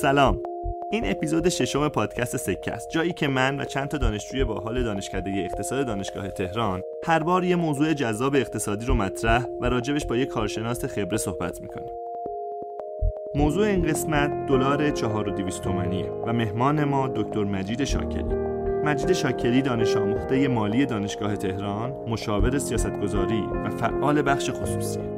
سلام. 0.00 0.40
این 0.92 1.10
اپیزود 1.10 1.48
ششم 1.48 1.88
پادکست 1.88 2.36
سکه 2.36 2.72
است 2.72 2.90
جایی 2.90 3.12
که 3.12 3.28
من 3.28 3.60
و 3.60 3.64
چند 3.64 3.88
تا 3.88 3.98
دانشجوی 3.98 4.44
باحال 4.44 4.82
دانشکده 4.82 5.30
اقتصاد 5.30 5.86
دانشگاه 5.86 6.28
تهران 6.28 6.82
هر 7.06 7.22
بار 7.22 7.44
یه 7.44 7.56
موضوع 7.56 7.92
جذاب 7.92 8.34
اقتصادی 8.34 8.86
رو 8.86 8.94
مطرح 8.94 9.46
و 9.60 9.66
راجبش 9.66 10.06
با 10.06 10.16
یه 10.16 10.26
کارشناس 10.26 10.84
خبره 10.84 11.16
صحبت 11.16 11.60
می‌کنیم. 11.60 11.92
موضوع 13.34 13.66
این 13.66 13.82
قسمت 13.82 14.46
دلار 14.46 14.90
4200 14.90 15.62
تومانیه 15.62 16.10
و 16.26 16.32
مهمان 16.32 16.84
ما 16.84 17.08
دکتر 17.08 17.44
مجید 17.44 17.84
شاکری. 17.84 18.34
مجید 18.84 19.12
شاکری 19.12 19.62
دانش 19.62 19.96
آموخته 19.96 20.48
مالی 20.48 20.86
دانشگاه 20.86 21.36
تهران 21.36 21.90
مشاور 22.08 22.58
سیاستگذاری 22.58 23.42
و 23.64 23.70
فعال 23.70 24.22
بخش 24.22 24.50
خصوصی. 24.50 25.17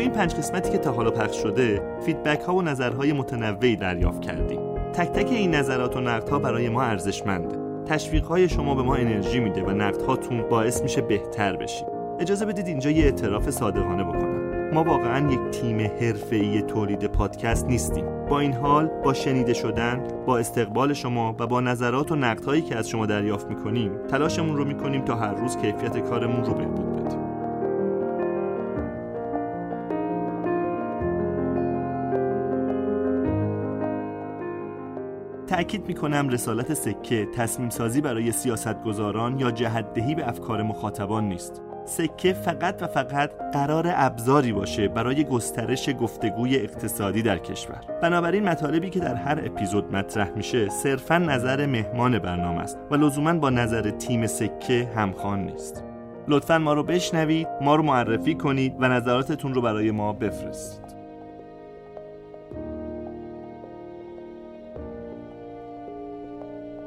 تو 0.00 0.04
این 0.04 0.12
پنج 0.12 0.34
قسمتی 0.34 0.70
که 0.70 0.78
تا 0.78 0.92
حالا 0.92 1.10
پخش 1.10 1.36
شده 1.36 1.82
فیدبک 2.06 2.40
ها 2.40 2.54
و 2.54 2.62
نظرهای 2.62 3.12
متنوعی 3.12 3.76
دریافت 3.76 4.20
کردیم. 4.20 4.60
تک 4.92 5.08
تک 5.08 5.32
این 5.32 5.54
نظرات 5.54 5.96
و 5.96 6.00
نقدها 6.00 6.38
برای 6.38 6.68
ما 6.68 6.82
ارزشمنده. 6.82 7.56
تشویق 7.86 8.24
های 8.24 8.48
شما 8.48 8.74
به 8.74 8.82
ما 8.82 8.94
انرژی 8.94 9.40
میده 9.40 9.62
و 9.62 9.70
نقد 9.70 10.02
هاتون 10.02 10.42
باعث 10.42 10.82
میشه 10.82 11.00
بهتر 11.00 11.56
بشیم 11.56 11.86
اجازه 12.20 12.46
بدید 12.46 12.66
اینجا 12.66 12.90
یه 12.90 13.04
اعتراف 13.04 13.50
صادقانه 13.50 14.04
بکنم. 14.04 14.70
ما 14.74 14.84
واقعا 14.84 15.32
یک 15.32 15.40
تیم 15.50 15.80
حرفه‌ای 15.80 16.62
تولید 16.62 17.04
پادکست 17.04 17.66
نیستیم. 17.66 18.04
با 18.28 18.40
این 18.40 18.52
حال 18.52 18.90
با 19.04 19.12
شنیده 19.12 19.52
شدن 19.52 20.04
با 20.26 20.38
استقبال 20.38 20.92
شما 20.92 21.34
و 21.38 21.46
با 21.46 21.60
نظرات 21.60 22.12
و 22.12 22.16
نقدهایی 22.16 22.62
که 22.62 22.76
از 22.76 22.88
شما 22.88 23.06
دریافت 23.06 23.48
می‌کنیم 23.48 23.92
تلاشمون 24.10 24.56
رو 24.56 24.64
می‌کنیم 24.64 25.04
تا 25.04 25.14
هر 25.14 25.34
روز 25.34 25.56
کیفیت 25.56 25.98
کارمون 25.98 26.44
رو 26.44 26.54
بهبود 26.54 26.89
تأکید 35.60 35.86
می 35.86 35.94
کنم 35.94 36.28
رسالت 36.28 36.74
سکه 36.74 37.26
تصمیم 37.26 37.70
سازی 37.70 38.00
برای 38.00 38.32
سیاستگزاران 38.32 39.38
یا 39.38 39.50
جهتدهی 39.50 40.14
به 40.14 40.28
افکار 40.28 40.62
مخاطبان 40.62 41.28
نیست. 41.28 41.62
سکه 41.84 42.32
فقط 42.32 42.82
و 42.82 42.86
فقط 42.86 43.30
قرار 43.52 43.92
ابزاری 43.94 44.52
باشه 44.52 44.88
برای 44.88 45.24
گسترش 45.24 45.90
گفتگوی 46.00 46.56
اقتصادی 46.56 47.22
در 47.22 47.38
کشور. 47.38 47.80
بنابراین 48.02 48.48
مطالبی 48.48 48.90
که 48.90 49.00
در 49.00 49.14
هر 49.14 49.42
اپیزود 49.44 49.96
مطرح 49.96 50.30
میشه 50.30 50.68
صرفا 50.68 51.18
نظر 51.18 51.66
مهمان 51.66 52.18
برنامه 52.18 52.60
است 52.60 52.78
و 52.90 52.94
لزوما 52.94 53.32
با 53.32 53.50
نظر 53.50 53.90
تیم 53.90 54.26
سکه 54.26 54.88
همخوان 54.96 55.44
نیست. 55.44 55.84
لطفا 56.28 56.58
ما 56.58 56.72
رو 56.72 56.82
بشنوید 56.82 57.48
ما 57.60 57.76
رو 57.76 57.82
معرفی 57.82 58.34
کنید 58.34 58.74
و 58.78 58.88
نظراتتون 58.88 59.54
رو 59.54 59.60
برای 59.60 59.90
ما 59.90 60.12
بفرستید. 60.12 60.99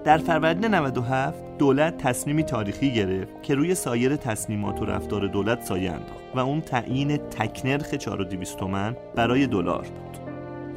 در 0.04 0.18
فروردین 0.18 0.74
97 0.74 1.44
دولت 1.58 1.98
تصمیمی 1.98 2.44
تاریخی 2.44 2.94
گرفت 2.94 3.44
که 3.44 3.56
روی 3.56 3.76
سایر 3.76 4.16
تصمیمات 4.16 4.82
و 4.82 4.86
رفتار 4.86 5.28
دولت 5.28 5.62
سایه 5.62 5.92
انداخت 5.92 6.36
و 6.36 6.40
اون 6.40 6.62
تعیین 6.62 7.18
تکنرخ 7.18 7.94
4200 7.94 8.58
تومن 8.58 8.96
برای 9.16 9.48
دلار 9.48 9.82
بود. 9.82 10.18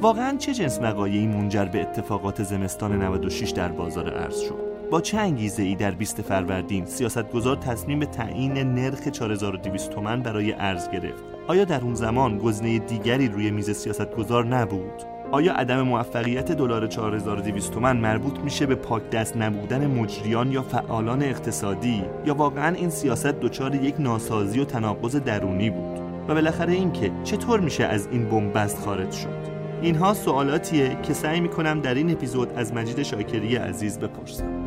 واقعا 0.01 0.37
چه 0.37 0.53
جنس 0.53 0.79
وقایعی 0.81 1.27
منجر 1.27 1.65
به 1.65 1.81
اتفاقات 1.81 2.43
زمستان 2.43 3.01
96 3.01 3.49
در 3.49 3.67
بازار 3.67 4.13
ارز 4.13 4.39
شد؟ 4.39 4.67
با 4.91 5.01
چه 5.01 5.17
انگیزه 5.17 5.63
ای 5.63 5.75
در 5.75 5.91
20 5.91 6.21
فروردین 6.21 6.85
سیاستگزار 6.85 7.55
تصمیم 7.55 7.99
به 7.99 8.05
تعیین 8.05 8.53
نرخ 8.53 9.07
4200 9.07 9.89
تومن 9.89 10.21
برای 10.21 10.53
ارز 10.53 10.89
گرفت؟ 10.89 11.23
آیا 11.47 11.63
در 11.63 11.81
اون 11.81 11.95
زمان 11.95 12.37
گزینه 12.37 12.79
دیگری 12.79 13.27
روی 13.27 13.51
میز 13.51 13.71
سیاستگزار 13.71 14.45
نبود؟ 14.45 15.16
آیا 15.31 15.53
عدم 15.53 15.81
موفقیت 15.81 16.51
دلار 16.51 16.87
4200 16.87 17.73
تومن 17.73 17.97
مربوط 17.97 18.39
میشه 18.39 18.65
به 18.65 18.75
پاک 18.75 19.09
دست 19.09 19.37
نبودن 19.37 19.87
مجریان 19.87 20.51
یا 20.51 20.61
فعالان 20.61 21.23
اقتصادی؟ 21.23 22.03
یا 22.25 22.33
واقعا 22.33 22.75
این 22.75 22.89
سیاست 22.89 23.27
دچار 23.27 23.75
یک 23.75 23.95
ناسازی 23.99 24.59
و 24.59 24.65
تناقض 24.65 25.15
درونی 25.15 25.69
بود؟ 25.69 25.99
و 26.27 26.33
بالاخره 26.33 26.73
اینکه 26.73 27.11
چطور 27.23 27.59
میشه 27.59 27.83
از 27.83 28.07
این 28.11 28.29
بنبست 28.29 28.79
خارج 28.79 29.11
شد؟ 29.11 29.47
اینها 29.81 30.13
سوالاتیه 30.13 30.97
که 31.03 31.13
سعی 31.13 31.39
می‌کنم 31.39 31.81
در 31.81 31.93
این 31.93 32.11
اپیزود 32.11 32.53
از 32.53 32.73
مجید 32.73 33.03
شاکری 33.03 33.55
عزیز 33.55 33.99
بپرسم. 33.99 34.66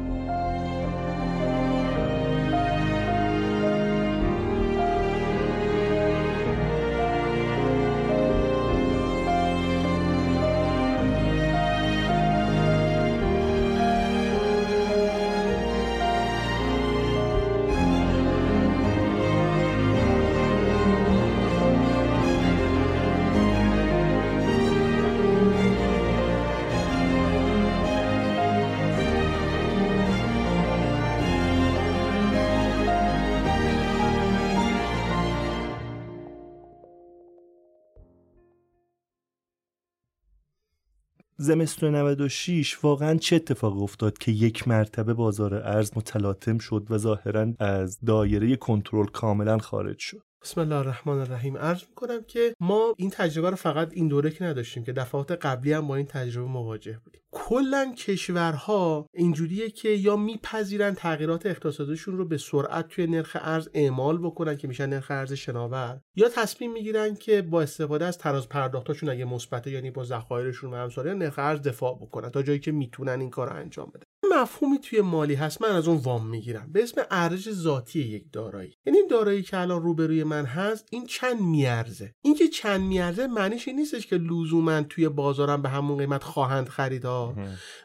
زمستون 41.51 41.95
96 41.95 42.85
واقعا 42.85 43.15
چه 43.15 43.37
اتفاق 43.37 43.83
افتاد 43.83 44.19
که 44.19 44.33
یک 44.33 44.69
مرتبه 44.69 45.15
بازار 45.15 45.55
ارز 45.55 45.93
متلاطم 45.97 46.59
شد 46.59 46.87
و 46.91 46.99
ظاهرا 46.99 47.53
از 47.59 47.99
دایره 48.07 48.57
کنترل 48.57 49.07
کاملا 49.07 49.59
خارج 49.59 49.99
شد؟ 49.99 50.30
بسم 50.43 50.61
الله 50.61 50.77
الرحمن 50.77 51.19
الرحیم. 51.19 51.57
عرض 51.57 51.85
می‌کنم 51.89 52.23
که 52.23 52.55
ما 52.61 52.95
این 52.97 53.11
تجربه 53.11 53.51
رو 53.51 53.57
فقط 53.57 53.89
این 53.93 54.09
دوره 54.09 54.31
که 54.31 54.45
نداشتیم 54.45 54.85
که 54.85 54.93
دفعات 54.93 55.33
قبلی 55.33 55.73
هم 55.73 55.89
با 55.89 55.97
این 55.97 56.07
تجربه 56.07 56.49
مواجه 56.49 56.99
بودیم. 57.05 57.21
کلا 57.31 57.95
کشورها 57.99 59.07
اینجوریه 59.15 59.71
که 59.71 59.89
یا 59.89 60.17
میپذیرن 60.17 60.95
تغییرات 60.95 61.47
اقتصادیشون 61.47 62.17
رو 62.17 62.29
به 62.29 62.39
سرعت 62.39 62.89
توی 62.89 63.07
نرخ 63.07 63.37
ارز 63.41 63.69
اعمال 63.75 64.19
بکنن 64.19 64.57
که 64.57 64.69
میشن 64.69 64.87
نرخ 64.87 65.11
ارز 65.11 65.33
شناور 65.33 66.01
یا 66.17 66.29
تصمیم 66.29 66.73
می‌گیرن 66.73 67.15
که 67.15 67.43
با 67.43 67.63
استفاده 67.63 68.05
از 68.05 68.19
تراز 68.19 68.49
پرداختاشون 68.49 69.09
اگه 69.09 69.25
مثبته 69.25 69.71
یعنی 69.71 69.91
با 69.91 70.05
ذخایرشون 70.05 70.73
و 70.73 70.77
همساریان 70.77 71.19
نرخ 71.19 71.39
ارز 71.39 71.63
دفاع 71.63 71.99
بکنن 72.03 72.31
تا 72.31 72.43
جایی 72.43 72.59
که 72.59 72.73
می‌تونن 72.73 73.21
این 73.21 73.31
کار 73.31 73.49
رو 73.51 73.57
انجام 73.57 73.91
بدن. 73.95 74.05
مفهومی 74.33 74.79
توی 74.79 75.01
مالی 75.01 75.35
هست 75.35 75.63
من 75.63 75.69
از 75.69 75.89
اون 75.89 75.97
وام 75.97 76.27
می‌گیرم. 76.27 76.73
به 76.73 76.83
اسم 76.83 77.03
ارزش 77.11 77.51
ذاتی 77.51 78.01
یک 78.01 78.25
دارایی. 78.33 78.75
یعنی 78.87 78.99
این 78.99 79.09
دارایی 79.09 79.43
که 79.43 79.59
الان 79.59 79.83
روبروی 79.83 80.25
من 80.25 80.45
هست 80.45 80.87
این 80.91 81.07
چند 81.07 81.41
میارزه. 81.41 82.15
اینکه 82.23 82.49
چند 82.49 82.81
میارزه 82.81 83.27
معنیش 83.27 83.69
این 83.69 83.77
نیستش 83.77 84.07
که 84.07 84.17
لزوما 84.17 84.83
توی 84.83 85.09
بازارم 85.09 85.63
به 85.63 85.69
همون 85.69 85.99
قیمت 85.99 86.23
خواهند 86.23 86.69
خرید. 86.69 87.05
ها 87.05 87.35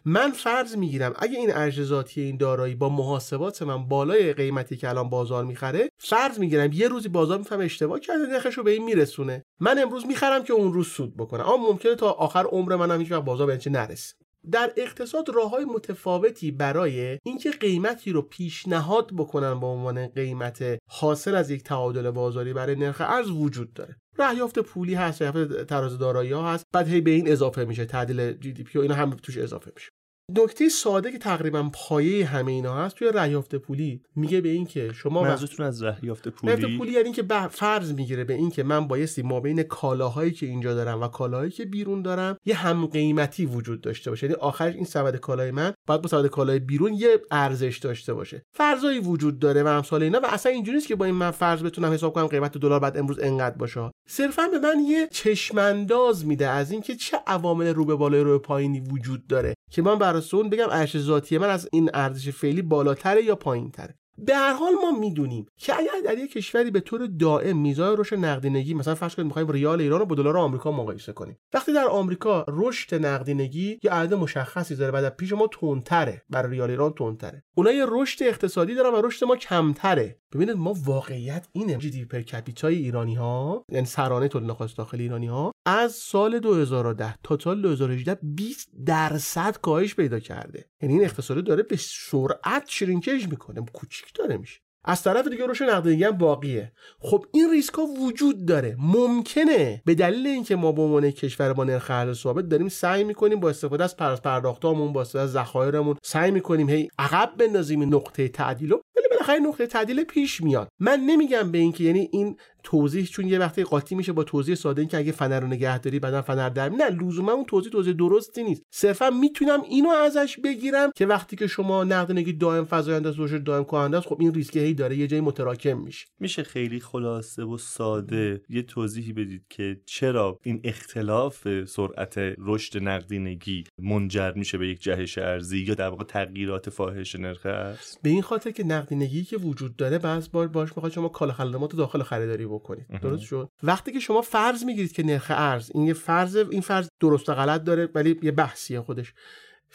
من 0.05 0.31
فرض 0.31 0.77
می‌گیرم 0.77 1.13
اگه 1.19 1.37
این 1.37 1.51
ارزش 1.53 1.83
ذاتی 1.83 2.21
این 2.21 2.37
دارایی 2.37 2.75
با 2.75 2.89
محاسبات 2.89 3.61
من 3.61 3.87
بالای 3.87 4.33
قیمتی 4.33 4.77
که 4.77 4.89
الان 4.89 5.09
بازار 5.09 5.45
می‌خره 5.45 5.89
فرض 5.97 6.39
می‌گیرم 6.39 6.73
یه 6.73 6.87
روزی 6.87 7.09
بازار 7.09 7.37
میفهم 7.37 7.59
اشتباه 7.59 7.99
کرده 7.99 8.25
نرخش 8.25 8.57
رو 8.57 8.63
به 8.63 8.71
این 8.71 8.83
میرسونه. 8.83 9.43
من 9.59 9.79
امروز 9.79 10.05
می‌خرم 10.05 10.43
که 10.43 10.53
اون 10.53 10.73
روز 10.73 10.87
سود 10.87 11.17
بکنه. 11.17 11.49
اما 11.49 11.71
ممکنه 11.71 11.95
تا 11.95 12.11
آخر 12.11 12.43
عمر 12.43 12.75
منم 12.75 12.99
هیچ 12.99 13.11
بازار 13.11 13.47
به 13.47 13.59
نرسه. 13.69 14.15
در 14.51 14.73
اقتصاد 14.77 15.29
راه 15.29 15.49
های 15.49 15.65
متفاوتی 15.65 16.51
برای 16.51 17.19
اینکه 17.23 17.51
قیمتی 17.51 18.11
رو 18.11 18.21
پیشنهاد 18.21 19.11
بکنن 19.17 19.59
به 19.59 19.65
عنوان 19.65 20.07
قیمت 20.07 20.63
حاصل 20.89 21.35
از 21.35 21.49
یک 21.49 21.63
تعادل 21.63 22.11
بازاری 22.11 22.53
برای 22.53 22.75
نرخ 22.75 23.01
ارز 23.01 23.29
وجود 23.29 23.73
داره. 23.73 23.95
رهیافت 24.19 24.59
پولی 24.59 24.93
هست 24.93 25.21
رهیافت 25.21 25.63
تراز 25.63 25.97
دارایی 25.97 26.33
هست 26.33 26.65
بعد 26.73 26.87
هی 26.87 27.01
به 27.01 27.11
این 27.11 27.31
اضافه 27.31 27.65
میشه 27.65 27.85
تعدیل 27.85 28.31
جی 28.31 28.53
دی 28.53 28.63
پی 28.63 28.79
و 28.79 28.81
اینا 28.81 28.95
هم 28.95 29.09
توش 29.09 29.37
اضافه 29.37 29.71
میشه. 29.75 29.89
نکته 30.31 30.69
ساده 30.69 31.11
که 31.11 31.17
تقریبا 31.17 31.69
پایه 31.73 32.25
همه 32.25 32.51
اینا 32.51 32.75
هست 32.75 32.95
توی 32.95 33.11
رهیافت 33.13 33.55
پولی 33.55 34.01
میگه 34.15 34.41
به 34.41 34.49
این 34.49 34.65
که 34.65 34.93
شما 34.93 35.23
منظورتون 35.23 35.65
از 35.65 35.83
رهیافت 35.83 36.27
پولی؟ 36.27 36.53
رهیافت 36.53 36.77
پولی 36.77 36.91
یعنی 36.91 37.11
که 37.11 37.23
فرض 37.49 37.93
می‌گیره 37.93 38.23
به 38.23 38.33
این 38.33 38.49
که 38.49 38.63
من 38.63 38.87
بایستی 38.87 39.21
ما 39.21 39.39
بین 39.39 39.63
کالاهایی 39.63 40.31
که 40.31 40.45
اینجا 40.45 40.73
دارم 40.73 41.01
و 41.01 41.07
کالاهایی 41.07 41.51
که 41.51 41.65
بیرون 41.65 42.01
دارم 42.01 42.37
یه 42.45 42.55
هم 42.55 42.85
قیمتی 42.85 43.45
وجود 43.45 43.81
داشته 43.81 44.09
باشه. 44.09 44.25
یعنی 44.27 44.35
آخرش 44.35 44.75
این 44.75 44.85
سبد 44.85 45.15
کالای 45.15 45.51
من 45.51 45.73
باید 45.87 46.01
با 46.01 46.07
سبد 46.07 46.27
کالای 46.27 46.59
بیرون 46.59 46.93
یه 46.93 47.21
ارزش 47.31 47.77
داشته 47.77 48.13
باشه. 48.13 48.43
فرضایی 48.53 48.99
وجود 48.99 49.39
داره 49.39 49.63
و 49.63 49.67
امثال 49.67 50.03
اینا 50.03 50.19
و 50.19 50.25
اصلا 50.25 50.51
اینجوری 50.51 50.75
نیست 50.75 50.87
که 50.87 50.95
با 50.95 51.05
این 51.05 51.15
من 51.15 51.31
فرض 51.31 51.63
بتونم 51.63 51.91
حساب 51.91 52.13
کنم 52.13 52.27
قیمت 52.27 52.57
دلار 52.57 52.79
بعد 52.79 52.97
امروز 52.97 53.19
انقدر 53.19 53.57
باشه. 53.57 53.91
صرفا 54.07 54.47
به 54.47 54.59
من 54.59 54.79
یه 54.79 55.07
چشمانداز 55.11 56.25
میده 56.25 56.47
از 56.47 56.71
اینکه 56.71 56.95
چه 56.95 57.17
عوامل 57.27 57.73
رو 57.73 57.85
به 57.85 57.95
بالای 57.95 58.21
رو 58.21 58.31
به 58.31 58.37
پایینی 58.37 58.79
وجود 58.79 59.27
داره 59.27 59.53
که 59.71 59.81
من 59.81 59.99
بر 59.99 60.19
بگم 60.49 60.69
ارزش 60.69 60.97
ذاتی 60.99 61.37
من 61.37 61.49
از 61.49 61.69
این 61.71 61.89
ارزش 61.93 62.29
فعلی 62.29 62.61
بالاتره 62.61 63.23
یا 63.23 63.35
پایینتره. 63.35 63.95
به 64.17 64.35
هر 64.35 64.53
حال 64.53 64.73
ما 64.73 64.99
می‌دونیم 64.99 65.45
که 65.57 65.75
اگر 65.77 65.91
در 66.05 66.17
یک 66.17 66.31
کشوری 66.31 66.71
به 66.71 66.79
طور 66.79 67.05
دائم 67.05 67.57
میزان 67.57 67.97
رشد 67.97 68.15
نقدینگی 68.15 68.73
مثلا 68.73 68.95
فرض 68.95 69.15
کنید 69.15 69.25
می‌خوایم 69.25 69.51
ریال 69.51 69.81
ایران 69.81 69.99
رو 69.99 70.05
با 70.05 70.15
دلار 70.15 70.37
آمریکا 70.37 70.71
مقایسه 70.71 71.13
کنیم. 71.13 71.37
وقتی 71.53 71.73
در 71.73 71.87
آمریکا 71.87 72.45
رشد 72.47 73.05
نقدینگی 73.05 73.79
یه 73.83 73.91
عدد 73.91 74.13
مشخصی 74.13 74.75
داره 74.75 74.91
و 74.91 75.09
پیش 75.09 75.33
ما 75.33 75.47
تندتره 75.47 76.21
برای 76.29 76.51
ریال 76.51 76.69
ایران 76.69 76.93
تندتره. 76.93 77.43
اونها 77.55 77.73
یه 77.73 77.85
رشد 77.87 78.23
اقتصادی 78.23 78.75
دارن 78.75 78.93
و 78.93 79.01
رشد 79.01 79.25
ما 79.25 79.35
کمتره. 79.35 80.19
ببینید 80.33 80.55
ما 80.55 80.73
واقعیت 80.85 81.47
اینه 81.51 81.77
جی 81.77 81.89
دی 81.89 82.05
پر 82.05 82.21
کپیتای 82.21 82.75
ایرانی 82.75 83.15
ها 83.15 83.65
یعنی 83.71 83.85
سرانه 83.85 84.27
تولید 84.27 84.47
ناخالص 84.47 84.77
داخلی 84.77 85.03
ایرانی 85.03 85.27
ها 85.27 85.51
از 85.65 85.91
سال 85.91 86.39
2010 86.39 87.15
تا 87.23 87.37
سال 87.37 87.61
2018 87.61 88.19
20 88.23 88.69
درصد 88.85 89.57
کاهش 89.61 89.95
پیدا 89.95 90.19
کرده. 90.19 90.65
یعنی 90.81 90.93
این 90.93 91.03
اقتصاد 91.03 91.43
داره 91.43 91.63
به 91.63 91.77
سرعت 91.79 92.63
شرینکیج 92.67 93.27
می‌کنه 93.27 93.65
کوچیک 93.73 94.13
داره 94.13 94.37
میشه. 94.37 94.59
از 94.87 95.03
طرف 95.03 95.27
دیگه 95.27 95.45
روش 95.45 95.61
نقدینگی 95.61 96.03
هم 96.03 96.17
باقیه. 96.17 96.71
خب 96.99 97.25
این 97.33 97.51
ریسک 97.51 97.73
ها 97.73 97.83
وجود 97.83 98.45
داره. 98.45 98.75
ممکنه 98.79 99.81
به 99.85 99.95
دلیل 99.95 100.27
اینکه 100.27 100.55
ما 100.55 100.71
به 100.71 100.81
عنوان 100.81 101.11
کشور 101.11 101.53
با 101.53 101.63
نرخ 101.63 101.87
ارز 101.89 102.17
ثابت 102.17 102.49
داریم 102.49 102.69
سعی 102.69 103.03
می‌کنیم 103.03 103.39
با 103.39 103.49
استفاده 103.49 103.83
از 103.83 103.97
پرداخت 103.97 104.23
پرداختامون 104.23 104.93
با 104.93 105.01
استفاده 105.01 105.23
از 105.23 105.31
ذخایرمون 105.31 105.95
سعی 106.03 106.31
می‌کنیم 106.31 106.69
هی 106.69 106.89
عقب 106.99 107.33
بندازیم 107.37 107.95
نقطه 107.95 108.27
تعدیل 108.27 108.71
ولی 108.71 109.07
بالاخره 109.09 109.39
نقطه 109.39 109.67
تعدیل 109.67 110.03
پیش 110.03 110.41
میاد. 110.41 110.67
من 110.79 110.99
نمیگم 110.99 111.51
به 111.51 111.57
اینکه 111.57 111.83
یعنی 111.83 112.09
این 112.11 112.37
توضیح 112.65 113.05
چون 113.05 113.27
یه 113.27 113.39
وقتی 113.39 113.63
قاطی 113.63 113.95
میشه 113.95 114.11
با 114.13 114.23
توضیح 114.23 114.55
ساده 114.55 114.81
این 114.81 114.89
که 114.89 114.97
اگه 114.97 115.11
فنر 115.11 115.39
رو 115.39 115.47
نگهداری 115.47 115.99
بعدا 115.99 116.21
فنر 116.21 116.49
در 116.49 116.69
نه 116.69 116.89
لزوما 116.89 117.31
اون 117.31 117.45
توضیح 117.45 117.71
توضیح 117.71 117.93
درستی 117.93 118.43
نیست. 118.43 118.61
صرفا 118.69 119.09
می‌تونم 119.09 119.61
اینو 119.61 119.89
ازش 119.89 120.39
بگیرم 120.43 120.91
که 120.95 121.05
وقتی 121.05 121.35
که 121.35 121.47
شما 121.47 121.83
نقدینگی 121.83 122.33
دائم 122.33 122.67
فزاینده 122.69 123.09
است 123.09 123.19
رشد 123.19 123.43
دائم 123.43 123.63
کننده 123.63 123.97
است 123.97 124.07
خب 124.07 124.17
این 124.19 124.33
ریسک 124.33 124.57
هی 124.57 124.73
داره 124.73 124.95
یه 124.95 125.07
جایی 125.07 125.21
متراکم 125.21 125.77
میشه. 125.77 126.05
میشه 126.19 126.43
خیلی 126.43 126.79
خلاصه 126.79 127.43
و 127.43 127.57
ساده 127.57 128.41
یه 128.49 128.61
توضیحی 128.61 129.13
بدید 129.13 129.45
که 129.49 129.81
چرا 129.85 130.39
این 130.43 130.61
اختلاف 130.63 131.65
سرعت 131.65 132.15
رشد 132.37 132.83
نقدینگی 132.83 133.63
منجر 133.79 134.31
میشه 134.31 134.57
به 134.57 134.67
یک 134.67 134.81
جهش 134.81 135.17
ارزی 135.17 135.59
یا 135.59 135.73
در 135.73 135.87
واقع 135.87 136.03
تغییرات 136.03 136.69
فاحش 136.69 137.15
نرخ 137.15 137.45
ارز 137.45 137.97
به 138.03 138.09
این 138.09 138.21
خاطر 138.21 138.51
که 138.51 138.63
نقدینگی 138.63 139.23
که 139.23 139.37
وجود 139.37 139.75
داره 139.75 139.97
بعض 139.97 140.29
بار 140.29 140.47
باش 140.47 140.69
می‌خواد 140.69 140.91
شما 140.91 141.07
کالا 141.07 141.33
خدمات 141.33 141.75
داخل 141.75 142.03
خریداری 142.03 142.45
بکنید. 142.59 142.99
درست 143.01 143.23
شد؟ 143.23 143.49
وقتی 143.63 143.91
که 143.91 143.99
شما 143.99 144.21
فرض 144.21 144.63
می‌گیرید 144.63 144.91
که 144.91 145.03
نرخ 145.03 145.31
ارز 145.35 145.71
این 145.73 145.83
یه 145.83 145.93
فرض 145.93 146.35
این 146.35 146.61
فرض 146.61 146.89
درست 146.99 147.29
و 147.29 147.33
غلط 147.33 147.63
داره 147.63 147.89
ولی 147.95 148.19
یه 148.23 148.31
بحثیه 148.31 148.81
خودش. 148.81 149.13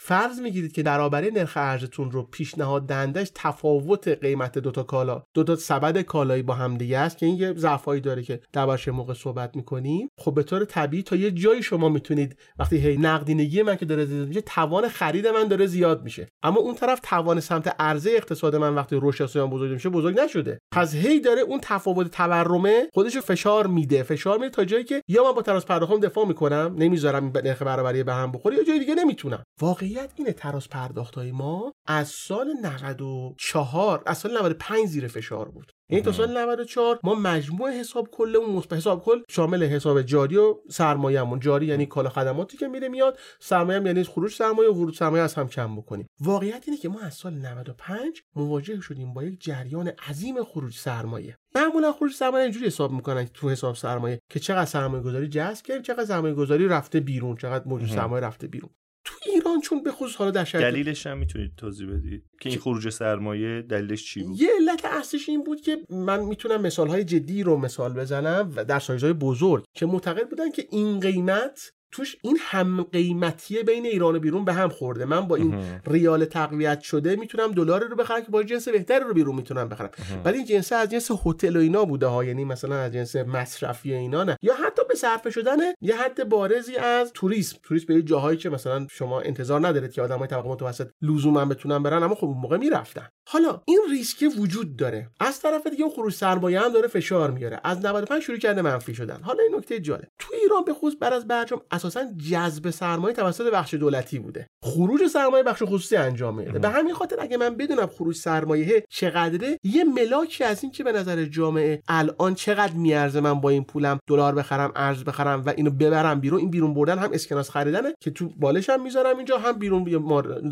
فرض 0.03 0.39
می‌گیرید 0.39 0.71
که 0.71 0.83
درآوری 0.83 1.31
نرخ 1.31 1.53
ارزتون 1.55 2.11
رو 2.11 2.23
پیشنهاد 2.23 2.87
دهندش 2.87 3.31
تفاوت 3.35 4.07
قیمت 4.07 4.57
دوتا 4.57 4.83
کالا. 4.83 5.23
دوتا 5.33 5.55
سبد 5.55 6.01
کالایی 6.01 6.43
با 6.43 6.53
هم 6.53 6.77
دیگه 6.77 6.97
است 6.97 7.17
که 7.17 7.25
این 7.25 7.35
یه 7.35 7.53
ضعفایی 7.53 8.01
داره 8.01 8.23
که 8.23 8.39
دربارش 8.53 8.87
موقع 8.87 9.13
صحبت 9.13 9.55
می‌کنیم. 9.55 10.09
خب 10.17 10.33
به 10.33 10.43
طور 10.43 10.65
طبیعی 10.65 11.03
تا 11.03 11.15
یه 11.15 11.31
جایی 11.31 11.63
شما 11.63 11.89
می‌تونید 11.89 12.35
وقتی 12.59 12.77
هی 12.77 12.97
نقدینگی 12.97 13.61
من 13.61 13.75
که 13.75 13.85
داره 13.85 14.05
زیاد 14.05 14.27
میشه 14.27 14.41
توان 14.41 14.87
خرید 14.87 15.27
من 15.27 15.47
داره 15.47 15.65
زیاد 15.65 16.03
میشه. 16.03 16.27
اما 16.43 16.59
اون 16.59 16.75
طرف 16.75 16.99
توان 17.03 17.39
سمت 17.39 17.75
عرضه 17.79 18.11
اقتصاد 18.11 18.55
من 18.55 18.75
وقتی 18.75 18.99
رشد 19.01 19.45
بزرگ 19.45 19.71
میشه 19.71 19.89
بزرگ 19.89 20.19
نشده. 20.19 20.59
پس 20.71 20.95
هی 20.95 21.19
داره 21.19 21.41
اون 21.41 21.59
تفاوت 21.63 22.11
تورمه 22.11 22.89
خودش 22.93 23.17
فشار 23.17 23.67
میده. 23.67 24.03
فشار 24.03 24.37
میده 24.37 24.49
تا 24.49 24.65
جایی 24.65 24.83
که 24.83 25.01
یا 25.07 25.23
من 25.23 25.31
با 25.31 25.41
تراز 25.41 25.65
پرداختم 25.65 25.99
دفاع 25.99 26.27
می‌کنم 26.27 26.75
نمی‌ذارم 26.77 27.31
نرخ 27.43 27.61
برابری 27.61 28.03
به 28.03 28.13
هم 28.13 28.31
بخوره 28.31 28.57
یا 28.57 28.63
جای 28.63 28.79
دیگه 28.79 28.95
نمی‌تونم. 28.95 29.43
واقعی 29.61 29.90
واقعیت 29.95 30.13
اینه 30.15 30.33
تراز 30.33 30.69
پرداخت 30.69 31.15
های 31.15 31.31
ما 31.31 31.73
از 31.87 32.07
سال 32.07 32.53
94 32.63 34.03
از 34.05 34.17
سال 34.17 34.37
95 34.37 34.87
زیر 34.87 35.07
فشار 35.07 35.49
بود. 35.49 35.71
یعنی 35.89 36.03
تا 36.03 36.11
سال 36.11 36.37
94 36.37 36.99
ما 37.03 37.15
مجموع 37.15 37.71
حساب 37.71 38.09
کل 38.11 38.35
اون 38.35 38.63
حساب 38.71 39.03
کل 39.03 39.21
شامل 39.29 39.63
حساب 39.63 40.01
جاری 40.01 40.37
و 40.37 40.55
سرمایه‌مون. 40.69 41.39
جاری 41.39 41.65
یعنی 41.65 41.85
کالا 41.85 42.09
خدماتی 42.09 42.57
که 42.57 42.67
میره 42.67 42.89
میاد 42.89 43.19
سرمایه 43.39 43.79
هم 43.79 43.85
یعنی 43.85 44.03
خروج 44.03 44.33
سرمایه 44.33 44.69
و 44.69 44.73
ورود 44.73 44.93
سرمایه 44.93 45.23
از 45.23 45.33
هم 45.33 45.47
کم 45.47 45.75
بکنیم. 45.75 46.07
واقعیت 46.19 46.63
اینه 46.67 46.77
که 46.77 46.89
ما 46.89 46.99
از 46.99 47.13
سال 47.13 47.33
95 47.33 48.21
مواجه 48.35 48.81
شدیم 48.81 49.13
با 49.13 49.23
یک 49.23 49.41
جریان 49.41 49.87
عظیم 49.87 50.43
خروج 50.43 50.77
سرمایه. 50.77 51.37
معمولا 51.55 51.91
خروج 51.91 52.13
سرمایه 52.13 52.43
اینجوری 52.43 52.65
حساب 52.65 52.91
می‌کنن 52.91 53.25
تو 53.25 53.49
حساب 53.49 53.75
سرمایه 53.75 54.19
که 54.29 54.39
چقدر 54.39 54.65
سرمایه 54.65 55.03
گذاری 55.03 55.27
جذب 55.27 55.65
کردیم 55.65 55.83
چقدر 55.83 56.05
سرمایه 56.05 56.33
گذاری 56.33 56.67
رفته 56.67 56.99
بیرون 56.99 57.35
چقدر 57.35 57.67
موجود 57.67 57.89
سرمایه 57.89 58.25
رفته 58.25 58.47
بیرون. 58.47 58.69
تو 59.05 59.13
ایران 59.25 59.61
چون 59.61 59.83
به 59.83 59.91
خصوص 59.91 60.15
حالا 60.15 60.31
در 60.31 60.43
دلیلش 60.43 61.07
هم 61.07 61.17
می‌تونید 61.17 61.51
توضیح 61.57 61.87
بدید 61.87 62.23
که 62.41 62.49
این 62.49 62.59
خروج 62.59 62.89
سرمایه 62.89 63.61
دلیلش 63.61 64.05
چی 64.05 64.23
بود؟ 64.23 64.41
یه 64.41 64.49
علت 64.59 64.85
اصلیش 64.85 65.29
این 65.29 65.43
بود 65.43 65.61
که 65.61 65.77
من 65.89 66.23
می‌تونم 66.23 66.61
مثال 66.61 66.87
های 66.87 67.03
جدی 67.03 67.43
رو 67.43 67.57
مثال 67.57 67.93
بزنم 67.93 68.51
و 68.55 68.65
در 68.65 68.79
سایزهای 68.79 69.13
بزرگ 69.13 69.63
که 69.73 69.85
معتقد 69.85 70.29
بودن 70.29 70.51
که 70.51 70.67
این 70.71 70.99
قیمت 70.99 71.71
توش 71.91 72.15
این 72.21 72.37
هم 72.41 72.83
قیمتی 72.83 73.63
بین 73.63 73.85
ایران 73.85 74.15
و 74.15 74.19
بیرون 74.19 74.45
به 74.45 74.53
هم 74.53 74.69
خورده. 74.69 75.05
من 75.05 75.27
با 75.27 75.35
این 75.35 75.55
ریال 75.87 76.25
تقویت 76.25 76.81
شده 76.81 77.15
می‌تونم 77.15 77.51
دلار 77.51 77.83
رو 77.83 77.95
بخرم 77.95 78.21
که 78.21 78.31
با 78.31 78.43
جنس 78.43 78.67
بهتری 78.67 79.03
رو 79.03 79.13
بیرون 79.13 79.35
می‌تونم 79.35 79.69
بخرم. 79.69 79.89
ولی 80.25 80.37
این 80.37 80.45
جنس 80.45 80.73
از 80.73 80.89
جنس 80.89 81.11
هتل 81.25 81.57
و 81.57 81.59
اینا 81.59 81.85
بوده 81.85 82.07
ها. 82.07 82.23
یعنی 82.23 82.45
مثلا 82.45 82.75
از 82.75 82.93
جنس 82.93 83.15
مصرفی 83.15 83.93
اینا 83.93 84.23
نه. 84.23 84.37
یا 84.41 84.55
حتی 84.55 84.81
به 84.89 84.95
صرفه 84.95 85.29
شدن 85.29 85.57
یه 85.81 85.95
حد 85.95 86.29
بارزی 86.29 86.75
از 86.75 87.11
توریسم. 87.13 87.57
توریسم 87.63 87.85
به 87.87 88.01
جاهایی 88.01 88.37
که 88.37 88.49
مثلا 88.49 88.87
شما 88.91 89.21
انتظار 89.21 89.67
ندارید 89.67 89.91
که 89.91 90.01
آدمای 90.01 90.27
طبقه 90.27 90.49
متوسط 90.49 90.87
لزوما 91.01 91.45
بتونن 91.45 91.83
برن 91.83 92.03
اما 92.03 92.15
خب 92.15 92.25
اون 92.25 92.37
موقع 92.37 92.57
می‌رفتن. 92.57 93.07
حالا 93.29 93.61
این 93.65 93.79
ریسک 93.91 94.25
وجود 94.39 94.75
داره. 94.75 95.09
از 95.19 95.41
طرف 95.41 95.67
دیگه 95.67 95.83
اون 95.83 95.93
خروج 95.93 96.13
سرمایه 96.13 96.59
هم 96.59 96.73
داره 96.73 96.87
فشار 96.87 97.31
میاره. 97.31 97.61
از 97.63 97.85
95 97.85 98.23
شروع 98.23 98.37
کرده 98.37 98.61
منفی 98.61 98.95
شدن. 98.95 99.19
حالا 99.21 99.43
این 99.43 99.55
نکته 99.55 99.79
جالب. 99.79 100.07
تو 100.19 100.33
ایران 100.43 100.63
به 100.65 100.73
خصوص 100.73 100.93
بعد 100.99 101.13
از 101.13 101.27
برجام 101.27 101.61
اساسا 101.81 102.05
جذب 102.29 102.69
سرمایه 102.69 103.15
توسط 103.15 103.51
بخش 103.51 103.73
دولتی 103.73 104.19
بوده. 104.19 104.47
خروج 104.63 105.07
سرمایه 105.07 105.43
بخش 105.43 105.63
خصوصی 105.63 105.95
انجام 105.95 106.37
میده. 106.37 106.59
به 106.59 106.69
همین 106.69 106.93
خاطر 106.93 107.15
اگه 107.19 107.37
من 107.37 107.55
بدونم 107.55 107.87
خروج 107.87 108.15
سرمایه 108.15 108.83
چقدره 108.89 109.57
یه 109.63 109.83
ملاکی 109.83 110.43
از 110.43 110.63
این 110.63 110.71
که 110.71 110.83
به 110.83 110.91
نظر 110.91 111.25
جامعه 111.25 111.81
الان 111.87 112.35
چقدر 112.35 112.73
میارزه 112.73 113.19
من 113.19 113.41
با 113.41 113.49
این 113.49 113.63
پولم 113.63 113.99
دلار 114.07 114.35
بخرم 114.35 114.71
ارز 114.75 115.03
بخرم 115.03 115.43
و 115.45 115.49
اینو 115.49 115.69
ببرم 115.71 116.19
بیرون 116.19 116.39
این 116.39 116.49
بیرون 116.49 116.73
بردن 116.73 116.97
هم 116.97 117.09
اسکناس 117.13 117.49
خریدنه 117.49 117.93
که 117.99 118.11
تو 118.11 118.29
بالش 118.37 118.69
هم 118.69 118.83
می‌ذارم 118.83 119.17
اینجا 119.17 119.37
هم 119.37 119.59
بیرون 119.59 119.83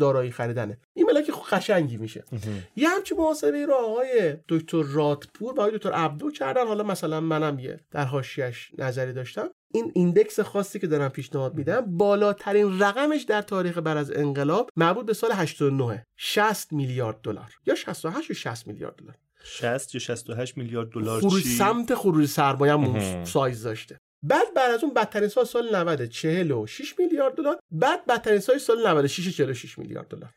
دارایی 0.00 0.30
خریدنه. 0.30 0.78
این 0.96 1.06
ملاک 1.06 1.30
قشنگی 1.50 1.96
میشه. 1.96 2.24
یه 2.76 2.88
همچین 2.88 3.18
محاسبه 3.18 3.66
رو 3.66 3.74
آقای 3.74 4.36
دکتر 4.48 4.82
رادپور 4.82 5.54
و 5.54 5.60
آقای 5.60 5.76
دکتر 5.76 5.92
عبدو 5.92 6.30
کردن. 6.30 6.66
حالا 6.66 6.84
مثلا 6.84 7.20
منم 7.20 7.58
یه 7.58 7.80
در 7.90 8.04
حاشیه‌اش 8.04 8.70
نظری 8.78 9.12
داشتم. 9.12 9.48
این 9.72 9.92
index 9.94 10.40
خاصی 10.40 10.78
که 10.78 10.86
دارم 10.86 11.08
پیشنهاد 11.08 11.54
میدم 11.54 11.80
بالاترین 11.96 12.82
رقمش 12.82 13.22
در 13.22 13.42
تاریخ 13.42 13.78
بعد 13.78 13.96
از 13.96 14.10
انقلاب 14.10 14.70
مربوط 14.76 15.06
به 15.06 15.14
سال 15.14 15.32
89 15.32 16.06
60 16.16 16.72
میلیارد 16.72 17.20
دلار. 17.22 17.54
یا 17.66 17.74
68 17.74 18.30
و 18.30 18.34
60 18.34 18.66
میلیارد 18.66 18.96
دلار. 18.96 19.14
60 19.44 19.94
یا 19.94 20.00
68 20.00 20.56
میلیارد 20.56 20.90
دلار 20.90 21.20
خروج 21.20 21.44
سمت 21.44 21.94
خروج 21.94 22.26
سرمایه 22.26 23.24
سایز 23.24 23.62
داشته. 23.62 23.98
بعد 24.22 24.54
بعد 24.54 24.70
از 24.70 24.84
اون 24.84 24.94
بدترین 24.94 25.28
سال 25.28 25.44
سال 25.44 25.76
90 25.76 26.04
46 26.04 26.98
میلیارد 26.98 27.34
دلار. 27.34 27.58
بعد 27.70 28.06
بدترین 28.06 28.40
سال 28.40 28.58
سال 28.58 28.86
96 28.86 29.36
46 29.36 29.78
میلیارد 29.78 30.08
دلار. 30.08 30.30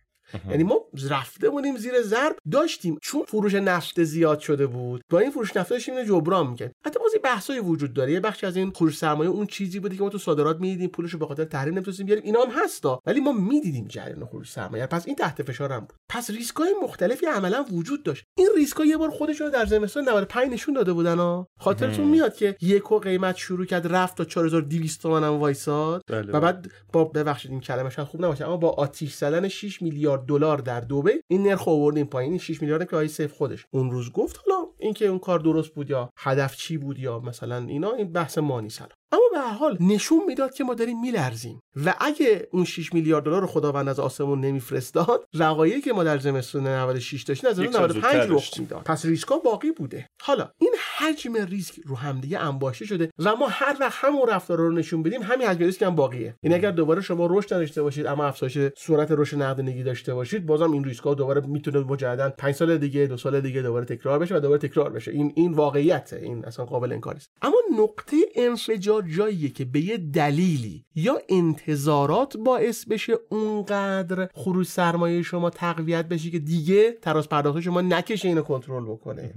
یعنی 0.50 0.64
ما 0.64 0.76
رفته 1.10 1.50
بودیم 1.50 1.78
زیر 1.78 2.02
ضرب 2.02 2.36
داشتیم. 2.52 2.98
چون 3.02 3.24
فروش 3.24 3.54
نفت 3.54 4.04
زیاد 4.04 4.40
شده 4.40 4.68
بود 4.68 5.02
با 5.10 5.20
این 5.20 5.32
فروش 5.32 5.58
نفت 5.58 5.70
داشتیم 5.70 5.96
اینو 5.96 6.08
جبران 6.08 6.48
می‌کرد 6.48 6.72
حتی 6.86 7.00
بازی 7.00 7.18
بحثای 7.18 7.60
وجود 7.60 7.94
داره. 7.94 8.12
یه 8.12 8.20
بخشی 8.20 8.46
از 8.46 8.58
این 8.58 8.72
خروج 8.72 8.98
سرمایه 8.98 9.30
اون 9.30 9.46
چیزی 9.46 9.80
بودی 9.80 9.98
که 9.98 10.04
ما 10.04 10.10
تو 10.10 10.18
صادرات 10.18 10.60
می‌دیدیم 10.60 10.90
پولشو 10.90 11.18
به 11.18 11.26
خاطر 11.26 11.46
تحریم 11.46 11.74
نمی‌تونستیم 11.74 12.06
بیاریم. 12.06 12.24
اینا 12.26 12.42
هم 12.42 12.64
هستا. 12.64 13.00
ولی 13.06 13.20
ما 13.20 13.32
می‌دیدیم 13.32 13.88
جریان 13.88 14.26
خروج 14.26 14.52
سرمایه. 14.52 14.86
پس 14.86 15.08
این 15.08 15.16
تحت 15.16 15.44
فشار 15.44 15.72
هم 15.72 15.80
بود. 15.80 15.94
پس 16.10 16.30
ریسکای 16.30 16.74
مختلفی 16.84 17.26
عملا 17.26 17.66
وجود 17.72 18.04
داشت. 18.04 18.24
این 18.38 18.48
ریسکا 18.56 18.86
یه 18.86 18.98
بار 18.98 19.10
خودشون 19.10 19.50
در 19.50 19.66
زمستان 19.66 20.10
95 20.10 20.52
نشون 20.52 20.74
داده 20.74 20.94
بودن 20.94 21.18
ها 21.18 21.48
خاطرتون 21.60 22.06
میاد 22.08 22.36
که 22.36 22.56
یهو 22.62 23.00
قیمت 23.00 23.36
شروع 23.36 23.66
کرد 23.66 23.96
رفت 23.96 24.18
تا 24.18 24.26
4200 24.26 25.02
تومن 25.02 25.24
هم 25.24 25.34
وایساد. 25.34 26.02
بله 26.08 26.32
و 26.32 26.40
بعد 26.40 26.72
با 26.94 27.04
ببخشید 27.06 27.52
این 27.52 27.60
کلمه 27.60 27.90
شاید 27.90 28.08
خوب 28.08 28.26
نباشه 28.26 28.46
اما 28.46 28.58
با 28.58 28.70
آتیش 28.70 29.14
زدن 29.14 29.48
6 29.48 29.82
میلیارد 29.82 30.23
دلار 30.28 30.58
در 30.58 30.80
دبی 30.80 31.12
این 31.28 31.44
نرخ 31.44 31.68
آوردیم 31.68 32.06
پایین 32.06 32.38
6 32.38 32.62
میلیارد 32.62 32.90
که 32.90 32.96
آقای 32.96 33.08
سیف 33.08 33.32
خودش. 33.32 33.66
اون 33.72 33.92
روز 33.92 34.12
گفت 34.12 34.40
حالا 34.46 34.68
اینکه 34.80 35.06
اون 35.06 35.20
کار 35.20 35.40
درست 35.40 35.74
بود 35.74 35.90
یا 35.90 36.10
هدف 36.18 36.56
چی 36.56 36.78
بود 36.78 37.00
یا 37.00 37.20
مثلا 37.20 37.58
اینا 37.58 37.92
این 37.92 38.12
بحث 38.12 38.38
ما 38.38 38.62
نیست 38.62 38.82
اما 39.12 39.22
به 39.34 39.40
هر 39.40 39.54
حال 39.54 39.78
نشون 39.80 40.26
می‌داد 40.28 40.54
که 40.54 40.64
ما 40.64 40.74
داریم 40.74 41.02
میلرزیم. 41.02 41.60
و 41.86 41.96
اگه 42.00 42.48
اون 42.52 42.66
6 42.66 42.94
میلیارد 42.94 43.26
دلار 43.26 43.42
رو 43.42 43.48
خداوند 43.48 43.90
از 43.90 44.00
آسمون 44.00 44.42
نمیفرستاد 44.42 45.26
رقایقی 45.34 45.82
که 45.82 45.94
ما 45.94 46.04
در 46.04 46.18
زمستون 46.18 46.68
96 46.68 47.24
داشتیم 47.24 47.50
از 47.50 47.60
95 47.60 48.32
رخ 48.32 48.60
می‌داد. 48.60 48.84
پس 48.84 49.06
ریسکا 49.06 49.38
باقی 49.38 49.72
بوده. 49.72 50.08
حالا 50.22 50.52
این 50.62 50.73
حجم 50.98 51.36
ریسک 51.36 51.80
رو 51.86 51.96
همدیگه 51.96 52.40
انباشته 52.40 52.86
شده 52.86 53.10
و 53.20 53.36
ما 53.36 53.48
هر 53.48 53.78
وقت 53.80 53.94
همون 53.96 54.30
رفتار 54.30 54.58
رو 54.58 54.72
نشون 54.72 55.04
بدیم 55.04 55.22
همین 55.22 55.48
حجم 55.48 55.66
ریسک 55.66 55.82
هم 55.82 55.96
باقیه. 55.96 56.36
یعنی 56.44 56.56
اگر 56.56 56.72
دوباره 56.72 57.02
شما 57.02 57.28
رشد 57.30 57.54
نداشته 57.54 57.82
باشید 57.82 58.06
اما 58.06 58.26
افزایش 58.26 58.58
صورت 58.78 59.08
رشد 59.12 59.42
نقدینگی 59.42 59.84
داشته 59.84 60.14
باشید 60.14 60.46
بازم 60.46 60.72
این 60.72 60.84
ریسک 60.84 61.04
ها 61.04 61.14
دوباره 61.14 61.42
می‌تونه 61.42 61.80
مجددا 61.80 62.30
5 62.30 62.56
سال 62.56 62.78
دیگه 62.78 63.08
دو 63.08 63.18
سال 63.18 63.42
دیگه 63.42 63.62
دوباره 63.62 63.86
تکرار 63.86 64.20
بشه 64.20 64.38
و 64.38 64.40
دوباره 64.40 64.60
تکرار 64.60 64.90
بشه. 64.90 65.12
این 65.12 65.34
این 65.36 65.54
واقعیت 65.54 66.14
این 66.14 66.46
اصلا 66.46 66.66
قابل 66.66 66.92
انکار 66.92 67.14
نیست 67.14 67.30
اما 67.42 67.58
نقطه 67.80 68.18
انفجار 68.36 69.02
جاییه 69.02 69.50
که 69.50 69.66
به 69.66 69.80
یه 69.80 69.98
دلیلی 69.98 70.86
یا 70.96 71.18
انتظارات 71.30 72.38
باعث 72.38 72.86
بشه 72.86 73.14
اونقدر 73.30 74.30
خروج 74.34 74.68
سرمایه 74.68 75.22
شما 75.22 75.50
تقویت 75.50 76.08
بشه 76.08 76.30
که 76.30 76.40
دیگه 76.40 76.92
تراز 76.92 77.30
پرداخت 77.30 77.60
شما 77.60 77.82
نکشه 77.82 78.28
اینو 78.28 78.42
کنترل 78.42 78.86
بکنه. 78.86 79.34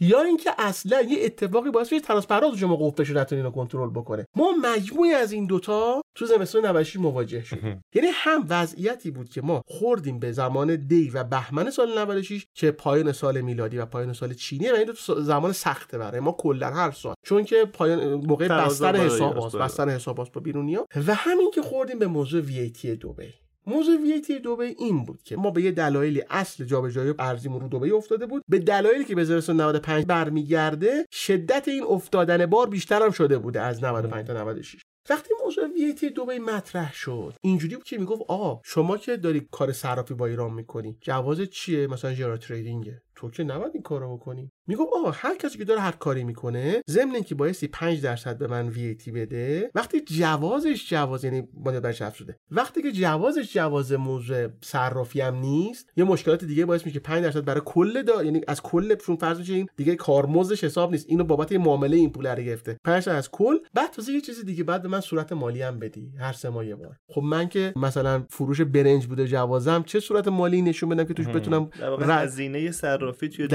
یا 0.00 0.22
اینکه 0.22 0.50
اصلا 0.58 0.97
یه 1.02 1.18
اتفاقی 1.24 1.70
باعث 1.70 1.86
بشه 1.86 2.00
تراز 2.00 2.26
پرداخت 2.26 2.58
شما 2.58 2.76
قفل 2.76 3.02
بشه 3.02 3.14
نتونه 3.14 3.40
اینو 3.40 3.50
کنترل 3.50 3.90
بکنه. 3.90 4.24
ما 4.36 4.52
مجموعی 4.62 5.12
از 5.12 5.32
این 5.32 5.46
دوتا 5.46 6.02
تو 6.14 6.26
زمستون 6.26 6.66
96 6.66 6.96
مواجه 6.96 7.44
شدیم. 7.44 7.82
یعنی 7.94 8.08
هم 8.12 8.46
وضعیتی 8.48 9.10
بود 9.10 9.28
که 9.28 9.42
ما 9.42 9.62
خوردیم 9.66 10.18
به 10.18 10.32
زمان 10.32 10.76
دی 10.76 11.10
و 11.10 11.24
بهمن 11.24 11.70
سال 11.70 11.98
96 11.98 12.46
که 12.54 12.70
پایان 12.70 13.12
سال 13.12 13.40
میلادی 13.40 13.78
و 13.78 13.86
پایان 13.86 14.12
سال 14.12 14.34
چینی 14.34 14.70
و 14.70 14.74
این 14.74 14.84
دو 14.84 15.22
زمان 15.22 15.52
سخته 15.52 15.98
برای 15.98 16.20
ما 16.20 16.32
کلا 16.32 16.70
هر 16.70 16.90
سال. 16.90 17.14
چون 17.26 17.44
که 17.44 17.64
پایان 17.64 18.14
موقع 18.14 18.48
بستر 18.48 18.96
حساب 18.96 19.58
بستر 19.58 19.88
حساب 19.88 20.16
با 20.16 20.40
بیرونیا 20.40 20.86
و 21.06 21.14
همین 21.14 21.50
که 21.50 21.62
خوردیم 21.62 21.98
به 21.98 22.06
موضوع 22.06 22.40
ویتی 22.40 22.96
دبی 22.96 23.34
موضوع 23.68 23.96
ویتی 23.96 24.38
دبی 24.38 24.64
این 24.78 25.04
بود 25.04 25.22
که 25.22 25.36
ما 25.36 25.50
به 25.50 25.62
یه 25.62 25.70
دلایلی 25.70 26.22
اصل 26.30 26.64
جابجایی 26.64 27.14
ارزیمون 27.18 27.60
رو 27.60 27.68
دبی 27.68 27.90
افتاده 27.90 28.26
بود. 28.26 28.42
به 28.48 28.58
دلایلی 28.58 29.04
که 29.04 29.14
به 29.14 29.20
1995 29.20 30.04
برمیگرده 30.04 31.06
شدت 31.12 31.68
این 31.68 31.84
افتادن 31.84 32.46
بار 32.46 32.68
بیشتر 32.68 33.02
هم 33.02 33.10
شده 33.10 33.38
بوده 33.38 33.60
از 33.60 33.84
95 33.84 34.26
تا 34.26 34.32
96 34.32 34.82
وقتی 35.10 35.34
موضوع 35.44 35.64
ویتی 35.66 36.10
دبی 36.10 36.38
مطرح 36.38 36.92
شد 36.92 37.34
اینجوری 37.40 37.76
بود 37.76 37.84
که 37.84 37.98
می‌گفت 37.98 38.22
آ 38.28 38.54
شما 38.64 38.96
که 38.96 39.16
داری 39.16 39.48
کار 39.50 39.72
صرافی 39.72 40.14
با 40.14 40.26
ایران 40.26 40.54
می‌کنی 40.54 40.96
جواز 41.00 41.40
چیه؟ 41.40 41.86
مثلا 41.86 42.14
جرا 42.14 42.36
تریدینگه. 42.36 43.02
تو 43.18 43.30
که 43.30 43.44
نباید 43.44 43.70
این 43.74 43.82
کارو 43.82 44.16
بکنی. 44.16 44.50
می‌گفت 44.66 44.90
آه 45.04 45.16
هر 45.16 45.36
کسی 45.36 45.58
که 45.58 45.64
داره 45.64 45.80
هر 45.80 45.92
کاری 45.92 46.24
می‌کنه 46.24 46.82
ضمن 46.90 47.14
اینکه 47.14 47.34
بایستی 47.34 47.68
5 47.68 48.02
درصد 48.02 48.38
به 48.38 48.46
من 48.46 48.68
وی 48.68 48.94
بده 49.14 49.70
وقتی 49.74 50.00
جوازش 50.00 50.90
جواز 50.90 51.24
یعنی 51.24 51.48
باید 51.54 51.82
برش 51.82 52.02
شده 52.02 52.36
وقتی 52.50 52.82
که 52.82 52.92
جوازش 52.92 53.52
جواز 53.52 53.92
موضوع 53.92 54.48
صرافی 54.62 55.20
هم 55.20 55.34
نیست 55.34 55.90
یه 55.96 56.04
مشکلات 56.04 56.44
دیگه 56.44 56.64
باعث 56.64 56.86
میشه 56.86 57.00
5 57.00 57.24
درصد 57.24 57.44
برای 57.44 57.62
کل 57.64 58.02
دا 58.02 58.24
یعنی 58.24 58.40
از 58.48 58.62
کل 58.62 58.94
چون 58.94 59.16
فرض 59.16 59.38
میشه 59.38 59.54
این 59.54 59.68
دیگه 59.76 59.94
کارمزدش 59.94 60.64
حساب 60.64 60.90
نیست. 60.90 61.06
اینو 61.08 61.24
بابت 61.24 61.52
معامله 61.52 61.96
این 61.96 62.12
پول 62.12 62.26
رو 62.26 62.42
گرفته. 62.42 62.78
5 62.84 63.08
از 63.08 63.30
کل. 63.30 63.56
بعد 63.74 63.90
تازه 63.90 64.12
یه 64.12 64.20
چیز 64.20 64.44
دیگه 64.44 64.64
بعد 64.64 64.82
به 64.82 64.88
من 64.88 65.00
صورت 65.00 65.32
مالی 65.32 65.62
هم 65.62 65.78
بدی 65.78 66.12
هر 66.18 66.32
سه 66.32 66.48
ماه 66.48 66.66
یه 66.66 66.76
بار. 66.76 66.96
خب 67.08 67.22
من 67.22 67.48
که 67.48 67.72
مثلا 67.76 68.24
فروش 68.30 68.60
برنج 68.60 69.06
بوده 69.06 69.26
جوازم 69.26 69.82
چه 69.82 70.00
صورت 70.00 70.28
مالی 70.28 70.62
نشون 70.62 70.88
بدم 70.88 71.04
که 71.04 71.14
توش 71.14 71.26
بتونم 71.26 71.70
هزینه 72.00 72.70
صرافی 73.08 73.28
توی 73.28 73.46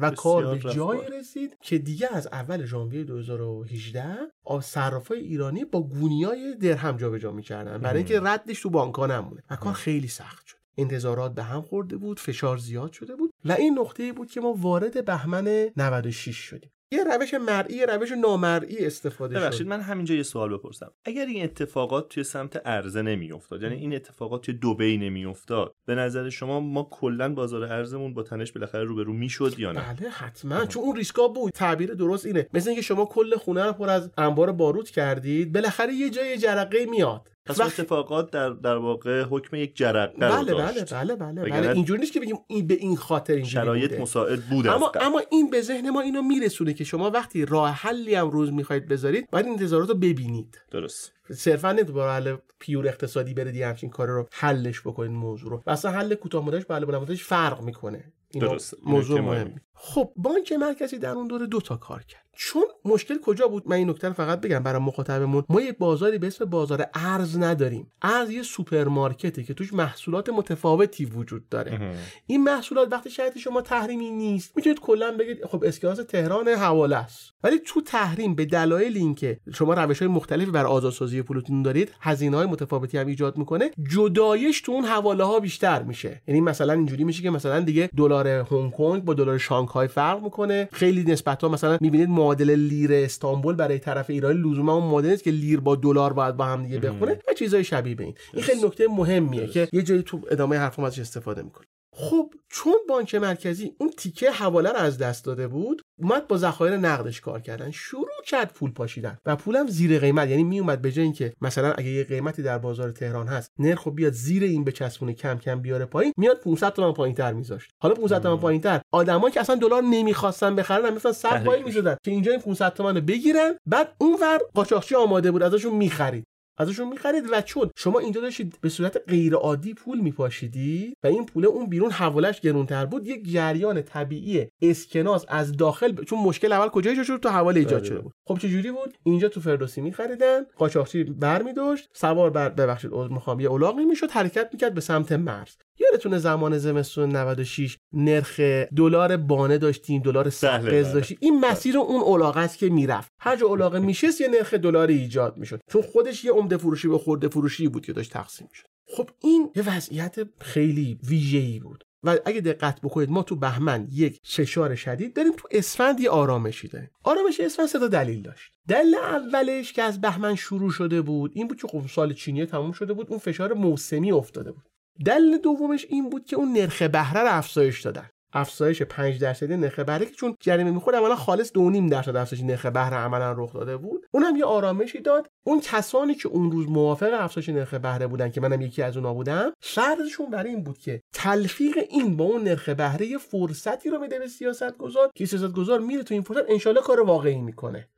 و 0.00 0.10
کار 0.10 0.54
به 0.54 0.58
جایی 0.58 1.00
رسید 1.20 1.56
که 1.60 1.78
دیگه 1.78 2.08
از 2.12 2.26
اول 2.26 2.64
ژانویه 2.64 3.04
2018 3.04 4.16
صرافای 4.62 5.18
ایرانی 5.18 5.64
با 5.64 5.82
گونیای 5.82 6.54
درهم 6.60 6.96
جابجا 6.96 7.32
می‌کردن. 7.32 7.78
برای 7.78 7.96
اینکه 7.96 8.20
ردش 8.20 8.60
تو 8.60 8.70
بانک‌ها 8.70 9.06
نمونه. 9.06 9.42
و 9.50 9.56
کار 9.56 9.72
خیلی 9.72 10.08
سخت 10.08 10.46
شد. 10.46 10.56
انتظارات 10.78 11.34
به 11.34 11.42
هم 11.42 11.62
خورده 11.62 11.96
بود 11.96 12.20
فشار 12.20 12.56
زیاد 12.56 12.92
شده 12.92 13.16
بود. 13.16 13.32
و 13.44 13.52
این 13.52 13.78
نقطه 13.78 14.12
بود 14.12 14.30
که 14.30 14.40
ما 14.40 14.52
وارد 14.52 15.04
بهمن 15.04 15.70
96 15.76 16.36
شدیم. 16.36 16.70
یه 16.92 17.04
روش 17.04 17.34
مرئی 17.34 17.76
یه 17.76 17.86
روش 17.86 18.12
نامرئی 18.12 18.86
استفاده 18.86 19.34
شد. 19.34 19.40
ببخشید 19.40 19.66
من 19.66 19.80
همینجا 19.80 20.14
یه 20.14 20.22
سوال 20.22 20.56
بپرسم. 20.56 20.92
اگر 21.04 21.26
این 21.26 21.44
اتفاقات 21.44 22.08
توی 22.08 22.24
سمت 22.24 22.62
ارزه 22.64 23.02
نمیافتاد 23.02 23.62
یعنی 23.62 23.74
این 23.74 23.94
اتفاقات 23.94 24.42
توی 24.42 24.54
دبی 24.54 24.98
نمیافتاد 24.98 25.74
به 25.86 25.94
نظر 25.94 26.28
شما 26.28 26.60
ما 26.60 26.88
کلا 26.90 27.34
بازار 27.34 27.64
ارزمون 27.64 28.14
با 28.14 28.22
تنش 28.22 28.52
بالاخره 28.52 28.84
روبرو 28.84 29.12
می‌شد 29.12 29.58
یا 29.58 29.72
نه؟ 29.72 29.94
بله 29.94 30.08
حتما. 30.08 30.66
چون 30.66 30.82
اون 30.82 30.96
ریسکا 30.96 31.28
بود. 31.28 31.52
تعبیر 31.52 31.94
درست 31.94 32.26
اینه. 32.26 32.46
مثل 32.54 32.68
اینکه 32.68 32.82
شما 32.82 33.04
کل 33.04 33.36
خونه 33.36 33.64
رو 33.64 33.72
پر 33.72 33.90
از 33.90 34.10
انبار 34.18 34.52
باروت 34.52 34.90
کردید 34.90 35.52
بالاخره 35.52 35.94
یه 35.94 36.10
جای 36.10 36.38
جرقه 36.38 36.86
میاد. 36.86 37.28
پس 37.52 37.80
اتفاقات 37.80 38.30
در 38.30 38.50
در 38.50 38.76
واقع 38.76 39.22
حکم 39.22 39.56
یک 39.56 39.76
جرقه 39.76 40.18
بله 40.18 40.54
بله 40.54 40.84
بله 40.84 41.16
بله 41.16 41.50
بله. 41.50 41.70
اینجوری 41.70 42.00
نیست 42.00 42.12
که 42.12 42.20
بگیم 42.20 42.36
این 42.46 42.66
به 42.66 42.74
این 42.74 42.96
خاطر 42.96 43.32
اینجوری 43.32 43.52
شرایط 43.52 43.90
بوده. 43.90 44.02
مساعد 44.02 44.40
بود 44.40 44.66
اما 44.66 44.92
اما 45.00 45.22
این 45.30 45.50
به 45.50 45.60
ذهن 45.60 45.90
ما 45.90 46.00
اینو 46.00 46.22
میرسونه 46.22 46.74
که 46.74 46.84
شما 46.84 47.10
وقتی 47.10 47.46
راه 47.46 47.70
حلی 47.70 48.14
هم 48.14 48.30
روز 48.30 48.52
می‌خواید 48.52 48.88
بذارید 48.88 49.30
باید 49.30 49.46
انتظارات 49.46 49.88
رو 49.88 49.94
ببینید. 49.94 50.60
درست. 50.70 51.12
صرفا 51.30 51.72
نمی‌تونید 51.72 51.94
با 51.94 52.12
حل 52.12 52.36
پیور 52.58 52.88
اقتصادی 52.88 53.34
برید 53.34 53.56
یه 53.56 53.66
همچین 53.66 53.90
کار 53.90 54.08
رو 54.08 54.28
حلش 54.32 54.80
بکنید 54.80 55.10
موضوع 55.10 55.50
رو. 55.50 55.62
اصلا 55.66 55.90
حل 55.90 56.14
کوتاه 56.14 56.44
مدتش 56.44 56.64
بله 56.64 56.86
بلند 56.86 57.14
فرق 57.14 57.62
می‌کنه. 57.62 58.12
درست. 58.32 58.74
موضوع 58.86 59.20
مهم 59.20 59.54
خب 59.82 60.12
بانک 60.16 60.52
مرکزی 60.52 60.98
در 60.98 61.10
اون 61.10 61.26
دوره 61.26 61.46
دو 61.46 61.60
تا 61.60 61.76
کار 61.76 62.02
کرد. 62.02 62.22
چون 62.42 62.62
مشکل 62.84 63.20
کجا 63.20 63.48
بود؟ 63.48 63.62
من 63.66 63.76
این 63.76 63.90
نکته 63.90 64.12
فقط 64.12 64.40
بگم 64.40 64.62
برای 64.62 64.82
مخاطبمون. 64.82 65.44
ما 65.48 65.60
یه 65.60 65.72
بازاری 65.72 66.18
به 66.18 66.26
اسم 66.26 66.44
بازار 66.44 66.86
ارز 66.94 67.38
نداریم. 67.38 67.92
ارز 68.02 68.30
یه 68.30 68.42
سوپرمارکته 68.42 69.42
که 69.42 69.54
توش 69.54 69.72
محصولات 69.72 70.28
متفاوتی 70.28 71.04
وجود 71.04 71.48
داره. 71.48 71.94
این 72.26 72.44
محصولات 72.44 72.92
وقتی 72.92 73.10
شرط 73.10 73.38
شما 73.38 73.60
تحریمی 73.60 74.10
نیست 74.10 74.56
می‌تونید 74.56 74.80
کلا 74.80 75.16
بگید 75.16 75.44
خب 75.44 75.64
اسکناس 75.64 75.98
تهران 75.98 76.48
حواله 76.48 76.96
است. 76.96 77.32
ولی 77.44 77.58
تو 77.58 77.80
تحریم 77.80 78.34
به 78.34 78.44
دلایل 78.44 78.96
اینکه 78.96 79.40
شما 79.54 79.74
روش 79.74 79.98
های 79.98 80.08
مختلفی 80.08 80.50
بر 80.50 80.66
آزادسازی 80.66 81.22
پولتون 81.22 81.62
دارید 81.62 81.92
هزینه 82.00 82.36
های 82.36 82.46
متفاوتی 82.46 82.98
هم 82.98 83.06
ایجاد 83.06 83.36
می‌کنه 83.36 83.70
جدایش 83.90 84.60
تو 84.60 84.72
اون 84.72 84.84
حواله 84.84 85.24
ها 85.24 85.40
بیشتر 85.40 85.82
میشه. 85.82 86.22
یعنی 86.26 86.40
مثلا 86.40 86.72
اینجوری 86.72 87.04
میشه 87.04 87.22
که 87.22 87.30
مثلا 87.30 87.60
دیگه 87.60 87.90
دلار 87.96 88.28
هنگ 88.28 88.72
کنگ 88.72 89.04
با 89.04 89.14
دلار 89.14 89.38
شانگهای 89.70 89.88
فرق 89.88 90.22
می‌کنه. 90.22 90.68
خیلی 90.72 91.04
نسبت 91.04 91.42
ها 91.42 91.48
مثلا 91.48 91.78
می‌بینید 91.80 92.08
معادل 92.08 92.50
لیر 92.50 92.92
استانبول 92.92 93.54
برای 93.54 93.78
طرف 93.78 94.10
ایران 94.10 94.36
لزوما 94.36 94.74
اون 94.74 94.90
معادلی 94.90 95.16
که 95.16 95.30
لیر 95.30 95.60
با 95.60 95.76
دلار 95.76 96.12
باید 96.12 96.36
با 96.36 96.44
هم 96.44 96.62
دیگه 96.62 96.78
بخونه 96.78 97.18
و 97.28 97.32
چیزای 97.32 97.64
شبیه 97.64 97.94
به 97.94 98.04
این. 98.04 98.14
این 98.34 98.42
خیلی 98.42 98.66
نکته 98.66 98.88
مهمیه 98.88 99.46
که 99.46 99.68
یه 99.72 99.82
جایی 99.82 100.02
تو 100.02 100.20
ادامه 100.30 100.56
حرفم 100.56 100.84
ازش 100.84 100.98
استفاده 100.98 101.42
می‌کنه. 101.42 101.66
خب 102.00 102.34
چون 102.48 102.74
بانک 102.88 103.14
مرکزی 103.14 103.74
اون 103.78 103.90
تیکه 103.90 104.30
حواله 104.30 104.70
رو 104.70 104.76
از 104.76 104.98
دست 104.98 105.24
داده 105.24 105.48
بود 105.48 105.82
اومد 105.98 106.28
با 106.28 106.36
ذخایر 106.36 106.76
نقدش 106.76 107.20
کار 107.20 107.40
کردن. 107.40 107.70
شروع 107.70 108.22
کرد 108.26 108.52
پول 108.52 108.70
پاشیدن 108.70 109.18
و 109.26 109.36
پولم 109.36 109.66
زیر 109.66 109.98
قیمت. 109.98 110.28
یعنی 110.28 110.44
می 110.44 110.60
اومد 110.60 110.82
به 110.82 110.92
جای 110.92 111.04
اینکه 111.04 111.32
مثلا 111.40 111.72
اگه 111.72 111.90
یه 111.90 112.04
قیمتی 112.04 112.42
در 112.42 112.58
بازار 112.58 112.90
تهران 112.90 113.26
هست 113.26 113.50
نرخ 113.58 113.88
بیاد 113.88 114.12
زیر 114.12 114.42
این 114.42 114.64
به 114.64 114.72
چسبونه 114.72 115.12
کم 115.12 115.38
کم 115.38 115.60
بیاره 115.60 115.84
پایین 115.84 116.12
میاد 116.16 116.40
500 116.40 116.72
تومن 116.72 116.92
پایینتر 116.92 117.32
میذاشت. 117.32 117.70
حالا 117.82 117.94
500 117.94 118.22
تومن 118.22 118.40
پایینتر. 118.40 118.80
آدمایی 118.92 119.34
که 119.34 119.40
اصلا 119.40 119.56
دلار 119.56 119.82
نمی‌خواستن 119.82 120.56
بخرن 120.56 120.94
مثلا 120.94 121.12
100 121.12 121.44
پایین 121.44 121.64
می‌شدن 121.64 121.96
که 122.04 122.10
اینجا 122.10 122.32
این 122.32 122.40
500 122.40 122.74
تومن 122.74 122.94
رو 122.94 123.00
بگیرن. 123.00 123.54
بعد 123.66 123.94
اونور 123.98 124.38
قاچاقچی 124.54 124.94
آماده 124.94 125.30
بود 125.30 125.42
ازشون 125.42 125.74
می‌خرید. 125.74 126.24
ازشون 126.60 126.88
می‌خرید 126.88 127.24
و 127.32 127.40
چون 127.40 127.70
شما 127.76 127.98
اینجا 127.98 128.20
داشتید 128.20 128.58
به 128.60 128.68
صورت 128.68 128.96
غیر 129.08 129.34
عادی 129.34 129.74
پول 129.74 130.00
میپاشیدی 130.00 130.94
و 131.04 131.06
این 131.06 131.26
پول 131.26 131.46
اون 131.46 131.66
بیرون 131.66 131.90
حوالش 131.90 132.40
گرونتر 132.40 132.86
بود 132.86 133.06
یک 133.06 133.32
جریان 133.32 133.82
طبیعی 133.82 134.46
اسکناس 134.62 135.24
از 135.28 135.56
داخل 135.56 136.04
چون 136.04 136.18
مشکل 136.18 136.52
اول 136.52 136.68
کجا 136.68 136.90
ایجاد 136.90 137.06
شد؟ 137.06 137.20
تو 137.20 137.28
حواله 137.28 137.60
ایجاد 137.60 137.84
شده 137.84 138.00
بود. 138.00 138.12
خب 138.28 138.38
چه 138.38 138.48
جوری 138.48 138.70
بود؟ 138.70 138.98
اینجا 139.02 139.28
تو 139.28 139.40
فردوسی 139.40 139.80
میخریدن 139.80 140.40
قاچاقچی 140.56 141.04
برمیداشت 141.04 141.88
سوار 141.92 142.30
بر 142.30 142.48
ببخشید 142.48 142.92
می‌خوام 142.92 143.40
یه 143.40 143.52
الاغی 143.52 143.84
می‌شد 143.84 144.10
حرکت 144.10 144.48
می‌کرد 144.52 144.74
به 144.74 144.80
سمت 144.80 145.12
مرز. 145.12 145.56
یادتونه 145.80 146.18
زمان 146.18 146.58
زمستون 146.58 147.16
96 147.16 147.76
نرخ 147.92 148.40
دلار 148.76 149.16
بانه 149.16 149.58
داشتیم 149.58 150.02
دلار 150.02 150.30
سقز 150.30 150.92
داشتیم. 150.92 151.18
این 151.20 151.40
مسیر 151.40 151.78
اون 151.78 152.02
الاغه 152.14 152.40
است 152.40 152.58
که 152.58 152.68
می‌رفت. 152.68 153.08
هر 153.20 153.36
جا 153.36 153.46
الاغه 153.46 153.78
میشست 153.78 154.20
یه 154.20 154.28
نرخ 154.28 154.54
دلاری 154.54 154.98
ایجاد 154.98 155.38
می‌شد. 155.38 155.60
چون 155.72 155.82
خودش 155.82 156.24
یه 156.24 156.32
عمده 156.32 156.56
فروشی 156.56 156.88
به 156.88 156.98
خورده 156.98 157.28
فروشی 157.28 157.68
بود 157.68 157.86
که 157.86 157.92
داشت 157.92 158.12
تقسیم 158.12 158.48
می‌شد. 158.50 158.66
خب 158.96 159.10
این 159.22 159.50
یه 159.56 159.76
وضعیت 159.76 160.16
خیلی 160.40 160.98
ویژه‌ای 161.08 161.60
بود. 161.60 161.84
و 162.04 162.18
اگه 162.24 162.40
دقت 162.40 162.80
بکنید 162.80 163.10
ما 163.10 163.22
تو 163.22 163.36
بهمن 163.36 163.88
یک 163.90 164.18
فشار 164.24 164.74
شدید 164.74 165.16
داریم 165.16 165.32
تو 165.36 165.48
اسفند 165.50 166.00
یه 166.00 166.10
آرامشی 166.10 166.68
داریم. 166.68 166.90
آرامش 167.04 167.40
اسفند 167.40 167.66
سه 167.66 167.78
تا 167.78 167.88
دلیل 167.88 168.22
داشت. 168.22 168.52
دلیل 168.68 168.94
اولش 168.94 169.72
که 169.72 169.82
از 169.82 170.00
بهمن 170.00 170.34
شروع 170.34 170.70
شده 170.70 171.02
بود 171.02 171.32
این 171.34 171.48
بود 171.48 171.60
که 171.60 171.68
خب 171.68 171.82
سال 171.86 172.12
چینی 172.12 172.46
تموم 172.46 172.72
شده 172.72 172.92
بود 172.92 173.06
اون 173.10 173.18
فشار 173.18 173.52
موسمی 173.52 174.12
افتاده 174.12 174.52
بود. 174.52 174.69
دلیل 175.06 175.38
دومش 175.38 175.86
این 175.88 176.10
بود 176.10 176.24
که 176.24 176.36
اون 176.36 176.52
نرخ 176.52 176.82
بهره 176.82 177.20
رو 177.20 177.28
افزایش 177.30 177.80
دادن. 177.80 178.08
افزایش 178.32 178.82
5 178.82 179.20
درصدی 179.20 179.56
نرخ 179.56 179.78
بهره 179.78 180.06
که 180.06 180.12
چون 180.12 180.36
جریمه 180.40 180.70
می‌خورد 180.70 180.96
عملا 180.96 181.16
خالص 181.16 181.52
2.5 181.52 181.90
درصد 181.90 182.16
افزایش 182.16 182.42
نرخ 182.42 182.66
بهره 182.66 182.96
عملا 182.96 183.32
رخ 183.32 183.52
داده 183.52 183.76
بود. 183.76 184.06
اونم 184.10 184.36
یه 184.36 184.44
آرامشی 184.44 185.00
داد. 185.00 185.28
اون 185.46 185.60
کسانی 185.60 186.14
که 186.14 186.28
اون 186.28 186.52
روز 186.52 186.68
موافق 186.68 187.10
افزایش 187.12 187.48
نرخ 187.48 187.74
بهره 187.74 188.06
بودن 188.06 188.30
که 188.30 188.40
منم 188.40 188.60
یکی 188.60 188.82
از 188.82 188.96
اونها 188.96 189.14
بودم 189.14 189.52
شرطشون 189.62 190.30
برای 190.30 190.50
این 190.50 190.64
بود 190.64 190.78
که 190.78 191.00
تلفیق 191.14 191.78
این 191.90 192.16
با 192.16 192.24
اون 192.24 192.44
نرخ 192.44 192.68
بهره 192.68 193.18
فرصتی 193.18 193.90
رو 193.90 193.98
میده 193.98 194.18
به 194.18 194.26
سیاست 194.26 194.76
گذار 194.76 195.10
که 195.14 195.26
سیاست 195.26 195.52
گذار 195.52 195.80
میره 195.80 196.02
تو 196.02 196.14
این 196.14 196.22
فرصت 196.22 196.44
انشالله 196.48 196.80
کار 196.80 197.00
واقعی 197.00 197.40
می‌کنه. 197.40 197.88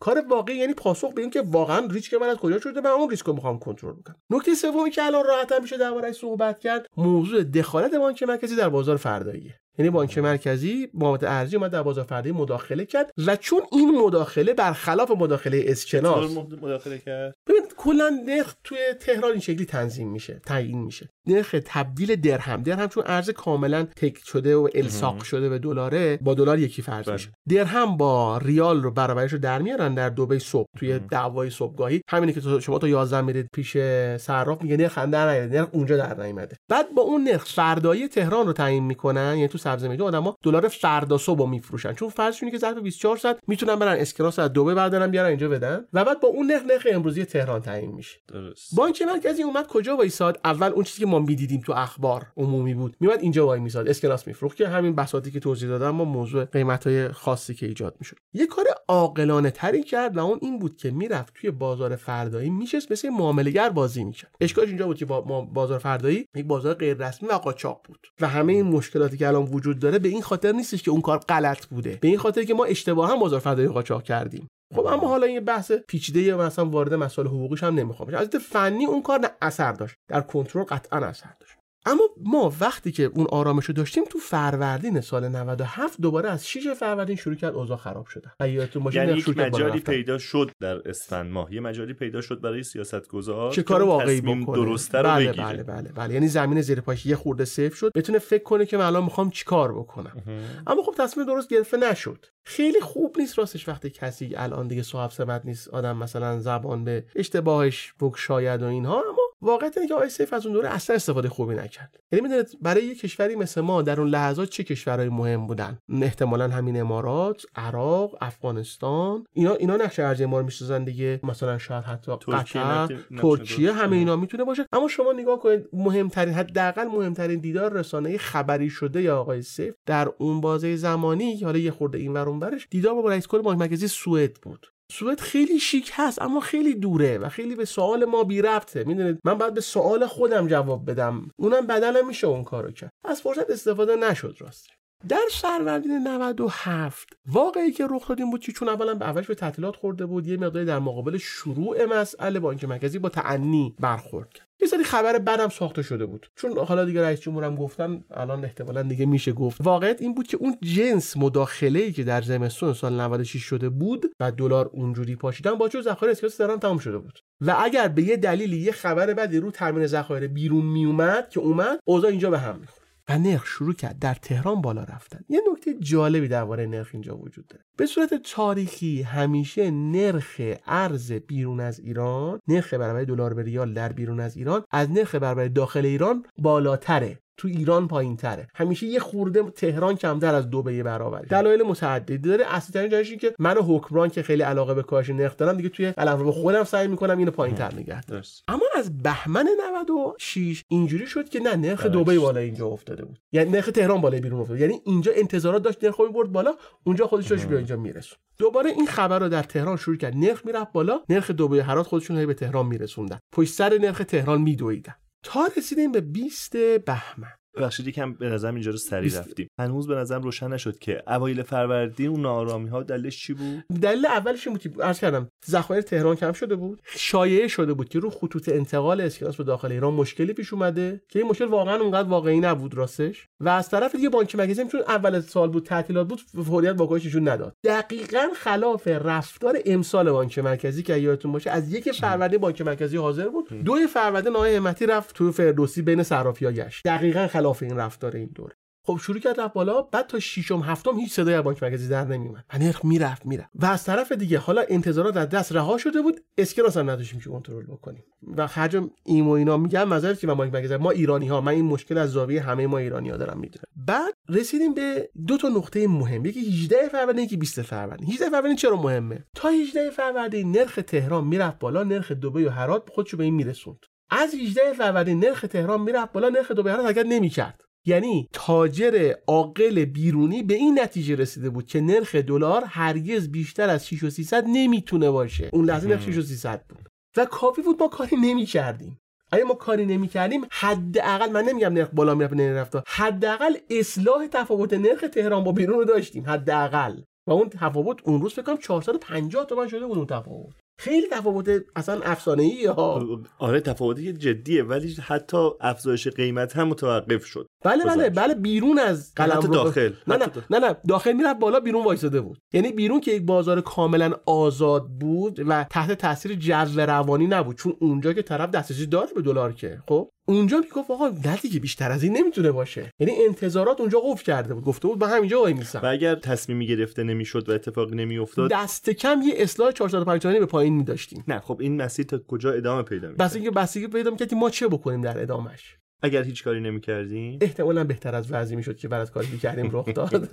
کار 0.00 0.24
واقعی 0.28 0.56
یعنی 0.56 0.74
پاسخ 0.74 1.12
به 1.12 1.30
که 1.30 1.40
واقعا 1.40 1.86
ریسک 1.86 2.14
من 2.14 2.28
از 2.28 2.36
کجا 2.36 2.60
شده 2.60 2.80
من 2.80 2.90
اون 2.90 3.10
ریسک 3.10 3.26
رو 3.26 3.32
می‌خوام 3.32 3.58
کنترل 3.58 3.94
کنم 4.06 4.16
نکته 4.30 4.54
سومی 4.54 4.90
که 4.90 5.02
الان 5.02 5.24
راحت 5.24 5.52
میشه 5.52 5.76
درباره‌اش 5.76 6.16
صحبت 6.16 6.58
کرد 6.58 6.86
موضوع 6.96 7.42
دخالت 7.42 7.94
بانک 7.94 8.22
مرکزی 8.22 8.56
در 8.56 8.68
بازار 8.68 8.96
فرداییه. 8.96 9.60
یعنی 9.78 9.90
بانک 9.90 10.18
مرکزی 10.18 10.88
معاملات 10.94 11.24
ارزی 11.24 11.56
اومد 11.56 11.70
در 11.70 11.82
بازار 11.82 12.04
فردی 12.04 12.32
مداخله 12.32 12.84
کرد 12.84 13.10
و 13.26 13.36
چون 13.36 13.60
این 13.72 13.98
مداخله 13.98 14.54
برخلاف 14.54 15.10
مداخله 15.10 15.64
اسکناس 15.66 16.30
مداخله 16.62 16.98
کرد؟ 16.98 17.34
ببینید 17.46 17.74
کلا 17.76 18.20
نرخ 18.26 18.54
توی 18.64 18.78
تهران 19.00 19.30
این 19.30 19.40
شکلی 19.40 19.64
تنظیم 19.64 20.08
میشه 20.08 20.40
تعیین 20.46 20.82
میشه. 20.82 21.08
نرخ 21.26 21.56
تبدیل 21.64 22.16
درهم 22.16 22.62
درهم 22.62 22.88
چون 22.88 23.02
ارز 23.06 23.30
کاملا 23.30 23.82
تک 23.82 24.18
شده 24.24 24.56
و 24.56 24.68
الساق 24.74 25.22
شده 25.22 25.48
به 25.48 25.58
دلاره 25.58 26.16
با 26.16 26.34
دلار 26.34 26.58
یکی 26.58 26.82
فرض 26.82 27.08
میشه. 27.08 27.30
درهم 27.48 27.96
با 27.96 28.38
ریال 28.38 28.82
رو 28.82 28.90
برابرش 28.90 29.32
رو 29.32 29.38
در 29.38 29.62
میارن 29.62 29.94
در 29.94 30.08
دبی 30.08 30.38
صبح 30.38 30.68
توی 30.78 30.98
دعوای 30.98 31.50
صبحگاهی. 31.50 32.02
همینه 32.08 32.32
که 32.32 32.40
شما 32.60 32.78
تا 32.78 32.88
11 32.88 33.20
میرید 33.20 33.48
پیش 33.52 33.76
صراف 34.16 34.62
میگه 34.62 34.76
نرخ 34.76 34.98
در 34.98 35.46
نرخ 35.46 35.68
اونجا 35.72 35.96
در 35.96 36.22
نیومده 36.22 36.56
بعد 36.68 36.94
با 36.94 37.02
اون 37.02 37.24
نرخ 37.24 37.44
فردایی 37.44 38.08
تهران 38.08 38.46
رو 38.46 38.52
تعیین 38.52 38.84
می‌کنن 38.84 39.34
یعنی 39.36 39.48
تو 39.48 39.58
سبز 39.66 39.84
میدون 39.84 40.06
آدما 40.06 40.36
دلار 40.42 40.68
فردا 40.68 41.18
صبح 41.18 41.50
میفروشن. 41.50 41.92
چون 41.92 42.08
فرضشونه 42.08 42.52
که 42.52 42.58
ظرف 42.58 42.78
24 42.78 43.16
ساعت 43.16 43.38
می‌تونن 43.46 43.76
برن 43.76 43.98
اسکناس 43.98 44.38
از 44.38 44.52
دبی 44.52 44.74
بردارن 44.74 45.10
بیارن 45.10 45.28
اینجا 45.28 45.48
بدن 45.48 45.84
و 45.92 46.04
بعد 46.04 46.20
با 46.20 46.28
اون 46.28 46.46
نرخ 46.46 46.62
نرخ 46.62 46.86
امروزی 46.90 47.24
تهران 47.24 47.62
تعیین 47.62 47.92
میشه. 47.92 48.18
درست. 48.28 48.76
بانک 48.76 49.02
مرکزی 49.02 49.42
اومد 49.42 49.66
کجا 49.66 49.96
وایساد؟ 49.96 50.40
اول 50.44 50.66
اون 50.66 50.84
چیزی 50.84 51.00
که 51.00 51.06
ما 51.06 51.18
می‌دیدیم 51.18 51.60
تو 51.60 51.72
اخبار 51.72 52.26
عمومی 52.36 52.74
بود. 52.74 52.96
میومد 53.00 53.20
اینجا 53.20 53.46
وای 53.46 53.60
میساد 53.60 53.88
اسکناس 53.88 54.26
میفروخت 54.26 54.56
که 54.56 54.68
همین 54.68 54.94
بساطی 54.94 55.30
که 55.30 55.40
توضیح 55.40 55.68
دادم 55.68 55.90
ما 55.90 56.04
موضوع 56.04 56.44
قیمت 56.44 56.86
های 56.86 57.08
خاصی 57.08 57.54
که 57.54 57.66
ایجاد 57.66 57.96
می‌شد. 58.00 58.16
یه 58.32 58.46
کار 58.46 58.64
عاقلانه 58.88 59.50
تری 59.50 59.82
کرد 59.82 60.16
و 60.16 60.20
اون 60.20 60.38
این 60.42 60.58
بود 60.58 60.76
که 60.76 60.90
می‌رفت 60.90 61.34
توی 61.34 61.50
بازار 61.50 61.96
فردایی 61.96 62.50
میشست 62.50 62.92
مثل 62.92 63.08
معاملهگر 63.08 63.68
بازی 63.68 64.04
می‌کرد. 64.04 64.34
اشکالش 64.40 64.68
اینجا 64.68 64.86
بود 64.86 64.96
که 64.96 65.04
با 65.04 65.20
بازار 65.40 65.78
فردایی 65.78 66.28
یک 66.34 66.46
بازار 66.46 66.74
غیر 66.74 67.06
رسمی 67.06 67.28
و 67.28 67.32
قاچاق 67.32 67.80
بود. 67.84 68.06
و 68.20 68.28
همه 68.28 68.52
این 68.52 68.66
مشکلاتی 68.66 69.16
که 69.16 69.28
الان 69.28 69.44
وجود 69.56 69.78
داره 69.78 69.98
به 69.98 70.08
این 70.08 70.22
خاطر 70.22 70.52
نیستش 70.52 70.82
که 70.82 70.90
اون 70.90 71.00
کار 71.00 71.18
غلط 71.18 71.66
بوده. 71.66 71.98
به 72.00 72.08
این 72.08 72.18
خاطر 72.18 72.44
که 72.44 72.54
ما 72.54 72.64
اشتباها 72.64 73.16
بازار 73.16 73.40
فردایی 73.40 73.68
قاچاق 73.68 74.02
کردیم. 74.02 74.48
خب 74.74 74.86
اما 74.86 75.08
حالا 75.08 75.26
این 75.26 75.44
بحث 75.44 75.72
پیچیده 75.72 76.22
یا 76.22 76.38
مثلا 76.38 76.64
وارد 76.64 76.94
مسائل 76.94 77.28
حقوقیش 77.28 77.62
هم 77.62 77.74
نمی‌خوام 77.74 78.14
از 78.14 78.28
فنی 78.28 78.86
اون 78.86 79.02
کار 79.02 79.30
اثر 79.42 79.72
داشت. 79.72 79.94
در 80.08 80.20
کنترل 80.20 80.64
قطعا 80.64 80.98
اثر 80.98 81.30
داشت. 81.40 81.55
اما 81.86 82.02
ما 82.24 82.52
وقتی 82.60 82.92
که 82.92 83.02
اون 83.02 83.26
آرامش 83.30 83.64
رو 83.64 83.74
داشتیم 83.74 84.04
تو 84.10 84.18
فروردین 84.18 85.00
سال 85.00 85.28
97 85.28 86.00
دوباره 86.00 86.30
از 86.30 86.48
6 86.48 86.68
فروردین 86.72 87.16
شروع 87.16 87.34
کرد 87.36 87.54
اوضاع 87.54 87.76
خراب 87.76 88.06
یادتون 88.40 88.82
باشه 88.82 88.98
یعنی 88.98 89.18
یک 89.18 89.38
مجالی 89.38 89.80
پیدا 89.80 90.18
شد 90.18 90.50
در 90.60 90.88
اسفند 90.88 91.32
ماه. 91.32 91.54
یه 91.54 91.60
مجالی 91.60 91.92
پیدا 91.92 92.20
شد 92.20 92.40
برای 92.40 92.62
سیاستگزار 92.62 93.52
چه 93.52 93.62
کار 93.62 93.82
واقعی 93.82 94.20
بکنه. 94.20 94.56
درسته 94.56 94.98
رو 94.98 95.08
بله, 95.08 95.32
بله 95.32 95.62
بله 95.62 95.92
بله. 95.92 96.14
یعنی 96.14 96.28
زمین 96.28 96.60
زیر 96.60 96.80
پاش 96.80 97.06
یه 97.06 97.16
خورده 97.16 97.44
سیف 97.44 97.74
شد. 97.74 97.92
بتونه 97.94 98.18
فکر 98.18 98.42
کنه 98.42 98.66
که 98.66 98.76
من 98.76 98.84
الان 98.84 99.04
می‌خوام 99.04 99.30
چیکار 99.30 99.72
بکنم. 99.72 100.22
اما 100.66 100.82
خب 100.82 100.94
تصمیم 100.98 101.26
درست 101.26 101.48
گرفته 101.48 101.76
نشد. 101.76 102.26
خیلی 102.44 102.80
خوب 102.80 103.16
نیست 103.18 103.38
راستش 103.38 103.68
وقتی 103.68 103.90
کسی 103.90 104.34
الان 104.36 104.68
دیگه 104.68 104.82
صاحب 104.82 105.10
ثبت 105.10 105.44
نیست 105.44 105.68
آدم 105.68 105.96
مثلا 105.96 106.40
زبان 106.40 106.84
به 106.84 107.04
اشتباهش 107.16 107.94
بگشاید 108.00 108.62
و 108.62 108.66
اینها 108.66 109.02
اما 109.10 109.22
واقعیت 109.42 109.76
اینه 109.76 109.88
که 109.88 109.94
آقای 109.94 110.08
سیف 110.08 110.32
از 110.32 110.46
اون 110.46 110.54
دوره 110.54 110.68
اصلا 110.68 110.96
استفاده 110.96 111.28
خوبی 111.28 111.54
نکرد. 111.54 111.96
یعنی 112.12 112.22
می‌دونید 112.22 112.48
برای 112.62 112.84
یه 112.84 112.94
کشوری 112.94 113.36
مثل 113.36 113.60
ما 113.60 113.82
در 113.82 114.00
اون 114.00 114.08
لحظات 114.08 114.48
چه 114.48 114.64
کشورهای 114.64 115.08
مهم 115.08 115.46
بودن؟ 115.46 115.78
احتمالا 116.02 116.48
همین 116.48 116.80
امارات 116.80 117.42
عراق 117.54 118.16
افغانستان. 118.20 119.24
اینا 119.32 119.54
اینا 119.54 119.76
نقش 119.76 119.98
ارزی 119.98 120.24
ما 120.24 120.38
رو 120.38 120.44
می‌سازن 120.44 120.84
دیگه. 120.84 121.20
مثلا 121.22 121.58
شاید 121.58 121.84
حتی 121.84 122.12
قطر 122.12 122.88
ترکیه 123.18 123.72
همه 123.72 123.96
اینا 123.96 124.16
می‌تونه 124.16 124.44
باشه. 124.44 124.66
اما 124.72 124.88
شما 124.88 125.12
نگاه 125.12 125.40
کنید 125.40 125.68
مهمترین 125.72 126.34
حداقل 126.34 126.84
مهمترین 126.84 127.40
دیدار 127.40 127.72
رسانه 127.72 128.18
خبری 128.18 128.70
شده 128.70 129.02
یا 129.02 129.20
آقای 129.20 129.42
سیف 129.42 129.74
در 129.86 130.08
اون 130.18 130.40
بازه 130.40 130.76
زمانی 130.76 131.40
حالا 131.40 131.58
یه 131.58 131.70
خورده 131.70 131.98
این 131.98 132.12
ور 132.12 132.38
برش 132.38 132.66
دیدار 132.70 132.94
با 132.94 133.08
رئیس 133.08 133.26
کل 133.26 133.42
بانک 133.42 133.58
مرکزی 133.58 133.88
سوئد 133.88 134.34
بود. 134.34 134.66
سوئد 134.92 135.20
خیلی 135.20 135.58
شیک 135.58 135.90
هست 135.94 136.22
اما 136.22 136.40
خیلی 136.40 136.74
دوره 136.74 137.18
و 137.18 137.28
خیلی 137.28 137.54
به 137.54 137.64
سوال 137.64 138.04
ما 138.04 138.24
بی 138.24 138.42
ربطه. 138.42 138.84
می‌دونید 138.84 139.18
من 139.24 139.38
باید 139.38 139.54
به 139.54 139.60
سوال 139.60 140.06
خودم 140.06 140.48
جواب 140.48 140.90
بدم. 140.90 141.30
اونم 141.36 141.66
بدنم 141.66 142.06
میشه 142.06 142.26
اون 142.26 142.44
کارو 142.44 142.70
کرد. 142.70 142.90
از 143.04 143.20
فرصت 143.20 143.50
استفاده 143.50 143.96
نشد 143.96 144.36
راسته 144.40 144.70
در 145.08 145.22
فروردین 145.30 145.92
97 146.08 147.08
واقعی 147.26 147.72
که 147.72 147.86
رخ 147.90 148.08
داد 148.08 148.20
این 148.20 148.30
بود 148.30 148.40
که 148.40 148.52
چون 148.52 148.68
اولا 148.68 148.94
به 148.94 149.04
اولش 149.04 149.26
به 149.26 149.34
تعطیلات 149.34 149.76
خورده 149.76 150.06
بود 150.06 150.26
یه 150.26 150.36
مقداری 150.36 150.66
در 150.66 150.78
مقابل 150.78 151.18
شروع 151.18 151.84
مسئله 151.84 152.40
بانک 152.40 152.64
مرکزی 152.64 152.98
با 152.98 153.08
تعنی 153.08 153.74
برخورد 153.80 154.32
کرد. 154.32 154.45
یه 154.60 154.68
سری 154.68 154.84
خبر 154.84 155.18
بدم 155.18 155.48
ساخته 155.48 155.82
شده 155.82 156.06
بود. 156.06 156.26
چون 156.36 156.58
حالا 156.58 156.84
دیگه 156.84 157.02
رئیس 157.02 157.20
جمهورم 157.20 157.54
گفتن 157.56 158.04
الان 158.10 158.44
احتمالا 158.44 158.82
دیگه 158.82 159.06
میشه 159.06 159.32
گفت. 159.32 159.60
واقعیت 159.60 160.02
این 160.02 160.14
بود 160.14 160.26
که 160.26 160.36
اون 160.36 160.56
جنس 160.62 161.16
مداخله 161.16 161.78
ای 161.78 161.92
که 161.92 162.04
در 162.04 162.22
زمستون 162.22 162.72
سال 162.72 163.00
96 163.00 163.42
شده 163.42 163.68
بود 163.68 164.06
و 164.20 164.32
دلار 164.32 164.70
اونجوری 164.72 165.16
پاشیدن 165.16 165.54
با 165.54 165.68
چون 165.68 165.82
ذخایر 165.82 166.12
اسکناس 166.12 166.36
تهران 166.36 166.60
تمام 166.60 166.78
شده 166.78 166.98
بود. 166.98 167.18
و 167.40 167.56
اگر 167.58 167.88
به 167.88 168.02
یه 168.02 168.16
دلیلی 168.16 168.56
یه 168.56 168.72
خبر 168.72 169.14
بدی 169.14 169.38
رو 169.38 169.50
تامین 169.50 169.86
ذخایر 169.86 170.26
بیرون 170.26 170.66
میومد 170.66 171.28
که 171.28 171.40
اومد 171.40 171.78
اوضاع 171.84 172.10
اینجا 172.10 172.30
به 172.30 172.38
هم 172.38 172.58
می‌خورد. 172.58 172.85
و 173.08 173.18
نرخ 173.18 173.46
شروع 173.46 173.74
کرد 173.74 173.98
در 173.98 174.14
تهران 174.14 174.60
بالا 174.60 174.82
رفتن. 174.82 175.20
یه 175.28 175.40
نکته 175.52 175.74
جالبی 175.80 176.28
درباره 176.28 176.66
نرخ 176.66 176.90
اینجا 176.92 177.16
وجود 177.16 177.46
داره. 177.46 177.64
به 177.76 177.86
صورت 177.86 178.14
تاریخی 178.14 179.02
همیشه 179.02 179.70
نرخ 179.70 180.40
ارز 180.66 181.12
بیرون 181.12 181.60
از 181.60 181.80
ایران 181.80 182.40
نرخ 182.48 182.74
برابر 182.74 183.04
دلار 183.04 183.34
به 183.34 183.42
ریال 183.42 183.72
در 183.72 183.92
بیرون 183.92 184.20
از 184.20 184.36
ایران 184.36 184.64
از 184.70 184.90
نرخ 184.90 185.14
برابر 185.14 185.48
داخل 185.48 185.86
ایران 185.86 186.26
بالاتره. 186.38 187.18
تو 187.36 187.48
ایران 187.48 187.88
پایین 187.88 188.16
تره 188.16 188.48
همیشه 188.54 188.86
یه 188.86 188.98
خورده 188.98 189.42
تهران 189.42 189.96
کمتر 189.96 190.34
از 190.34 190.50
دو 190.50 190.62
به 190.62 190.82
برابری 190.82 191.26
دلایل 191.28 191.62
متعددی 191.62 192.18
داره. 192.18 192.44
اصلی 192.54 192.72
ترین 192.72 192.90
جایش 192.90 193.14
که 193.14 193.34
من 193.38 193.56
حکمران 193.56 194.08
که 194.08 194.22
خیلی 194.22 194.42
علاقه 194.42 194.74
به 194.74 194.82
کاهش 194.82 195.10
نرخ 195.10 195.36
دارم 195.36 195.56
دیگه 195.56 195.68
توی 195.68 195.92
به 195.96 196.32
خودم 196.32 196.64
سعی 196.64 196.88
می‌کنم 196.88 197.18
اینو 197.18 197.30
پایین 197.30 197.56
تر 197.56 197.74
نگه 197.74 198.00
اما 198.48 198.64
از 198.76 198.98
بهمن 198.98 199.48
96 199.76 200.62
اینجوری 200.68 201.06
شد 201.06 201.28
که 201.28 201.40
نه 201.40 201.56
نرخ 201.56 201.86
دبی 201.86 202.18
بالا 202.18 202.40
اینجا 202.40 202.66
افتاده 202.66 203.04
بود. 203.04 203.18
یعنی 203.32 203.50
نرخ 203.50 203.66
تهران 203.66 204.00
بالا 204.00 204.20
بیرون 204.20 204.40
افتاد 204.40 204.60
یعنی 204.60 204.80
اینجا 204.84 205.12
انتظارات 205.14 205.62
داشت 205.62 205.84
نرخ 205.84 206.00
برد 206.00 206.32
بالا 206.32 206.54
اونجا 206.84 207.06
خودش 207.06 207.26
داشت 207.26 207.46
بیا 207.46 207.58
اینجا 207.58 207.76
میرسون 207.76 208.18
دوباره 208.38 208.70
این 208.70 208.86
خبر 208.86 209.18
رو 209.18 209.28
در 209.28 209.42
تهران 209.42 209.76
شروع 209.76 209.96
کرد. 209.96 210.16
نرخ 210.16 210.46
می‌رفت 210.46 210.72
بالا 210.72 211.00
نرخ 211.08 211.30
دبی 211.30 211.58
هرات 211.58 211.86
خودشون 211.86 212.26
به 212.26 212.34
تهران 212.34 212.66
میرسوندن. 212.66 213.18
پشت 213.32 213.54
سر 213.54 213.78
نرخ 213.78 213.98
تهران 213.98 214.40
میدویدن. 214.42 214.94
تا 215.26 215.46
رسیدیم 215.56 215.92
به 215.92 216.00
20 216.00 216.56
بهمن. 216.56 217.32
ببخشید 217.56 217.88
یکم 217.88 218.12
به 218.12 218.28
نظرم 218.28 218.54
اینجا 218.54 218.70
رو 218.70 218.76
سریع 218.76 219.18
رفتیم. 219.18 219.48
هنوز 219.58 219.86
به 219.86 219.94
نظرم 219.94 220.22
روشن 220.22 220.48
نشد 220.48 220.78
که 220.78 221.02
اوایل 221.06 221.42
فروردین 221.42 222.08
اون 222.08 222.20
نارامی 222.20 222.68
ها 222.68 222.82
دلش 222.82 223.18
چی 223.18 223.34
بود؟ 223.34 223.64
دلیل 223.82 224.06
اولش 224.06 224.46
این 224.46 224.56
بود 224.56 224.62
که 224.62 224.82
عرض 224.82 225.00
کردم 225.00 225.28
ذخایر 225.50 225.82
تهران 225.82 226.16
کم 226.16 226.32
شده 226.32 226.56
بود. 226.56 226.82
شایعه 226.84 227.48
شده 227.48 227.74
بود 227.74 227.88
که 227.88 227.98
رو 227.98 228.10
خطوط 228.10 228.48
انتقال 228.48 229.00
اسکناس 229.00 229.36
به 229.36 229.44
داخل 229.44 229.72
ایران 229.72 229.94
مشکلی 229.94 230.32
پیش 230.32 230.52
اومده 230.52 231.02
که 231.08 231.18
این 231.18 231.28
مشکل 231.28 231.44
واقعا 231.44 231.76
اونقدر 231.80 232.08
واقعی 232.08 232.40
نبود 232.40 232.74
راستش. 232.74 233.28
و 233.40 233.48
از 233.48 233.68
طرف 233.68 233.94
دیگه 233.94 234.08
بانک 234.08 234.36
مرکزی 234.36 234.64
چون 234.64 234.80
اول 234.88 235.20
سال 235.20 235.48
بود 235.48 235.66
تعطیلات 235.66 236.08
بود 236.08 236.20
فوریت 236.44 236.74
واکنششون 236.78 237.28
نداد. 237.28 237.54
دقیقا 237.64 238.28
خلاف 238.36 238.88
رفتار 238.88 239.58
امسال 239.66 240.10
بانک 240.10 240.38
مرکزی 240.38 240.82
که 240.82 240.96
یادتون 240.96 241.32
باشه 241.32 241.50
از 241.50 241.72
یک 241.72 241.92
فروردین 241.92 242.38
بانک 242.38 242.62
مرکزی 242.62 242.96
حاضر 242.96 243.28
بود 243.28 243.48
دو 243.64 243.76
فروردین 243.86 244.36
آقای 244.36 244.56
همتی 244.56 244.86
رفت 244.86 245.14
تو 245.14 245.32
فردوسی 245.32 245.82
بین 245.82 246.02
صرافی‌ها 246.02 246.52
گشت. 246.52 246.82
دقیقا 246.84 247.26
خلاف 247.26 247.45
این 247.62 247.76
رفتار 247.76 248.16
این 248.16 248.30
دوره. 248.34 248.56
خب 248.86 248.98
شروع 249.02 249.18
کرد 249.18 249.40
رفت 249.40 249.54
بالا 249.54 249.82
بعد 249.82 250.06
تا 250.06 250.20
ششم 250.20 250.60
هفتم 250.60 250.98
هیچ 250.98 251.12
صدای 251.12 251.42
بانک 251.42 251.62
مرکزی 251.62 251.88
در 251.88 252.04
نمیومد 252.04 252.44
و 252.54 252.58
نرخ 252.58 252.84
می‌رفت 252.84 253.26
می‌رفت. 253.26 253.50
و 253.54 253.66
از 253.66 253.84
طرف 253.84 254.12
دیگه 254.12 254.38
حالا 254.38 254.64
انتظارات 254.68 255.16
از 255.16 255.28
دست 255.28 255.52
رها 255.52 255.78
شده 255.78 256.02
بود. 256.02 256.20
اسکناس 256.38 256.76
هم 256.76 256.90
نداشتیم 256.90 257.20
که 257.20 257.30
کنترل 257.30 257.66
بکنیم. 257.66 258.04
و 258.36 258.46
حجم 258.46 258.90
این 259.04 259.24
و 259.24 259.30
اینا 259.30 259.56
میگم 259.56 259.94
نظر 259.94 260.14
که 260.14 260.26
بانک 260.26 260.52
مرکزی. 260.52 260.76
ما 260.76 260.90
ایرانی 260.90 261.28
ها 261.28 261.40
من 261.40 261.52
این 261.52 261.64
مشکل 261.64 261.98
از 261.98 262.10
زاویه 262.10 262.42
همه 262.42 262.66
ما 262.66 262.78
ایرانی 262.78 263.10
ها 263.10 263.16
دارم 263.16 263.38
می‌دونم. 263.38 263.64
بعد 263.76 264.14
رسیدیم 264.28 264.74
به 264.74 265.10
دو 265.26 265.36
تا 265.36 265.48
نقطه 265.48 265.88
مهم. 265.88 266.24
یکی 266.24 266.40
18 266.40 266.88
فروردین 266.88 267.24
یکی 267.24 267.36
20 267.36 267.62
فروردین. 267.62 268.12
18 268.12 268.30
فروردین 268.30 268.56
چرا 268.56 268.76
مهمه؟ 268.76 269.24
تا 269.34 269.48
18 269.48 269.90
فروردین 269.90 270.50
نرخ 270.50 270.78
تهران 270.86 271.24
می‌رفت 271.24 271.58
بالا 271.58 271.82
نرخ 271.82 272.12
دبی 272.12 272.44
و 272.44 272.50
هرات 272.50 272.90
خودشو 272.90 273.16
به 273.16 273.24
این 273.24 273.34
میرسوند. 273.34 273.78
از 274.10 274.34
18 274.34 274.72
فروردین 274.72 275.24
نرخ 275.24 275.40
تهران 275.40 275.80
می‌رفت 275.80 276.12
بالا 276.12 276.28
نرخ 276.28 276.50
دبی 276.50 276.68
هرات 276.68 276.86
حرکت 276.86 277.06
نمی‌کرد. 277.06 277.60
یعنی 277.84 278.28
تاجر 278.32 279.14
عاقل 279.26 279.84
بیرونی 279.84 280.42
به 280.42 280.54
این 280.54 280.80
نتیجه 280.80 281.14
رسیده 281.14 281.50
بود 281.50 281.66
که 281.66 281.80
نرخ 281.80 282.14
دلار 282.14 282.64
هرگز 282.64 283.28
بیشتر 283.28 283.68
از 283.68 283.88
6 283.88 284.02
و 284.02 284.10
300 284.10 284.44
نمی‌تونه 284.48 285.10
باشه. 285.10 285.50
اون 285.52 285.64
لحظه 285.64 285.88
نرخ 285.88 286.02
6 286.02 286.16
و 286.16 286.22
300 286.22 286.64
بود. 286.68 286.88
و 287.16 287.24
کافی 287.24 287.62
بود 287.62 287.82
ما 287.82 287.88
کاری 287.88 288.16
نمی‌کردیم. 288.16 288.98
اگه 289.32 289.44
ما 289.44 289.54
کاری 289.54 289.86
نمی‌کردیم 289.86 290.46
حداقل 290.50 291.32
من 291.32 291.44
نمیگم 291.44 291.72
نرخ 291.72 291.88
بالا 291.92 292.14
می‌رفت 292.14 292.34
نرفت 292.34 292.76
حداقل 292.86 293.56
اصلاح 293.70 294.26
تفاوت 294.26 294.72
نرخ 294.72 295.04
تهران 295.12 295.44
با 295.44 295.52
بیرون 295.52 295.78
رو 295.78 295.84
داشتیم. 295.84 296.24
حداقل. 296.26 297.00
و 297.26 297.32
اون 297.32 297.48
تفاوت 297.48 297.98
اون 298.04 298.20
روز 298.20 298.32
فکر 298.32 298.42
کنم 298.42 298.56
450 298.56 299.46
تومن 299.46 299.68
شده 299.68 299.86
بود 299.86 299.98
اون 299.98 300.06
تفاوت. 300.06 300.54
خیلی 300.78 301.06
تفاوت 301.12 301.62
اصلا 301.76 302.00
افسانه 302.04 302.42
ای 302.42 302.66
ها 302.66 303.18
آره 303.38 303.60
تفاوتی 303.60 304.12
جدیه 304.12 304.62
ولی 304.62 304.96
حتی 305.02 305.50
افزایش 305.60 306.08
قیمت 306.08 306.56
هم 306.56 306.68
متوقف 306.68 307.24
شد. 307.24 307.46
بله 307.64 307.84
بله 307.84 308.10
بله 308.10 308.34
بیرون 308.34 308.78
از 308.78 309.12
قلم 309.16 309.40
داخل 309.40 309.92
نه 310.06 310.16
نه, 310.16 310.26
نه 310.50 310.58
نه 310.58 310.76
داخل 310.88 311.12
می‌رفت 311.12 311.40
بالا 311.40 311.60
بیرون 311.60 311.84
وایساده 311.84 312.20
بود. 312.20 312.38
یعنی 312.52 312.72
بیرون 312.72 313.00
که 313.00 313.12
یک 313.12 313.22
بازار 313.22 313.60
کاملا 313.60 314.12
آزاد 314.26 314.88
بود 314.88 315.40
و 315.48 315.66
تحت 315.70 315.92
تاثیر 315.92 316.34
جو 316.34 316.80
روانی 316.80 317.26
نبود 317.26 317.56
چون 317.56 317.76
اونجا 317.80 318.12
که 318.12 318.22
طرف 318.22 318.50
دسترسی 318.50 318.86
داره 318.86 319.12
به 319.14 319.22
دلار 319.22 319.52
که 319.52 319.82
خب؟ 319.88 320.10
اونجا 320.28 320.58
می‌گفت 320.58 320.90
آقا 320.90 321.08
نه 321.08 321.36
دیگه 321.36 321.60
بیشتر 321.60 321.90
از 321.90 322.02
این 322.02 322.16
نمی‌تونه 322.16 322.52
باشه. 322.52 322.92
یعنی 323.00 323.12
انتظارات 323.28 323.80
اونجا 323.80 324.00
قفل 324.00 324.24
کرده 324.24 324.54
بود. 324.54 324.64
گفته 324.64 324.88
بود 324.88 325.04
من 325.04 325.10
همینجا 325.10 325.40
وای 325.40 325.52
میسم. 325.52 325.80
و 325.82 325.86
اگر 325.86 326.14
تصمیمی 326.14 326.66
گرفته 326.66 327.02
نمی‌شد 327.02 327.48
و 327.48 327.52
اتفاقی 327.52 327.96
نمیافتاد؟ 327.96 328.50
دست 328.50 328.90
کم 328.90 329.20
یه 329.24 329.34
اصلاح 329.36 329.72
450 329.72 330.38
به 330.38 330.46
پایین 330.46 330.74
میداشتیم. 330.74 331.24
نه 331.28 331.40
خب 331.40 331.58
این 331.60 331.82
مسیر 331.82 332.06
تا 332.06 332.18
کجا 332.18 332.52
ادامه 332.52 332.82
پیدا 332.82 333.08
می‌کنه؟ 333.08 333.26
بس 333.26 333.34
اینکه 333.34 333.50
بسیگی 333.50 333.86
پیدا 333.86 334.10
می‌کردیم 334.10 334.38
ما 334.38 334.50
چه 334.50 334.68
بکنیم 334.68 335.00
در 335.00 335.22
ادامش 335.22 335.76
اگر 336.02 336.22
هیچ 336.22 336.44
کاری 336.44 336.60
نمی‌کردیم 336.60 337.38
احتمالا 337.40 337.84
بهتر 337.84 338.14
از 338.14 338.32
وضعی 338.32 338.56
می‌شد 338.56 338.76
که 338.76 338.94
از 338.94 339.10
کاری 339.10 339.38
کردیم 339.38 339.70
رخ 339.72 339.88
داد. 339.94 340.28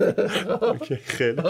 خیلی 1.04 1.42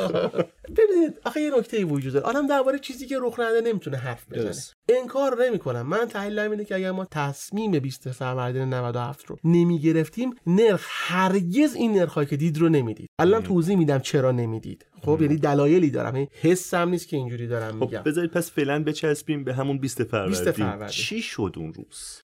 ببینید 0.77 1.21
آخه 1.25 1.41
یه 1.41 1.59
نکته 1.59 1.85
وجود 1.85 2.13
داره 2.13 2.27
آدم 2.27 2.47
درباره 2.47 2.79
چیزی 2.79 3.07
که 3.07 3.19
رخ 3.23 3.41
نده 3.41 3.61
نمی‌تونه 3.61 3.97
حرف 3.97 4.33
بزنه. 4.33 4.55
انکار 4.89 5.45
نمی‌کنم. 5.47 5.83
من 5.83 6.07
تحلیلم 6.09 6.51
اینه 6.51 6.65
که 6.65 6.75
اگر 6.75 6.91
ما 6.91 7.05
تصمیم 7.11 7.79
20 7.79 8.11
فروردین 8.11 8.75
97 8.75 9.27
رو 9.27 9.37
نمی‌گرفتیم 9.45 10.31
نرخ 10.47 10.87
هرگز 10.89 11.75
این 11.75 11.93
نرخایی 11.93 12.27
که 12.27 12.37
دید 12.37 12.59
رو 12.59 12.69
نمی‌دید. 12.69 13.09
الان 13.19 13.43
توضیح 13.43 13.77
میدم 13.77 13.99
چرا 13.99 14.33
نمی‌دید. 14.33 14.87
خب 15.03 15.19
یعنی 15.23 15.37
دلایلی 15.37 15.91
دارم. 15.91 16.17
یعنی 16.17 16.29
حسم 16.43 16.89
نیست 16.89 17.09
که 17.09 17.17
اینجوری 17.17 17.47
دارم 17.47 17.73
خب 17.73 17.81
میگم. 17.81 18.03
بذارید 18.03 18.31
پس 18.31 18.51
فعلا 18.51 18.85
بچسبیم 18.85 19.45
به 19.45 19.55
همون 19.55 19.79
20 19.79 20.05
فروردین. 20.05 20.31
20 20.31 20.51
فروردین. 20.51 20.89
چی 20.89 21.23
شد 21.23 21.55
اون 21.57 21.73
روز؟ 21.73 22.24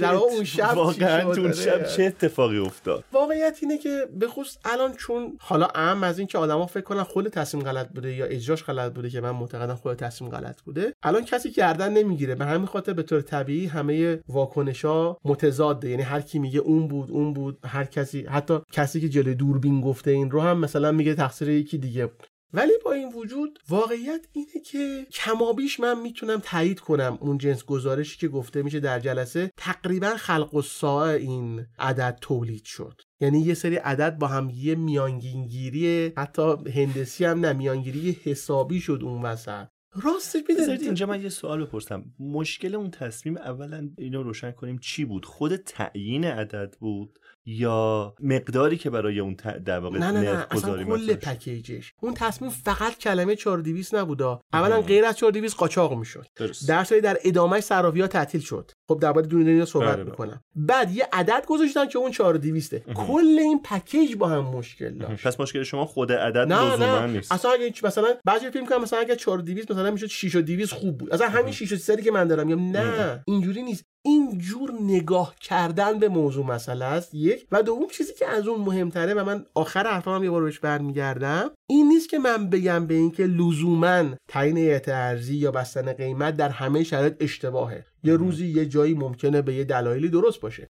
در 0.00 0.14
اون 0.14 0.44
شب 0.44 0.72
واقعا؟ 0.76 1.22
اون 1.26 1.52
شب 1.52 1.72
آره. 1.72 1.88
چه 1.96 2.02
اتفاقی 2.02 2.58
افتاد 2.58 3.04
واقعیت 3.12 3.58
اینه 3.62 3.78
که 3.78 4.08
به 4.18 4.28
خصوص 4.28 4.56
الان 4.64 4.92
چون 4.92 5.36
حالا 5.40 5.68
اهم 5.74 6.04
از 6.04 6.18
این 6.18 6.26
که 6.26 6.38
آدما 6.38 6.66
فکر 6.66 6.84
کنن 6.84 7.02
خود 7.02 7.28
تصمیم 7.28 7.64
غلط 7.64 7.88
بوده 7.88 8.14
یا 8.14 8.26
اجراش 8.26 8.64
غلط 8.64 8.92
بوده 8.92 9.10
که 9.10 9.20
من 9.20 9.30
معتقدم 9.30 9.74
خود 9.74 9.96
تصمیم 9.96 10.30
غلط 10.30 10.62
بوده 10.62 10.94
الان 11.02 11.24
کسی 11.24 11.50
گردن 11.50 11.92
نمی‌گیره 11.92 12.34
به 12.34 12.44
همین 12.44 12.66
خاطر 12.66 12.92
به 12.92 13.02
طور 13.02 13.20
طبیعی 13.20 13.66
همه 13.66 14.20
واکنش 14.28 14.84
ها 14.84 15.20
متضاده 15.24 15.90
یعنی 15.90 16.02
هر 16.02 16.20
کی 16.20 16.38
میگه 16.38 16.60
اون 16.60 16.88
بود 16.88 17.10
اون 17.10 17.32
بود 17.32 17.58
هر 17.64 17.84
کسی 17.84 18.26
حتی 18.26 18.58
کسی 18.72 19.00
که 19.00 19.08
جلوی 19.08 19.34
دوربین 19.34 19.80
گفته 19.80 20.10
این 20.10 20.30
رو 20.30 20.40
هم 20.40 20.58
مثلا 20.58 20.92
میگه 20.92 21.14
تقصیر 21.14 21.48
یکی 21.48 21.78
دیگه 21.78 22.06
بود 22.06 22.26
ولی 22.54 22.72
با 22.84 22.92
این 22.92 23.12
وجود 23.12 23.58
واقعیت 23.68 24.26
اینه 24.32 24.60
که 24.64 25.06
کمابیش 25.12 25.80
من 25.80 26.00
می‌تونم 26.00 26.40
تایید 26.44 26.80
کنم 26.80 27.18
اون 27.20 27.38
جنس 27.38 27.64
گزارشی 27.64 28.18
که 28.18 28.28
گفته 28.28 28.62
میشه 28.62 28.80
در 28.80 29.00
جلسه. 29.00 29.50
تقریبا 29.56 30.10
خلق 30.16 30.54
و 30.54 30.62
ساعه 30.62 31.20
این 31.20 31.66
عدد 31.78 32.18
تولید 32.20 32.64
شد. 32.64 33.00
یعنی 33.20 33.40
یه 33.40 33.54
سری 33.54 33.76
عدد 33.76 34.18
با 34.18 34.26
هم 34.26 34.50
یه 34.54 34.74
میانگینگیری 34.74 36.12
حتی 36.16 36.42
هندسی 36.74 37.24
هم 37.24 37.40
نه 37.40 37.52
میانگیری 37.52 38.16
حسابی 38.24 38.80
شد 38.80 39.00
اون 39.02 39.22
وسط. 39.22 39.66
راستش 40.02 40.42
بذارید 40.48 40.82
اینجا 40.82 41.06
من 41.06 41.22
یه 41.22 41.28
سوال 41.28 41.64
بپرسم. 41.64 42.04
مشکل 42.18 42.74
اون 42.74 42.90
تصمیم 42.90 43.36
اولا 43.36 43.90
اینو 43.98 44.22
روشن 44.22 44.50
کنیم 44.50 44.78
چی 44.78 45.04
بود؟ 45.04 45.24
خود 45.24 45.56
تعیین 45.56 46.24
عدد 46.24 46.76
بود؟ 46.80 47.18
یا 47.46 48.14
مقداری 48.20 48.76
که 48.76 48.90
برای 48.90 49.20
اون 49.20 49.36
در 49.64 49.78
واقع 49.78 49.98
نه 49.98 50.10
نه 50.10 50.20
نه 50.20 50.46
اصلا 50.50 50.84
کل؟ 50.84 51.14
پکیجش. 51.14 51.92
اون 52.02 52.14
تصمیم 52.14 52.50
فقط 52.50 52.98
کلمه 52.98 53.36
4200 53.36 53.94
نبودا. 53.94 54.40
اولا 54.52 54.80
غیر 54.80 55.04
از 55.04 55.16
4200 55.16 55.56
قاچاق 55.56 55.98
می‌شد. 55.98 56.26
درست. 56.36 56.68
در 56.68 56.84
در 56.84 57.18
ادامه 57.24 57.60
صرافی 57.60 58.00
ها 58.00 58.06
تعطیل 58.06 58.40
شد. 58.40 58.70
خب 58.88 58.98
درباره 59.00 59.26
دونه 59.26 59.44
دونه 59.44 59.64
صحبت 59.64 59.86
بله، 59.86 59.96
بله. 59.96 60.04
می‌کنم. 60.10 60.40
بعد 60.56 60.90
یه 60.90 61.08
عدد 61.12 61.44
گذاشتن 61.48 61.88
که 61.88 61.98
اون 61.98 62.10
4200 62.10 62.78
کل 62.78 63.38
این 63.38 63.62
پکیج 63.62 64.16
با 64.16 64.28
هم 64.28 64.44
مشکل 64.44 64.98
داشت. 64.98 65.26
پس 65.26 65.40
مشکل 65.40 65.62
شما 65.62 65.86
خود 65.86 66.12
عدد 66.12 66.52
نه 66.52 66.76
نه. 66.76 67.06
نیست. 67.06 67.32
اصلا 67.32 67.50
اگه 67.50 67.72
مثلا 67.82 68.08
بعضی 68.24 68.50
فیلم 68.50 68.66
کنم 68.66 68.82
مثلا 68.82 68.98
اگه 68.98 69.16
4200 69.16 69.70
مثلا 69.70 69.90
می‌شد 69.90 70.06
6200 70.06 70.72
خوب 70.72 70.98
بود. 70.98 71.12
اصلا 71.12 71.28
همین 71.28 71.52
6 71.52 71.90
که 71.90 72.10
من 72.10 72.28
دارم 72.28 72.46
میگم 72.46 72.76
نه. 72.76 73.22
اینجوری 73.26 73.62
نیست. 73.62 73.84
این 74.06 74.38
جور 74.38 74.72
نگاه 74.80 75.34
کردن 75.40 75.98
به 75.98 76.08
موضوع 76.08 76.46
مسئله 76.46 76.84
است 76.84 77.14
یک. 77.14 77.46
و 77.52 77.62
دوم 77.62 77.86
چیزی 77.86 78.12
که 78.14 78.26
از 78.26 78.48
اون 78.48 78.60
مهمتره 78.60 79.14
و 79.14 79.24
من 79.24 79.46
آخر 79.54 79.86
حرفام 79.86 80.24
یه 80.24 80.30
بار 80.30 80.42
بهش 80.42 80.58
برمیگردم 80.58 81.50
این 81.68 81.88
نیست 81.88 82.08
که 82.08 82.18
من 82.18 82.50
بگم 82.50 82.86
به 82.86 82.94
اینکه 82.94 83.26
لزوما 83.26 84.04
تعیین 84.28 84.56
هیئت 84.56 84.88
ارزی 84.88 85.36
یا 85.36 85.50
بستن 85.50 85.92
قیمت 85.92 86.36
در 86.36 86.48
همه 86.48 86.84
شرایط 86.84 87.14
اشتباهه. 87.20 87.84
یه 88.04 88.16
روزی 88.16 88.46
یه 88.46 88.66
جایی 88.66 88.94
ممکنه 88.94 89.42
به 89.42 89.54
یه 89.54 89.64
دلایلی 89.64 90.08
درست 90.08 90.40
باشه. 90.40 90.68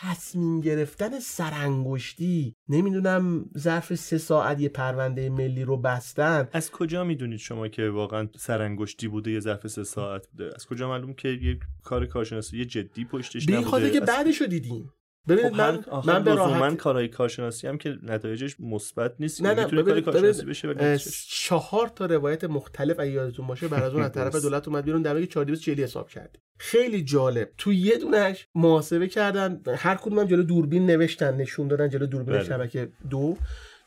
تصمیم 0.00 0.60
گرفتن 0.60 1.18
سرانگشتی 1.20 2.54
نمی‌دونم 2.68 3.50
ظرف 3.58 3.94
سه 3.94 4.18
ساعت 4.18 4.60
یه 4.60 4.68
پرونده 4.68 5.30
ملی 5.30 5.64
رو 5.64 5.76
بستن. 5.76 6.48
از 6.52 6.70
کجا 6.70 7.04
می‌دونید 7.04 7.38
شما 7.38 7.68
که 7.68 7.88
واقعا 7.88 8.28
سرانگشتی 8.36 9.08
بوده 9.08 9.30
یه 9.30 9.40
ظرف 9.40 9.66
سه 9.66 9.84
ساعت 9.84 10.28
بوده؟ 10.28 10.52
از 10.54 10.66
کجا 10.66 10.88
معلوم 10.88 11.14
که 11.14 11.28
یک 11.28 11.60
کار 11.84 12.06
کارشناسی 12.06 12.64
جدی 12.64 13.04
پشتش 13.04 13.46
به 13.46 13.52
نبوده؟ 13.52 13.70
خاطر 13.70 13.88
که 13.88 14.00
بعدش 14.00 14.40
رو 14.40 14.46
دیدیم. 14.46 14.92
ببینید 15.28 15.52
خب 15.52 15.60
من 15.60 15.84
من 16.04 16.24
به 16.24 16.30
من 16.30 16.36
راحتی 16.36 16.76
کارهای 16.76 17.08
کارشناسی 17.08 17.66
هم 17.66 17.78
که 17.78 17.98
نتایجش 18.02 18.60
مثبت 18.60 19.14
نیست 19.20 19.42
نه 19.42 19.54
نه 19.54 19.64
می‌تونه 19.64 19.82
کاری 19.82 20.02
کارشناسی 20.02 20.44
بشه 20.44 20.68
ولی 20.68 20.98
چهار 21.28 21.88
تا 21.88 22.06
روایت 22.06 22.44
مختلف 22.44 23.00
اگه 23.00 23.10
یادتون 23.10 23.46
باشه 23.46 23.68
بعد 23.68 23.82
از 23.82 23.94
اون 23.94 24.02
از 24.02 24.12
طرف. 24.12 24.36
دولت 24.36 24.68
اومد 24.68 24.84
بیرون 24.84 25.02
در 25.02 25.14
واقع 25.14 25.26
4240 25.26 25.80
حساب 25.80 26.08
کرد 26.08 26.38
خیلی 26.58 27.02
جالب 27.02 27.50
تو 27.58 27.72
یه 27.72 27.98
دونش 27.98 28.48
محاسبه 28.54 29.08
کردن 29.08 29.60
هر 29.76 29.94
کدوم 29.94 30.18
هم 30.18 30.26
جلو 30.26 30.42
دوربین 30.42 30.86
نوشتن 30.86 31.36
نشون 31.36 31.68
دادن 31.68 31.88
جلو 31.88 32.06
دوربین 32.06 32.34
بله. 32.34 32.44
شبکه 32.44 32.88
دو 33.10 33.36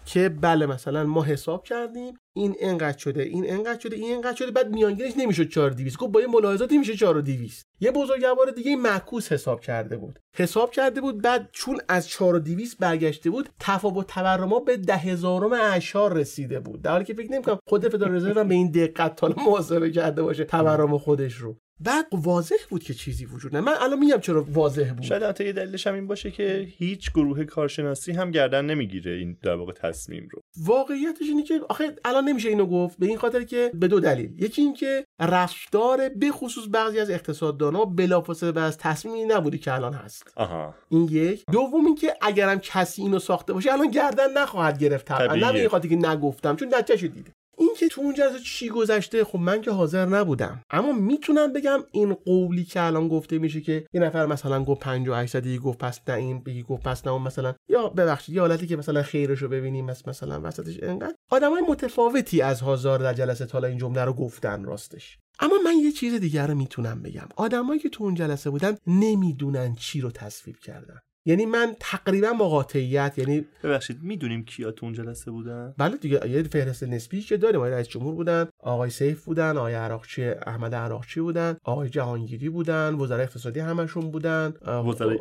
که 0.05 0.29
بله 0.29 0.65
مثلا 0.65 1.03
ما 1.03 1.23
حساب 1.23 1.63
کردیم 1.63 2.17
این 2.35 2.55
انقدر 2.59 2.97
شده 2.97 3.23
این 3.23 3.51
انقدر 3.51 3.79
شده 3.79 3.95
این 3.95 4.15
انقدر 4.15 4.35
شده 4.35 4.51
بعد 4.51 4.69
میانگینش 4.69 5.13
نمی‌شد 5.17 5.49
4200 5.49 5.97
گفت 5.97 6.11
با 6.11 6.21
یه 6.21 6.27
ملاحظاتی 6.27 6.77
میشه 6.77 6.95
4200 6.95 7.65
یه 7.79 7.91
بزرگوار 7.91 8.51
دیگه 8.55 8.75
معکوس 8.75 9.31
حساب 9.31 9.61
کرده 9.61 9.97
بود. 9.97 10.19
حساب 10.35 10.71
کرده 10.71 11.01
بود 11.01 11.21
بعد 11.21 11.49
چون 11.51 11.81
از 11.87 12.09
4200 12.09 12.77
برگشته 12.77 13.29
بود 13.29 13.49
تفاوت 13.59 14.07
تورما 14.07 14.59
به 14.59 14.77
ده 14.77 14.97
هزارم 14.97 15.53
اعشار 15.53 16.13
رسیده 16.13 16.59
بود. 16.59 16.81
در 16.81 16.91
حالی 16.91 17.05
که 17.05 17.13
فکر 17.13 17.31
نمی‌کنم 17.31 17.59
خود 17.67 17.87
فدرال 17.87 18.15
رزرو 18.15 18.39
هم 18.39 18.47
به 18.47 18.55
این 18.55 18.71
دقت 18.71 19.15
تا 19.15 19.27
محاسبه 19.27 19.91
کرده 19.91 20.21
باشه 20.21 20.43
تورم 20.43 20.97
خودش 20.97 21.33
رو. 21.33 21.57
بعد 21.79 22.05
واضح 22.11 22.55
بود 22.69 22.83
که 22.83 22.93
چیزی 22.93 23.25
وجود 23.25 23.55
نه 23.55 23.61
من 23.61 23.73
الان 23.79 23.99
میگم 23.99 24.19
چرا 24.19 24.45
واضح 24.49 24.93
بود. 24.93 25.03
شاید 25.03 25.23
حتی 25.23 25.45
یه 25.45 25.53
دلیلش 25.53 25.87
هم 25.87 25.93
این 25.93 26.07
باشه 26.07 26.31
که 26.31 26.67
هیچ 26.77 27.11
گروه 27.11 27.43
کارشناسی 27.43 28.11
هم 28.11 28.31
گردن 28.31 28.65
نمی‌گیره 28.65 29.11
این 29.11 29.37
در 29.43 29.55
واقع 29.55 29.73
تصمیم 29.73 30.27
رو. 30.31 30.41
واقعیتش 30.57 31.21
اینه 31.21 31.43
که 31.43 31.61
آخه 31.69 31.95
الان 32.05 32.23
نمیشه 32.23 32.49
اینو 32.49 32.65
گفت 32.65 32.97
به 32.99 33.05
این 33.05 33.17
خاطر 33.17 33.43
که 33.43 33.71
به 33.73 33.87
دو 33.87 33.99
دلیل. 33.99 34.43
یکی 34.43 34.61
اینکه 34.61 35.05
رفتار 35.19 36.09
به 36.09 36.31
خصوص 36.31 36.63
بعضی 36.71 36.99
از 36.99 37.09
اقتصاددانا 37.09 37.85
بلافاصله 37.85 38.51
بعد 38.51 38.65
از 38.65 38.77
تصمیمی 38.77 39.25
نبودی 39.25 39.57
که 39.57 39.73
الان 39.73 39.93
هست. 39.93 40.33
آها. 40.35 40.75
این 40.89 41.03
یک. 41.11 41.43
دوم 41.51 41.85
اینکه 41.85 42.13
اگرم 42.21 42.59
کسی 42.59 43.01
اینو 43.01 43.19
ساخته 43.19 43.53
باشه 43.53 43.73
الان 43.73 43.91
گردن 43.91 44.33
نخواهد 44.37 44.79
گرفت 44.79 45.05
طبعا. 45.05 45.35
نه 45.35 45.51
به 45.51 45.59
این 45.59 45.69
خاطر 45.69 45.87
که 45.87 45.95
نگفتم 45.95 46.55
چون 46.55 46.73
نتیجه 46.73 47.07
دیده. 47.07 47.31
این 47.59 47.69
که 47.77 47.87
تو 47.87 48.01
اون 48.01 48.13
جلسه 48.13 48.39
چی 48.39 48.69
گذشته 48.69 49.23
خب 49.23 49.39
من 49.39 49.61
که 49.61 49.71
حاضر 49.71 50.05
نبودم. 50.05 50.61
اما 50.69 50.91
می‌تونم 50.91 51.53
بگم 51.53 51.79
این 51.91 52.13
قولی 52.13 52.63
که 52.63 52.81
الان 52.81 53.07
گفته 53.07 53.37
میشه 53.37 53.61
که 53.61 53.85
یه 53.93 54.01
نفر 54.01 54.25
مثلا 54.25 54.63
گفت 54.63 54.81
58 54.81 55.35
دیگه 55.35 55.59
گفت 55.59 55.77
پس 55.77 55.99
نه 56.07 56.15
این 56.15 56.43
بگی 56.43 56.63
گفت 56.63 56.83
پس 56.83 57.07
نه 57.07 57.13
اون 57.13 57.21
مثلا. 57.21 57.55
یا 57.69 57.89
ببخشید 57.89 58.35
یه 58.35 58.41
حالتی 58.41 58.67
که 58.67 58.75
مثلا 58.75 59.03
خیرش 59.03 59.41
رو 59.41 59.49
ببینیم 59.49 59.85
مثلا 59.85 60.41
وسطش 60.43 60.77
انقدر. 60.83 61.15
آدمای 61.31 61.61
متفاوتی 61.61 62.41
از 62.41 62.61
هزار 62.61 62.99
در 62.99 63.13
جلسه 63.13 63.45
تا 63.45 63.59
این 63.59 63.77
جمله 63.77 64.05
رو 64.05 64.13
گفتن 64.13 64.63
راستش. 64.63 65.17
اما 65.39 65.55
من 65.65 65.73
یه 65.77 65.91
چیز 65.91 66.13
دیگر 66.13 66.47
رو 66.47 66.55
می‌تونم 66.55 67.01
بگم. 67.01 67.27
آدمایی 67.35 67.79
که 67.79 67.89
تو 67.89 68.03
اون 68.03 68.15
جلسه 68.15 68.49
بودن 68.49 68.77
نمی‌دونن 68.87 69.75
چی 69.75 70.01
رو 70.01 70.11
تصویب 70.11 70.57
کردن. 70.59 70.99
یعنی 71.25 71.45
من 71.45 71.75
تقریبا 71.79 72.33
با 72.33 72.49
قاطعیت 72.49 73.13
یعنی 73.17 73.45
ببخشید 73.63 74.03
می‌دونیم 74.03 74.45
کیا 74.45 74.71
تو 74.71 74.85
اون 74.85 74.93
جلسه 74.93 75.31
بودن؟ 75.31 75.73
بله 75.77 75.97
دیگه 75.97 76.29
یه 76.29 76.43
فهرست 76.43 76.83
نسبی 76.83 77.21
که 77.21 77.37
داریم 77.37 77.55
آقای 77.59 77.71
رئیس 77.71 77.87
جمهور 77.87 78.15
بودن 78.15 78.47
آقای 78.59 78.89
سیف 78.89 79.25
بودن 79.25 79.57
آقای 79.57 79.73
عراقچی 79.73 80.23
احمد 80.25 80.75
عراقچی 80.75 81.19
بودن 81.19 81.57
آقای 81.63 81.89
جهانگیری 81.89 82.49
بودن 82.49 82.93
وزرای 82.93 83.23
اقتصادی 83.23 83.59
همشون 83.59 84.11
بودن. 84.11 84.53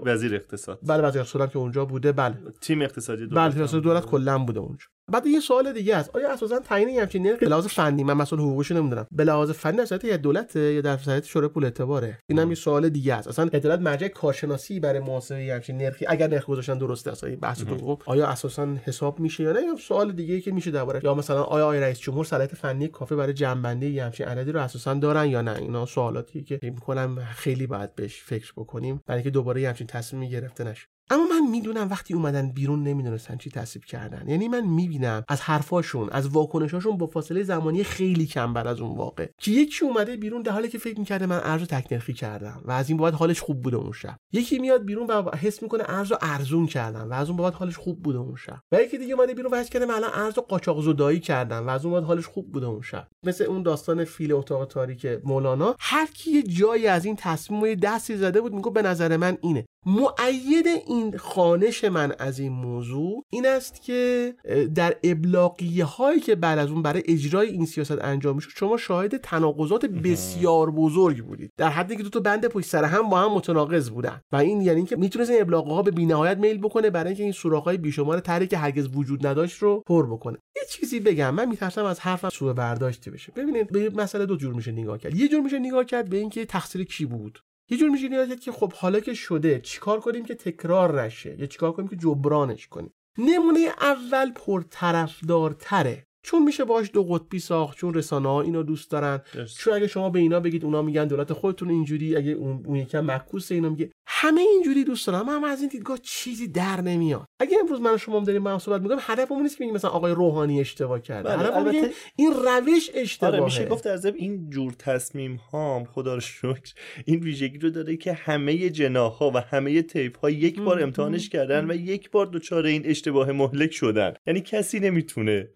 وزیر 0.05 0.35
اقتصاد. 0.35 0.79
بله 0.83 1.03
وزیر 1.03 1.21
اقتصاد 1.21 1.51
که 1.51 1.59
اونجا 1.59 1.85
بوده 1.85 2.13
بله. 2.13 2.37
تیم 2.61 2.83
اقتصادی 2.83 3.27
دولت 3.27 3.53
بله 3.53 3.61
اقتصاد 3.61 3.83
دولت 3.83 4.07
کلا 4.07 4.39
بوده 4.39 4.61
اونجا. 4.61 4.87
بعد 5.13 5.27
یه 5.27 5.41
سوال 5.41 5.73
دیگه 5.73 5.97
است. 5.97 6.17
آیا 6.17 6.33
اساسا 6.33 6.59
تعیین 6.59 6.99
همچین 6.99 7.27
نرخ 7.27 7.39
به 7.39 7.49
لحاظ 7.49 7.67
فنی 7.67 8.05
من 8.05 8.15
مسئول 8.15 8.41
حقوقش 8.41 8.73
نمی‌دونم 8.73 9.07
به 9.13 9.25
لحاظ 9.25 9.51
فنی 9.51 9.77
در 9.77 10.05
یا 10.05 10.17
دولت 10.17 10.57
یا 10.57 10.81
در 10.81 10.97
سطح 10.97 11.27
شورای 11.27 11.49
پول 11.49 11.65
اعتباره؟ 11.65 12.19
این 12.27 12.39
هم 12.39 12.49
یه 12.49 12.55
سوال 12.55 12.89
دیگه 12.89 13.15
است. 13.15 13.29
اصلا 13.29 13.45
عدالت 13.53 13.81
مرجع 13.81 14.09
کارشناسی 14.09 14.81
برای 14.81 15.01
محاسبه 15.01 15.53
همچین 15.55 15.77
نرخی 15.77 16.07
اگر 16.09 16.29
نرخ 16.29 16.47
گذاشتن 16.47 16.79
درسته 16.79 17.13
اصلا 17.13 17.31
این 17.31 17.41
بحث 17.41 17.65
تو. 17.65 17.99
آیا 18.07 18.27
اساسا 18.27 18.69
حساب 18.85 19.21
میشه 19.21 19.45
یا 19.45 19.53
نه؟ 19.53 19.63
یا 19.63 19.77
سوال 19.77 20.13
دیگه 20.13 20.41
که 20.41 20.53
میشه 20.53 20.71
درباره 20.71 21.01
یا 21.05 21.15
مثلا 21.15 21.43
آیا 21.43 21.65
آقای 21.65 21.81
رئیس 21.81 21.99
جمهور 22.01 22.25
صلاحیت 22.25 22.55
فنی 22.55 22.89
کافی 22.89 23.15
برای 23.15 23.33
جنبندی 23.33 23.99
همچین 23.99 24.27
عددی 24.27 24.53
رو 24.53 24.61
اساسا 24.61 24.95
دارن 24.95 25.27
یا 25.27 25.43
نه؟ 25.43 25.57
اینا 25.57 25.87
سوالاتی 25.87 26.43
که 26.43 26.57
فکر 26.57 26.71
می‌کنم 26.71 27.19
خیلی 27.35 27.67
باید 27.67 27.95
بهش 27.95 28.23
فکر 28.23 28.53
بکنیم 28.57 29.01
برای 29.07 29.19
اینکه 29.19 29.31
دوباره 29.31 29.69
همچین 29.69 29.87
تصمیمی 29.87 30.31
گرفته 30.31 30.65
نشه. 30.65 30.87
اما 31.11 31.25
من 31.31 31.51
می‌دونم 31.51 31.89
وقتی 31.91 32.15
اومدن 32.15 32.53
بیرون 32.53 32.83
نمی‌دونستن 32.83 33.37
چی 33.37 33.51
تصویب 33.51 33.85
کردن. 33.85 34.29
یعنی 34.29 34.49
من 34.49 34.67
می‌بینم 34.67 35.25
از 35.29 35.41
حرفاشون 35.41 36.09
از 36.11 36.29
واکنشاشون 36.29 36.97
با 36.97 37.07
فاصله 37.07 37.43
زمانی 37.43 37.85
خیلی 37.85 38.27
کم 38.27 38.55
بر 38.55 38.69
از 38.69 38.81
اون 38.81 38.97
واقع. 38.97 39.27
که 39.39 39.51
یکی 39.51 39.85
اومده 39.85 40.17
بیرون 40.17 40.43
در 40.43 40.53
حالی 40.53 40.69
که 40.69 40.79
فکر 40.79 40.99
می‌کرده 40.99 41.27
من 41.27 41.41
ارز 41.45 41.63
تکنرخی 41.63 42.13
کردم 42.13 42.63
و 42.65 42.71
از 42.71 42.89
این 42.89 42.99
بابت 42.99 43.15
حالش 43.15 43.41
خوب 43.41 43.63
بوده 43.63 43.77
اون 43.77 43.93
شب. 43.93 44.17
یکی 44.33 44.59
میاد 44.59 44.85
بیرون 44.85 45.07
و 45.07 45.37
حس 45.37 45.63
می‌کنه 45.63 45.85
ارز 45.87 46.13
ارزون 46.21 46.67
کردم 46.67 47.11
و 47.11 47.13
از 47.13 47.29
اون 47.29 47.37
بابت 47.37 47.55
حالش 47.55 47.77
خوب 47.77 48.03
بوده 48.03 48.19
اون 48.19 48.37
شب. 48.37 48.61
و 48.73 48.83
یکی 48.83 48.99
دیگه 48.99 49.15
اومده 49.15 49.35
بیرون 49.35 49.53
و 49.53 49.57
حس 49.57 49.71
کرده 49.71 49.87
من 49.87 49.95
الان 49.95 50.11
ارز 50.15 50.35
قاچاق 50.35 50.83
زدایی 50.83 51.21
کردم 51.21 51.67
و 51.67 51.71
از 51.71 51.85
اون 51.85 51.93
بابت 51.95 52.07
حالش 52.07 52.27
خوب 52.27 52.53
بوده 52.53 52.67
اون 52.67 52.83
شب. 52.83 53.09
مثل 53.25 53.45
اون 53.45 53.63
داستان 53.63 54.05
فیل 54.05 54.33
اتاق 54.33 54.65
تاریک 54.65 55.07
مولانا 55.25 55.77
هر 55.81 56.07
کی 56.07 56.43
جایی 56.43 56.87
از 56.87 57.05
این 57.05 57.17
تصمیم 57.17 57.75
دستی 57.75 58.17
زده 58.17 58.41
بود 58.41 58.55
میگه 58.55 58.71
به 58.71 58.83
نظر 58.83 59.17
من 59.17 59.39
اینه. 59.41 59.67
معید 59.87 60.67
این 60.87 61.17
خانش 61.17 61.85
من 61.85 62.13
از 62.19 62.39
این 62.39 62.53
موضوع 62.53 63.25
این 63.31 63.47
است 63.47 63.83
که 63.83 64.35
در 64.75 64.97
ابلاغیه 65.03 65.85
هایی 65.85 66.21
که 66.21 66.35
بعد 66.35 66.59
از 66.59 66.71
اون 66.71 66.83
برای 66.83 67.03
اجرای 67.09 67.49
این 67.49 67.67
سیاست 67.67 68.05
انجام 68.05 68.35
می‌شد 68.35 68.51
شما 68.57 68.77
شاهد 68.77 69.17
تناقضات 69.17 69.87
بسیار 69.87 70.71
بزرگ 70.71 71.25
بودید. 71.25 71.53
در 71.57 71.69
حدی 71.69 71.97
که 71.97 72.03
دو 72.03 72.09
تا 72.09 72.21
بند 72.21 72.47
پشت 72.47 72.67
سر 72.67 72.85
هم 72.85 73.09
با 73.09 73.21
هم 73.21 73.33
متناقض 73.33 73.91
بودن. 73.91 74.21
و 74.33 74.37
این 74.37 74.61
یعنی 74.61 74.85
که 74.85 74.97
می‌تونست 74.97 75.31
این 75.31 75.41
ابلاغه 75.41 75.75
ها 75.75 75.83
به 75.83 75.91
بینهایت 75.91 76.39
میل 76.39 76.59
بکنه 76.59 76.91
برای 76.91 77.09
اینکه 77.09 77.23
این 77.23 77.33
سوراخ 77.33 77.65
های 77.65 77.77
بیشمار 77.77 78.21
تری 78.21 78.47
که 78.47 78.59
هرگز 78.59 78.89
وجود 78.95 79.27
نداشت 79.27 79.63
رو 79.63 79.83
پر 79.87 80.07
بکنه. 80.07 80.39
یه 80.57 80.63
چیزی 80.71 81.01
بگم 81.01 81.35
من 81.35 81.49
میترسم 81.49 81.85
از 81.85 82.01
حرفم 82.01 82.29
سوء 82.29 82.53
برداشته 82.53 83.11
بشه. 83.11 83.33
ببینید 83.37 83.73
به 83.73 83.91
مسئله 83.91 84.27
دو 84.27 84.37
جور 84.37 84.55
میشه 84.55 84.73
نگاه 84.73 84.99
کرد. 84.99 85.15
یه 85.15 85.29
جور 85.29 85.41
میشه 85.41 85.59
نگاه 85.59 85.85
کرد 85.85 86.09
به 86.11 86.17
اینکه 86.17 86.45
تقصیر 86.45 86.85
کی 86.85 87.07
بود. 87.07 87.39
یه 87.71 87.79
جور 87.79 87.91
میشه 87.91 88.09
نیاز 88.09 88.31
که 88.31 88.53
خب 88.53 88.73
حالا 88.73 89.01
که 89.01 89.15
شده 89.15 89.61
چیکار 89.61 90.01
کنیم 90.01 90.25
که 90.25 90.35
تکرار 90.35 91.03
نشه؟ 91.03 91.41
یا 91.41 91.47
چیکار 91.47 91.73
کنیم 91.73 91.89
که 91.89 91.97
جبرانش 91.97 92.69
کنیم؟ 92.69 92.93
نمونه 93.19 93.61
اول 93.81 94.33
پرطرفدارتره. 94.33 96.08
چون 96.29 96.43
میشه 96.43 96.65
باش 96.65 96.91
دو 96.93 97.05
قطبی 97.05 97.39
ساخت 97.39 97.79
چون 97.79 97.95
رسانه 97.95 98.29
ها 98.29 98.43
اینو 98.43 98.63
دوست 98.63 98.91
دارن. 98.91 99.21
چون 99.59 99.75
اگه 99.75 99.87
شما 99.87 100.11
به 100.11 100.19
اینا 100.19 100.41
بگید 100.41 100.65
اونا 100.65 100.83
میگن 100.83 101.07
دولت 101.07 101.33
خودتون 101.33 101.71
اینجوری 101.71 102.17
اگه 102.17 102.31
اون, 102.31 102.63
اون 102.67 102.77
یکم 102.77 103.01
معکوس 103.01 103.53
اینا 103.53 103.69
میگه 103.69 103.91
همه 104.07 104.41
اینجوری 104.41 104.85
دوست 104.85 105.07
دارم 105.07 105.29
اما 105.29 105.49
از 105.49 105.61
این 105.61 105.69
دیدگاه 105.69 105.99
چیزی 105.99 106.49
در 106.49 106.81
نمیاد. 106.81 107.25
اگه 107.41 107.57
امروز 107.61 107.81
من 107.81 107.97
شما 107.97 108.21
داریم 108.21 108.45
با 108.45 108.51
هم 108.51 108.59
صحبت 108.59 108.83
می‌کنم 108.83 108.99
هدفمون 109.01 109.43
نیست 109.43 109.59
که 109.59 109.65
بگیم 109.65 109.75
مثلا 109.75 109.91
آقای 109.91 110.13
روحانی 110.13 110.61
اشتباه 110.61 111.01
کرده. 111.01 111.29
بله 111.29 111.57
البته 111.57 111.91
این 112.17 112.33
روش 112.33 112.91
اشتباهه. 112.95 113.35
آره 113.35 113.45
میشه 113.45 113.67
گفت 113.67 113.85
در 113.85 114.13
این 114.17 114.51
جور 114.51 114.73
تصمیم 114.73 115.37
ها 115.37 115.85
خدا 115.85 116.15
رو 116.15 116.21
شکر 116.21 116.75
این 117.05 117.21
ویژگی 117.21 117.59
رو 117.59 117.71
داره 117.71 117.97
که 117.97 118.13
همه 118.13 118.71
جناح 118.71 119.23
و 119.23 119.41
همه 119.51 119.83
تیپ 119.83 120.19
ها 120.19 120.31
یک 120.31 120.61
بار 120.61 120.83
امتحانش 120.83 121.29
کردن 121.29 121.71
و 121.71 121.75
یک 121.75 122.11
بار 122.11 122.27
دچار 122.27 122.67
این 122.67 122.83
اشتباه 122.87 123.33
مهلک 123.33 123.73
شدن. 123.73 124.15
یعنی 124.27 124.41
کسی 124.41 124.81
نمی‌تونه 124.81 125.49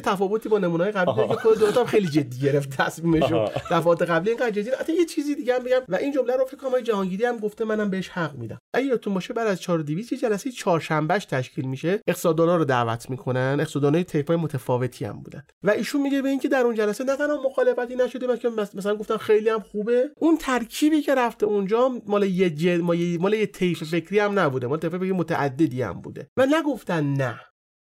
چه 0.00 0.10
تفاوتی 0.10 0.48
با 0.48 0.58
نمونه‌های 0.58 0.92
قبلی 0.92 1.28
که 1.28 1.34
خود 1.34 1.58
دولت 1.58 1.76
هم 1.76 1.84
خیلی 1.84 2.08
جدی 2.08 2.38
گرفت 2.38 2.70
تصمیمشو. 2.70 3.44
دفعات 3.70 4.02
قبلی 4.02 4.30
اینقدر 4.30 4.50
جدی 4.50 4.70
حتی 4.80 4.92
یه 4.92 5.04
چیزی 5.04 5.34
دیگه 5.34 5.54
هم 5.54 5.64
بگم. 5.64 5.80
و 5.88 5.96
این 5.96 6.12
جمله 6.12 6.36
رو 6.36 6.44
فکر 6.44 6.56
کنم 6.56 6.80
جهانگیری 6.80 7.24
هم 7.24 7.38
گفته 7.38 7.64
منم 7.64 7.90
بهش 7.90 8.08
حق 8.08 8.34
میدم. 8.34 8.58
اگه 8.74 8.86
یادتون 8.86 9.14
باشه 9.14 9.34
بعد 9.34 9.46
از 9.46 9.60
4200 9.60 10.12
یه 10.12 10.18
جلسه 10.18 10.50
چهارشنبهش 10.50 11.24
تشکیل 11.24 11.64
میشه. 11.64 12.00
اقتصاددانا 12.06 12.56
رو 12.56 12.64
دعوت 12.64 13.10
می‌کنن. 13.10 13.56
اقتصاددانای 13.60 14.04
تیپای 14.04 14.36
متفاوتی 14.36 15.04
هم 15.04 15.22
بودن. 15.22 15.42
و 15.62 15.70
ایشون 15.70 16.00
میگه 16.00 16.22
به 16.22 16.28
اینکه 16.28 16.48
در 16.48 16.60
اون 16.60 16.74
جلسه 16.74 17.04
نه 17.04 17.16
تنها 17.16 17.42
مخالفتی 17.46 17.96
نشده 17.96 18.26
بلکه 18.26 18.48
مثلا 18.74 18.96
گفتن 18.96 19.16
خیلی 19.16 19.48
هم 19.48 19.60
خوبه. 19.60 20.10
اون 20.16 20.36
ترکیبی 20.36 21.02
که 21.02 21.14
رفته 21.14 21.46
اونجا 21.46 21.90
مال 22.06 22.22
یه 22.22 22.50
جل... 22.50 22.80
مال 23.20 23.34
یه 23.34 23.46
تیف 23.46 23.84
فکری 23.84 24.18
هم 24.18 24.38
نبوده. 24.38 24.66
مال 24.66 24.78
فکری 24.78 25.12
متعددی 25.12 25.82
هم 25.82 26.00
بوده. 26.00 26.28
و 26.36 26.46
نگفتن 26.46 27.04
نه. 27.04 27.40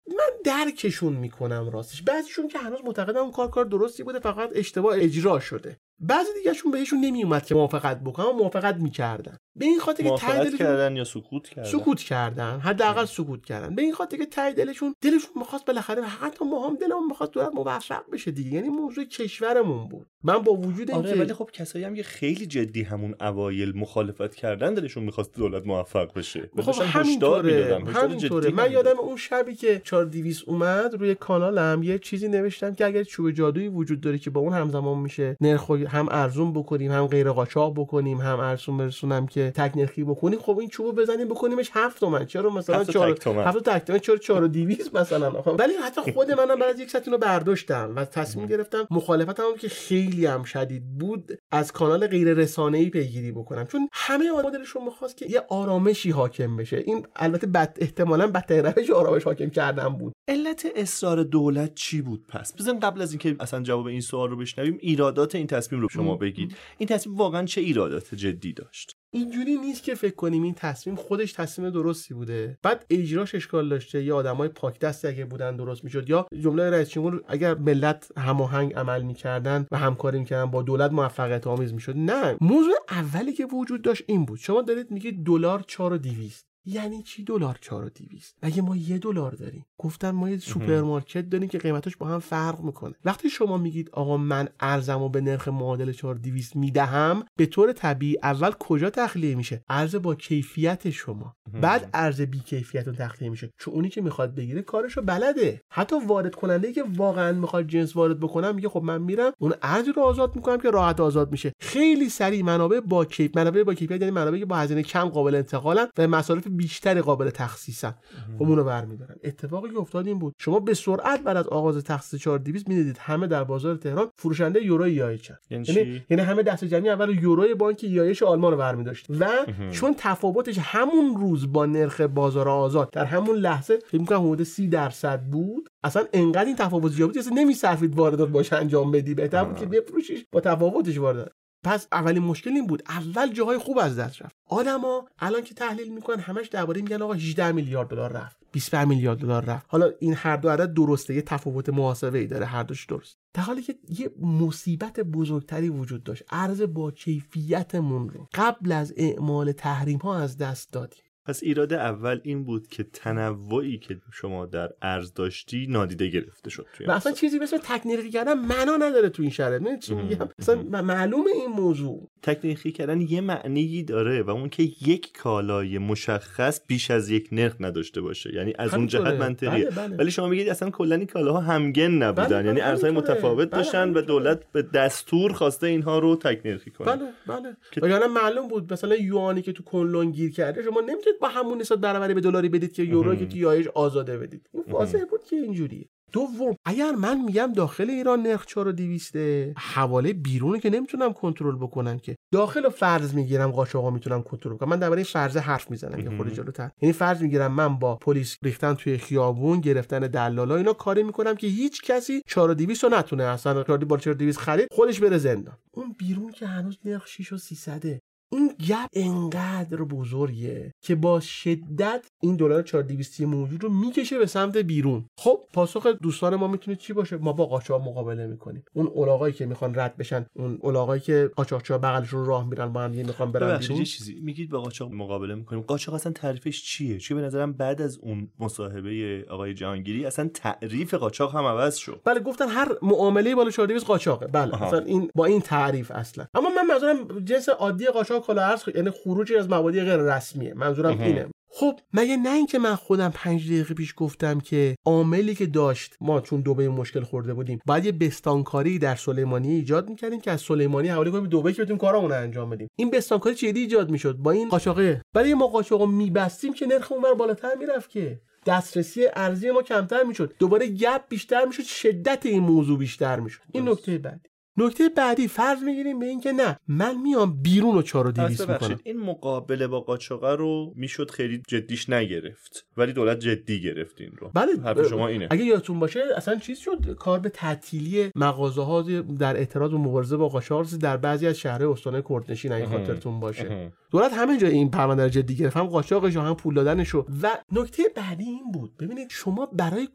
من 0.10 0.42
درکشون 0.46 1.14
می‌کنم 1.14 1.70
راستش. 1.70 2.02
بعضیشون 2.02 2.48
که 2.48 2.60
هنوز 2.60 2.80
معتقدن 2.84 3.20
اون 3.20 3.32
کار 3.32 3.50
کار 3.50 3.66
درستی 3.66 4.04
بوده 4.04 4.20
فقط 4.20 4.50
اشتباه 4.56 4.96
اجرا 4.98 5.40
شده. 5.40 5.78
بعضی 6.00 6.30
دیگهشون 6.34 6.72
بهشون 6.72 7.00
نمیومد 7.00 7.46
که 7.46 7.56
موافقت 7.56 8.00
بکنن 8.00 8.26
و 8.26 8.34
موافقت 8.34 8.76
می‌کردن. 8.76 9.38
به 9.56 9.66
این 9.66 9.80
خاطر 9.80 10.04
که 10.04 10.10
ته 10.10 10.58
کردن 10.58 10.96
یا 10.96 11.04
سکوت 11.04 11.50
کردن؟ 11.50 11.70
سکوت 11.70 12.00
کردن. 12.00 12.60
حداقل 12.60 13.06
سکوت 13.06 13.46
کردن. 13.46 13.76
به 13.76 13.82
این 13.82 13.94
خاطر 13.94 14.18
که 14.18 14.26
ته 14.26 14.54
دلشون 14.54 14.94
دلشون 15.02 15.32
می‌خواست 15.36 15.66
بالاخره 15.66 16.02
حتی 16.04 16.46
ما 16.46 16.68
هم 16.68 16.76
دلمون 16.76 17.08
می‌خواست 17.08 17.32
دولت 17.32 17.52
موفق 17.54 18.04
بشه 18.14 18.32
دیگه. 18.32 18.52
یعنی 18.52 18.70
موضوع 18.70 19.04
کشورمون 19.04 19.88
بود. 19.88 20.08
من 20.24 20.38
با 20.38 20.54
وجود 20.54 20.92
آره 20.92 21.16
ولی 21.16 21.34
خب 21.34 21.50
کسایی 21.54 21.86
هم 21.86 21.96
که 21.96 22.04
خیلی 22.04 22.46
جدی 22.46 22.82
همون 22.84 23.16
اوایل 23.22 23.78
مخالفت 23.78 24.36
کردن 24.36 24.74
دلشون 24.74 25.04
می‌خواست 25.04 25.36
دولت 25.36 25.66
موفق 25.66 26.14
بشه. 26.14 26.50
خب 26.62 26.82
همینطوره 26.82 27.80
همینطوره. 27.96 28.52
من 28.52 28.72
یادم 28.72 29.00
اون 29.00 29.18
شبی 29.18 29.56
که 29.56 29.82
4200 29.84 30.44
اومد 30.48 30.94
روی 30.94 31.16
کانالم 31.16 31.84
یه 31.84 32.00
چیزی 32.00 32.28
نوشتم 32.28 32.76
که 32.76 32.86
اگر 32.86 33.04
چوب 33.04 33.32
جادویی 33.32 33.68
وجود 33.68 34.02
داره 34.02 34.18
که 34.18 34.30
با 34.30 34.42
اون 34.42 34.54
همزمان 34.54 34.98
میشه 34.98 35.38
نرخ 35.42 35.70
هم 35.90 36.08
ارزون 36.12 36.54
بکنیم 36.54 36.92
هم 36.92 37.08
غیر 37.08 37.32
قاچاق 37.32 37.74
بکنیم 37.74 38.18
هم 38.18 38.40
ارزون 38.40 38.78
برسونم 38.78 39.28
که 39.28 39.52
تک 39.56 39.78
نرخی 39.78 40.04
بکنیم 40.04 40.40
خب 40.40 40.58
این 40.58 40.70
چوبو 40.70 40.92
بزنیم 40.92 41.28
بکنیمش 41.28 41.70
7 41.74 42.00
تومن. 42.00 42.26
چرا 42.26 42.50
مثلا 42.50 42.84
4 42.84 43.10
7 43.10 43.70
تک 43.70 43.86
تومن. 43.86 44.00
چرا 44.00 44.18
4 44.18 44.48
200 44.48 44.96
مثلا؟ 44.96 45.32
ولی 45.32 45.74
حتی 45.74 46.12
خود 46.14 46.32
منم 46.32 46.60
بعد 46.60 46.70
از 46.70 46.80
یک 46.80 46.90
ساعت 46.90 47.08
اینو 47.08 47.18
برداشتم 47.18 47.94
و 47.96 48.06
تصمیم 48.06 48.48
گرفتم 48.48 48.88
مخالفتم 48.92 49.44
هم 49.44 49.58
که 49.58 49.70
خیلی 49.70 50.26
هم 50.26 50.44
شدید 50.44 50.98
بود 50.98 51.40
از 51.52 51.72
کانال 51.72 52.08
غیر 52.08 52.34
رسانه‌ای 52.34 52.90
پیگیری 52.90 53.32
بکنم. 53.32 53.66
چون 53.66 53.90
همه 53.92 54.32
مدلشون 54.32 54.84
می‌خواست 54.86 55.18
که 55.18 55.26
یه 55.30 55.44
آرامشی 55.50 56.12
حاکم 56.12 56.58
بشه. 56.58 56.78
این 56.78 57.08
البته 57.16 57.48
بد 57.48 57.78
احتمالاً 57.82 58.28
بدترین 58.28 58.66
روش 58.66 58.90
آرامش 58.90 59.24
حاکم 59.24 59.50
کردن 59.50 59.90
بود. 59.90 60.14
علت 60.28 60.68
اصرار 60.76 61.24
دولت 61.24 61.76
چی 61.76 62.02
بود 62.02 62.28
پس؟ 62.28 62.56
بذارین 62.56 62.80
قبل 62.80 63.02
از 63.02 63.12
اینکه 63.12 63.36
اصلا 63.40 63.62
جواب 63.62 63.86
این 63.86 64.02
سوال 64.02 64.30
رو 64.30 64.38
بشنویم 64.38 64.78
ایرادات 64.82 65.36
این 65.36 65.48
تصمیم 65.48 65.79
رو 65.82 65.90
شما 65.90 66.16
بگید. 66.16 66.56
این 66.78 66.90
تصمیم 66.90 67.18
واقعا 67.18 67.46
چه 67.46 67.62
ایرادات 67.62 68.16
جدی 68.16 68.54
داشت؟ 68.54 68.96
اینجوری 69.14 69.58
نیست 69.58 69.84
که 69.84 69.96
فکر 69.96 70.16
کنیم 70.16 70.44
این 70.44 70.54
تصمیم 70.54 70.96
خودش 70.96 71.34
تصمیم 71.34 71.70
درستی 71.70 72.14
بوده. 72.14 72.58
بعد 72.64 72.86
اجراش 72.90 73.36
اشکال 73.36 73.70
داشته. 73.70 74.04
یا 74.04 74.16
آدمای 74.16 74.50
پاک 74.50 74.80
دستی 74.80 75.08
اگه 75.08 75.26
بودن 75.26 75.56
درست 75.56 75.84
می‌شد 75.84 76.10
یا 76.10 76.28
جمله 76.40 76.70
رئیس 76.70 76.90
جمهور 76.90 77.24
اگر 77.28 77.56
ملت 77.56 78.12
هماهنگ 78.18 78.74
عمل 78.74 79.02
می‌کردن 79.02 79.66
و 79.72 79.78
همکاری 79.78 80.20
می‌کردن 80.20 80.52
با 80.52 80.62
دولت 80.62 80.92
موفقیت 80.92 81.48
آمیز 81.48 81.74
می‌شد. 81.74 81.98
نه. 81.98 82.38
موضوع 82.42 82.76
اولی 82.90 83.34
که 83.34 83.46
وجود 83.46 83.82
داشت 83.82 84.04
این 84.08 84.26
بود. 84.26 84.40
شما 84.40 84.62
دارید 84.62 84.92
میگید 84.92 85.26
دلار 85.26 85.64
4 85.68 85.94
و 85.94 85.98
200 85.98 86.49
یعنی 86.66 87.04
چی 87.04 87.24
دلار 87.24 87.58
4 87.62 87.86
و 87.86 87.90
200 87.90 88.38
مگه 88.44 88.62
ما 88.62 88.76
یه 88.76 88.98
دلار 88.98 89.32
داریم؟ 89.32 89.66
گفتن 89.78 90.12
ما 90.12 90.30
یه 90.30 90.38
سوپرمارکت 90.38 91.30
داریم 91.30 91.50
که 91.50 91.58
قیمتش 91.58 91.98
با 91.98 92.08
هم 92.08 92.20
فرق 92.20 92.62
می‌کنه. 92.62 92.94
وقتی 93.06 93.30
شما 93.30 93.58
میگید 93.58 93.90
آقا 93.90 94.18
من 94.18 94.50
ارزمو 94.60 95.10
به 95.10 95.22
نرخ 95.22 95.48
معادل 95.48 95.92
4200 95.92 96.56
می‌دهم 96.56 97.24
به 97.38 97.46
طور 97.46 97.72
طبیعی 97.72 98.18
اول 98.24 98.52
کجا 98.52 98.90
تخلیه 98.90 99.36
میشه؟ 99.36 99.64
ارز 99.70 99.96
با 99.96 100.16
کیفیت 100.16 100.90
شما. 100.90 101.36
بعد 101.62 101.90
ارز 101.94 102.22
بی 102.22 102.40
کیفیت 102.40 102.88
رو 102.88 102.94
تخلیه 102.94 103.30
میشه. 103.30 103.52
چون 103.58 103.74
اونی 103.74 103.90
که 103.90 104.02
می‌خواد 104.02 104.36
بگیره 104.36 104.62
کارشو 104.62 105.02
بلده. 105.02 105.62
حتی 105.72 105.96
وارد 106.08 106.36
کننده 106.36 106.74
که 106.74 106.84
واقعا 106.96 107.32
می‌خواد 107.32 107.68
جنس 107.68 107.96
وارد 107.96 108.20
بکنم 108.20 108.56
میگه 108.56 108.70
خب 108.70 108.84
من 108.84 109.02
میرم 109.02 109.32
اون 109.40 109.54
ارزی 109.62 109.92
رو 109.92 110.02
آزاد 110.02 110.36
می‌کنم 110.36 110.58
که 110.58 110.70
راحت 110.70 111.00
آزاد 111.00 111.32
میشه. 111.32 111.52
خیلی 111.60 112.10
سریع 112.10 112.44
منابع 112.44 112.80
با 112.80 113.06
کیف 113.06 113.38
منابع 113.38 113.64
با 113.64 113.74
کیفیت 113.74 114.02
یعنی 114.02 114.12
منابعی 114.12 114.40
که 114.40 114.46
با 114.46 114.56
هزینه 114.56 114.84
کم 114.84 115.06
قابل 115.06 115.36
انتقالن 115.36 115.88
و 115.98 116.08
مصارف 116.08 116.49
بیشتری 116.50 117.02
قابل 117.02 117.30
تخصیصن. 117.30 117.94
خب 118.38 118.44
اونو 118.44 118.64
برمیدارن. 118.64 119.16
اتفاقی 119.24 119.70
که 119.70 119.78
افتاد 119.78 120.08
این 120.08 120.20
بود. 120.20 120.34
شما 120.38 120.60
به 120.60 120.74
سرعت 120.74 121.24
بعد 121.24 121.38
از 121.38 121.48
آغاز 121.48 121.84
تخصیص 121.84 122.22
4200 122.22 122.70
می‌دیدید 122.70 122.98
همه 122.98 123.28
در 123.28 123.44
بازار 123.44 123.76
تهران 123.76 124.10
فروشنده 124.16 124.66
یورو 124.66 124.88
یایچن 124.88 125.38
یعنی 125.50 125.66
یعنی 125.68 126.02
یعنی 126.10 126.24
همه 126.24 126.44
دست 126.44 126.66
جمعی 126.66 126.90
اول 126.90 127.24
یورو 127.24 127.56
بانک 127.56 127.84
یایش 127.84 128.24
آلمان 128.24 128.52
رو 128.52 128.58
برمیداشت. 128.58 129.06
و 129.20 129.30
چون 129.72 129.96
تفاوتش 129.98 130.58
همون 130.62 131.16
روز 131.18 131.52
با 131.54 131.66
نرخ 131.66 132.02
بازار 132.02 132.50
آزاد 132.50 132.92
در 132.92 133.06
همون 133.06 133.38
لحظه 133.38 133.80
فکر 133.88 134.02
می‌کنم 134.02 134.32
حدود 134.32 134.44
30 134.44 134.68
درصد 134.68 135.22
بود 135.22 135.70
اصلا 135.84 136.04
انقدر 136.14 136.46
این 136.46 136.56
تفاوت 136.56 136.92
زیاد 136.92 137.10
بود 137.10 137.18
اصلا 137.18 137.34
نمیصرفید 137.34 137.96
واردات 137.96 138.30
باشه 138.30 138.56
انجام 138.56 138.92
بدی. 138.92 139.14
بهتر 139.14 139.44
بود 139.44 139.58
که 139.58 139.66
بفروشیش 139.66 140.26
با 140.32 140.42
تفاوتش 140.42 140.98
واردات. 140.98 141.32
پس 141.64 141.88
اولین 141.92 142.24
مشکل 142.24 142.50
این 142.50 142.68
بود. 142.68 142.84
اول 142.90 143.34
جاهای 143.34 143.58
خوب 143.58 143.78
از 143.78 144.00
دست 144.00 144.22
رفت. 144.22 144.36
آدما 144.46 145.08
الان 145.20 145.44
که 145.44 145.54
تحلیل 145.54 145.94
می‌کنن 145.94 146.20
همش 146.20 146.48
درباره 146.48 146.82
میگن 146.82 147.02
آقا 147.02 147.14
18 147.14 147.52
میلیارد 147.52 147.88
دلار 147.90 148.12
رفت 148.12 148.38
25 148.52 148.88
میلیارد 148.88 149.18
دلار 149.20 149.46
رفت. 149.46 149.66
حالا 149.70 149.92
این 150.00 150.14
هر 150.14 150.38
دو 150.38 150.50
عدد 150.50 150.74
درسته 150.74 151.16
یه 151.16 151.22
تفاوت 151.22 151.70
محاسبه 151.70 152.20
ای 152.20 152.28
داره 152.28 152.46
هر 152.46 152.64
دوش 152.64 152.86
درست. 152.86 153.18
در 153.34 153.44
حالی 153.44 153.62
که 153.62 153.76
یه 153.90 154.12
مصیبت 154.22 155.00
بزرگتری 155.00 155.70
وجود 155.70 156.04
داشت. 156.04 156.24
ارز 156.30 156.62
با 156.62 156.92
کیفیتمون 156.92 158.10
رو 158.10 158.28
قبل 158.34 158.72
از 158.72 158.94
اعمال 158.98 159.52
تحریم 159.52 159.98
ها 159.98 160.18
از 160.18 160.38
دست 160.38 160.74
دادیم. 160.74 161.04
پس 161.30 161.44
ایراد 161.44 161.74
اول 161.74 162.20
این 162.24 162.44
بود 162.44 162.68
که 162.68 162.84
تنوعی 162.84 163.78
که 163.78 163.98
شما 164.12 164.46
در 164.46 164.70
ارز 164.82 165.14
داشتی 165.14 165.68
نادیده 165.70 166.08
گرفته 166.08 166.50
شد 166.50 166.68
توی 166.74 166.86
و 166.86 166.92
اصلا 166.92 167.12
چیزی 167.12 167.40
مثل 167.40 167.58
تکنیکی 167.64 168.10
کردن 168.10 168.34
معنا 168.34 168.78
نداره 168.78 169.10
تو 169.10 169.22
این 169.22 169.32
شرایط 169.32 169.62
من 169.62 169.80
چی 169.80 169.94
میگم؟ 169.96 170.30
اصلا 170.40 170.62
معلومه 170.82 171.32
این 171.32 171.50
موضوع. 171.50 172.10
تکنیکی 172.22 172.72
کردن 172.72 173.02
یه 173.02 173.22
معنی 173.22 173.84
داره 173.84 174.22
و 174.22 174.30
اون 174.30 174.50
که 174.50 174.64
یک 174.64 175.18
کالای 175.18 175.78
مشخص 175.78 176.62
بیش 176.68 176.92
از 176.92 177.10
یک 177.10 177.30
نرخ 177.32 177.56
نداشته 177.60 178.02
باشه. 178.02 178.34
یعنی 178.36 178.54
از 178.60 178.74
اون 178.74 178.88
جهت 178.88 179.14
منطقیه. 179.14 179.66
بله 179.66 179.88
بله. 179.88 179.96
ولی 179.96 180.12
شما 180.12 180.28
میگید 180.28 180.50
اصلا 180.50 180.70
کلا 180.70 180.96
این 180.96 181.08
کالاها 181.08 181.40
همگن 181.40 181.92
نبودن. 181.92 182.28
بله، 182.28 182.36
یعنی 182.36 182.60
بله، 182.60 182.70
ارزهای 182.70 182.92
همینطوره. 182.92 183.16
متفاوت 183.16 183.50
بله، 183.52 183.64
داشتن 183.64 183.94
و. 183.94 184.02
دولت 184.02 184.52
به 184.52 184.62
دستور 184.62 185.34
خواسته 185.34 185.68
اینها 185.68 186.00
رو 186.00 186.16
تکنیکی 186.16 186.72
کنه. 186.72 186.96
بله 186.96 187.06
بله. 187.28 187.56
وگرنه 187.82 188.08
معلوم 188.08 188.48
بود 188.48 188.74
مثلا 188.74 188.96
یوانی 188.96 189.42
که 189.42 189.52
تو 189.52 189.64
کنلون 189.64 190.12
گیر 190.12 190.32
کرده 190.32 190.64
شما 190.64 190.82
نمی‌تونید 190.82 191.19
با 191.22 191.28
همون 191.28 191.58
نسبت 191.58 191.80
برابری 191.80 192.14
به 192.14 192.22
دلاری 192.22 192.50
بدید 192.50 192.74
که 192.74 192.84
یورو 192.84 193.16
که 193.16 193.26
تو 193.26 193.38
یایش 193.38 193.68
آزاده 193.68 194.18
بدید. 194.18 194.50
این 194.54 194.64
واضح 194.68 195.04
بود 195.12 195.24
که 195.24 195.36
اینجوریه. 195.36 195.90
دوم 196.12 196.56
اگر 196.66 196.92
من 196.92 197.22
میگم 197.22 197.54
داخل 197.56 197.90
ایران 197.90 198.22
نرخ 198.22 198.46
4200 198.46 199.16
حواله 199.58 200.14
بیرونه 200.14 200.60
که 200.60 200.70
نمی‌تونم 200.70 201.14
کنترل 201.14 201.56
بکنم 201.56 202.00
که. 202.00 202.16
داخل 202.32 202.64
رو 202.64 202.70
فرض 202.70 203.14
می‌گیرم 203.14 203.52
قاچاقا 203.52 203.90
می‌تونم 203.90 204.24
کنترل 204.24 204.58
کنم. 204.58 204.70
من 204.70 204.80
درباره 204.80 205.04
فرض 205.04 205.38
حرف 205.38 205.72
می‌زنم 205.72 206.00
یه 206.00 206.18
خورده 206.18 206.36
جلوتر. 206.36 206.72
یعنی 206.82 206.94
فرض 206.94 207.22
می‌گیرم 207.22 207.52
من 207.52 207.80
با 207.80 207.96
پلیس 207.96 208.38
ریختن 208.44 208.74
توی 208.74 208.98
خیابون 208.98 209.60
گرفتن 209.60 210.00
دلالا 210.00 210.56
اینا 210.56 210.74
کاری 210.74 211.04
می‌کنم 211.04 211.36
که 211.36 211.48
هیچ 211.48 211.82
کسی 211.82 212.22
4200 212.28 212.84
رو 212.84 212.90
نتونه. 212.90 213.24
اصلا 213.24 213.64
4200 213.64 214.40
خرید 214.40 214.68
خودش 214.72 215.00
بره 215.00 215.18
زندان. 215.18 215.58
اون 215.72 215.96
بیرون 215.98 216.32
که 216.32 216.48
هنوز 216.48 216.78
نرخ 216.86 217.08
6 217.08 217.34
و 217.34 217.38
300 217.38 217.84
این 218.32 218.48
گپ 218.68 218.90
انقدر 218.94 219.84
بزرگه 219.84 220.74
که 220.82 220.96
با 220.96 221.20
شدت 221.20 222.06
این 222.22 222.36
دلار 222.36 222.62
4200 222.62 223.22
موجود 223.22 223.64
رو 223.64 223.70
می‌کشه 223.70 224.20
به 224.20 224.26
سمت 224.26 224.58
بیرون. 224.58 225.06
خب 225.18 225.40
پاسخ 225.54 225.86
دوستان 225.86 226.36
ما 226.36 226.48
می‌تونه 226.48 226.78
چی 226.78 226.94
باشه؟ 226.94 227.18
ما 227.18 227.34
با 227.34 227.46
قاچاق 227.46 227.82
مقابله 227.82 228.28
می‌کنیم. 228.28 228.64
اون 228.74 228.92
الاغایی 228.96 229.34
که 229.34 229.46
می‌خوان 229.46 229.76
رد 229.76 229.98
بشن 229.98 230.26
اون 230.34 230.60
الاغایی 230.64 231.02
که 231.02 231.32
قاچاقچی‌ها 231.36 231.80
بغلشون 231.80 232.26
راه 232.26 232.50
میرن 232.50 232.74
با 232.74 232.82
هم 232.82 232.92
دیگه 232.92 233.04
می‌خوان 233.04 233.32
برن 233.32 233.58
بیرون. 233.58 233.78
یه 233.78 233.86
چیزی. 233.86 234.20
میگید 234.22 234.50
با 234.50 234.62
قاچاق 234.62 234.94
مقابله 234.94 235.36
می‌کنیم. 235.36 235.62
قاچاق 235.62 235.96
اصلا 235.96 236.12
تعریفش 236.12 236.64
چیه؟ 236.64 236.98
چون 236.98 237.18
به 237.18 237.24
نظرم 237.24 237.54
بعد 237.54 237.82
از 237.82 237.98
اون 237.98 238.30
مصاحبه 238.40 239.26
آقای 239.30 239.54
جهانگیری 239.54 240.06
اصلا 240.06 240.30
تعریف 240.34 240.94
قاچاق 240.94 241.36
هم 241.36 241.46
عوض 241.46 241.76
شد. 241.76 242.02
بله 242.06 242.20
گفتن 242.20 242.48
هر 242.48 242.68
معامله 242.82 243.36
بالا 243.36 243.50
4200 243.50 243.86
قاچاقه. 243.86 244.28
بله 244.28 244.52
آها. 244.52 244.68
مثلا 244.68 244.80
این 244.80 245.10
با 245.16 245.26
این 245.26 245.42
تعریف 245.42 245.92
اصلا. 245.92 246.26
اما 246.34 246.50
من 246.50 246.66
منظورم 246.68 247.20
جنس 247.26 247.50
عادی 247.50 247.86
قاچاق 247.86 248.19
کالاارز 248.20 248.64
خ- 248.64 248.76
یعنی 248.76 248.90
خروجی 248.90 249.36
از 249.36 249.50
مبادی 249.50 249.82
غیر 249.82 249.98
رسمیه. 249.98 250.54
منظورم. 250.54 251.02
اینه. 251.02 251.28
خب 251.52 251.80
مگه 251.94 252.18
نه 252.18 252.30
اینکه 252.30 252.60
من 252.60 252.76
خودم 252.76 253.12
پنج 253.14 253.48
دقیقه 253.48 253.74
پیش 253.74 253.94
گفتم 253.98 254.40
که 254.40 254.76
عاملی 254.86 255.36
که 255.36 255.46
داشت 255.46 255.96
ما 256.02 256.22
چون 256.22 256.42
دبی 256.42 256.68
مشکل 256.68 257.04
خورده 257.04 257.34
بودیم 257.34 257.60
بعد 257.66 257.86
یه 257.86 257.92
بستانکاری 257.92 258.80
در 258.80 258.96
سلیمانی 258.96 259.52
ایجاد 259.52 259.90
می‌کردیم 259.90 260.22
که 260.22 260.32
از 260.32 260.42
سلیمانی 260.42 260.88
حواله 260.88 261.12
کنیم 261.12 261.24
به 261.24 261.38
دبی 261.38 261.54
که 261.54 261.62
بتونیم 261.62 261.78
کارامون 261.78 262.12
رو 262.12 262.18
انجام 262.18 262.50
بدیم. 262.50 262.68
این 262.76 262.92
بستانکاری 262.92 263.36
چجوری 263.36 263.60
ایجاد 263.60 263.92
می‌شد؟ 263.92 264.16
با 264.18 264.32
این 264.32 264.50
قاچاقه 264.50 265.02
برای 265.14 265.34
ما 265.34 265.48
قاچاقو 265.48 265.86
میبستیم 265.86 266.54
که 266.54 266.66
نرخ 266.66 266.92
اونور 266.92 267.14
بالاتر 267.14 267.56
می‌رفت 267.60 267.90
که. 267.90 268.20
دسترسی 268.46 269.06
ارزی 269.16 269.52
ما 269.52 269.62
کمتر 269.62 270.04
می‌شد. 270.04 270.34
دوباره 270.40 270.68
گپ 270.68 271.02
بیشتر 271.10 271.46
می‌شد. 271.46 271.64
شدت 271.64 272.26
این 272.26 272.44
موضوع 272.44 272.80
بیشتر 272.80 273.20
می‌شد. 273.20 273.42
این. 273.52 273.70
نکته 273.70 273.98
بعدی. 273.98 274.29
نکته 274.60 274.90
بعدی 274.90 275.28
فرض 275.28 275.64
می‌گیریم 275.64 276.00
به 276.00 276.06
اینکه 276.06 276.32
نه 276.32 276.60
من 276.68 277.02
میام 277.02 277.42
بیرون 277.42 277.76
رو 277.76 277.82
4 277.82 278.08
و 278.08 278.12
200 278.12 278.42
ببخشید 278.42 278.70
می‌کنم 278.70 278.82
این 278.84 279.00
مقابله 279.00 279.68
با 279.68 279.82
قاچاقه 279.82 280.36
رو 280.36 280.74
می‌شد 280.76 281.12
خیلی 281.12 281.42
جدیش 281.48 281.90
نگرفت 281.90 282.66
ولی 282.78 282.94
دولت 282.94 283.20
جدی 283.20 283.62
گرفت 283.62 284.02
این 284.02 284.12
رو 284.18 284.32
بله 284.34 284.62
حرف 284.64 284.88
شما 284.88 285.08
اینه 285.08 285.28
اگه 285.32 285.44
یادتون 285.44 285.80
باشه 285.80 286.00
اصلا 286.18 286.36
چیز 286.36 286.60
شد 286.60 286.96
کار 287.00 287.20
به 287.20 287.30
تعطیلی 287.30 288.12
مغازه 288.16 288.62
ها 288.62 288.82
در 289.20 289.38
اعتراض 289.38 289.74
و 289.74 289.78
مبارزه 289.78 290.18
با 290.18 290.30
قاچاق 290.30 290.60
در 290.82 290.98
بعضی 290.98 291.28
از 291.28 291.38
شهرهای 291.38 291.72
استان 291.72 292.04
کردنشین 292.10 292.52
اگه. 292.52 292.66
خاطرتون 292.66 293.20
باشه. 293.20 293.72
دولت 293.92 294.14
همه 294.14 294.38
جا 294.38 294.48
این 294.48 294.72
پرونده 294.72 295.04
رو 295.04 295.10
جدی 295.10 295.36
گرفت 295.36 295.58
هم 295.58 295.66
قاچاقش 295.66 296.18
هم 296.18 296.36
پول 296.36 296.54
دادنشو 296.54 297.06
و 297.24 297.38
نکته 297.52 297.84
بعدی 297.96 298.24
این 298.24 298.52
بود 298.54 298.78
ببینید 298.78 299.08
شما 299.12 299.46
برای. 299.46 299.88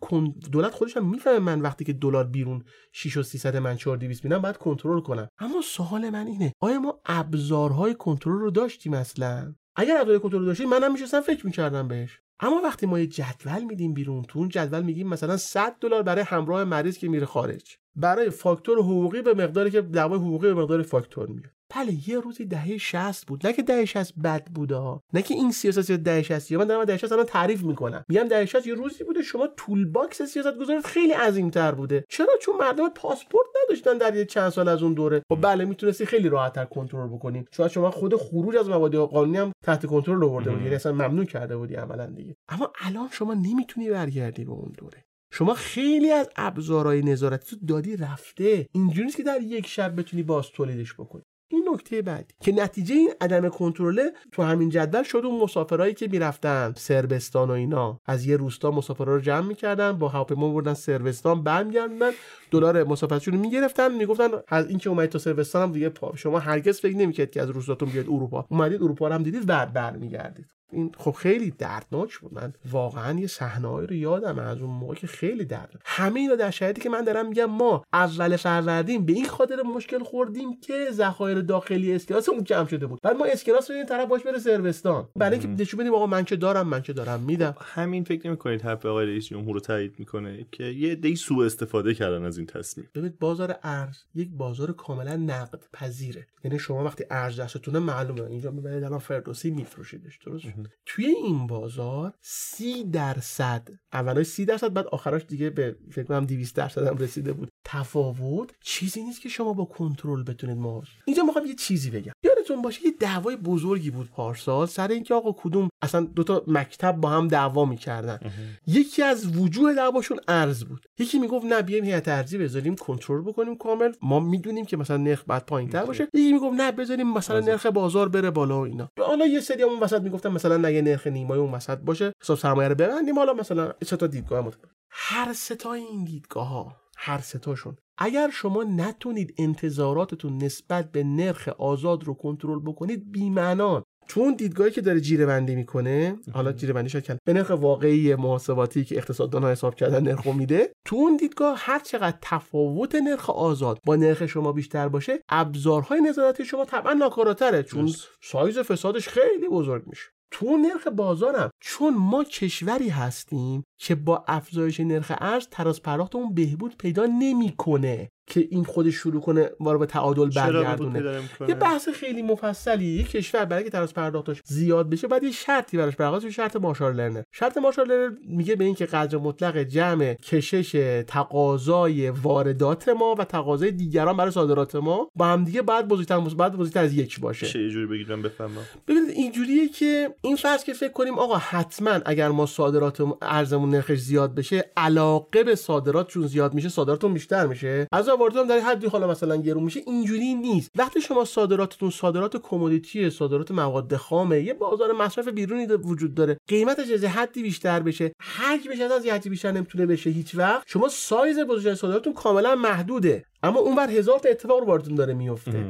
دولت 0.53 0.73
خودش 0.73 0.97
هم 0.97 1.11
می‌فهمه 1.11 1.39
من 1.39 1.61
وقتی 1.61 1.85
که 1.85 1.93
دلار 1.93 2.25
بیرون 2.25 2.65
6 2.93 3.17
و 3.17 3.23
300 3.23 3.57
من 3.57 3.77
4 3.77 3.97
200 3.97 4.25
میدم 4.25 4.43
باید 4.55 4.59
کنترل 4.59 5.01
کنم. 5.01 5.29
اما 5.39 5.61
سوال 5.63 6.11
من 6.11 6.27
اینه 6.27 6.53
آیا 6.61 6.81
ما 6.81 7.01
ابزارهای 7.07 7.95
کنترل 7.95 8.39
رو 8.39 8.51
داشتیم 8.51 8.95
اصلا؟ 8.95 9.55
اگر 9.77 10.01
ابزار 10.01 10.19
کنترل 10.19 10.45
داشتیم 10.45 10.69
منم 10.69 10.93
میشستم 10.93 11.21
فکر 11.21 11.47
می‌کردم 11.47 11.89
بهش. 11.89 12.21
اما 12.41 12.61
وقتی 12.65 12.87
ما 12.87 12.99
یه 12.99 13.07
جدول 13.07 13.65
میدیم 13.65 13.95
بیرون 13.95 14.23
تو 14.23 14.39
اون 14.39 14.49
جدول 14.49 14.83
میگیم 14.83 15.09
مثلا 15.09 15.37
100 15.37 15.77
دلار 15.81 16.03
برای 16.03 16.25
همراه 16.25 16.65
مریض 16.65 16.99
که 16.99 17.09
میره 17.09 17.27
خارج. 17.27 17.77
برای 17.97 18.31
فاکتور 18.31 18.79
حقوقی 18.79 19.23
به 19.23 19.35
مقداری 19.35 19.71
که 19.71 19.81
دعوای 19.81 20.19
حقوقی 20.19 20.47
به 20.47 20.55
مقدار 20.55 20.83
فاکتور 20.83 21.27
میاد. 21.29 21.54
بله 21.77 22.09
یه 22.09 22.21
روزی 22.21 22.45
دهه 22.45 22.79
60 22.79 23.27
بود. 23.27 23.47
نه 23.47 23.53
که 23.53 23.63
دهه 23.63 23.85
60 23.85 24.15
بد 24.15 24.47
بوده 24.47 24.77
ها. 24.77 25.01
نه 25.13 25.23
که 25.23 25.35
این 25.35 25.53
سیاست 25.53 25.91
یا 25.91 25.97
دهه 25.97 26.23
60 26.23 26.51
یا 26.51 26.59
من 26.59 26.65
دارم 26.65 26.85
دهه 26.85 26.97
60 26.97 27.13
الان 27.13 27.27
تعریف 27.27 27.63
می‌کنم. 27.63 28.05
میگم 28.09 28.29
دهه 28.29 28.47
60 28.47 28.67
یه 28.67 28.75
روزی 28.75 29.05
بوده 29.05 29.23
شما 29.23 29.49
toolbox 29.57 30.23
سیاست 30.23 30.59
گذارت 30.59 30.87
خیلی 30.87 31.13
عظیمتر 31.13 31.73
بوده. 31.73 32.05
چرا؟ 32.09 32.39
چون 32.43 32.57
مردم 32.57 32.89
پاسپورت 32.89 33.47
نداشتن 33.65 33.99
در 33.99 34.17
یه 34.17 34.25
چند 34.25 34.51
سال 34.51 34.69
از 34.69 34.83
اون 34.83 34.95
دوره. 34.95 35.23
خب 35.29 35.39
بله 35.41 35.65
می‌تونستی 35.65 36.07
خیلی 36.07 36.29
راحتتر 36.29 36.65
کنترل 36.65 37.09
بکنی. 37.09 37.45
چون 37.51 37.69
شما 37.69 37.91
خود 37.91 38.17
خروج 38.17 38.57
از 38.57 38.69
مبادی 38.69 38.97
قانونی 38.97 39.39
هم 39.39 39.53
تحت 39.65 39.87
کنترل 39.87 40.25
آورده 40.25 40.51
بودی. 40.51 40.63
یعنی 40.63 40.75
اصلا 40.75 40.93
ممنوع 40.93 41.25
کرده 41.25 41.57
بودی 41.57 41.75
عملا 41.75 42.07
دیگه. 42.07 42.37
اما 42.49 42.73
الان 42.81 43.09
شما 43.13 43.35
نمی‌تونی 43.35 43.91
برگردی 43.91 44.45
به 44.45 44.53
اون 44.53 44.73
دوره. 44.79 45.05
شما 45.33 45.55
خیلی 45.55 46.11
از 46.11 46.29
ابزارهای 46.37 47.03
نظارتی 47.03 47.57
تو 47.57 47.67
دادی 47.67 47.97
رفته. 47.97 48.67
اینجوری 48.73 49.05
نیست 49.05 49.17
که 49.17 49.23
در 49.23 49.41
یک 49.41 49.67
شب 49.67 50.01
بتونی 50.01 50.23
باز 50.23 50.51
تولیدش 50.51 50.95
بکنی. 50.95 51.23
این 51.49 51.69
نکته 51.73 52.03
بعدی 52.03 52.35
که 52.41 52.53
نتیجه 52.53 52.95
این 52.95 53.11
عدم 53.21 53.49
کنترله 53.49 54.13
تو 54.33 54.43
همین 54.43 54.69
جدول 54.69 55.03
شد 55.03 55.23
اون 55.25 55.41
مسافرایی 55.41 55.95
که 55.95 56.09
می‌رفتن 56.09 56.73
سربستان 56.77 57.49
و 57.51 57.53
اینا. 57.53 58.01
از 58.07 58.27
یه 58.27 58.37
روستا 58.37 58.71
مسافرا 58.71 59.15
رو 59.15 59.21
جمع 59.21 59.47
می‌کردن 59.47 59.93
با 59.93 60.09
هواپیما 60.09 60.53
بردن 60.53 60.75
سربستان 60.75 61.43
برمیگردوندن 61.43 62.11
دلار 62.51 62.85
مسافرتشون 62.85 63.35
رو 63.35 63.41
می‌گرفتن 63.41 63.95
می‌گفتن 63.95 64.29
از 64.49 64.69
اینکه 64.69 64.91
اومدید 64.91 65.11
تا 65.11 65.19
سربستان 65.19 65.63
هم 65.63 65.73
دیگه 65.73 65.89
پا 65.89 66.17
شما 66.17 66.39
هرگز 66.39 66.81
فکر 66.81 66.97
نمی‌کرد 66.97 67.31
که 67.31 67.43
از 67.43 67.51
روستاتون 67.51 67.89
بیاد 67.89 68.07
اروپا. 68.07 68.47
اومدید 68.51 68.83
اروپا 68.83 69.09
رو 69.09 69.15
هم 69.15 69.23
دیدید 69.23 69.47
بعد 69.47 69.73
برمیگردید. 69.73 70.47
این 70.73 70.93
خب 70.99 71.11
خیلی 71.11 71.51
دردناک 71.51 72.19
بود. 72.19 72.35
من 72.35 72.53
واقعا 72.71 73.21
یه 73.21 73.27
صحنه‌ای 73.27 73.87
رو 73.87 73.95
یادم 73.95 74.39
از 74.39 74.61
اون 74.61 74.71
موقع 74.71 74.95
که 74.95 75.07
خیلی 75.07 75.45
درد 75.45 75.83
همه 75.85 76.21
اینا 76.21 76.35
در 76.35 76.51
شرایطی 76.51 76.81
که 76.81 76.91
من 76.91 77.05
دارم 77.05 77.29
میگم 77.29 77.45
ما 77.45 77.85
اول 77.93 78.37
فروردین 78.37 79.07
به 79.07 79.13
این 79.13 79.29
خاطر 79.29 79.63
مشکل 79.63 79.99
خوردیم 79.99 80.61
که 80.61 80.89
ذخایر 80.93 81.41
داخلی 81.41 81.95
اسکناسمون 81.95 82.45
کم 82.45 82.67
شده 82.67 82.87
بود. 82.87 83.01
بعد 83.03 83.17
ما 83.17 83.25
اسکناس 83.25 83.71
رو 83.71 83.77
این 83.77 83.87
طرف 83.87 84.09
باش 84.09 84.23
بره 84.23 84.39
سروستان. 84.39 85.09
برای 85.17 85.39
اینکه 85.39 85.63
نشون 85.63 85.81
بدیم 85.81 85.95
آقا 85.95 86.07
من 86.07 86.25
که 86.25 86.37
دارم 86.37 86.69
من 86.69 86.83
که 86.83 86.93
دارم 86.93 87.21
میدم. 87.21 87.55
همین 87.61 88.05
فکر 88.05 88.27
نمی‌کنید 88.29 88.63
حرف 88.63 88.87
آقای 88.87 89.07
رئیس 89.07 89.27
جمهور 89.27 89.55
رو 89.55 89.61
تایید 89.61 89.95
می‌کنه 89.99 90.47
که 90.53 90.65
یه 90.65 90.93
عده‌ای 90.93 91.17
سوء 91.17 91.47
استفاده 91.47 91.95
کردن 91.95 92.25
از 92.25 92.39
این 92.39 92.47
تصمیم. 92.47 92.89
ببینید 92.95 93.19
بازار 93.19 93.59
ارز 93.63 93.97
یک 94.15 94.31
بازار 94.31 94.73
کاملا 94.73 95.17
نقد 95.17 95.65
پذیره 95.73 96.27
یعنی 96.45 96.59
شما 96.59 96.85
وقتی 96.85 97.05
ارز 97.11 97.41
دستتونه 97.41 97.79
معلومه. 97.79 98.23
اینجا 98.23 98.51
می‌برید 98.51 98.85
الان 98.85 98.99
فردوسی 98.99 99.51
میفروشیدش 99.51 100.19
درست؟ 100.27 100.47
توی 100.87 101.07
این 101.07 101.47
بازار 101.47 102.15
سی 102.21 102.85
درصد 102.85 103.69
اولای 103.93 104.25
سی 104.25 104.45
درصد 104.45 104.73
بعد 104.73 104.87
آخراش 104.87 105.23
دیگه 105.29 105.51
به 105.51 105.77
فکر 105.91 106.05
کنم 106.05 106.27
200 106.27 106.57
درصد 106.57 106.87
هم 106.87 106.97
رسیده 106.97 107.33
بود. 107.33 107.49
تفاوت 107.65 108.51
چیزی 108.61 109.03
نیست 109.03 109.21
که 109.21 109.29
شما 109.29 109.53
با 109.53 109.65
کنترل 109.65 110.23
بتونید 110.23 110.57
مواجه 110.57 110.91
اینجا 111.05 111.23
می‌خوام 111.23 111.47
یه 111.47 111.55
چیزی 111.55 111.91
بگم. 111.91 112.13
یادتون 112.23 112.34
یادتون 112.45 112.63
باشه 112.63 112.87
یه 112.87 112.93
دعوای 113.01 113.37
بزرگی 113.37 113.91
بود 113.91 114.11
پارسال. 114.11 114.67
سر 114.67 114.89
اینکه 114.89 115.15
آقا 115.15 115.33
کدوم 115.33 115.69
اصلا 115.83 116.01
دوتا 116.01 116.43
مکتب 116.47 116.93
با 116.93 117.09
هم 117.09 117.29
دعوا 117.29 117.65
می‌کردن. 117.65 118.19
یکی 118.67 119.03
از 119.03 119.37
وجوه 119.37 119.75
دعواشون 119.75 120.21
ارز 120.29 120.65
بود. 120.65 120.87
یکی 120.99 121.19
می‌گفت 121.19 121.47
نه 121.47 121.63
بیایم 121.63 121.85
هیئت 121.85 122.09
ارزی 122.09 122.39
بذاریم 122.39 122.77
کنترل 122.77 123.23
بکنیم 123.23 123.57
کامل. 123.57 123.93
ما 124.03 124.21
می‌دونیم 124.21 124.65
که 124.65 124.77
مثلا 124.77 124.97
نرخ 124.97 125.25
بعد 125.27 125.47
پایینتر 125.47 125.85
باشه. 125.85 126.09
یکی 126.15 126.33
می‌گفت 126.33 126.61
نه 126.61 126.73
بذاریم 126.73 127.13
مثلا 127.13 127.41
نرخ 127.41 127.67
بازار 127.67 128.09
بره 128.09 128.31
بالا 128.31 128.61
و 128.61 128.65
اینا. 128.65 128.89
حالا 128.99 129.27
یه 129.27 129.41
سری 129.41 129.63
اون 129.63 129.81
وسط 129.81 130.01
می‌گفتن 130.01 130.29
مثلا 130.29 130.57
نه 130.57 130.83
نرخ 130.83 131.07
نیمای 131.07 131.39
اون 131.39 131.53
وسط 131.53 131.79
باشه 131.79 132.13
حساب 132.23 132.39
سرمایه 132.39 132.69
رو 132.69 132.75
ببندیم. 132.75 133.19
حالا 133.19 133.33
مثلا 133.33 133.73
سه 133.85 133.97
تا 133.97 134.07
دیدگاه 134.07 134.41
متفاوت 134.41 134.71
هر 134.91 135.33
سه 135.33 135.55
تا 135.55 135.73
این 135.73 136.05
دیدگاه 136.05 136.49
ها 136.49 136.77
هر 136.97 137.19
ستاشون 137.19 137.77
اگر 137.99 138.31
شما 138.31 138.63
نتونید 138.63 139.35
انتظاراتتون 139.39 140.37
نسبت 140.43 140.93
به 140.93 141.05
نرخ 141.05 141.49
آزاد 141.49 142.05
رو 142.05 142.15
کنترل 142.15 142.61
بکنید 142.61 143.13
بیمعنان 143.13 143.83
چون 144.07 144.35
دیدگاهی 144.35 144.71
که 144.71 144.81
داره 144.81 145.01
جیره 145.01 145.27
بندی 145.27 145.55
می‌کنه 145.55 146.17
حالا 146.33 146.53
جیره 146.53 146.73
بندی 146.73 146.89
شد 146.89 147.19
به 147.25 147.33
نرخ 147.33 147.51
واقعی 147.51 148.15
محاسباتی 148.15 148.85
که 148.85 148.97
اقتصاددان 148.97 149.45
حساب 149.45 149.75
کردن 149.75 150.03
نرخ 150.03 150.27
میده 150.27 150.73
تو 150.85 150.97
اون 150.97 151.17
دیدگاه 151.17 151.57
هر 151.59 151.79
چقدر 151.79 152.19
تفاوت 152.23 152.95
نرخ 152.95 153.31
آزاد 153.31 153.79
با 153.87 153.97
نرخ 153.97 154.27
شما 154.27 154.53
بیشتر 154.53 154.89
باشه 154.89 155.21
ابزارهای 155.29 156.01
نظارتی 156.01 156.45
شما 156.45 156.65
طبعا 156.65 156.93
ناکاراتره 156.93 157.63
چون 157.63 157.93
سایز 158.23 158.59
فسادش 158.59 159.09
خیلی 159.09 159.49
بزرگ 159.49 159.87
میشه. 159.87 160.14
تو 160.31 160.57
نرخ 160.57 160.87
بازارم. 160.87 161.51
چون 161.61 161.95
ما 161.97 162.25
کشوری 162.25 162.89
هستیم 162.89 163.65
که 163.81 163.95
با 163.95 164.25
افزایش 164.29 164.81
نرخ 164.81 165.13
ارز 165.19 165.49
تراز 165.51 165.83
پرداختمون 165.83 166.35
بهبود 166.35 166.77
پیدا 166.77 167.07
نمی‌کنه. 167.07 168.09
که 168.27 168.49
این 168.51 168.65
خودش 168.65 168.95
شروع 168.95 169.21
کنه 169.21 169.51
ما 169.61 169.73
رو 169.73 169.79
به 169.79 169.87
تعادل 169.87 170.31
برگردونه. 170.31 171.23
یه 171.49 171.55
بحث 171.55 171.89
خیلی 171.89 172.23
مفصلی 172.23 172.87
یه 172.87 173.03
کشور 173.03 173.45
برای 173.45 173.65
که 173.65 173.71
تراز 173.71 173.95
پرداختش 173.95 174.41
زیاد 174.45 174.91
بشه 174.91 175.09
بعد 175.09 175.23
یه 175.23 175.31
شرطی 175.31 175.77
براش 175.77 175.97
برقرار 175.97 176.31
شرط 176.31 176.57
مارشال 176.57 176.95
لرنر. 176.95 177.23
شرط 177.33 177.59
مارشال 177.59 177.89
لرنر 177.89 178.15
میگه 178.29 178.57
به 178.57 178.65
اینکه 178.65 178.87
قدر 178.87 179.19
مطلق 179.19 179.59
جمع 179.59 180.15
کشش 180.15 181.03
تقاضای 181.07 182.11
واردات 182.11 182.89
ما 182.89 183.15
و 183.19 183.25
تقاضای 183.25 183.71
دیگران 183.71 184.17
برای 184.17 184.31
صادرات 184.31 184.75
ما 184.75 185.11
با 185.17 185.27
هم 185.27 185.45
دیگه 185.45 185.63
بعد 185.63 185.89
بزرگتر 185.89 186.21
بعد 186.21 186.57
بزرگتر 186.57 186.85
از 186.85 186.95
یک 186.95 187.21
باشه. 187.21 187.47
چه 187.47 187.71
جوری 187.71 187.87
بگیرم 187.87 188.23
بفهمم؟ 188.23 188.51
ببینید 188.89 189.11
اینجوریه 189.11 189.69
که 189.69 190.15
این 190.23 190.37
فرض 190.37 190.65
که 190.65 190.73
فکر 190.73 190.93
کنیم 190.93 191.19
آقا 191.19 191.37
حتما 191.37 192.01
اگر 192.07 192.29
ما 192.29 192.47
صادرات 192.47 193.03
ارزمون 193.23 193.71
نرخش 193.71 193.99
زیاد 193.99 194.35
بشه 194.35 194.73
علاقه 194.77 195.45
به 195.45 195.55
صادرات 195.55 196.09
چون 196.09 196.27
زیاد 196.27 196.55
میشه 196.55 196.69
صادراتون 196.69 197.15
بیشتر 197.15 197.47
میشه. 197.47 197.87
از 197.93 198.09
واردات 198.17 198.49
در 198.49 198.59
حدی 198.59 198.87
حالا 198.87 199.07
مثلا 199.07 199.37
گرون 199.37 199.65
میشه 199.65 199.81
اینجوری 199.87 200.35
نیست. 200.35 200.71
وقتی 200.77 201.01
شما 201.01 201.25
صادراتتون 201.25 201.91
صادرات 201.91 202.37
کمودیتی 202.37 203.11
صادرات 203.11 203.51
مواد 203.51 203.97
خامه 203.97 204.43
یه 204.43 204.55
بازار 204.55 204.93
مصرف 204.93 205.29
بیرونی 205.29 205.67
وجود 205.67 206.15
داره. 206.15 206.37
قیمتش 206.49 206.91
از 206.91 207.05
حدی 207.05 207.43
بیشتر 207.43 207.81
بشه. 207.81 208.13
حجمش 208.21 208.81
از 208.81 209.07
حدی 209.07 209.29
بیشتر 209.29 209.53
نمی‌تونه 209.53 209.87
بشه 209.87 210.11
هیچ 210.11 210.35
وقت. 210.35 210.63
شما 210.67 210.89
سایز 210.89 211.39
بزرگ 211.39 211.75
صادراتتون 211.75 212.13
کاملا 212.13 212.55
محدوده. 212.55 213.25
اما 213.43 213.61
اونور 213.61 213.91
هزار 213.91 214.19
تا 214.19 214.29
اتفاق 214.29 214.69
رو 214.69 214.79
داره 214.79 215.15
میفته. 215.15 215.65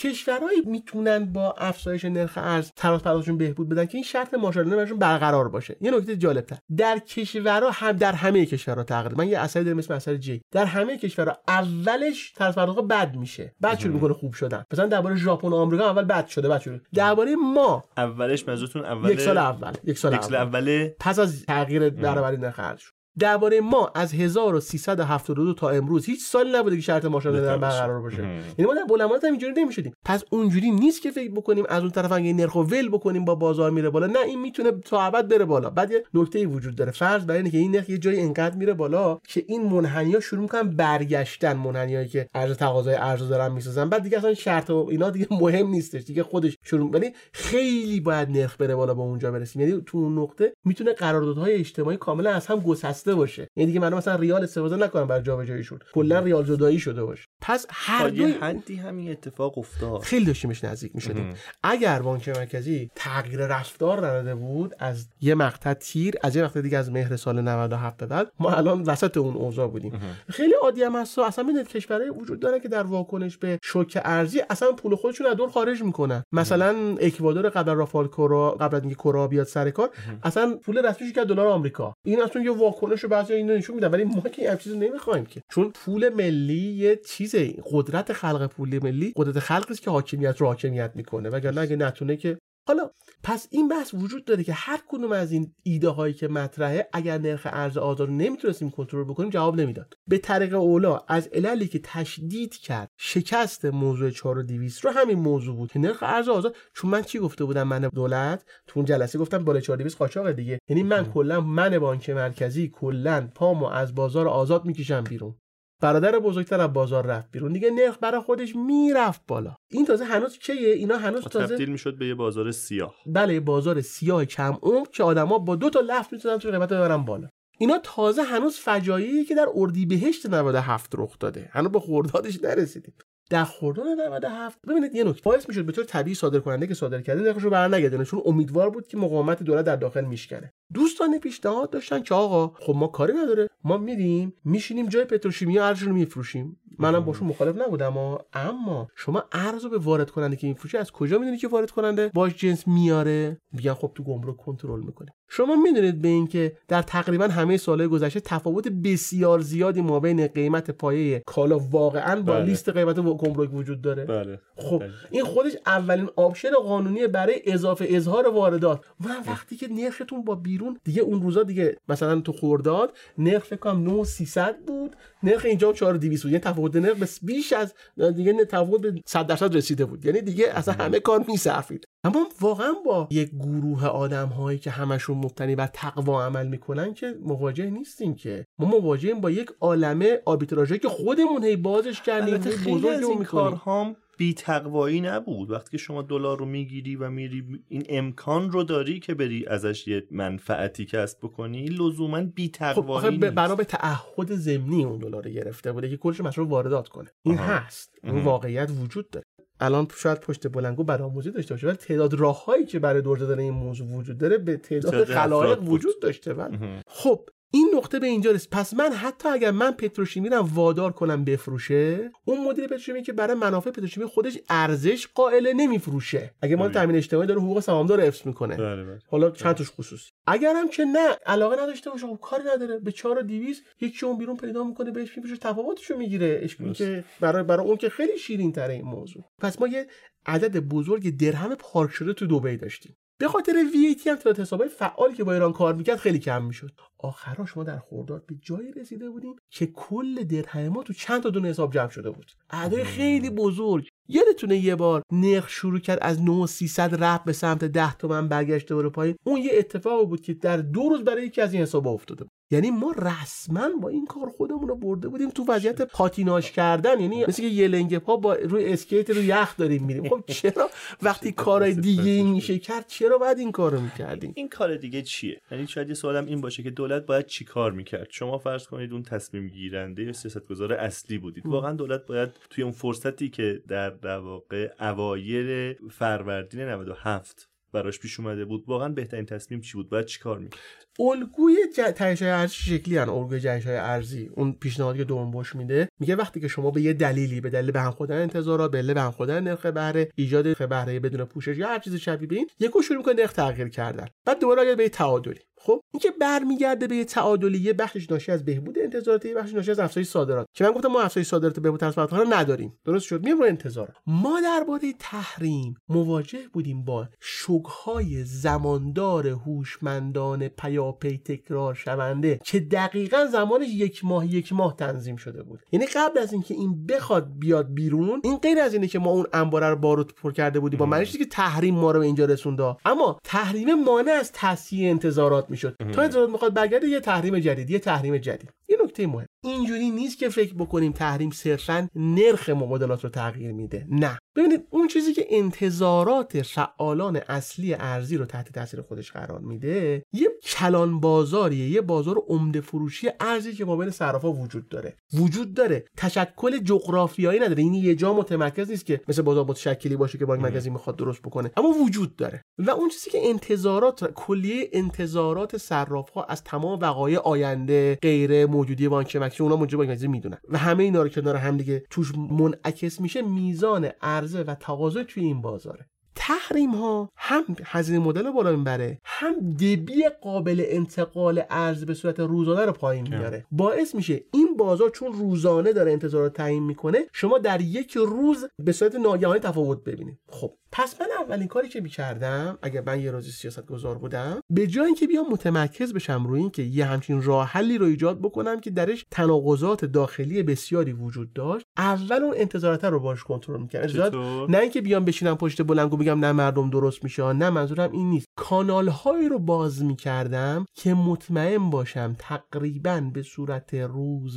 کشورهایی 0.00 0.60
می‌تونن 0.66 1.32
با 1.32 1.54
افزایش 1.58 2.04
نرخ 2.04 2.32
ارز 2.36 2.70
تراز 2.76 3.02
پرداختشون 3.02 3.38
بهبود 3.38 3.68
بدن 3.68 3.86
که 3.86 3.94
این 3.94 4.04
شرط 4.04 4.34
ماشاءالله 4.34 4.76
براشون 4.76 4.98
برقرار 4.98 5.48
باشه. 5.48 5.76
یه 5.80 5.90
نکته 5.90 6.16
جالب 6.16 6.46
تر 6.46 6.58
در 6.76 6.98
کشورها 6.98 7.70
هم 7.70 7.92
در 7.92 8.12
همه 8.12 8.46
کشورها 8.46 8.84
تقریبا. 8.84 9.24
یه 9.24 9.38
اثری 9.38 9.64
داریم 9.64 9.78
اسم 9.78 9.94
اثر 9.94 10.16
جی. 10.16 10.42
در 10.52 10.64
همه 10.64 10.98
کشورها 10.98 11.38
اولش 11.48 12.32
تراز 12.32 12.54
پرداخت 12.54 12.80
بد 12.80 13.16
میشه. 13.16 13.54
بعد 13.60 13.78
شروع 13.78 13.94
می‌کنه 13.94 14.12
خوب 14.12 14.32
شدن. 14.34 14.64
مثلا 14.72 14.86
درباره 14.86 15.16
ژاپن 15.16 15.48
و 15.48 15.54
آمریکا 15.54 15.90
اول 15.90 16.04
بد 16.04 16.26
شده. 16.26 16.48
بعد 16.48 16.60
شروع 16.60 16.78
درباره 16.94 17.36
ما 17.36 17.84
اولش 17.96 18.48
منظورتون 18.48 18.84
اول 18.84 19.10
یک 19.10 19.20
سال 19.20 19.38
اول. 19.38 19.72
یک 19.84 19.98
سال, 19.98 20.14
یک 20.14 20.22
سال 20.22 20.34
اول. 20.34 20.88
پس 21.00 21.18
از 21.18 21.44
تغییر 21.46 21.90
برابری 21.90 22.36
نرخ 22.36 22.58
ارز 22.58 22.80
درباره 23.18 23.60
ما 23.60 23.92
از 23.94 24.14
1372 24.14 25.54
تا 25.54 25.70
امروز 25.70 26.04
هیچ 26.04 26.20
سالی 26.24 26.52
نبوده 26.52 26.76
که 26.76 26.82
شرط 26.82 27.04
ماشاءالله 27.04 27.44
در 27.46 27.58
برقرار 27.58 28.00
باشه. 28.00 28.22
یعنی 28.58 28.70
ما 28.70 28.74
در 28.74 28.84
بلمانات 28.84 29.24
هم 29.24 29.30
اینجوری 29.30 29.52
نمی‌شدیم. 29.62 29.92
پس 30.04 30.24
اونجوری 30.30 30.70
نیست 30.70 31.02
که 31.02 31.10
فکر 31.10 31.30
بکنیم 31.30 31.64
از 31.68 31.82
اون 31.82 31.90
طرف 31.90 32.12
اگه 32.12 32.32
نرخ 32.32 32.56
ول 32.56 32.88
بکنیم 32.88 33.24
با 33.24 33.34
بازار 33.34 33.70
میره 33.70 33.90
بالا. 33.90 34.06
نه 34.06 34.18
این 34.18 34.40
می‌تونه 34.40 34.70
تا 34.84 35.02
ابد 35.02 35.28
بره 35.28 35.44
بالا. 35.44 35.70
بعد 35.70 35.90
یه 35.90 36.04
نکته 36.14 36.46
وجود 36.46 36.74
داره. 36.74 36.90
فرض 36.90 37.24
بر 37.24 37.34
اینه 37.34 37.50
که 37.50 37.58
این 37.58 37.70
نرخ 37.70 37.90
یه 37.90 37.98
جایی 37.98 38.20
انقدر 38.20 38.56
میره 38.56 38.74
بالا 38.74 39.18
که 39.28 39.44
این 39.48 39.62
منحنیا 39.62 40.20
شروع 40.20 40.42
می‌کنن 40.42 40.62
برگشتن. 40.62 41.56
منحنیایی 41.56 42.08
که 42.08 42.28
ارز 42.34 42.56
تقاضای 42.56 42.94
ارز 42.94 43.28
دارن 43.28 43.52
می‌سازن. 43.52 43.88
بعد 43.88 44.02
دیگه 44.02 44.18
اصلا 44.18 44.34
شرط 44.34 44.70
و 44.70 44.86
اینا 44.90 45.10
دیگه 45.10 45.26
مهم 45.40 45.66
نیستش. 45.70 46.02
دیگه 46.02 46.22
خودش 46.22 46.56
شروع 46.64 46.90
یعنی 46.94 47.12
خیلی 47.32 48.00
باید 48.00 48.30
نرخ 48.30 48.56
بره 48.56 48.74
بالا 48.74 48.94
با 48.94 49.02
اونجا 49.02 49.30
برسیم. 49.30 49.62
یعنی 49.62 49.82
تو 49.86 49.98
اون 49.98 50.18
نقطه 50.18 50.52
می‌تونه 50.64 50.92
قراردادهای 50.92 51.54
اجتماعی 51.54 51.96
کاملا 51.96 52.30
از 52.30 52.46
هم 52.46 52.60
گسسته 53.00 53.14
باشه. 53.14 53.48
یعنی 53.56 53.66
دیگه 53.66 53.80
مردم 53.80 53.96
مثلا 53.96 54.16
ریال 54.16 54.42
استفاده 54.42 54.76
نکنن 54.76 55.04
برای 55.04 55.22
جابجاییشون. 55.22 55.78
کلا 55.92 56.18
ریال 56.18 56.44
جدایی 56.44 56.78
شده 56.78 57.04
باشه. 57.04 57.24
پس 57.40 57.66
هر 57.70 58.08
دو 58.08 58.26
حدی 58.26 58.76
همین 58.76 59.10
اتفاق 59.10 59.58
افتاد. 59.58 60.00
خیلی 60.00 60.24
داشتیمش 60.24 60.64
نزدیک 60.64 60.94
می‌شدیم 60.94 61.34
اگر 61.62 62.02
بانک 62.02 62.28
مرکزی 62.28 62.90
تغییر 62.94 63.46
رفتار 63.46 63.98
نداده 63.98 64.34
بود 64.34 64.74
از 64.78 65.08
یه 65.20 65.34
مقطع 65.34 65.74
تیر 65.74 66.14
از 66.22 66.36
یه 66.36 66.44
مقطع 66.44 66.60
دیگه 66.60 66.78
از 66.78 66.90
مهر 66.90 67.16
سال 67.16 67.40
97 67.40 67.96
به 67.96 68.06
بعد 68.06 68.32
ما 68.40 68.50
الان 68.50 68.82
وسط 68.82 69.16
اون 69.16 69.34
اوضاع 69.34 69.66
بودیم. 69.66 70.00
خیلی 70.28 70.54
عادی 70.62 70.82
هم 70.82 70.96
هست. 70.96 71.18
اصلا 71.18 71.44
می‌دونید 71.44 71.68
کشورهای 71.68 72.10
وجود 72.10 72.40
داره 72.40 72.60
که 72.60 72.68
در 72.68 72.82
واکنش 72.82 73.36
به 73.36 73.58
شوک 73.62 73.98
ارزی 74.04 74.42
اصلا 74.50 74.72
پول 74.72 74.94
خودشون 74.94 75.26
از 75.26 75.36
دور 75.36 75.50
خارج 75.50 75.82
می‌کنن. 75.82 76.22
مثلا 76.32 76.96
اکوادور 77.00 77.48
قبل 77.48 77.72
رافال 77.72 78.06
کورا 78.06 78.50
قبل 78.50 78.76
از 78.76 78.82
اینکه 78.82 78.96
کورا 78.96 79.28
بیاد 79.28 79.46
سر 79.46 79.70
کار 79.70 79.90
اصلا 80.22 80.56
پول 80.62 80.86
رسمیش 80.86 81.12
که 81.12 81.24
دلار 81.24 81.46
آمریکا. 81.46 81.94
این 82.04 82.22
اصلا 82.22 82.42
یه 82.42 82.50
واکنش 82.50 82.89
بعضی 82.94 83.32
اینو 83.32 83.56
نشون 83.56 83.74
میدن 83.74 83.88
ولی 83.88 84.04
ما 84.04 84.20
که 84.20 84.48
این 84.48 84.56
چیزو 84.56 84.76
نمی‌خوایم 84.78 85.26
که. 85.26 85.42
چون 85.48 85.70
پول 85.70 86.08
ملی 86.08 86.54
یه 86.54 86.96
چیزه. 86.96 87.54
قدرت 87.72 88.12
خلق 88.12 88.46
پول 88.46 88.82
ملی 88.82 89.12
قدرت 89.16 89.38
خلقی 89.38 89.74
که 89.74 89.90
حاکمیت 89.90 90.36
رو 90.40 90.46
حاکمیت 90.46 90.90
می‌کنه. 90.94 91.28
وگرنه 91.28 91.60
اگه 91.60 91.76
نتونه 91.76 92.16
که 92.16 92.38
حالا 92.66 92.90
پس 93.22 93.48
این 93.50 93.68
بحث 93.68 93.94
وجود 93.94 94.24
داره 94.24 94.44
که 94.44 94.52
هر 94.52 94.80
کدوم 94.88 95.12
از 95.12 95.32
این 95.32 95.54
ایده 95.62 95.88
هایی 95.88 96.14
که 96.14 96.28
مطرحه 96.28 96.88
اگر 96.92 97.18
نرخ 97.18 97.46
ارز 97.50 97.76
آزاد 97.76 98.08
رو 98.08 98.14
نمی‌تونستیم 98.14 98.70
کنترل 98.70 99.04
بکنیم 99.04 99.30
جواب 99.30 99.60
نمی‌داد. 99.60 99.94
به 100.06 100.18
طریق 100.18 100.54
اولا 100.54 101.00
از 101.08 101.26
عللی 101.26 101.68
که 101.68 101.80
تشدید 101.84 102.54
کرد 102.54 102.88
شکست 102.98 103.64
موضوع 103.64 104.10
4200 104.10 104.84
رو 104.84 104.90
همین 104.90 105.18
موضوع 105.18 105.56
بود 105.56 105.72
که 105.72 105.78
نرخ 105.78 106.02
ارز 106.02 106.28
آزاد 106.28 106.56
چون 106.74 106.90
من 106.90 107.02
چی 107.02 107.18
گفته 107.18 107.44
بودم؟ 107.44 107.62
من 107.62 107.80
دولت 107.80 108.44
تو 108.66 108.80
اون 108.80 108.86
جلسه 108.86 109.18
گفتم 109.18 109.44
بالا 109.44 109.60
4200 109.60 109.98
قاچاق 109.98 110.30
دیگه. 110.30 110.58
یعنی 110.68 110.82
من 110.82 111.04
کلا 111.04 111.40
من 111.40 111.78
بانک 111.78 112.10
مرکزی 112.10 112.68
کلا 112.68 113.28
پامو 113.34 113.66
از 113.66 113.94
بازار 113.94 114.28
آزاد 114.28 114.64
می‌کشم 114.64 115.04
بیرون. 115.04 115.34
برادر 115.80 116.18
بزرگتر 116.18 116.60
از 116.60 116.72
بازار 116.72 117.06
رفت 117.06 117.30
بیرون. 117.30 117.52
دیگه 117.52 117.70
نرخ 117.70 117.98
برای 118.00 118.20
خودش 118.20 118.56
می‌رفت 118.56 119.20
بالا. 119.28 119.54
این 119.70 119.86
تازه 119.86 120.04
هنوز 120.04 120.38
کیه؟ 120.38 120.74
اینا 120.74 120.96
هنوز 120.96 121.24
تازه 121.24 121.46
تبدیل 121.46 121.68
می‌شد 121.68 121.98
به 121.98 122.06
یه 122.06 122.14
بازار 122.14 122.50
سیاه. 122.50 122.94
بله 123.06 123.40
بازار 123.40 123.80
سیاه 123.80 124.24
کم 124.24 124.58
عمق 124.62 124.90
که 124.90 125.02
آدما 125.02 125.38
با 125.38 125.56
دو 125.56 125.70
تا 125.70 125.80
لفت 125.80 126.12
می‌تونن 126.12 126.38
تو 126.38 126.50
قیمت 126.50 126.68
ببرن 126.68 127.04
بالا. 127.04 127.28
اینا 127.58 127.78
تازه 127.82 128.22
هنوز 128.22 128.56
فجایعی 128.56 129.24
که 129.24 129.34
در 129.34 129.46
اردیبهشت 129.54 130.26
97 130.26 130.92
رخ 130.94 131.18
داده. 131.18 131.48
هنوز 131.52 131.72
به 131.72 131.80
خوردادش 131.80 132.44
نرسیدیم. 132.44 132.94
در 133.30 133.44
خرداد 133.44 133.86
97 133.86 134.58
ببینید 134.68 134.94
یه 134.94 135.04
نکته 135.04 135.22
باعث 135.24 135.48
می‌شد 135.48 135.64
به 135.64 135.72
طور 135.72 135.84
طبیعی 135.84 136.14
صادر 136.14 136.40
کننده 136.40 136.66
که 136.66 136.74
صادر 136.74 137.00
کرده 137.00 137.22
نرخش 137.22 137.42
رو 137.42 137.50
برنگردونه 137.50 138.04
چون 138.04 138.22
امیدوار 138.24 138.70
بود 138.70 138.86
که 138.86 138.96
مقاومت 138.96 139.42
دولت 139.42 139.64
در 139.64 139.76
داخل 139.76 140.04
میشکنه. 140.04 140.52
دوستان 140.74 141.18
پیشنهاد 141.18 141.70
داشتن 141.70 142.02
که 142.02 142.14
آقا 142.14 142.48
خب 142.48 142.74
ما 142.74 142.86
کاری 142.86 143.12
نداره 143.12 143.48
ما 143.64 143.76
میریم 143.76 144.32
میشینیم 144.44 144.88
جای 144.88 145.04
پتروشیمیا 145.04 145.66
ارز 145.66 145.82
رو 145.82 145.92
میفروشیم. 145.92 146.60
منم 146.78 147.00
باشون 147.00 147.28
مخالف 147.28 147.56
نبودم 147.56 147.96
اما 148.32 148.88
شما 148.96 149.24
ارز 149.32 149.64
رو 149.64 149.70
به 149.70 149.78
وارد 149.78 150.10
کننده 150.10 150.36
که 150.36 150.46
میفروشه 150.46 150.78
از 150.78 150.92
کجا 150.92 151.18
می‌دونی 151.18 151.36
که 151.36 151.48
وارد 151.48 151.70
کننده 151.70 152.10
باهاش 152.14 152.34
جنس 152.34 152.68
میاره 152.68 153.40
میگن 153.52 153.74
خب 153.74 153.92
تو 153.94 154.02
گمرک 154.02 154.36
کنترل 154.36 154.80
می‌کنه 154.80 155.10
شما 155.28 155.56
می‌دونید 155.56 156.02
به 156.02 156.08
اینکه 156.08 156.52
در 156.68 156.82
تقریبا 156.82 157.24
همه 157.24 157.56
سالهای 157.56 157.88
گذشته 157.88 158.20
تفاوت 158.20 158.68
بسیار 158.68 159.40
زیادی 159.40 159.80
ما 159.80 160.00
بین 160.00 160.26
قیمت 160.26 160.70
پایه 160.70 161.22
کالا 161.26 161.58
واقعا 161.58 162.22
با 162.22 162.32
بله. 162.32 162.44
لیست 162.44 162.68
قیمت 162.68 162.98
گمرک 163.20 163.54
وجود 163.54 163.82
داره. 163.82 164.04
بله. 164.04 164.40
خب 164.56 164.78
بله. 164.78 164.90
این 165.10 165.24
خودش 165.24 165.52
اولین 165.66 166.08
option 166.16 166.50
قانونی 166.50 167.06
برای 167.06 167.42
اضافه 167.44 167.86
اظهار 167.88 168.28
واردات. 168.28 168.84
من 169.00 169.16
وقتی 169.26 169.56
که 169.56 169.68
نرختون 169.68 170.24
با 170.24 170.34
بیرون 170.34 170.78
دیگه 170.84 171.02
اون 171.02 171.22
روزا 171.22 171.42
دیگه 171.42 171.76
مثلا 171.88 172.20
تو 172.20 172.32
خورداد 172.32 172.96
نرخ 173.18 173.44
فکر 173.44 173.56
کنم 173.56 173.82
9300 173.82 174.56
بود. 174.66 174.96
نرخ 175.22 175.44
اینجا 175.44 175.72
4200 175.72 176.22
بود. 176.22 176.32
یعنی 176.32 176.44
تفاوت 176.44 176.76
نرخ 176.76 176.96
بیش 177.22 177.52
از 177.52 177.74
دیگه 178.16 178.44
تفاوت 178.44 178.80
به 178.80 179.02
100 179.06 179.26
درصد 179.26 179.56
رسیده 179.56 179.84
بود. 179.84 180.04
یعنی 180.04 180.20
دیگه 180.20 180.46
اصلا 180.50 180.74
همه 180.74 181.00
کار 181.00 181.24
میصرفید 181.28 181.86
اما 182.04 182.28
واقعا 182.40 182.72
با 182.86 183.08
یک 183.10 183.30
گروه 183.30 183.86
آدم 183.86 184.28
هایی 184.28 184.58
که 184.58 184.70
همشون 184.70 185.18
مبتنی 185.18 185.56
بر 185.56 185.66
تقوا 185.66 186.26
عمل 186.26 186.46
می‌کنن 186.46 186.94
که 186.94 187.14
مواجه 187.22 187.70
نیستیم 187.70 188.14
که. 188.14 188.46
ما 188.58 188.68
مواجهیم 188.68 189.20
با 189.20 189.30
یک 189.30 189.50
عالمه 189.60 190.18
آربیتراژی 190.24 190.78
که 190.78 190.88
خودمون 190.88 191.44
هی 191.44 191.56
بازش 191.56 192.02
کردیم 192.02 192.38
خیلی 192.38 192.88
از 192.88 193.02
این 193.02 193.24
کارهام 193.24 193.96
بی 194.18 194.34
تقوایی 194.34 195.00
نبود. 195.00 195.50
وقتی 195.50 195.70
که 195.70 195.78
شما 195.78 196.02
دلار 196.02 196.38
رو 196.38 196.46
می‌گیری 196.46 196.96
و 196.96 197.10
میری 197.10 197.44
این 197.68 197.84
امکان 197.88 198.50
رو 198.50 198.62
داری 198.62 199.00
که 199.00 199.14
بری 199.14 199.46
ازش 199.46 199.88
یه 199.88 200.06
منفعتی 200.10 200.84
کسب 200.84 201.18
بکنی 201.22 201.66
لزوما 201.66 202.20
بی 202.20 202.48
تقوایی 202.48 203.18
خب 203.18 203.30
بنا 203.30 203.54
به 203.54 203.64
تعهد 203.64 204.34
ضمنی 204.34 204.84
اون 204.84 204.98
دلار 204.98 205.30
گرفته 205.30 205.72
بوده 205.72 205.90
که 205.90 205.96
کلش 205.96 206.20
مشروع 206.20 206.48
واردات 206.48 206.88
کنه. 206.88 207.10
این 207.22 207.38
آها. 207.38 207.46
هست. 207.46 207.98
این 208.02 208.24
واقعیت 208.24 208.70
وجود 208.82 209.10
داره. 209.10 209.26
الان 209.60 209.88
شاید 209.96 210.20
پشت 210.20 210.48
بلنگو 210.48 210.84
برآموزی 210.84 211.30
داشته 211.30 211.54
باشه 211.54 211.66
ولی 211.66 211.76
تعداد 211.76 212.14
راههایی 212.14 212.64
که 212.64 212.78
برای 212.78 213.02
دور 213.02 213.18
زدن 213.18 213.38
این 213.38 213.54
موضوع 213.54 213.88
وجود 213.88 214.18
داره 214.18 214.38
به 214.38 214.56
تعداد 214.56 215.04
خلایق 215.04 215.62
وجود 215.62 216.00
داشته 216.02 216.32
ولی 216.32 216.58
خب 216.86 217.28
این 217.52 217.70
نقطه 217.74 217.98
به 217.98 218.06
اینجا 218.06 218.30
رسید. 218.30 218.50
پس 218.50 218.74
من 218.74 218.92
حتی 218.92 219.28
اگر 219.28 219.50
من 219.50 219.70
پتروشیمی 219.70 220.28
رو 220.28 220.36
وادار 220.54 220.92
کنم 220.92 221.24
بفروشه 221.24 222.10
اون 222.24 222.44
مدیر 222.44 222.66
پتروشیمی 222.66 223.02
که 223.02 223.12
برای 223.12 223.34
منافع 223.34 223.70
پتروشیمی 223.70 224.06
خودش 224.06 224.38
ارزش 224.48 225.06
قائل 225.14 225.52
نمیفروشه. 225.56 226.34
اگه 226.42 226.56
ما 226.56 226.68
تامین 226.68 226.96
اجتماعی 226.96 227.28
داره 227.28 227.40
حقوق 227.40 227.60
سهامدار 227.60 228.00
حفظ 228.00 228.26
می‌کنه. 228.26 228.56
بله، 228.56 228.84
بله. 228.84 228.98
حالا 229.10 229.30
چند 229.30 229.54
توش 229.54 229.70
خصوصی 229.70 230.10
اگرم 230.26 230.68
که 230.68 230.84
نه 230.84 231.08
علاقه 231.26 231.62
نداشته 231.62 231.90
باشه 231.90 232.06
خب 232.06 232.18
کاری 232.22 232.44
نداره. 232.54 232.78
به 232.78 232.92
4 232.92 233.18
و 233.18 233.22
200 233.22 233.62
یکی 233.80 234.06
اون 234.06 234.18
بیرون 234.18 234.36
پیدا 234.36 234.64
می‌کنه 234.64 234.90
بهش 234.90 235.16
میفروشه 235.16 235.36
تفاوتشو 235.36 235.96
می‌گیره. 235.96 236.48
که 236.74 237.04
برای 237.20 237.42
برای 237.42 237.66
اون 237.66 237.76
که 237.76 237.88
خیلی 237.88 238.18
شیرین 238.18 238.52
تره 238.52 238.74
این 238.74 238.84
موضوع. 238.84 239.24
پس 239.38 239.60
ما 239.60 239.68
یه 239.68 239.86
عدد 240.26 240.56
بزرگ 240.56 241.16
درهم 241.16 241.54
پارک 241.54 241.90
شده 241.90 242.12
تو 242.12 242.26
دبی 242.26 242.56
داشتیم. 242.56 242.96
به 243.20 243.28
خاطر 243.28 243.52
VAT 243.52 244.06
هم 244.06 244.16
تعداد 244.16 244.40
حسابای 244.40 244.68
فعالی 244.68 245.14
که 245.14 245.24
با 245.24 245.32
ایران 245.32 245.52
کار 245.52 245.74
می‌کرد 245.74 245.96
خیلی 245.96 246.18
کم 246.18 246.44
می‌شد. 246.44 246.70
آخرا 246.98 247.46
شما 247.46 247.64
در 247.64 247.78
خورداد 247.78 248.26
به 248.26 248.34
جایی 248.42 248.72
رسیده 248.72 249.10
بودیم 249.10 249.36
که 249.50 249.66
کل 249.66 250.24
درهم 250.24 250.68
ما 250.68 250.82
تو 250.82 250.92
چند 250.92 251.22
تا 251.22 251.30
دونه 251.30 251.48
حساب 251.48 251.72
جمع 251.72 251.88
شده 251.88 252.10
بود. 252.10 252.32
اعداد 252.50 252.82
خیلی 252.82 253.30
بزرگ. 253.30 253.88
یادتونه 254.08 254.56
یه 254.56 254.76
بار 254.76 255.02
نرخ 255.12 255.48
شروع 255.48 255.78
کرد 255.78 255.98
از 256.02 256.22
9300 256.22 257.04
رفت 257.04 257.24
به 257.24 257.32
سمت 257.32 257.64
10 257.64 257.94
تومن 257.94 258.28
برگشته 258.28 258.74
بره 258.74 258.88
پایین. 258.88 259.16
اون 259.24 259.40
یه 259.40 259.50
اتفاقی 259.52 260.06
بود 260.06 260.20
که 260.20 260.34
در 260.34 260.56
دو 260.56 260.80
روز 260.80 261.04
برای 261.04 261.26
یکی 261.26 261.40
از 261.40 261.52
این 261.52 261.62
حساب 261.62 261.88
افتاده 261.88 262.24
بود. 262.24 262.32
یعنی 262.50 262.70
ما 262.70 262.94
رسما 262.98 263.68
با 263.82 263.88
این 263.88 264.06
کار 264.06 264.28
خودمون 264.28 264.68
رو 264.68 264.76
برده 264.76 265.08
بودیم 265.08 265.30
تو 265.30 265.44
وضعیت 265.48 265.82
پاتیناژ 265.82 266.50
کردن. 266.50 267.00
یعنی 267.00 267.24
مثل 267.24 267.42
که 267.42 267.48
یه 267.48 267.68
لنگ 267.68 267.98
پا 267.98 268.16
با 268.16 268.34
روی 268.34 268.72
اسکیت 268.72 269.10
رو 269.10 269.22
یخ 269.22 269.56
داریم 269.56 269.84
میریم. 269.84 270.08
خب 270.08 270.24
چرا 270.26 270.70
وقتی 271.02 271.32
کارهای 271.32 271.74
دیگه 271.74 272.22
میشه 272.22 272.58
کرد 272.58 272.86
چرا 272.86 273.18
باید 273.18 273.38
این 273.38 273.52
کارو 273.52 273.80
می‌کردیم؟ 273.80 274.32
این 274.36 274.48
کار 274.48 274.76
دیگه 274.76 275.02
چیه؟ 275.02 275.40
یعنی 275.50 275.66
شاید 275.66 275.88
یه 275.88 275.94
سوالم 275.94 276.26
این 276.26 276.40
باشه 276.40 276.62
که 276.62 276.70
دولت 276.70 277.06
باید 277.06 277.26
چی 277.26 277.44
کار 277.44 277.72
می‌کرد؟ 277.72 278.06
شما 278.10 278.38
فرض 278.38 278.66
کنید 278.66 278.92
اون 278.92 279.02
تصمیم 279.02 279.48
گیرنده 279.48 280.02
یا 280.02 280.12
سیاستگزار 280.12 280.72
اصلی 280.72 281.18
بودید. 281.18 281.46
واقعا 281.46 281.72
دولت 281.72 282.06
باید 282.06 282.28
توی 282.50 282.64
اون 282.64 282.72
فرصتی 282.72 283.28
که 283.28 283.62
در 283.68 284.18
واقع 284.18 284.68
اوایل 284.80 285.74
فروردین 285.90 286.60
97 286.60 287.49
براش 287.72 287.98
پیش 287.98 288.20
اومده 288.20 288.44
بود 288.44 288.64
واقعا 288.66 288.88
بهترین 288.88 289.26
تصمیم 289.26 289.60
چی 289.60 289.72
بود؟ 289.72 289.90
باید 289.90 290.06
چیکار 290.06 290.38
می‌کرد 290.38 290.60
الگوی 291.00 291.56
تهش 291.94 292.22
های 292.22 292.30
ارزی 292.30 292.54
شکلی 292.54 292.96
هن 292.96 293.08
الگوی 293.08 293.40
جهش 293.40 293.66
های 293.66 293.76
ارزی. 293.76 294.30
اون 294.34 294.52
پیشنهادی 294.52 294.98
که 294.98 295.04
بوش 295.04 295.56
میده 295.56 295.88
میگه 296.00 296.16
وقتی 296.16 296.40
که 296.40 296.48
شما 296.48 296.70
به 296.70 296.80
یه 296.80 296.92
دلیلی 296.92 297.40
به 297.40 297.50
دلیل 297.50 297.70
به 297.70 297.80
هم 297.80 297.90
خودن 297.90 298.22
انتظارات 298.22 298.70
به 298.70 298.94
به 298.94 299.00
هم 299.00 299.10
خودن 299.10 299.44
نرخ 299.44 299.66
بهره 299.66 300.10
ایجاد 300.14 300.46
نرخ 300.46 300.62
بهره 300.62 301.00
بدون 301.00 301.24
پوشش 301.24 301.56
یا 301.56 301.68
هر 301.68 301.78
چیز 301.78 301.94
شبیه 301.94 302.28
به 302.28 302.36
این 302.36 302.46
یکو 302.60 302.82
شروع 302.82 302.98
می‌کنه 302.98 303.14
نرخ 303.14 303.32
تغییر 303.32 303.68
کردن. 303.68 304.06
بعد 304.24 304.40
دوباره 304.40 304.74
به 304.74 304.88
تعادلی؟ 304.88 305.40
خب 305.62 305.80
اینکه 305.92 306.10
برمیگرده 306.20 306.86
به 306.86 306.96
یه 306.96 307.04
تعادلی 307.04 307.58
یه 307.58 307.72
بخشش 307.72 308.10
ناشی 308.10 308.32
از 308.32 308.44
بهبود 308.44 308.78
انتظارات 308.78 309.24
یه 309.24 309.34
بخشش 309.34 309.54
ناشی 309.54 309.70
از 309.70 309.78
افزایش 309.78 310.08
صادرات. 310.08 310.46
که 310.54 310.64
من 310.64 310.70
گفتم 310.70 310.88
ما 310.88 311.00
افزایش 311.00 311.26
صادرات 311.26 311.60
بهبود 311.60 311.84
رو 311.84 312.34
نداریم. 312.34 312.78
درست 312.84 313.06
شد؟ 313.06 313.24
میام 313.24 313.38
رو 313.38 313.44
انتظار 313.44 313.92
ما 314.06 314.40
درباره 314.40 314.92
تحریم 314.98 315.74
مواجه 315.88 316.38
بودیم 316.52 316.84
با 316.84 317.08
شوک‌های 317.20 318.24
زماندار 318.24 319.26
هوشمندان 319.26 320.48
پیاپی 320.48 321.18
تکرار 321.18 321.74
شونده 321.74 322.40
که 322.44 322.60
دقیقا 322.60 323.26
زمانش 323.26 323.68
یک 323.68 324.04
ماه 324.04 324.34
یک 324.34 324.52
ماه 324.52 324.76
تنظیم 324.76 325.16
شده 325.16 325.42
بود. 325.42 325.60
یعنی 325.72 325.86
قبل 325.86 326.18
از 326.18 326.32
اینکه 326.32 326.54
این 326.54 326.86
بخواد 326.86 327.28
بیاد 327.38 327.74
بیرون 327.74 328.20
این 328.24 328.36
غیر 328.36 328.58
از 328.58 328.74
اینه 328.74 328.88
که 328.88 328.98
ما 328.98 329.10
اون 329.10 329.26
انباره 329.32 329.68
رو 329.68 329.76
باروت 329.76 330.14
پر 330.14 330.32
کرده 330.32 330.60
بودیم. 330.60 330.78
با 330.78 330.86
معنیش 330.86 331.16
که 331.16 331.26
تحریم 331.26 331.74
ما 331.74 331.90
رو 331.90 332.00
به 332.00 332.06
اینجا 332.06 332.24
رسونده 332.24 332.76
اما 332.84 333.20
تحریم 333.24 333.84
مانع 333.84 334.12
از 334.12 334.32
تصحیح 334.32 334.90
انتظارات 334.90 335.49
می‌شد. 335.50 335.76
تا 335.92 336.02
انتظارات 336.02 336.30
می‌خواد 336.30 336.54
برگرده 336.54 336.86
یه 336.86 337.00
تحریم 337.00 337.38
جدید 337.38 337.70
یه 337.70 337.78
تحریم 337.78 338.16
جدید. 338.16 338.52
یه 338.70 338.76
نکته 338.84 339.06
مهم. 339.06 339.26
اینجوری 339.44 339.90
نیست 339.90 340.18
که 340.18 340.28
فکر 340.28 340.54
بکنیم 340.54 340.92
تحریم 340.92 341.30
صرفا 341.30 341.88
نرخ 341.94 342.48
مبادلات 342.48 343.04
رو 343.04 343.10
تغییر 343.10 343.52
میده. 343.52 343.86
نه. 343.90 344.18
ببینید 344.36 344.66
اون 344.70 344.88
چیزی 344.88 345.12
که 345.12 345.26
انتظارات 345.30 346.42
فعالان 346.42 347.16
اصلی 347.28 347.74
ارزی 347.74 348.16
رو 348.16 348.24
تحت 348.24 348.52
تاثیر 348.52 348.80
خودش 348.80 349.12
قرار 349.12 349.40
میده 349.40 350.02
یه 350.12 350.28
کلان 350.42 351.00
بازاریه 351.00 351.68
یه 351.68 351.80
بازار 351.80 352.16
عمده 352.28 352.60
فروشی 352.60 353.08
ارزی 353.20 353.52
که 353.52 353.64
بین 353.64 353.90
صرافا 353.90 354.32
وجود 354.32 354.68
داره. 354.68 354.96
وجود 355.12 355.54
داره. 355.54 355.84
تشکل 355.96 356.58
جغرافیایی 356.58 357.40
نداره. 357.40 357.62
این 357.62 357.74
یه 357.74 357.94
جا 357.94 358.14
متمرکز 358.14 358.70
نیست 358.70 358.86
که 358.86 359.00
مثل 359.08 359.22
بازار 359.22 359.44
متشکلی 359.44 359.96
باشه 359.96 360.18
که 360.18 360.26
بانک 360.26 360.42
مرکزی 360.42 360.70
می‌خواد 360.70 360.96
درست 360.96 361.22
بکنه. 361.22 361.50
اما 361.56 361.68
وجود 361.68 362.16
داره. 362.16 362.42
و 362.58 362.70
اون 362.70 362.88
چیزی 362.88 363.10
که 363.10 363.18
انتظارات 363.22 364.12
کلیه 364.12 364.70
انتظارات 364.72 365.56
صرافها 365.56 366.24
از 366.24 366.44
تمام 366.44 366.78
وقایع 366.80 367.18
آینده 367.18 367.98
غیر 368.02 368.46
موجودی 368.60 368.88
بانک 368.88 369.16
مرکزی 369.16 369.42
اونا 369.42 369.56
موجود 369.56 369.78
بانک 369.78 369.88
مرکزی 369.88 370.08
می‌دونن. 370.08 370.38
و 370.48 370.58
همه 370.58 370.82
اینا 370.82 371.02
رو 371.02 371.08
کنار 371.08 371.36
هم 371.36 371.56
دیگه 371.56 371.82
توش 371.90 372.12
منعکس 372.14 373.00
میشه 373.00 373.22
میزان 373.22 373.88
عرضه 374.02 374.42
و 374.42 374.54
تقاضا 374.54 375.04
توی 375.04 375.24
این 375.24 375.42
بازاره. 375.42 375.86
تحریم 376.14 376.70
ها 376.70 377.10
هم 377.16 377.44
هزینه 377.64 377.98
مدل 377.98 378.30
بالا 378.30 378.56
می‌بره 378.56 378.98
هم 379.04 379.34
دبی 379.50 380.02
قابل 380.22 380.64
انتقال 380.66 381.42
ارز 381.50 381.84
به 381.84 381.94
صورت 381.94 382.20
روزانه 382.20 382.64
رو 382.64 382.72
پایین 382.72 383.08
میاره. 383.08 383.44
باعث 383.50 383.94
میشه 383.94 384.20
این 384.32 384.49
بازار 384.56 384.90
چون 384.90 385.12
روزانه 385.12 385.72
داره 385.72 385.92
انتظارات 385.92 386.32
تعیین 386.32 386.62
می‌کنه 386.62 386.98
شما 387.12 387.38
در 387.38 387.60
یک 387.60 387.92
روز 387.96 388.46
به 388.64 388.72
صورت 388.72 388.94
ناگهانی 388.94 389.40
تفاوت 389.40 389.84
ببینید. 389.84 390.18
خب 390.28 390.52
پس 390.72 391.00
من 391.00 391.06
اولین 391.20 391.48
کاری 391.48 391.68
که 391.68 391.80
می‌کردم 391.80 392.58
اگر 392.62 392.82
من 392.86 393.00
یه 393.00 393.10
روزی 393.10 393.30
سیاست 393.30 393.66
گذار 393.66 393.98
بودم 393.98 394.40
به 394.50 394.66
جای 394.66 394.86
اینکه 394.86 395.06
بیام 395.06 395.26
متمرکز 395.30 395.92
بشم 395.92 396.26
روی 396.26 396.40
اینکه 396.40 396.62
یه 396.62 396.84
همچین 396.84 397.22
راه 397.22 397.46
حلی 397.46 397.78
رو 397.78 397.86
ایجاد 397.86 398.20
بکنم 398.20 398.60
که 398.60 398.70
درش 398.70 399.06
تناقضات 399.10 399.84
داخلی 399.84 400.42
بسیاری 400.42 400.92
وجود 400.92 401.32
داشت 401.32 401.66
اول 401.76 402.22
اون 402.22 402.34
انتظارات 402.36 402.84
رو 402.84 403.00
باش 403.00 403.24
کنترل 403.24 403.60
می‌کردم. 403.60 404.46
نه 404.48 404.58
اینکه 404.58 404.80
بیام 404.80 405.04
بشینم 405.04 405.36
پشت 405.36 405.62
بلنگو 405.62 405.96
بگم 405.96 406.24
نه 406.24 406.32
مردم 406.32 406.70
درست 406.70 407.04
میشه 407.04 407.32
نه 407.32 407.50
منظورم 407.50 407.92
این 407.92 408.10
نیست. 408.10 408.26
کانال 408.36 408.88
هایی 408.88 409.28
رو 409.28 409.38
باز 409.38 409.82
می‌کردم 409.82 410.66
که 410.74 410.94
مطمئن 410.94 411.70
باشم 411.70 412.16
تقریبا 412.18 413.10
به 413.14 413.22
صورت 413.22 413.74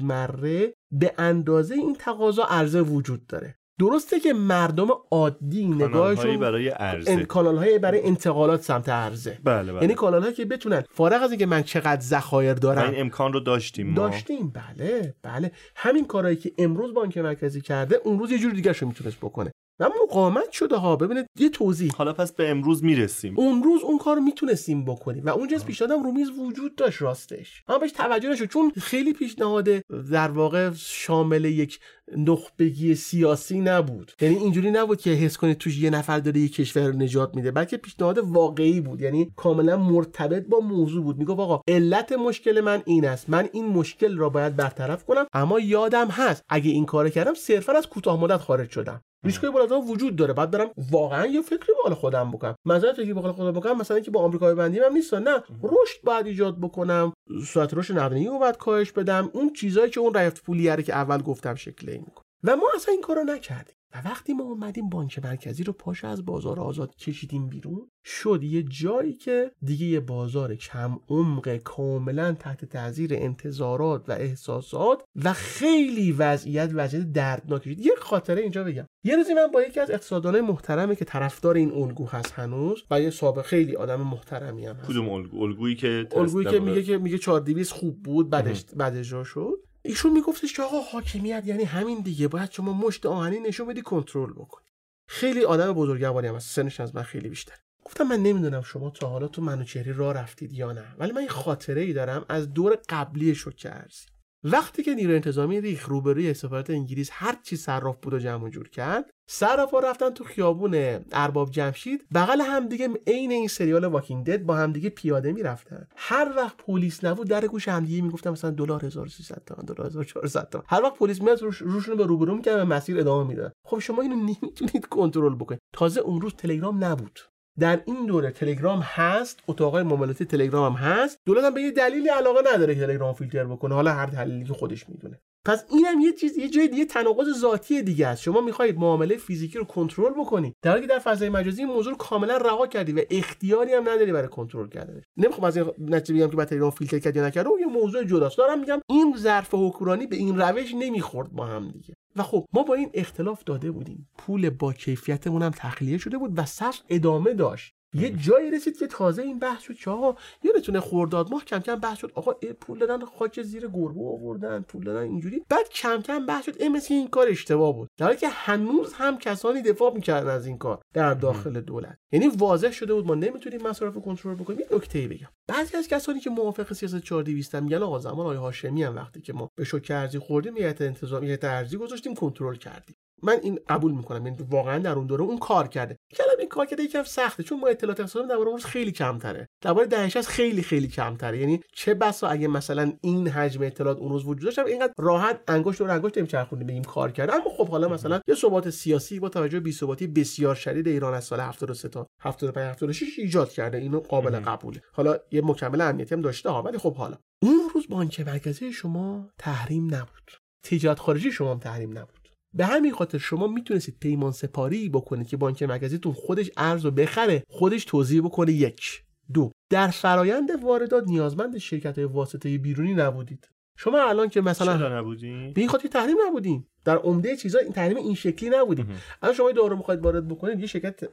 روزمره 0.04 0.74
به 0.92 1.14
اندازه 1.18 1.76
این 1.76 1.96
تقاضا 2.00 2.44
عرضه 2.44 2.82
وجود 2.82 3.28
داره. 3.28 3.56
درسته 3.80 4.20
که 4.20 4.34
مردم 4.34 4.88
عادی 5.12 5.68
نگاهشون 5.68 6.40
برای 6.40 6.70
عرضه. 6.70 7.26
کانال 7.26 7.58
های 7.58 7.80
برای 7.80 8.04
انتقالات 8.04 8.62
سمت 8.62 8.90
عرضه. 8.90 9.40
بله 9.44 9.74
بله. 9.74 9.82
یعنی 9.82 9.94
کانال 9.94 10.22
هایی 10.22 10.34
که 10.34 10.46
بتونن 10.46 10.84
فارغ 10.90 11.24
از 11.24 11.32
اینکه 11.32 11.46
من 11.46 11.64
چقدر 11.64 12.02
ذخایر 12.02 12.54
دارم. 12.54 12.92
این 12.92 13.02
امکان 13.02 13.34
رو 13.34 13.40
داشتیم 13.40 13.88
ما. 13.88 13.96
داشتیم 13.96 14.54
بله 14.56 15.16
بله. 15.24 15.52
همین 15.76 16.08
کارهایی 16.08 16.38
که 16.38 16.52
امروز 16.58 16.94
بانک 16.94 17.18
مرکزی 17.18 17.62
کرده 17.62 18.02
اون 18.04 18.20
روز 18.20 18.32
یه 18.32 18.40
جور 18.40 18.52
دیگه 18.52 18.72
رو 18.72 18.88
می‌تونست 18.88 19.18
بکنه. 19.18 19.52
و 19.80 19.90
مقاومت 20.04 20.52
شده 20.52 20.76
ها. 20.76 20.96
ببینید 20.96 21.26
یه 21.40 21.50
توضیح. 21.50 21.92
حالا 21.96 22.14
پس 22.14 22.32
به 22.32 22.50
امروز 22.50 22.84
می‌رسیم. 22.84 23.34
اون 23.38 23.64
روز 23.64 23.82
اون 23.84 23.98
کار 23.98 24.20
می‌تونستیم 24.20 24.86
بکنیم 24.86 25.26
و 25.26 25.30
اونجا 25.30 25.58
پیشنهادم 25.58 26.04
رو 26.04 26.12
میز 26.12 26.30
وجود 26.30 26.76
داشت 26.76 27.02
راستش. 27.02 27.64
اما 27.68 27.78
بهش 27.78 27.92
توجه 27.92 28.30
نشد 28.30 28.46
چون 28.46 28.72
خیلی 28.82 29.14
پیشنهاد 29.14 29.70
در 30.12 30.32
واقع 30.32 30.72
شامل 30.76 31.46
یک 31.46 31.80
نخبگی 32.18 32.96
سیاسی 32.96 33.60
نبود. 33.60 34.12
یعنی 34.22 34.36
اینجوری 34.36 34.72
نبود 34.72 35.02
که 35.02 35.10
حس 35.10 35.38
کنید 35.38 35.58
توش 35.58 35.78
یه 35.78 35.90
نفر 35.90 36.20
داره 36.20 36.40
یه 36.40 36.50
کشور 36.50 36.88
رو 36.88 36.98
نجات 36.98 37.36
میده 37.36 37.52
بلکه 37.52 37.78
پیشنهاد 37.78 38.18
واقعی 38.18 38.82
بود. 38.82 39.02
یعنی 39.02 39.32
کاملا 39.36 39.78
مرتبط 39.78 40.48
با 40.48 40.60
موضوع 40.60 41.04
بود. 41.04 41.18
می‌گفت 41.18 41.40
آقا 41.40 41.62
علت 41.68 42.12
مشکل 42.12 42.62
من 42.62 42.84
این 42.86 43.06
است. 43.06 43.30
من 43.30 43.50
این 43.54 43.66
مشکل 43.66 44.18
را 44.18 44.30
باید 44.30 44.56
برطرف 44.56 45.06
کنم 45.06 45.26
اما 45.34 45.60
یادم 45.60 46.08
هست 46.08 46.44
اگه 46.50 46.72
این 46.72 46.86
کار 46.86 47.10
کردم 47.10 47.34
صرفا 47.34 47.74
از 47.74 47.88
کوتاه 47.88 48.22
مدت 48.22 48.38
خارج 48.38 48.70
شدم. 48.70 49.02
ریسک 49.24 49.46
بالا 49.46 49.82
وجود 49.82 50.16
داره. 50.16 50.34
بعد 50.34 50.52
برم 50.52 50.72
واقعا 50.92 51.26
یه 51.26 51.42
فکری 51.42 51.74
بالا 51.84 51.96
خودم 51.96 52.32
بکنم. 52.32 52.56
مثلا 52.66 52.94
فکری 52.94 53.14
بالا 53.14 53.34
خودم 53.34 53.52
بکنم 53.52 53.78
مثلا 53.78 54.00
که 54.00 54.12
با 54.12 54.22
آمریکایی 54.22 54.56
بندی 54.56 54.80
هم 54.80 54.94
نیست 54.94 55.14
نه 55.14 55.44
رشد 55.64 56.02
باید 56.04 56.26
ایجاد 56.26 56.60
بکنم. 56.60 57.14
سرعت 57.48 57.74
رشد 57.74 57.98
نقدینگی 57.98 58.28
رو 58.28 58.40
باید 58.40 58.58
کاهش 58.58 58.92
بدم. 58.92 59.30
اون 59.34 59.54
چیزایی 59.54 59.92
که 59.92 60.00
اون 60.00 60.14
رفت 60.14 60.44
پولیه 60.44 60.76
که 60.76 60.94
اول 60.94 61.22
گفتم 61.22 61.56
شکل 61.56 61.90
این 61.90 62.06
و 62.44 62.56
ما 62.56 62.70
اصلا 62.76 62.92
این 62.92 63.02
کارو 63.02 63.24
نکردیم. 63.24 63.76
و 63.96 64.02
وقتی 64.06 64.34
ما 64.34 64.44
اومدیم 64.44 64.90
بانک 64.90 65.20
مرکزی 65.24 65.64
رو 65.64 65.74
پاش 65.74 66.06
از 66.06 66.26
بازار 66.26 66.60
آزاد 66.60 66.96
کشیدیم 66.96 67.50
بیرون 67.50 67.88
شد 68.06 68.44
یه 68.44 68.64
جایی 68.64 69.14
که 69.14 69.52
دیگه 69.62 69.86
یه 69.86 70.00
بازار 70.00 70.56
کم 70.56 71.00
عمق 71.10 71.58
کاملا 71.58 72.32
تحت 72.32 72.66
تاثیر 72.66 73.14
انتظارات 73.14 74.10
و 74.10 74.12
احساسات 74.12 75.04
و 75.24 75.34
خیلی 75.34 76.12
وضعیت 76.12 76.72
وضعیت 76.74 77.12
دردناکی 77.12 77.74
شد. 77.74 77.80
یه 77.80 77.92
خاطره 77.98 78.42
اینجا 78.42 78.64
بگم. 78.64 78.86
یه 79.04 79.16
روزی 79.16 79.34
من 79.34 79.48
با 79.48 79.62
یکی 79.62 79.80
از 79.80 79.92
اقتصاددانای 79.92 80.42
محترمی 80.42 80.96
که 80.96 81.06
طرفدار 81.06 81.56
این 81.56 81.72
الگو 81.72 82.08
هست 82.08 82.32
هنوز 82.32 82.84
و 82.92 83.02
یه 83.02 83.10
سابقه 83.10 83.42
خیلی 83.42 83.76
آدم 83.76 84.02
محترمی 84.02 84.66
هم 84.66 84.76
هست. 84.76 84.90
کدوم 84.90 85.10
الگو؟ 85.10 85.44
الگویی 85.44 85.76
که 85.76 86.08
الگویی 86.16 86.50
که 86.50 86.60
میگه 86.60 86.84
که 86.84 86.98
میگه 86.98 87.18
4200 87.18 87.74
خوب 87.74 88.04
بود 88.04 88.30
بعدش 88.30 88.66
بعد 88.76 88.98
اجرا 88.98 89.24
شد. 89.24 89.73
ایشون 89.86 90.12
میگفتش 90.14 90.54
که 90.54 90.64
آقا 90.64 90.82
حاکمیت 90.82 91.44
یعنی 91.46 91.64
همین 91.64 92.02
دیگه 92.02 92.28
باید 92.28 92.52
شما 92.52 92.74
مشت 92.74 93.06
آهنی 93.06 93.40
نشون 93.40 93.68
بدی 93.68 93.82
کنترل 93.82 94.34
بکنی. 94.34 94.68
خیلی 95.08 95.44
آدم 95.46 95.74
بزرگواری 95.74 96.28
هم 96.28 96.40
سنش 96.40 96.80
از 96.80 96.96
من 96.96 97.04
خیلی 97.04 97.30
بیشتر. 97.30 97.56
گفتم 97.86 98.04
من 98.04 98.24
نمی‌دونم 98.24 98.62
شما 98.62 98.90
تا 98.90 99.10
حالا 99.10 99.28
تو 99.28 99.42
منوچهری 99.42 99.94
راه 99.94 100.14
رفتید 100.14 100.54
یا 100.54 100.72
نه 100.72 100.96
ولی 100.98 101.12
من 101.12 101.22
یه 101.22 101.28
خاطره 101.28 101.82
ای 101.82 101.94
دارم 101.94 102.26
از 102.30 102.54
دور 102.54 102.78
قبلی 102.90 103.36
شوکه 103.36 103.76
ارزی. 103.76 104.13
وقتی 104.44 104.84
که 104.84 104.94
نیروی 104.94 105.16
انتظامی 105.16 105.62
ریخ 105.62 105.90
روبروی 105.90 106.34
سفارت 106.34 106.70
انگلیس 106.70 107.10
هر 107.12 107.38
چی 107.44 107.56
صراف 107.56 107.98
بود 108.02 108.14
و 108.14 108.20
جمع 108.20 108.50
جور 108.50 108.70
کرد 108.70 109.10
صرافا 109.30 109.80
رفتن 109.80 110.10
تو 110.10 110.24
خیابون 110.24 111.00
ارباب 111.12 111.52
جمشید 111.52 112.06
بغل 112.14 112.42
همدیگه 112.42 112.90
عین 113.08 113.32
این 113.32 113.48
سریال 113.48 113.86
واکینگ 113.86 114.26
دد 114.26 114.44
با 114.44 114.56
همدیگه 114.56 114.90
پیاده 114.90 115.32
می‌رفتن. 115.32 115.88
هر 115.96 116.34
وقت 116.38 116.58
پلیس 116.58 117.04
نبود 117.04 117.28
در 117.28 117.48
گوش 117.48 117.68
همدیگه 117.68 118.02
می‌گفتن 118.02 118.30
مثلا 118.30 118.52
دلار 118.52 118.86
1300 118.86 119.42
تومن 119.46 119.66
دلار 119.66 119.88
1400 119.88 120.50
تومن 120.50 120.64
هر 120.68 120.84
وقت 120.84 120.94
پلیس 120.94 121.22
میاد 121.22 121.42
روش 121.42 121.58
روشون 121.58 121.98
به 121.98 122.06
روبرو 122.06 122.36
می‌کرد 122.36 122.60
و 122.60 122.66
مسیر 122.66 123.00
ادامه 123.00 123.28
می‌داد. 123.28 123.54
خب 123.68 123.80
شما 123.80 124.02
اینو 124.02 124.16
نمی‌تونید 124.16 124.86
کنترل 124.86 125.36
بکنید. 125.36 125.60
تازه 125.74 126.02
اون 126.02 126.22
روز 126.22 126.34
تلگرام 126.34 126.84
نبود. 126.84 127.20
در 127.60 127.82
این 127.86 128.06
دوره 128.06 128.32
تلگرام 128.32 128.80
هست 128.80 129.40
اتاقای 129.48 129.84
ممالاتی 129.84 130.26
تلگرام 130.26 130.74
هم 130.74 130.80
هست. 130.80 131.20
دولت 131.26 131.44
هم 131.44 131.54
به 131.54 131.62
یه 131.62 131.72
دلیلی 131.72 132.10
علاقه 132.10 132.40
نداره 132.54 132.76
که 132.76 132.82
تلگرام 132.82 133.14
فیلتر 133.14 133.46
بکنه. 133.46 133.76
حالا 133.76 133.94
هر 133.94 134.06
دلیلی 134.06 134.44
که 134.46 134.54
خودش 134.54 134.90
می‌دونه. 134.90 135.22
پس 135.46 135.64
اینم 135.72 136.00
یه 136.00 136.14
چیز 136.14 136.38
یه 136.38 136.50
جای 136.50 136.68
دیگه 136.68 136.86
تناقض 136.86 137.28
ذاتی 137.40 137.82
دیگه 137.82 138.08
است. 138.08 138.22
شما 138.22 138.42
می‌خواهید 138.42 138.78
معامله 138.78 139.18
فیزیکی 139.18 139.58
رو 139.58 139.66
کنترل 139.66 140.14
بکنی. 140.14 140.54
در 140.62 140.72
حالی 140.72 140.82
که 140.82 140.88
در 140.88 141.00
فضای 141.00 141.30
مجازی 141.30 141.62
این 141.62 141.72
موضوع 141.74 141.92
رو 141.94 141.98
کاملا 141.98 142.38
رها 142.38 142.68
کردی 142.68 142.92
و 142.92 143.02
اختیاری 143.10 143.74
هم 143.74 143.90
نداری 143.90 144.12
برای 144.12 144.28
کنترل 144.28 144.68
کردنش. 144.68 145.04
نمی‌خوام 145.18 145.44
از 145.44 145.58
این 145.58 145.72
نتیجه 145.80 146.20
بگم 146.20 146.30
که 146.30 146.38
بعد 146.38 146.48
تلگرام 146.48 146.72
فیلتر 146.72 147.00
کرد 147.00 147.16
یا 147.16 147.28
نکرد. 147.28 147.48
اون 147.48 147.60
یه 147.60 147.66
موضوع 147.66 148.04
جداست. 148.04 148.38
دارم 148.38 148.60
میگم 148.60 148.82
این 148.90 149.16
ظرف 149.18 149.50
حکمرانی 149.54 150.08
به 150.08 150.16
این 150.16 150.40
روش 150.40 150.74
نمی‌خورد 150.74 151.32
با 151.32 151.46
هم 151.46 151.72
دیگه. 151.72 151.94
و 152.16 152.24
خب 152.24 152.46
ما 152.54 152.64
با 152.64 152.74
این 152.74 152.90
اختلاف 152.94 153.44
داده 153.44 153.72
بودیم. 153.72 154.10
پول 154.18 154.50
با 154.50 154.74
کیفیتمون 154.74 155.42
هم 155.42 155.52
تخلیه 155.52 155.98
شده 155.98 156.18
بود 156.18 156.40
و 156.40 156.46
صف 156.46 156.80
ادامه 156.90 157.34
داشت. 157.34 157.74
یه 157.94 158.10
جایی 158.10 158.52
رسید 158.52 158.78
که 158.80 158.88
تازه 158.88 159.22
این 159.22 159.40
بحث 159.40 159.62
شد 159.62 159.76
که 159.76 159.90
آقا 159.90 160.16
یادتونه 160.44 160.80
خورداد 160.80 161.32
ماه 161.32 161.46
کم 161.46 161.60
کم 161.60 161.76
بحث 161.76 161.98
شد. 161.98 162.12
آقا 162.16 162.34
پول 162.34 162.80
دادن 162.80 163.06
خاک 163.06 163.42
زیر 163.42 163.68
گربه 163.68 164.02
آوردن 164.02 164.62
پول 164.62 164.84
دادن 164.84 165.02
اینجوری. 165.02 165.44
بعد 165.50 165.70
کم 165.70 166.02
کم 166.02 166.26
بحث 166.26 166.46
شد. 166.46 166.64
مثل 166.64 166.94
این 166.94 167.08
کار 167.08 167.28
اشتباه 167.28 167.74
بود. 167.74 167.90
در 167.98 168.06
حالی 168.06 168.18
که 168.18 168.30
هنوز 168.30 168.94
هم 168.94 169.18
کسانی 169.18 169.62
دفاع 169.62 169.94
می‌کردن 169.94 170.30
از 170.30 170.46
این 170.48 170.58
کار 170.58 170.82
در 170.94 171.14
داخل 171.14 171.62
دولت. 171.62 171.98
یعنی 172.12 172.28
واضح 172.28 172.72
شده 172.72 172.94
بود 172.94 173.08
ما 173.08 173.16
نمی‌تونیم 173.16 173.62
مصارف 173.62 173.98
کنترل 173.98 174.36
بکنیم. 174.36 174.60
این 174.60 174.68
نکته 174.78 175.08
بگم. 175.08 175.28
بعضی 175.48 175.78
از 175.78 175.88
کسانی 175.88 176.20
که 176.20 176.30
موافق 176.30 176.74
سیاست 176.74 177.00
4200 177.00 177.56
میگن 177.56 177.84
آقا 177.84 178.00
زمان 178.00 178.20
آقای 178.20 178.38
هاشمی 178.38 178.84
هم 178.84 178.96
وقتی 178.96 179.22
که 179.22 179.34
ما 179.34 179.50
به 179.56 179.64
شوک 179.64 179.92
ارزی 179.92 180.20
خوردیم 180.20 180.58
هیئت 180.58 180.82
انتظامی 180.82 181.28
هیئت 181.28 181.44
ارزی 181.44 181.78
گذاشتیم 181.78 182.16
کنترل 182.16 182.56
کردیم. 182.56 182.96
من 183.24 183.40
این 183.44 183.60
قبول 183.70 183.92
می‌کنم 183.92 184.26
یعنی 184.26 184.38
واقعا 184.50 184.80
در 184.80 184.92
اون 184.92 185.08
دوره 185.08 185.24
اون 185.24 185.38
کار 185.38 185.68
کرده. 185.68 185.98
کلام 186.16 186.36
این 186.40 186.50
کار 186.50 186.66
کرده 186.66 186.84
یکم 186.84 187.04
سخته 187.04 187.44
چون 187.44 187.60
ما 187.60 187.68
اطلاعات 187.68 188.00
اقتصادی 188.00 188.28
درباره 188.28 188.50
اون 188.50 188.60
خیلی 188.60 188.92
کمتره. 188.92 189.48
درباره 189.62 189.88
دهش 189.88 190.18
از 190.18 190.28
خیلی 190.28 190.62
خیلی 190.62 190.88
کمتره. 190.88 191.40
یعنی 191.40 191.62
چه 191.74 191.94
بسا 191.94 192.28
اگه 192.28 192.48
مثلا 192.48 192.94
این 193.02 193.28
حجم 193.28 193.64
اطلاعات 193.64 193.98
اون 193.98 194.12
روز 194.12 194.26
وجود 194.26 194.44
داشت 194.46 194.60
اینقدر 194.60 194.94
راحت 194.98 195.40
انگشت 195.48 195.80
دور 195.80 195.92
انگشت 195.92 196.18
نمیچرخوندیم 196.18 196.68
بگیم 196.68 196.84
کار 196.84 197.12
کرده. 197.12 197.34
اما 197.34 197.50
خب 197.58 197.68
حالا 197.68 197.90
مثلا 197.90 198.22
یه 198.28 198.36
ثبات 198.36 198.70
سیاسی 198.70 199.20
با 199.20 199.30
توجه 199.30 199.60
به 199.60 199.72
ثباتی 199.72 200.08
بسیار 200.08 200.56
شدید 200.56 200.88
ایران 200.88 201.14
از 201.14 201.24
سال 201.24 201.40
73 201.40 201.90
تا 201.90 202.08
75 202.22 202.68
76 202.68 203.20
ایجاد 203.20 203.50
کرده. 203.50 203.78
اینو 203.78 204.00
قابل 204.00 204.40
قبوله. 204.40 204.82
حالا 204.94 205.18
یه 205.32 205.42
مکمل 205.42 205.82
امنیتی 205.82 206.16
هم 206.16 206.22
داشته 206.22 206.50
ها 206.50 206.62
ولی 206.62 206.78
خب 206.78 206.96
حالا. 206.96 207.18
اون 207.44 207.70
روز 207.74 207.88
بانک 207.88 208.20
مرکزی 208.20 208.74
شما 208.74 209.30
تحریم 209.38 209.96
نبود. 209.96 210.32
تجارت 210.64 211.00
خارجی 211.00 211.32
شما 211.32 211.52
هم 211.52 211.60
تحریم 211.60 211.98
نبود. 211.98 212.23
به 212.54 212.66
همین 212.66 212.92
خاطر 212.92 213.18
شما 213.18 213.48
می‌تونستید 213.48 213.98
پیمان 214.00 214.32
سپاری 214.32 214.90
بکنید 214.90 215.28
که 215.28 215.38
بانک 215.38 215.64
مرکزیتون 215.64 216.14
خودش 216.14 216.52
ارز 216.58 216.86
رو 216.86 216.92
بخره 216.92 217.44
خودش 217.50 217.86
توضیح 217.86 218.22
بکنه 218.22 218.52
یک. 218.52 219.04
دو. 219.34 219.52
در 219.70 219.88
فرایند 219.88 220.64
واردات 220.64 221.04
نیازمند 221.08 221.58
شرکت 221.58 221.98
های 221.98 222.08
واسطه 222.08 222.58
بیرونی 222.58 222.94
نبودید. 222.94 223.53
شما 223.78 224.10
الان 224.10 224.30
که 224.30 224.42
مثلا 224.42 224.78
چرا 224.78 225.00
نبودین؟ 225.00 225.54
به 225.54 225.62
این 225.62 225.70
خاطر 225.70 225.88
تحریم 225.88 226.16
نبودین. 226.28 226.66
در 226.86 226.98
عمده 226.98 227.36
چیزا 227.36 227.60
این 227.60 227.72
تحریم 227.72 227.98
این 227.98 228.16
شکلی 228.16 228.50
نبودیم 228.50 228.88
الان 229.22 229.36
شما 229.36 229.52
دارو 229.52 229.78
می‌خواید 229.78 230.02
وارد 230.02 230.28
بکنید 230.28 230.60
یه 230.60 230.68
شرکت 230.68 231.10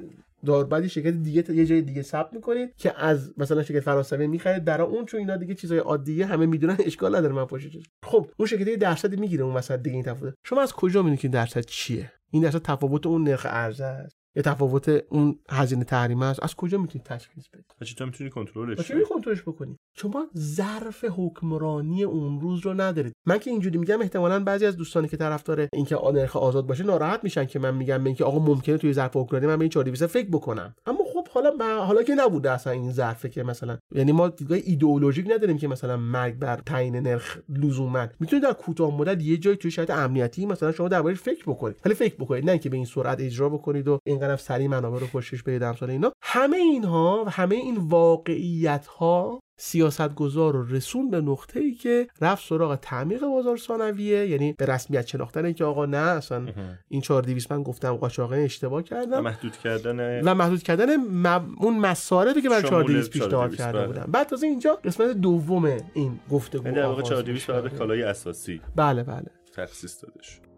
دار 0.47 0.65
بعد 0.65 0.87
شرکت 0.87 1.15
دیگه 1.15 1.55
یه 1.55 1.67
جای 1.67 1.83
دیگه 1.83 2.03
ثبت 2.03 2.33
می‌کنید 2.33 2.75
که 2.77 3.01
از 3.05 3.35
مثلا 3.37 3.63
شرکت 3.63 3.81
فرانسوی 3.81 4.27
می‌خرید. 4.27 4.65
برای 4.65 4.87
اون 4.87 5.05
چون 5.05 5.21
اینا 5.21 5.37
دیگه 5.37 5.55
چیزای 5.55 5.79
عادیه 5.79 6.27
همه 6.27 6.47
می‌دونن 6.47 6.77
اشکال 6.79 7.17
نداره 7.17 7.35
من 7.35 7.45
پشت 7.45 7.69
خب 8.03 8.27
اون 8.37 8.49
شرکت 8.49 8.79
درصدی 8.79 9.17
می‌گیره 9.17 9.45
اون 9.45 9.57
مثلا 9.57 9.77
دیگه 9.77 9.95
این 9.95 10.05
تفاوت. 10.05 10.35
شما 10.45 10.61
از 10.61 10.73
کجا 10.73 11.03
می‌دونید 11.03 11.21
که 11.21 11.29
درصد 11.29 11.65
چیه؟ 11.65 12.13
این 12.31 12.43
درصد 12.43 12.63
تفاوت 12.63 13.07
اون 13.07 13.25
نرخ 13.25 13.47
ارز 13.51 13.81
است. 13.81 14.20
یه 14.37 14.43
تفاوت 14.43 14.89
اون 14.89 15.39
هزینه 15.51 15.85
تحریم 15.85 16.23
است. 16.23 16.43
از 16.43 16.55
کجا 16.55 16.79
می‌تونید 16.79 17.07
تشخیص 17.07 17.49
بدید 17.49 17.65
چطور 17.85 18.07
می‌تونی 18.07 18.31
کنترلش 18.31 18.79
چطور 18.79 19.05
کنترلش 19.05 19.43
بکنی. 19.43 19.77
شما 19.97 20.27
ظرف 20.37 21.05
حکمرانی 21.17 22.05
اون 22.05 22.41
روز 22.41 22.61
رو 22.61 22.75
ندارید. 22.75 23.13
من 23.27 23.39
که 23.39 23.51
اینجوری 23.51 23.79
میگم 23.79 24.01
احتمالا 24.01 24.45
بعضی 24.45 24.67
از 24.67 24.77
دوستانی 24.77 25.09
که 25.09 25.17
طرفدار 25.17 25.69
اینکه 25.73 25.99
نرخ 26.15 26.37
آزاد 26.37 26.67
باشه 26.67 26.85
ناراحت 26.85 27.25
میشن 27.25 27.45
که 27.45 27.59
من 27.59 27.75
میگم 27.75 28.05
اینکه 28.05 28.25
آقا 28.25 28.39
ممکنه 28.39 28.79
توی 28.79 28.93
ظرف 28.93 29.17
حکمرانی 29.17 29.47
من 29.47 29.57
به 29.57 29.63
این 29.63 29.71
4200 29.71 30.07
فکر 30.07 30.29
بکنم. 30.29 30.75
اما 30.87 31.05
حالا 31.33 31.85
حالا 31.85 32.03
که 32.03 32.15
نبوده 32.15 32.51
اصلا 32.51 32.73
این 32.73 32.93
ظرفه 32.93 33.29
که 33.29 33.43
مثلا 33.43 33.79
یعنی 33.95 34.13
ما 34.13 34.29
دیدگاه 34.29 34.59
ایدئولوژیک 34.65 35.27
نداریم 35.31 35.59
که 35.59 35.69
مثلا 35.69 35.97
مرگ 35.97 36.39
بر 36.39 36.57
تعیین 36.57 36.97
نرخ 36.97 37.39
لزوما. 37.49 38.07
می‌تونه 38.21 38.43
در 38.43 38.53
کوتاه 38.53 38.97
مدت 38.99 39.23
یه 39.23 39.37
جای 39.37 39.57
توی 39.57 39.71
شرایط 39.71 39.91
امنیتی 39.91 40.47
مثلا 40.47 40.73
شما 40.73 40.89
درباره 40.89 41.15
فکر 41.15 41.45
بکنید. 41.47 41.77
ولی 41.85 41.95
فکر 41.95 42.15
بکنید 42.15 42.51
نه 42.51 42.59
که 42.59 42.69
به 42.69 42.77
این 42.77 42.87
سرعت 42.87 43.21
اجرا 43.21 43.49
بکنید 43.49 43.89
و 43.89 43.99
اینقدر 44.07 44.37
سریع 44.37 44.69
منابع 44.69 44.99
رو 44.99 45.07
پشتش 45.07 45.43
بدید 45.43 45.63
امثال 45.63 45.91
اینا. 45.91 46.13
همه 46.23 46.57
اینها 46.57 47.25
و 47.27 47.31
همه 47.31 47.55
این 47.57 47.77
واقعیت 47.77 48.87
ها 48.87 49.41
سیاستگزار 49.61 50.53
رو 50.53 50.67
رسون 50.77 51.11
به 51.11 51.21
نقطه 51.21 51.61
ای 51.61 51.73
که 51.73 52.07
رفت 52.21 52.49
سراغ 52.49 52.79
تعمیق 52.83 53.21
بازار 53.21 53.57
ثانویه 53.57 54.27
یعنی 54.27 54.53
به 54.53 54.67
رسمیت 54.67 55.07
شناختن 55.07 55.53
که 55.53 55.65
آقا 55.65 55.87
نه 55.87 55.97
اصلا 55.97 56.49
این 56.89 57.01
4200 57.01 57.53
من 57.53 57.63
گفتم 57.63 57.97
قاچاقه 57.97 58.37
اشتباه 58.37 58.83
کردم. 58.83 59.19
و 59.19 59.21
محدود 59.21 59.57
کردن 59.57 60.21
و 60.21 60.35
محدود 60.35 60.63
کردن 60.63 60.97
مب... 60.97 61.45
اون 61.59 61.79
مصارفی 61.79 62.43
که 62.43 62.49
برای 62.49 62.63
4200 62.63 63.11
پیشنهاد 63.11 63.55
کرده 63.55 63.79
بله. 63.79 63.87
بودم. 63.87 64.13
بعد 64.13 64.27
تازه 64.29 64.47
اینجا 64.47 64.75
قسمت 64.75 65.11
دوم 65.11 65.65
این 65.95 66.21
گفتگو 66.31 66.65
یعنی 66.65 66.77
در 66.77 66.83
واقع 66.83 66.93
آغاز 66.93 67.09
4200 67.09 67.47
فقط 67.47 67.57
به 67.57 67.65
میشه. 67.65 67.77
کالای 67.77 68.03
اساسی. 68.03 68.61
بله 68.77 69.03
بله. 69.03 69.31
تخصیص 69.57 70.05
داده 70.05 70.23
شد 70.23 70.50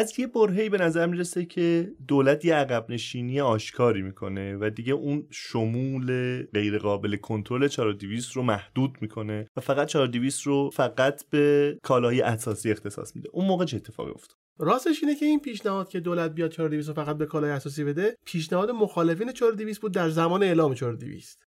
از 0.00 0.18
یه 0.18 0.26
برهه‌ای 0.26 0.68
به 0.68 0.78
نظر 0.78 1.06
می‌رسه 1.06 1.44
که 1.44 1.92
دولت 2.08 2.44
یه 2.44 2.54
عقب 2.54 2.86
نشینی 2.88 3.40
آشکاری 3.40 4.02
می‌کنه 4.02 4.56
و 4.56 4.70
دیگه 4.70 4.92
اون 4.92 5.26
شمول 5.30 6.42
غیر 6.42 6.78
قابل 6.78 7.16
کنترل 7.16 7.68
4200 7.68 8.32
رو 8.32 8.42
محدود 8.42 8.98
می‌کنه 9.00 9.46
و 9.56 9.60
فقط 9.60 9.88
4200 9.88 10.46
رو 10.46 10.70
فقط 10.72 11.24
به 11.30 11.78
کالای 11.82 12.20
اساسی 12.20 12.70
اختصاص 12.70 13.16
میده. 13.16 13.28
اون 13.32 13.46
موقع 13.46 13.64
چه 13.64 13.76
اتفاقی 13.76 14.10
افتاد؟ 14.10 14.36
راستش 14.58 15.02
اینه 15.02 15.14
که 15.14 15.26
این 15.26 15.40
پیشنهاد 15.40 15.88
که 15.88 16.00
دولت 16.00 16.34
بیاد 16.34 16.50
4200 16.50 16.88
رو 16.88 16.94
فقط 16.94 17.16
به 17.16 17.26
کالای 17.26 17.50
اساسی 17.50 17.84
بده 17.84 18.16
پیشنهاد 18.24 18.70
مخالفین 18.70 19.32
4200 19.32 19.80
بود 19.80 19.92
در 19.92 20.08
زمان 20.08 20.42
اعلام 20.42 20.74
4200 20.74 21.49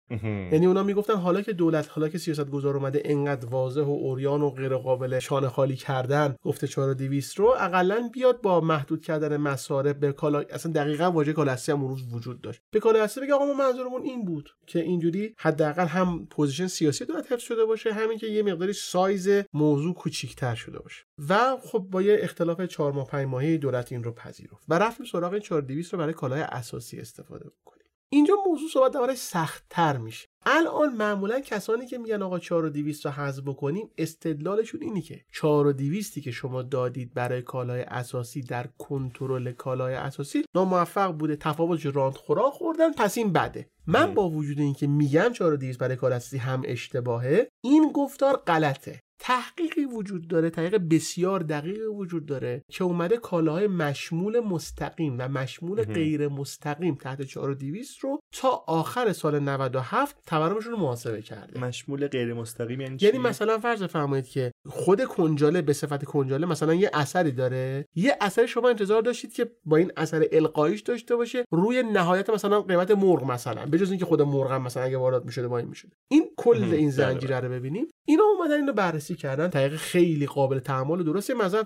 یعنی 0.52 0.66
اونا 0.66 0.84
می‌گفتن 0.84 1.16
حالا 1.16 1.42
که 1.42 1.54
دولت 1.54 1.90
حالا 1.90 2.10
که 2.10 2.18
سیاست 2.18 2.50
گذار 2.50 2.78
اومده 2.78 3.02
انقدر 3.06 3.46
واضح 3.46 3.82
و 3.82 3.90
عریان 3.90 4.42
و 4.42 4.50
غیر 4.50 4.78
قابل 4.78 5.20
شانه 5.20 5.48
خالی 5.48 5.76
کردن 5.76 6.36
گفته 6.44 6.68
4200 6.68 7.40
رو 7.40 7.56
اقلا 7.60 8.10
بیاد 8.14 8.42
با 8.42 8.62
محدود 8.62 9.02
کردن 9.02 9.38
مصارف 9.38 9.96
به 9.96 10.12
کالا 10.12 10.40
اصلا 10.40 10.72
دقیقا 10.72 11.12
واژه 11.12 11.34
کالای 11.34 11.55
اساسی 11.55 11.72
هم 11.72 11.88
روز 11.88 12.14
وجود 12.14 12.42
داشت. 12.42 12.62
به 12.72 12.80
کالای 12.80 13.04
اساسی 13.04 13.22
بگه 13.22 13.34
آقا 13.34 13.46
ما 13.46 13.54
منظورمون 13.54 14.02
این 14.02 14.26
بود 14.26 14.50
که 14.68 14.80
اینجوری 14.80 15.36
حداقل 15.38 15.86
هم 15.86 16.28
position 16.30 16.68
سیاسی 16.68 17.06
دولت 17.06 17.32
حفظ 17.32 17.44
شده 17.44 17.66
باشه 17.66 17.94
همین 17.94 18.18
که 18.18 18.28
یه 18.28 18.44
مقداری 18.44 18.74
سایز 18.74 19.30
موضوع 19.54 19.94
کوچیک‌تر 19.94 20.56
شده 20.56 20.80
باشه. 20.80 21.04
و 21.30 21.58
خب 21.64 21.80
با 21.80 22.02
یه 22.02 22.18
اختلاف 22.22 22.62
4 22.62 22.92
ماه 22.92 23.08
5 23.08 23.28
ماهه 23.28 23.58
دولت 23.58 23.92
این 23.92 24.04
رو 24.04 24.12
پذیرفت. 24.12 24.64
و 24.68 24.80
رفتیم 24.80 25.06
سراغ 25.06 25.38
4200 25.38 25.94
رو 25.94 26.00
برای 26.00 26.14
کالای 26.14 26.42
اساسی 26.42 27.00
استفاده 27.00 27.46
بکنیم. 27.46 27.81
اینجا 28.14 28.34
موضوع 28.48 28.70
صحبت 28.70 28.92
درباره 28.92 29.16
سختتر 29.16 29.98
میشه. 29.98 30.28
الان 30.46 30.94
معمولا 30.94 31.40
کسانی 31.40 31.86
که 31.86 31.98
میگن 31.98 32.22
آقا 32.22 32.40
4200 32.40 33.06
رو 33.06 33.12
حذف 33.12 33.44
بکنیم 33.44 33.90
استدلالشون 33.98 34.82
اینی 34.84 35.02
که 35.02 35.22
4200 35.32 36.20
که 36.20 36.32
شما 36.32 36.62
دادید 36.62 37.14
برای 37.14 37.42
کالای 37.42 37.82
اساسی 37.82 38.42
در 38.42 38.68
کنترل 38.78 39.52
کالای 39.52 39.94
اساسی 39.94 40.44
ناموفق 40.56 41.12
بوده 41.12 41.36
تفاوتش 41.36 41.86
راند 41.86 42.16
خورا 42.16 42.52
خوردن 42.52 42.92
پس 42.92 43.18
این 43.18 43.34
بده. 43.34 43.68
من 43.88 44.14
با 44.14 44.30
وجود 44.30 44.60
اینکه 44.60 44.88
میگم 44.88 45.30
4200 45.34 45.80
برای 45.80 45.96
کالای 45.96 46.18
اساسی 46.18 46.38
هم 46.38 46.62
اشتباهه 46.66 47.48
این 47.64 47.92
گفتار 47.92 48.38
غلطه. 48.38 49.00
تحقیقی 49.24 49.86
وجود 49.86 50.28
داره 50.28 50.50
تحقیق 50.50 50.82
بسیار 50.92 51.40
دقیقی 51.40 51.82
وجود 51.82 52.26
داره 52.26 52.64
که 52.70 52.84
اومده 52.84 53.18
کالاهای 53.18 53.68
مشمول 53.68 54.40
مستقیم 54.40 55.16
و 55.20 55.28
مشمول 55.28 55.84
غیر 55.84 56.28
مستقیم 56.28 56.96
تحت 56.96 57.22
4200 57.22 58.00
رو 58.00 58.20
تا 58.32 58.64
آخر 58.68 59.14
سال 59.14 59.40
97 59.40 60.18
تورمشون 60.26 60.72
رو 60.72 60.78
محاسبه 60.78 61.22
کرده. 61.22 61.60
مشمول 61.60 62.08
غیر 62.08 62.34
مستقیم 62.34 62.82
یعنی 62.82 62.98
یعنی 63.02 63.18
مثلا 63.18 63.58
فرض 63.58 63.84
فرمایید 63.84 64.28
که 64.28 64.52
خود 64.70 65.04
کنجاله 65.06 65.62
به 65.62 65.74
صفت 65.74 66.06
کنجاله 66.06 66.48
مثلا 66.48 66.74
یه 66.74 66.90
اثری 66.94 67.32
داره. 67.32 67.86
یه 67.96 68.18
اثر 68.22 68.46
شما 68.46 68.70
انتظار 68.70 69.02
داشتید 69.02 69.34
که 69.34 69.52
با 69.66 69.78
این 69.78 69.92
اثر 69.98 70.26
القایش 70.32 70.82
داشته 70.82 71.16
باشه 71.16 71.46
روی 71.52 71.84
نهایت 71.84 72.30
مثلا 72.30 72.62
قیمت 72.62 72.92
مرغ 72.92 73.24
مثلا 73.24 73.66
به 73.66 73.78
جز 73.78 73.90
اینکه 73.90 74.06
خود 74.06 74.22
مرغ 74.22 74.52
مثلا 74.52 74.84
اگه 74.84 74.98
وارد 74.98 75.26
می‌شده 75.26 75.48
با 75.48 75.58
این 75.58 75.68
می‌شده. 75.68 75.92
این 76.12 76.24
کل 76.38 76.64
این 76.64 76.90
زنجیره 76.90 77.40
رو 77.40 77.50
ببینیم. 77.50 77.88
اینا 78.06 78.24
اومدن 78.24 78.56
اینو 78.56 78.74
بررسی 78.74 79.11
کردن 79.16 79.48
تحقیق 79.48 79.76
خیلی 79.76 80.26
قابل 80.26 80.60
تحمل 80.60 81.04
درسته. 81.04 81.34
مثلا 81.34 81.64